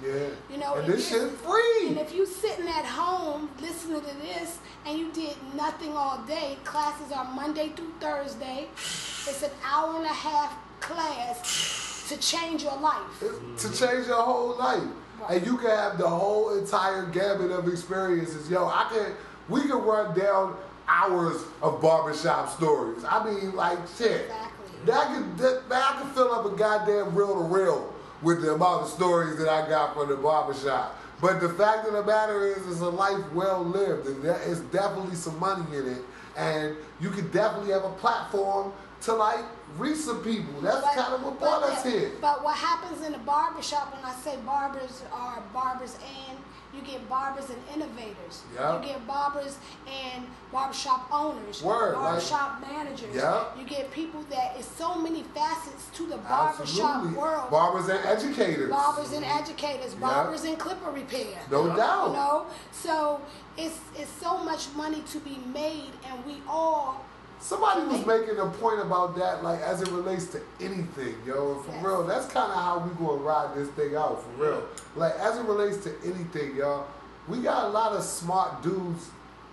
Yeah. 0.03 0.30
You 0.49 0.57
know, 0.57 0.76
and 0.76 0.88
this 0.88 1.10
shit 1.10 1.30
free. 1.32 1.90
And 1.90 1.99
if 1.99 2.14
you 2.14 2.26
sitting 2.26 2.68
at 2.68 2.86
home 2.86 3.49
listening 3.60 3.99
to 3.99 4.16
this 4.22 4.60
and 4.86 4.98
you 4.98 5.11
did 5.11 5.36
nothing 5.56 5.95
all 5.95 6.20
day, 6.20 6.57
classes 6.64 7.11
are 7.11 7.26
Monday 7.26 7.70
through 7.76 7.94
Thursday. 7.99 8.68
It's 8.76 9.44
an 9.44 9.52
hour 9.64 9.98
and 9.98 10.06
a 10.06 10.18
half 10.28 10.57
class 10.80 12.07
to 12.07 12.18
change 12.18 12.64
your 12.64 12.78
life. 12.78 13.20
to 13.20 13.68
change 13.74 14.07
your 14.07 14.24
whole 14.24 14.57
life. 14.57 14.88
And 15.30 15.45
you 15.45 15.57
can 15.57 15.70
have 15.70 15.98
the 15.98 16.07
whole 16.07 16.57
entire 16.57 17.06
gamut 17.07 17.52
of 17.52 17.68
experiences. 17.68 18.49
Yo, 18.49 18.66
I 18.66 18.88
can 18.90 19.14
we 19.49 19.61
can 19.61 19.82
run 19.82 20.18
down 20.18 20.56
hours 20.90 21.44
of 21.61 21.82
barbershop 21.82 22.49
stories. 22.56 23.03
I 23.07 23.24
mean 23.24 23.56
like 23.56 23.78
shit. 23.98 24.22
Exactly. 24.24 24.66
That 24.86 25.07
could 25.16 25.38
that, 25.38 25.64
I 25.72 26.02
can 26.02 26.11
fill 26.14 26.34
up 26.34 26.45
a 26.52 26.56
goddamn 26.56 27.16
reel 27.16 27.36
to 27.36 27.53
reel 27.53 27.94
with 28.22 28.41
the 28.41 28.53
amount 28.53 28.84
of 28.84 28.90
stories 28.90 29.38
that 29.38 29.48
I 29.49 29.68
got 29.70 29.94
from 29.94 30.10
the 30.10 30.16
barbershop. 30.16 30.95
But 31.22 31.41
the 31.41 31.49
fact 31.49 31.86
of 31.88 31.94
the 31.94 32.03
matter 32.03 32.48
is 32.48 32.57
it's 32.68 32.80
a 32.80 32.90
life 32.90 33.22
well 33.34 33.64
lived 33.64 34.07
and 34.07 34.22
there 34.24 34.41
is 34.44 34.61
definitely 34.61 35.16
some 35.16 35.38
money 35.40 35.66
in 35.78 35.88
it. 35.88 36.02
And 36.38 36.76
you 37.02 37.10
can 37.10 37.30
definitely 37.32 37.72
have 37.74 37.84
a 37.84 37.90
platform 37.91 38.72
to 39.02 39.14
like 39.14 39.44
reach 39.78 39.98
some 39.98 40.24
people. 40.24 40.61
That's 40.61 40.82
But- 40.82 40.95
kind 40.95 41.14
of 41.14 41.24
what 41.24 41.40
brought 41.40 41.64
us 41.64 41.84
here. 41.84 42.11
But 42.22 42.44
what 42.44 42.56
happens 42.56 43.06
in 43.06 43.11
the 43.11 43.18
barbershop 43.20 43.94
when 43.94 44.03
I 44.06 44.14
say 44.22 44.38
barbers 44.45 45.03
are 45.14 45.41
barbers 45.53 45.98
and 46.28 46.38
you 46.80 46.85
get 46.93 47.10
barbers 47.10 47.49
and 47.49 47.57
innovators. 47.73 48.43
Yep. 48.56 48.84
You 48.84 48.89
get 48.89 49.07
barbers 49.07 49.57
and 49.88 50.26
barbershop 50.51 51.07
owners. 51.11 51.61
Word, 51.61 51.93
like- 51.93 52.01
barbershop 52.03 52.61
managers. 52.61 53.15
Yep. 53.15 53.57
You 53.60 53.65
get 53.65 53.91
people 53.91 54.22
that 54.30 54.57
is 54.57 54.65
so 54.65 54.95
many 54.95 55.23
facets 55.35 55.88
to 55.95 56.06
the 56.07 56.18
barbershop 56.18 56.95
Absolutely. 56.97 57.18
world. 57.18 57.49
Barbers 57.51 57.89
and 57.89 58.03
educators. 58.06 58.69
barbers 58.69 59.11
and 59.14 59.26
educators, 59.26 59.93
barbers 59.95 60.43
and 60.43 60.57
clipper 60.57 60.91
repair. 60.91 61.38
No 61.51 61.76
doubt. 61.76 62.07
You 62.07 62.14
know, 62.14 62.45
so 62.72 63.22
it's 63.57 63.80
it's 63.95 64.11
so 64.22 64.38
much 64.43 64.68
money 64.76 65.03
to 65.11 65.19
be 65.19 65.38
made, 65.53 65.91
and 66.10 66.26
we 66.26 66.41
all 66.47 67.06
Somebody 67.40 67.86
was 67.88 68.06
making 68.06 68.38
a 68.38 68.48
point 68.48 68.82
about 68.82 69.16
that, 69.18 69.44
like 69.44 69.61
as 69.61 69.82
it 69.82 69.88
relates 69.90 70.26
to 70.28 70.41
anything, 70.60 71.16
yo. 71.26 71.53
And 71.53 71.66
for 71.66 71.72
Yes. 71.72 71.86
real, 71.86 72.03
that's 72.03 72.28
kind 72.28 72.52
of 72.52 72.57
how 72.57 72.80
we 72.80 72.94
gonna 73.06 73.22
ride 73.22 73.56
this 73.56 73.70
thing 73.70 73.95
out, 73.95 74.22
for 74.24 74.44
real. 74.44 74.64
Like 74.95 75.14
as 75.16 75.38
it 75.38 75.44
relates 75.44 75.84
to 75.86 75.95
anything, 76.03 76.56
y'all, 76.57 76.86
we 77.28 77.40
got 77.40 77.66
a 77.66 77.70
lot 77.70 77.94
of 77.94 78.03
smart 78.03 78.61
dudes 78.61 79.10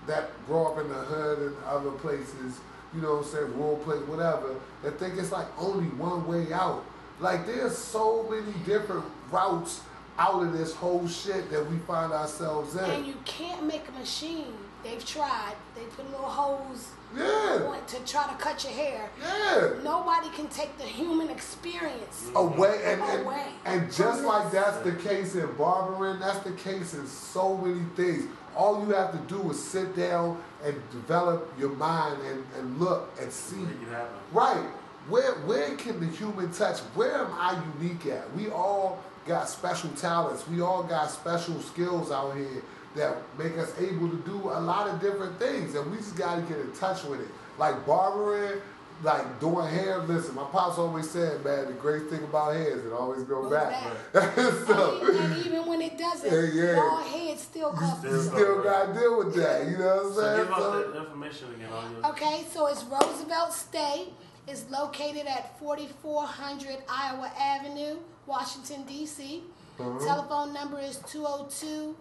that 0.06 0.30
grow 0.46 0.66
up 0.66 0.78
in 0.78 0.88
the 0.88 0.94
hood 0.94 1.38
and 1.38 1.56
other 1.64 1.90
places 1.92 2.60
you 2.94 3.02
know 3.02 3.16
what 3.16 3.26
I'm 3.26 3.30
saying, 3.32 3.58
role 3.58 3.76
play, 3.78 3.96
whatever, 3.96 4.54
that 4.82 4.98
think 4.98 5.18
it's 5.18 5.32
like 5.32 5.46
only 5.58 5.88
one 5.90 6.26
way 6.26 6.52
out. 6.52 6.84
Like 7.20 7.46
there's 7.46 7.76
so 7.76 8.26
many 8.30 8.52
different 8.64 9.04
routes 9.30 9.80
out 10.18 10.42
of 10.42 10.56
this 10.56 10.74
whole 10.74 11.06
shit 11.06 11.50
that 11.50 11.70
we 11.70 11.76
find 11.78 12.12
ourselves 12.12 12.74
in. 12.74 12.84
And 12.84 13.06
you 13.06 13.14
can't 13.24 13.64
make 13.64 13.86
a 13.88 13.92
machine. 13.98 14.54
They've 14.90 15.04
tried. 15.04 15.54
They 15.74 15.82
put 15.82 16.08
little 16.10 16.26
holes 16.28 16.88
yeah, 17.16 17.76
to 17.86 17.96
try 18.04 18.26
to 18.28 18.34
cut 18.38 18.62
your 18.64 18.72
hair. 18.72 19.10
yeah. 19.20 19.82
Nobody 19.82 20.28
can 20.30 20.46
take 20.48 20.76
the 20.78 20.84
human 20.84 21.28
experience. 21.30 22.30
away 22.34 22.80
and, 22.84 23.00
and, 23.02 23.22
Away. 23.26 23.46
and 23.64 23.92
just 23.92 24.20
From 24.20 24.26
like 24.26 24.50
that's 24.52 24.76
the 24.78 24.92
case 24.92 25.34
in 25.34 25.52
barbering 25.54 26.20
that's 26.20 26.40
the 26.40 26.52
case 26.52 26.94
in 26.94 27.06
so 27.06 27.56
many 27.56 27.82
things 27.96 28.24
all 28.56 28.84
you 28.86 28.92
have 28.94 29.12
to 29.12 29.18
do 29.34 29.50
is 29.50 29.62
sit 29.62 29.94
down 29.96 30.40
and 30.64 30.74
develop 30.90 31.52
your 31.58 31.70
mind 31.70 32.20
and, 32.22 32.44
and 32.58 32.78
look 32.80 33.10
and 33.20 33.30
see 33.32 33.56
Make 33.56 33.82
it 33.82 33.88
happen. 33.88 34.16
right 34.32 34.66
where 35.08 35.32
where 35.46 35.74
can 35.76 36.00
the 36.00 36.06
human 36.06 36.50
touch 36.52 36.80
where 36.94 37.14
am 37.24 37.32
i 37.34 37.60
unique 37.78 38.06
at 38.06 38.32
we 38.34 38.50
all 38.50 38.98
got 39.26 39.48
special 39.48 39.90
talents 39.90 40.46
we 40.48 40.60
all 40.60 40.82
got 40.82 41.10
special 41.10 41.60
skills 41.60 42.10
out 42.10 42.34
here 42.36 42.62
that 42.96 43.16
make 43.38 43.56
us 43.58 43.72
able 43.78 44.08
to 44.08 44.16
do 44.26 44.36
a 44.50 44.60
lot 44.60 44.88
of 44.88 45.00
different 45.00 45.38
things 45.38 45.74
and 45.74 45.90
we 45.90 45.96
just 45.98 46.16
got 46.16 46.36
to 46.36 46.42
get 46.42 46.58
in 46.58 46.72
touch 46.72 47.04
with 47.04 47.20
it 47.20 47.28
like 47.58 47.84
barbering 47.86 48.60
like 49.02 49.40
doing 49.40 49.66
hair 49.68 49.98
listen 49.98 50.34
my 50.34 50.44
pops 50.44 50.78
always 50.78 51.08
said 51.10 51.44
man 51.44 51.66
the 51.66 51.72
great 51.74 52.08
thing 52.08 52.22
about 52.24 52.54
hair 52.54 52.76
is 52.78 52.84
it 52.86 52.92
always 52.92 53.22
go 53.24 53.42
Goes 53.42 53.52
back, 53.52 53.84
back. 54.14 54.34
so 54.66 55.00
and, 55.06 55.18
and 55.34 55.46
even 55.46 55.66
when 55.66 55.82
it 55.82 55.98
doesn't, 55.98 56.32
Yeah, 56.32 56.62
yeah. 56.62 56.74
your 56.76 57.00
head 57.02 57.38
still 57.38 57.72
costs. 57.72 58.04
you 58.04 58.20
still 58.22 58.62
got 58.62 58.86
to 58.94 58.98
deal 58.98 59.18
with 59.18 59.34
that 59.36 59.66
you 59.68 59.76
know 59.76 59.96
what 59.96 60.06
i'm 60.06 60.14
So 60.14 60.20
saying 60.22 60.36
give 60.46 60.52
us 60.52 60.58
So- 60.62 60.90
that 60.92 60.98
information 60.98 61.48
again 61.54 61.68
your. 62.02 62.06
Okay, 62.12 62.44
so 62.52 62.66
it's 62.66 62.84
Roosevelt 62.84 63.52
STAY. 63.52 64.08
It's 64.48 64.64
located 64.70 65.26
at 65.26 65.58
4400 65.58 66.76
Iowa 66.88 67.30
Avenue, 67.38 67.96
Washington, 68.26 68.84
D.C. 68.84 69.42
Uh-huh. 69.78 70.04
Telephone 70.06 70.52
number 70.54 70.78
is 70.80 70.98
202 71.10 71.94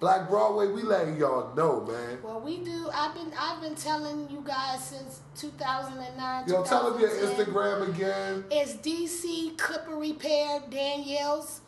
Black 0.00 0.30
Broadway, 0.30 0.66
we 0.68 0.80
letting 0.80 1.18
y'all 1.18 1.54
know, 1.54 1.82
man. 1.82 2.18
Well, 2.22 2.40
we 2.40 2.56
do. 2.64 2.88
I've 2.92 3.12
been 3.12 3.30
I've 3.38 3.60
been 3.60 3.74
telling 3.74 4.30
you 4.30 4.42
guys 4.46 4.82
since 4.82 5.20
2009. 5.36 6.48
Yo, 6.48 6.64
tell 6.64 6.90
them 6.90 6.98
your 6.98 7.10
Instagram 7.10 7.94
again. 7.94 8.44
It's 8.50 8.74
DC 8.76 9.58
Clipper 9.58 9.96
Repair 9.96 10.62
Danielle's. 10.70 11.60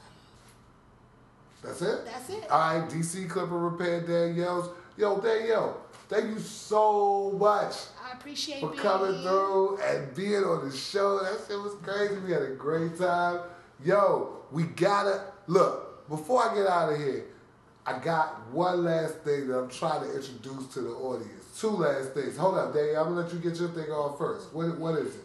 That's 1.63 1.83
it. 1.83 2.07
That's 2.07 2.31
it. 2.31 2.51
All 2.51 2.81
right, 2.81 2.91
DC 2.91 3.29
Clipper 3.29 3.59
Repair 3.59 4.01
Danielle's. 4.01 4.71
Yo, 4.97 5.21
Danielle, 5.21 5.83
thank 6.09 6.31
you 6.31 6.39
so 6.39 7.33
much 7.39 7.75
I 8.03 8.13
appreciate 8.13 8.63
you 8.63 8.69
for 8.69 8.75
coming 8.75 9.23
through 9.23 9.79
and 9.79 10.15
being 10.15 10.43
on 10.45 10.69
the 10.69 10.75
show. 10.75 11.19
That 11.23 11.39
shit 11.47 11.59
was 11.59 11.75
crazy. 11.83 12.17
We 12.21 12.33
had 12.33 12.43
a 12.43 12.55
great 12.55 12.99
time. 12.99 13.41
Yo, 13.85 14.39
we 14.51 14.65
gotta 14.65 15.25
look 15.47 16.09
before 16.09 16.43
I 16.51 16.55
get 16.55 16.67
out 16.67 16.93
of 16.93 16.99
here. 16.99 17.27
I 17.85 17.99
got 17.99 18.49
one 18.51 18.85
last 18.85 19.19
thing 19.19 19.49
that 19.49 19.59
I'm 19.59 19.69
trying 19.69 20.03
to 20.03 20.15
introduce 20.15 20.69
to 20.75 20.81
the 20.83 20.91
audience. 20.91 21.61
Two 21.61 21.71
last 21.71 22.13
things. 22.13 22.37
Hold 22.37 22.57
up, 22.57 22.73
Danielle. 22.73 23.05
I'm 23.05 23.15
gonna 23.15 23.23
let 23.23 23.33
you 23.33 23.41
get 23.41 23.59
your 23.59 23.71
thing 23.71 23.91
on 23.91 24.17
first. 24.17 24.53
What, 24.53 24.79
what 24.79 24.99
is 24.99 25.17
it? 25.17 25.25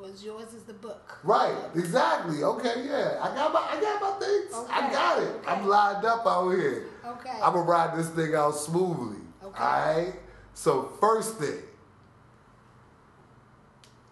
Was 0.00 0.22
yours 0.22 0.52
is 0.52 0.64
the 0.64 0.74
book. 0.74 1.18
Right, 1.22 1.56
exactly. 1.74 2.42
Okay, 2.42 2.86
yeah. 2.86 3.18
I 3.22 3.34
got 3.34 3.52
my 3.54 3.60
I 3.60 3.80
got 3.80 4.02
my 4.02 4.26
things. 4.26 4.52
Okay. 4.54 4.72
I 4.72 4.92
got 4.92 5.22
it. 5.22 5.28
okay. 5.28 5.48
I'm 5.48 5.66
lined 5.66 6.04
up 6.04 6.26
out 6.26 6.50
here. 6.50 6.88
Okay. 7.06 7.38
I'm 7.42 7.54
gonna 7.54 7.62
ride 7.62 7.96
this 7.96 8.10
thing 8.10 8.34
out 8.34 8.54
smoothly. 8.54 9.22
Okay. 9.42 9.62
Alright? 9.62 10.14
So 10.52 10.92
first 11.00 11.38
thing. 11.38 11.58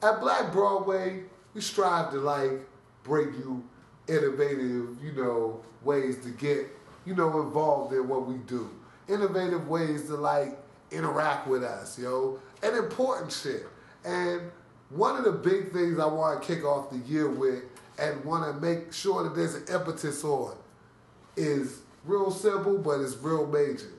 At 0.02 0.20
Black 0.20 0.50
Broadway, 0.50 1.24
we 1.52 1.60
strive 1.60 2.10
to 2.12 2.18
like 2.18 2.66
bring 3.02 3.34
you 3.34 3.62
innovative, 4.08 4.96
you 5.02 5.12
know, 5.14 5.60
ways 5.82 6.18
to 6.24 6.30
get, 6.30 6.68
you 7.04 7.14
know, 7.14 7.42
involved 7.42 7.92
in 7.92 8.08
what 8.08 8.26
we 8.26 8.36
do. 8.46 8.70
Innovative 9.08 9.68
ways 9.68 10.06
to 10.06 10.16
like 10.16 10.58
interact 10.90 11.48
with 11.48 11.64
us, 11.64 11.98
yo. 11.98 12.38
And 12.62 12.76
important 12.76 13.32
shit. 13.32 13.66
And 14.04 14.50
one 14.90 15.16
of 15.16 15.24
the 15.24 15.32
big 15.32 15.72
things 15.72 15.98
I 15.98 16.06
want 16.06 16.40
to 16.40 16.46
kick 16.46 16.64
off 16.64 16.90
the 16.90 16.98
year 16.98 17.28
with 17.28 17.64
and 17.98 18.24
want 18.24 18.54
to 18.54 18.60
make 18.60 18.92
sure 18.92 19.22
that 19.24 19.34
there's 19.34 19.54
an 19.54 19.64
impetus 19.72 20.24
on 20.24 20.56
is 21.36 21.80
real 22.04 22.30
simple, 22.30 22.78
but 22.78 23.00
it's 23.00 23.16
real 23.16 23.46
major. 23.46 23.90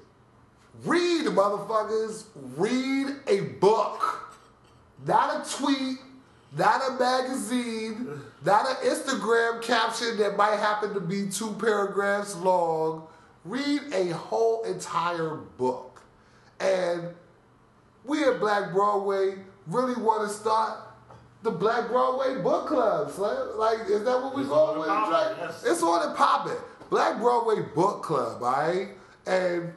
Read, 0.84 1.26
motherfuckers. 1.26 2.26
Read 2.58 3.16
a 3.28 3.42
book. 3.60 4.36
Not 5.06 5.46
a 5.46 5.50
tweet, 5.58 5.98
not 6.58 6.82
a 6.90 7.00
magazine, 7.00 8.22
not 8.46 8.70
an 8.70 8.90
Instagram 8.90 9.62
caption 9.62 10.18
that 10.18 10.38
might 10.38 10.58
happen 10.58 10.94
to 10.94 11.00
be 11.00 11.28
two 11.30 11.54
paragraphs 11.54 12.36
long. 12.36 13.08
Read 13.46 13.82
a 13.94 14.10
whole 14.10 14.64
entire 14.64 15.36
book. 15.58 16.02
And 16.60 17.10
we 18.06 18.24
at 18.24 18.40
Black 18.40 18.72
Broadway 18.72 19.36
really 19.68 20.02
want 20.02 20.28
to 20.28 20.34
start 20.34 20.80
the 21.42 21.52
Black 21.52 21.88
Broadway 21.90 22.42
book 22.42 22.68
clubs. 22.68 23.18
Like, 23.18 23.38
like 23.58 23.80
is 23.90 24.04
that 24.04 24.22
what 24.22 24.34
we're 24.36 24.42
It's 24.42 24.50
going 24.50 24.80
with? 24.80 24.88
poppin', 24.88 25.38
yes. 25.40 25.64
It's 25.66 25.84
on 25.84 26.08
and 26.08 26.16
popping. 26.16 26.58
Black 26.90 27.18
Broadway 27.20 27.62
Book 27.74 28.04
Club, 28.04 28.44
all 28.44 28.52
right? 28.52 28.90
And 29.26 29.74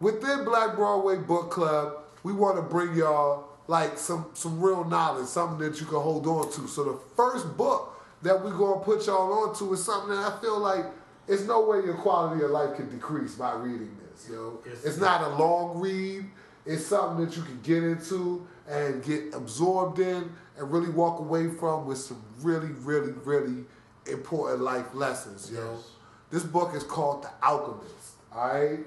within 0.00 0.44
Black 0.44 0.74
Broadway 0.74 1.16
Book 1.16 1.50
Club, 1.50 1.98
we 2.22 2.32
want 2.32 2.56
to 2.56 2.62
bring 2.62 2.94
y'all 2.96 3.45
like 3.68 3.98
some 3.98 4.26
some 4.34 4.60
real 4.60 4.84
knowledge, 4.84 5.26
something 5.26 5.58
that 5.68 5.80
you 5.80 5.86
can 5.86 6.00
hold 6.00 6.26
on 6.26 6.50
to. 6.52 6.66
So 6.68 6.84
the 6.84 6.98
first 7.16 7.56
book 7.56 8.00
that 8.22 8.42
we're 8.42 8.56
gonna 8.56 8.80
put 8.80 9.06
y'all 9.06 9.32
onto 9.32 9.72
is 9.72 9.84
something 9.84 10.10
that 10.10 10.32
I 10.32 10.40
feel 10.40 10.58
like 10.58 10.86
it's 11.28 11.42
no 11.42 11.60
way 11.66 11.84
your 11.84 11.94
quality 11.94 12.44
of 12.44 12.50
life 12.50 12.76
can 12.76 12.88
decrease 12.88 13.34
by 13.34 13.54
reading 13.54 13.96
this, 14.10 14.28
yo. 14.30 14.60
Yes. 14.66 14.84
It's 14.84 14.98
not 14.98 15.22
a 15.22 15.36
long 15.36 15.78
read. 15.80 16.24
It's 16.64 16.84
something 16.84 17.24
that 17.24 17.36
you 17.36 17.42
can 17.42 17.60
get 17.62 17.82
into 17.82 18.46
and 18.68 19.02
get 19.04 19.34
absorbed 19.34 19.98
in 19.98 20.32
and 20.58 20.72
really 20.72 20.88
walk 20.88 21.20
away 21.20 21.48
from 21.48 21.86
with 21.86 21.98
some 21.98 22.22
really, 22.40 22.72
really, 22.80 23.12
really 23.24 23.64
important 24.10 24.62
life 24.62 24.94
lessons, 24.94 25.50
yo. 25.52 25.74
Yes. 25.74 25.90
This 26.30 26.42
book 26.42 26.74
is 26.74 26.82
called 26.82 27.22
The 27.22 27.30
Alchemist, 27.42 28.14
all 28.32 28.48
right? 28.48 28.80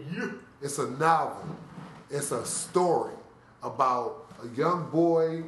It's 0.61 0.77
a 0.77 0.89
novel. 0.91 1.55
It's 2.09 2.31
a 2.31 2.45
story 2.45 3.13
about 3.63 4.28
a 4.43 4.47
young 4.55 4.89
boy 4.89 5.43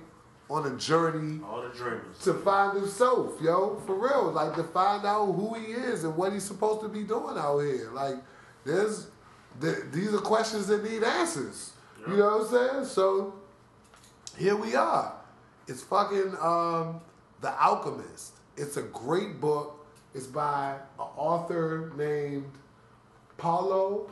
on 0.50 0.66
a 0.72 0.76
journey 0.78 1.40
All 1.46 1.62
the 1.62 1.70
dreamers. 1.70 2.20
to 2.24 2.34
find 2.34 2.78
himself, 2.78 3.40
yo, 3.42 3.82
for 3.86 3.96
real. 3.96 4.32
Like 4.32 4.56
to 4.56 4.64
find 4.64 5.06
out 5.06 5.26
who 5.32 5.54
he 5.56 5.72
is 5.72 6.04
and 6.04 6.16
what 6.18 6.34
he's 6.34 6.44
supposed 6.44 6.82
to 6.82 6.90
be 6.90 7.04
doing 7.04 7.38
out 7.38 7.60
here. 7.60 7.90
Like, 7.94 8.16
there's, 8.66 9.08
th- 9.62 9.78
these 9.92 10.14
are 10.14 10.18
questions 10.20 10.68
that 10.68 10.84
need 10.84 11.04
answers. 11.04 11.72
You 12.08 12.18
know 12.18 12.38
what 12.38 12.42
I'm 12.62 12.70
saying? 12.74 12.86
So, 12.86 13.34
here 14.38 14.56
we 14.56 14.76
are. 14.76 15.14
It's 15.68 15.84
fucking 15.84 16.36
um, 16.42 17.00
The 17.42 17.52
Alchemist. 17.62 18.34
It's 18.58 18.76
a 18.78 18.82
great 18.84 19.40
book. 19.40 19.86
It's 20.14 20.28
by 20.28 20.74
an 21.00 21.06
author 21.16 21.94
named 21.96 22.52
Paulo 23.38 24.10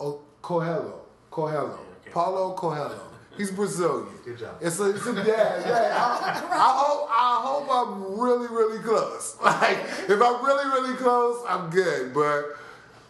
O- 0.00 0.20
Coelho. 0.42 1.00
Coelho. 1.30 1.78
okay. 2.02 2.10
Paulo 2.10 2.54
Coelho. 2.54 3.00
He's 3.36 3.50
Brazilian. 3.50 4.08
Good 4.24 4.38
job. 4.38 4.56
It's 4.60 4.80
a, 4.80 4.90
it's 4.90 5.06
a 5.06 5.12
yeah, 5.12 5.24
yeah. 5.24 5.96
I, 5.96 6.42
I 6.52 6.72
hope 6.78 7.08
I 7.10 7.40
hope 7.42 7.66
I'm 7.70 8.20
really, 8.20 8.48
really 8.48 8.82
close. 8.82 9.36
Like 9.42 9.78
if 10.08 10.20
I'm 10.22 10.44
really, 10.44 10.66
really 10.70 10.96
close, 10.96 11.44
I'm 11.48 11.70
good. 11.70 12.12
But 12.12 12.56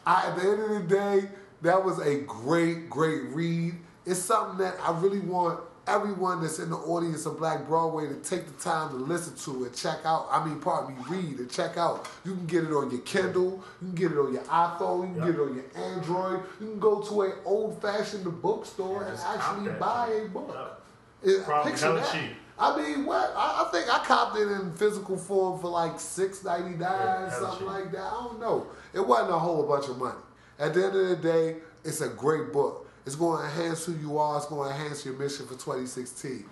I, 0.07 0.29
at 0.29 0.37
the 0.37 0.43
end 0.43 0.61
of 0.63 0.71
the 0.71 0.95
day, 0.95 1.29
that 1.63 1.83
was 1.85 1.99
a 1.99 2.21
great, 2.21 2.91
great 2.91 3.25
read. 3.31 3.75
It's 4.05 4.21
something 4.21 4.59
that 4.59 4.77
I 4.83 4.99
really 5.01 5.21
want 5.21 5.61
everyone 5.87 6.43
that's 6.43 6.59
in 6.59 6.71
the 6.71 6.77
audience 6.77 7.27
of 7.27 7.39
Black 7.39 7.67
Broadway 7.67 8.09
to 8.09 8.15
take 8.17 8.47
the 8.47 8.63
time 8.63 8.91
to 8.91 8.97
listen 8.97 9.37
to 9.53 9.65
it, 9.65 9.75
check 9.75 9.99
out. 10.05 10.27
I 10.31 10.45
mean, 10.45 10.61
pardon 10.61 10.97
me, 10.97 11.03
read 11.09 11.39
and 11.39 11.51
check 11.51 11.77
out. 11.77 12.09
You 12.25 12.35
can 12.35 12.47
get 12.47 12.65
it 12.65 12.73
on 12.73 12.91
your 12.91 13.01
Kindle, 13.01 13.63
you 13.81 13.89
can 13.89 13.95
get 13.95 14.13
it 14.13 14.19
on 14.19 14.33
your 14.33 14.43
iPhone, 14.43 15.09
you 15.15 15.21
can 15.21 15.27
Yep. 15.27 15.27
get 15.27 15.35
it 15.35 15.41
on 15.43 15.55
your 15.55 15.85
Android. 15.95 16.41
You 16.61 16.67
can 16.67 16.79
go 16.81 17.01
to 17.03 17.23
an 17.23 17.33
old-fashioned 17.45 18.43
bookstore 18.43 19.03
Yeah, 19.03 19.09
and 19.11 19.19
actually 19.41 19.71
buy 19.79 20.09
a 20.25 20.29
book. 20.29 20.51
Yep. 20.53 20.81
It- 21.23 21.45
Probably 21.45 21.73
picture 21.73 21.93
that. 21.95 22.13
cheap. 22.13 22.31
I 22.59 22.75
mean, 22.77 23.05
what? 23.05 23.35
I, 23.37 23.67
I 23.67 23.71
think 23.71 23.93
I 23.95 23.99
copped 24.05 24.39
it 24.39 24.49
in 24.51 24.73
physical 24.75 25.19
form 25.19 25.61
for 25.61 25.69
like 25.69 26.01
six 26.01 26.43
ninety 26.43 26.71
nine, 26.71 26.79
Yeah, 26.81 27.31
something 27.31 27.59
cheap. 27.59 27.67
like 27.69 27.93
that. 27.93 28.01
I 28.01 28.11
don't 28.25 28.41
know. 28.41 28.67
It 28.95 29.07
wasn't 29.07 29.31
a 29.31 29.39
whole 29.39 29.63
bunch 29.65 29.89
of 29.91 29.99
money. 29.99 30.17
At 30.59 30.73
the 30.73 30.87
end 30.87 30.97
of 30.97 31.09
the 31.11 31.17
day, 31.17 31.57
it's 31.85 32.01
a 32.01 32.09
great 32.09 32.55
book. 32.55 32.89
It's 33.07 33.15
going 33.15 33.39
to 33.39 33.45
enhance 33.45 33.85
who 33.85 33.93
you 33.95 34.19
are. 34.19 34.37
It's 34.37 34.47
going 34.47 34.69
to 34.69 34.75
enhance 34.75 35.05
your 35.05 35.15
mission 35.15 35.47
for 35.47 35.55
2016. 35.55 36.45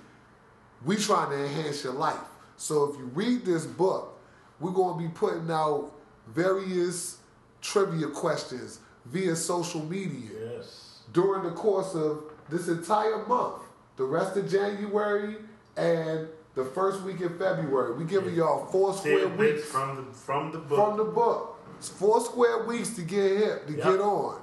We 0.84 0.96
trying 0.96 1.30
to 1.30 1.44
enhance 1.44 1.82
your 1.82 1.94
life. 1.94 2.16
So 2.56 2.84
if 2.92 2.98
you 2.98 3.06
read 3.06 3.44
this 3.44 3.66
book, 3.66 4.18
we're 4.60 4.70
going 4.70 4.96
to 5.02 5.08
be 5.08 5.12
putting 5.12 5.50
out 5.50 5.90
various 6.28 7.18
trivia 7.60 8.06
questions 8.08 8.78
via 9.06 9.34
social 9.36 9.84
media 9.84 10.30
Yes. 10.56 11.00
during 11.12 11.42
the 11.42 11.50
course 11.50 11.94
of 11.94 12.22
this 12.48 12.68
entire 12.68 13.26
month, 13.26 13.62
the 13.96 14.04
rest 14.04 14.36
of 14.36 14.48
January 14.48 15.36
and 15.76 16.28
the 16.54 16.64
first 16.64 17.02
week 17.02 17.20
in 17.20 17.36
February. 17.38 17.94
We 17.94 18.04
giving 18.04 18.34
y'all 18.34 18.66
four 18.66 18.94
square 18.94 19.28
weeks 19.28 19.64
from 19.64 19.96
the 19.96 20.02
from 20.12 20.52
the 20.52 20.58
book. 20.58 20.78
from 20.78 20.96
the 20.96 21.04
book. 21.04 21.58
It's 21.78 21.88
four 21.88 22.20
square 22.20 22.62
weeks 22.64 22.90
to 22.94 23.02
get 23.02 23.36
hip, 23.38 23.66
to 23.66 23.72
Yep. 23.74 23.82
get 23.84 24.00
on. 24.00 24.40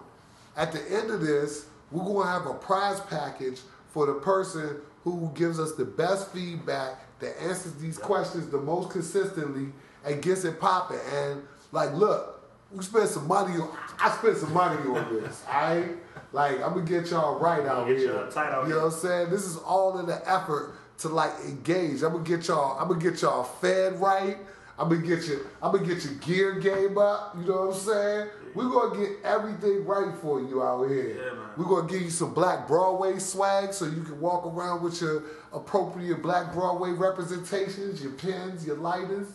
At 0.57 0.73
the 0.73 0.81
end 0.91 1.09
of 1.09 1.21
this, 1.21 1.65
we're 1.91 2.03
going 2.03 2.25
to 2.25 2.31
have 2.31 2.45
a 2.45 2.53
prize 2.53 2.99
package 3.01 3.59
for 3.89 4.05
the 4.05 4.13
person 4.13 4.77
who 5.03 5.31
gives 5.33 5.59
us 5.59 5.73
the 5.73 5.85
best 5.85 6.31
feedback, 6.31 6.97
that 7.19 7.39
answers 7.41 7.73
these 7.75 7.97
questions 7.97 8.49
the 8.49 8.57
most 8.57 8.89
consistently, 8.89 9.71
and 10.05 10.21
gets 10.21 10.43
it 10.43 10.59
popping. 10.59 10.99
And 11.13 11.43
like, 11.71 11.93
look, 11.93 12.41
we 12.71 12.83
spent 12.83 13.09
some 13.09 13.27
money 13.27 13.59
on. 13.59 13.69
I 13.99 14.11
spent 14.11 14.37
some 14.37 14.53
money 14.53 14.77
on 14.87 15.13
this. 15.21 15.43
I 15.47 15.89
like. 16.31 16.55
I'm 16.61 16.73
gonna 16.73 16.85
get 16.85 17.09
y'all 17.11 17.39
right 17.39 17.65
out 17.65 17.87
get 17.87 17.97
here. 17.97 18.27
tight 18.31 18.51
out 18.51 18.67
you 18.67 18.73
know 18.73 18.85
what 18.85 18.93
I'm 18.93 18.99
saying? 18.99 19.29
This 19.29 19.45
is 19.45 19.57
all 19.57 19.99
in 19.99 20.05
the 20.05 20.21
effort 20.29 20.75
to 20.99 21.09
like 21.09 21.31
engage. 21.45 22.01
I'm 22.03 22.13
gonna 22.13 22.23
get 22.23 22.47
y'all. 22.47 22.79
I'm 22.79 22.87
gonna 22.87 23.01
get 23.01 23.21
y'all 23.21 23.43
fed 23.43 23.99
right. 23.99 24.37
I'm 24.79 24.89
gonna 24.89 25.05
get 25.05 25.27
you. 25.27 25.45
I'm 25.61 25.73
gonna 25.73 25.85
get 25.85 26.03
your 26.03 26.13
gear 26.15 26.59
game 26.59 26.97
up. 26.97 27.35
You 27.37 27.45
know 27.45 27.67
what 27.67 27.75
I'm 27.75 27.79
saying? 27.81 28.27
We're 28.55 28.69
gonna 28.69 28.99
get 28.99 29.17
everything 29.23 29.85
right 29.85 30.15
for 30.21 30.41
you 30.41 30.61
out 30.61 30.87
here. 30.89 31.17
Yeah. 31.17 31.39
We're 31.57 31.65
gonna 31.65 31.87
give 31.87 32.01
you 32.01 32.09
some 32.09 32.33
Black 32.33 32.67
Broadway 32.67 33.19
swag 33.19 33.73
so 33.73 33.85
you 33.85 34.03
can 34.03 34.19
walk 34.19 34.45
around 34.45 34.83
with 34.83 35.01
your 35.01 35.23
appropriate 35.53 36.21
Black 36.21 36.53
Broadway 36.53 36.91
representations, 36.91 38.01
your 38.01 38.13
pens, 38.13 38.65
your 38.65 38.77
lighters. 38.77 39.27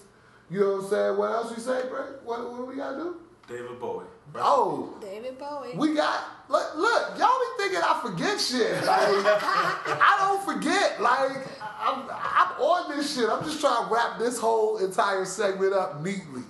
You 0.50 0.60
know 0.60 0.72
what 0.76 0.84
I'm 0.84 0.90
saying? 0.90 1.16
What 1.18 1.32
else 1.32 1.56
we 1.56 1.62
say, 1.62 1.88
bro? 1.88 2.02
What, 2.24 2.52
what 2.52 2.68
we 2.68 2.76
gotta 2.76 2.96
do? 2.96 3.16
David 3.48 3.78
Bowie. 3.78 4.04
Oh, 4.34 4.94
David 5.00 5.38
Bowie. 5.38 5.74
we 5.76 5.94
got 5.94 6.20
look, 6.48 6.74
look, 6.76 7.18
y'all 7.18 7.28
be 7.28 7.62
thinking 7.62 7.80
I 7.82 8.00
forget 8.02 8.40
shit. 8.40 8.72
Like 8.86 10.00
I 10.02 10.16
don't 10.18 10.44
forget. 10.44 11.00
Like 11.00 11.46
I'm, 11.62 12.02
I'm 12.10 12.60
on 12.60 12.96
this 12.96 13.14
shit. 13.14 13.28
I'm 13.28 13.44
just 13.44 13.60
trying 13.60 13.86
to 13.86 13.94
wrap 13.94 14.18
this 14.18 14.38
whole 14.38 14.78
entire 14.78 15.24
segment 15.24 15.74
up 15.74 16.02
neatly. 16.02 16.42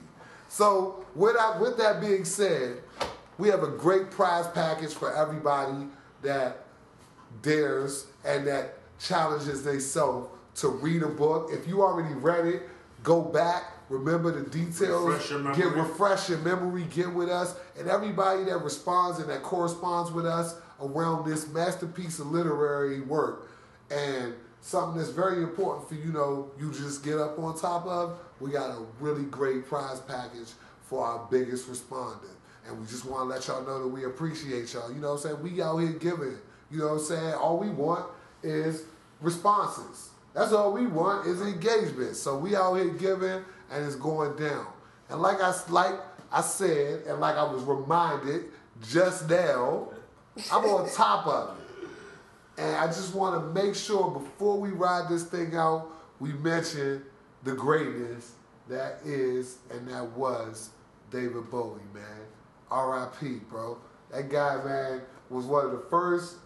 So 0.49 1.05
with 1.15 1.37
that, 1.37 1.61
with 1.61 1.77
that 1.79 2.01
being 2.01 2.25
said, 2.25 2.79
we 3.39 3.49
have 3.49 3.63
a 3.63 3.69
great 3.69 4.11
prize 4.11 4.47
package 4.49 4.95
for 4.95 5.15
everybody 5.15 5.87
that 6.23 6.65
dares 7.43 8.07
and 8.25 8.47
that 8.47 8.79
challenges 8.99 9.63
themselves 9.63 10.29
to 10.57 10.69
read 10.69 11.03
a 11.03 11.09
book. 11.09 11.51
If 11.53 11.69
you 11.69 11.83
already 11.83 12.15
read 12.15 12.47
it, 12.47 12.63
go 13.03 13.21
back, 13.21 13.73
remember 13.89 14.31
the 14.31 14.49
details, 14.49 15.07
Refresh 15.07 15.31
your 15.31 15.55
get 15.55 15.75
refresh 15.75 16.29
your 16.31 16.39
memory, 16.39 16.85
get 16.85 17.13
with 17.13 17.29
us, 17.29 17.57
and 17.79 17.89
everybody 17.89 18.45
that 18.45 18.59
responds 18.63 19.19
and 19.19 19.29
that 19.29 19.43
corresponds 19.43 20.11
with 20.11 20.27
us 20.27 20.57
around 20.81 21.29
this 21.29 21.49
masterpiece 21.49 22.19
of 22.19 22.31
literary 22.31 23.01
work. 23.01 23.51
And 23.91 24.35
something 24.67 24.99
that's 24.99 25.13
very 25.13 25.45
important 25.45 25.89
for 25.89 25.95
you 25.95 26.13
know 26.13 26.51
you 26.59 26.73
just 26.73 27.05
get 27.05 27.19
up 27.19 27.39
on 27.39 27.57
top 27.57 27.87
of. 27.87 28.19
We 28.41 28.51
got 28.51 28.71
a 28.71 28.83
really 28.99 29.25
great 29.25 29.67
prize 29.67 30.01
package 30.01 30.49
for 30.83 31.05
our 31.07 31.27
biggest 31.31 31.69
respondent. 31.69 32.33
And 32.67 32.81
we 32.81 32.87
just 32.87 33.05
want 33.05 33.23
to 33.23 33.35
let 33.35 33.47
y'all 33.47 33.65
know 33.65 33.85
that 33.85 33.89
we 33.89 34.05
appreciate 34.05 34.73
y'all. 34.75 34.93
You 34.93 35.01
know 35.01 35.15
what 35.15 35.25
I'm 35.25 35.39
saying? 35.39 35.43
We 35.43 35.63
out 35.63 35.79
here 35.79 35.93
giving. 35.93 36.37
You 36.71 36.79
know 36.79 36.89
what 36.89 36.93
I'm 36.95 37.05
saying? 37.05 37.35
All 37.35 37.59
we 37.59 37.69
want 37.69 38.07
is 38.43 38.83
responses. 39.21 40.11
That's 40.35 40.53
all 40.53 40.73
we 40.73 40.89
want 40.89 41.29
is 41.29 41.41
engagement. 41.41 42.17
So 42.17 42.37
we 42.37 42.57
out 42.57 42.75
here 42.75 42.89
giving 42.91 43.45
and 43.71 43.87
it's 43.87 43.95
going 43.95 44.37
down. 44.37 44.67
And 45.09 45.23
like 45.23 45.41
I 45.41 45.55
like 45.69 45.95
I 46.33 46.41
said, 46.41 47.05
and 47.07 47.21
like 47.21 47.37
I 47.37 47.45
was 47.45 47.63
reminded 47.63 48.47
just 48.83 49.31
now, 49.31 49.91
I'm 50.51 50.65
on 50.65 50.91
top 50.91 51.27
of 51.29 51.56
it. 51.56 51.56
And 52.59 52.75
I 52.77 52.87
just 52.87 53.15
want 53.15 53.35
to 53.35 53.63
make 53.63 53.75
sure 53.75 54.11
before 54.11 54.59
we 54.59 54.71
ride 54.71 55.09
this 55.09 55.25
thing 55.25 55.55
out, 55.57 55.89
we 56.21 56.33
mention 56.33 57.05
the 57.45 57.53
greatness 57.53 58.33
that 58.69 59.01
is 59.05 59.59
and 59.71 59.87
that 59.89 60.05
was 60.13 60.71
David 61.11 61.51
Bowie, 61.51 61.81
man. 61.95 62.05
R.I.P., 62.71 63.41
bro. 63.49 63.79
That 64.11 64.29
guy, 64.29 64.63
man, 64.65 65.03
was 65.31 65.45
one 65.45 65.65
of 65.65 65.73
the 65.73 65.85
first 65.91 66.37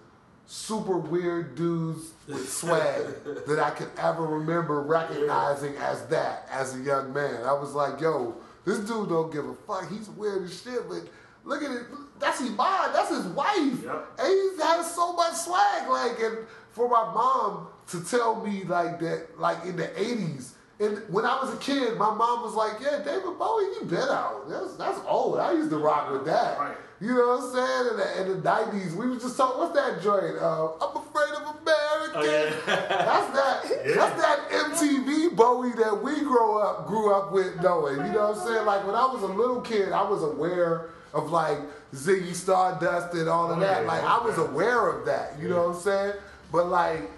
super 0.47 0.99
weird 0.99 1.55
dudes 1.55 2.11
with 2.27 2.51
swag 2.51 3.07
that 3.47 3.59
I 3.61 3.71
could 3.71 3.91
ever 3.97 4.25
remember 4.27 4.83
recognizing 4.83 5.77
as 5.77 6.07
that 6.07 6.49
as 6.51 6.75
a 6.75 6.81
young 6.81 7.13
man. 7.13 7.45
I 7.45 7.53
was 7.53 7.73
like, 7.73 8.01
yo, 8.01 8.37
this 8.65 8.79
dude 8.81 9.09
don't 9.09 9.33
give 9.33 9.49
a 9.49 9.55
fuck. 9.55 9.89
He's 9.91 10.09
weird 10.11 10.43
as 10.43 10.63
shit, 10.63 10.89
but 10.89 11.03
look 11.45 11.63
at 11.63 11.71
it. 11.71 11.87
That's 12.21 12.39
his 12.39 12.51
mom, 12.51 12.93
That's 12.93 13.11
his 13.11 13.27
wife. 13.27 13.83
Yep. 13.83 14.07
And 14.19 14.29
he 14.29 14.63
has 14.63 14.95
so 14.95 15.15
much 15.15 15.35
swag. 15.35 15.89
Like, 15.89 16.21
and 16.21 16.39
for 16.73 16.89
my 16.89 17.13
mom 17.13 17.69
to 17.89 18.05
tell 18.05 18.45
me 18.45 18.65
like 18.65 19.01
that, 19.01 19.39
like 19.39 19.65
in 19.65 19.77
the 19.77 19.89
80s, 19.89 20.53
and 20.81 20.99
when 21.13 21.27
I 21.27 21.39
was 21.39 21.53
a 21.53 21.59
kid, 21.59 21.99
my 21.99 22.15
mom 22.15 22.43
was 22.43 22.55
like, 22.55 22.81
"Yeah, 22.81 23.03
David 23.05 23.39
Bowie, 23.39 23.65
you 23.65 23.83
been 23.85 24.09
out. 24.09 24.49
That's 24.49 24.77
that's 24.77 24.99
old. 25.07 25.39
I 25.39 25.53
used 25.53 25.69
to 25.71 25.77
rock 25.77 26.11
with 26.11 26.25
that. 26.25 26.59
Right. 26.59 26.77
You 27.03 27.15
know 27.15 27.37
what 27.37 27.45
I'm 27.45 27.53
saying? 27.53 27.91
In 27.91 27.97
the, 27.97 28.33
in 28.35 28.43
the 28.43 28.49
90s, 28.49 28.95
we 28.95 29.09
was 29.09 29.23
just 29.23 29.37
talking. 29.37 29.61
What's 29.61 29.75
that 29.75 30.03
joint? 30.03 30.37
Uh, 30.41 30.73
I'm 30.81 30.97
afraid 30.97 31.33
of 31.37 31.57
America. 31.61 32.13
Oh, 32.15 32.25
yeah. 32.25 32.55
That's 32.67 33.31
that. 33.37 33.65
Yeah. 33.87 33.95
That's 33.95 34.23
that 34.23 34.51
MTV 34.51 35.37
Bowie 35.37 35.73
that 35.73 36.03
we 36.03 36.21
grow 36.21 36.59
up 36.59 36.87
grew 36.87 37.15
up 37.15 37.31
with 37.31 37.61
knowing. 37.61 37.97
You 37.97 38.13
know 38.13 38.31
what 38.31 38.39
I'm 38.39 38.47
saying? 38.47 38.65
Like 38.65 38.87
when 38.87 38.95
I 38.95 39.05
was 39.05 39.23
a 39.23 39.27
little 39.27 39.61
kid, 39.61 39.93
I 39.93 40.03
was 40.03 40.23
aware 40.23 40.91
of 41.13 41.31
like 41.31 41.59
Ziggy 41.95 42.35
Stardust 42.35 43.15
and 43.15 43.29
all 43.29 43.51
of 43.51 43.59
Oh, 43.59 43.61
that. 43.61 43.83
yeah, 43.83 43.89
like 43.89 44.03
yeah. 44.03 44.17
I 44.17 44.25
was 44.25 44.39
aware 44.39 44.89
of 44.89 45.07
that. 45.07 45.39
You 45.41 45.49
know 45.49 45.69
what 45.69 45.77
I'm 45.77 45.83
saying? 45.83 46.15
But 46.53 46.69
like 46.69 47.11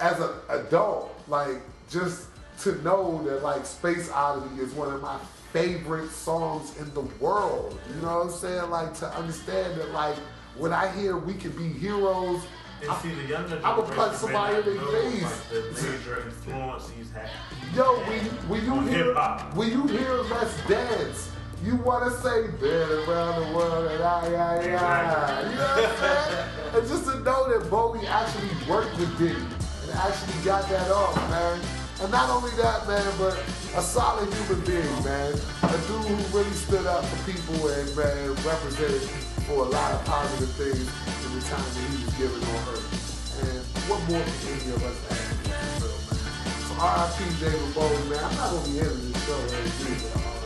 as 0.00 0.18
an 0.20 0.30
adult, 0.48 1.14
like 1.28 1.60
just 1.90 2.26
to 2.62 2.80
know 2.82 3.22
that 3.24 3.42
like 3.42 3.64
Space 3.66 4.10
Oddity 4.10 4.60
is 4.60 4.72
one 4.72 4.92
of 4.92 5.00
my 5.02 5.18
favorite 5.52 6.10
songs 6.10 6.76
in 6.78 6.92
the 6.94 7.02
world. 7.20 7.78
You 7.94 8.02
know 8.02 8.18
what 8.18 8.26
I'm 8.26 8.32
saying? 8.32 8.70
Like 8.70 8.94
to 8.94 9.06
understand 9.16 9.78
that 9.80 9.90
like 9.92 10.16
when 10.56 10.72
I 10.72 10.88
hear 10.92 11.16
we 11.16 11.34
can 11.34 11.50
be 11.52 11.68
heroes, 11.68 12.42
And 12.82 12.92
see, 12.98 13.14
the 13.14 13.24
younger 13.28 13.60
I 13.64 13.76
would 13.76 13.86
punch 13.92 14.16
somebody 14.16 14.56
in 14.56 14.64
the 14.76 14.80
face. 14.86 15.22
Like, 15.22 15.50
the 15.50 15.82
major 15.92 16.20
influence 16.26 16.90
he's 16.90 17.10
had. 17.12 17.30
yo, 17.74 17.94
when 18.08 18.24
you, 18.24 18.30
when 18.50 18.64
you 18.64 18.80
hear 18.92 19.14
when 19.54 19.70
you 19.70 19.86
hear 19.86 20.12
Let's 20.22 20.66
Dance, 20.66 21.30
you 21.64 21.76
want 21.76 22.04
to 22.04 22.10
say 22.20 22.46
been 22.60 23.08
around 23.08 23.40
the 23.40 23.56
world 23.56 23.90
and 23.90 24.02
I, 24.02 24.34
I, 24.34 24.56
I. 24.60 25.42
You 25.48 25.56
know 25.56 25.64
what 25.64 25.84
I'm 25.84 25.96
saying? 25.96 26.48
and 26.76 26.88
just 26.88 27.04
to 27.08 27.20
know 27.20 27.48
that 27.48 27.70
Bowie 27.70 28.06
actually 28.06 28.52
worked 28.68 28.92
with 28.98 29.16
Diddy 29.16 29.40
and 29.40 29.90
actually 29.96 30.44
got 30.44 30.68
that 30.68 30.90
off, 30.90 31.16
man. 31.30 31.60
And 32.02 32.12
not 32.12 32.28
only 32.28 32.50
that, 32.60 32.86
man, 32.86 33.06
but 33.16 33.32
a 33.76 33.80
solid 33.80 34.28
human 34.34 34.60
being, 34.66 35.04
man. 35.04 35.32
A 35.62 35.78
dude 35.88 36.04
who 36.04 36.36
really 36.36 36.50
stood 36.52 36.84
up 36.84 37.04
for 37.04 37.32
people 37.32 37.56
and, 37.68 37.88
man, 37.96 38.34
represented 38.44 39.00
for 39.48 39.64
a 39.64 39.68
lot 39.72 39.92
of 39.92 40.04
positive 40.04 40.52
things 40.60 40.84
in 40.84 41.30
the 41.32 41.44
time 41.48 41.64
that 41.64 41.84
he 41.88 42.04
was 42.04 42.12
given 42.20 42.44
on 42.44 42.60
earth. 42.76 42.92
And 43.40 43.64
what 43.88 44.00
more 44.10 44.20
can 44.20 44.52
any 44.52 44.68
of 44.68 44.84
us 44.84 45.00
ask 45.08 45.48
man? 45.48 45.80
So 45.80 46.74
R.I.P. 46.76 47.24
David 47.40 47.72
Bowie, 47.72 48.10
man. 48.12 48.20
I'm 48.20 48.36
not 48.36 48.52
gonna 48.52 48.68
be 48.68 48.80
ending 48.80 49.12
this 49.12 49.24
show 49.24 49.40
every 49.40 49.96
a 49.96 50.18
R.I.P. 50.18 50.43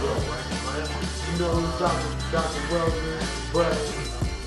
You 0.00 1.36
know, 1.38 1.60
Dr. 1.78 2.08
Dr. 2.32 2.62
Wellman, 2.72 3.20
but 3.52 3.76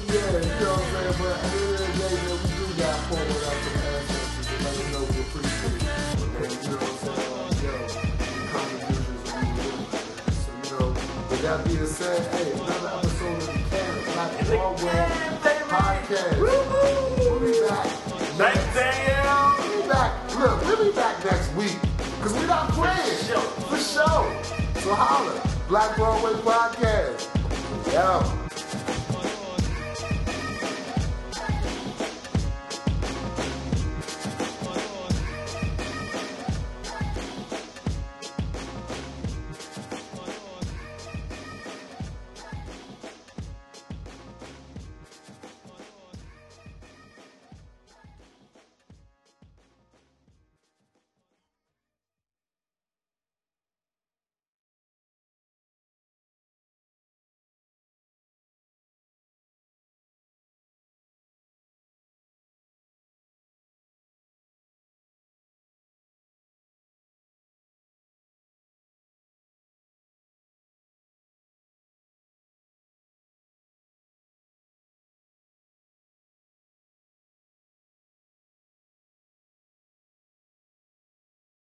yeah, 0.10 0.34
you 0.34 0.50
know 0.58 0.74
what 0.74 0.82
I'm 0.82 0.90
saying. 0.90 1.14
But 1.20 1.30
at 1.30 1.46
the 1.46 1.62
end 1.62 1.74
of 1.74 1.78
the 1.78 1.94
day, 1.94 2.16
man, 2.26 2.38
we 2.42 2.50
do 2.58 2.66
got 2.82 2.98
forward 3.06 3.44
out 3.46 3.58
the 3.62 3.70
ancestors 3.94 4.48
to 4.50 4.56
let 4.64 4.74
them 4.74 4.88
know 4.94 5.04
we 5.14 5.22
appreciate 5.22 5.78
it. 5.78 5.86
And 6.42 6.50
you 6.54 6.70
know 6.70 6.82
what 6.82 6.90
I'm 6.90 7.06
saying? 7.06 7.62
Yo, 7.62 7.74
we 7.94 8.42
come 8.50 8.66
to 8.66 8.78
do 8.82 8.98
this, 8.98 9.30
we 9.30 9.46
do 9.54 9.70
it. 9.74 9.94
So 10.42 10.52
you 10.58 10.74
know, 10.74 10.90
with 11.30 11.42
that 11.44 11.60
being 11.66 11.86
said, 11.86 12.22
hey, 12.34 12.50
another 12.54 13.04
Broadway 14.50 15.34
podcast. 15.70 16.38
We'll 16.40 17.40
be 17.40 17.54
back. 17.68 17.88
Thanks, 18.38 18.66
Danielle. 18.74 19.56
We'll 19.60 19.82
be 19.82 19.88
back. 19.88 20.12
Look, 20.40 20.58
we'll 20.66 20.84
be 20.86 20.96
back 20.96 21.26
next 21.26 21.54
week. 21.54 21.78
Because 21.98 22.34
we're 22.34 22.48
not 22.48 22.70
playing. 22.72 23.18
Sure. 23.26 23.40
For 23.70 23.78
sure. 23.78 24.63
So 24.84 24.94
holla. 24.94 25.42
Black 25.70 25.96
Broadway 25.96 26.34
podcast. 26.42 27.30
Yo. 27.94 28.43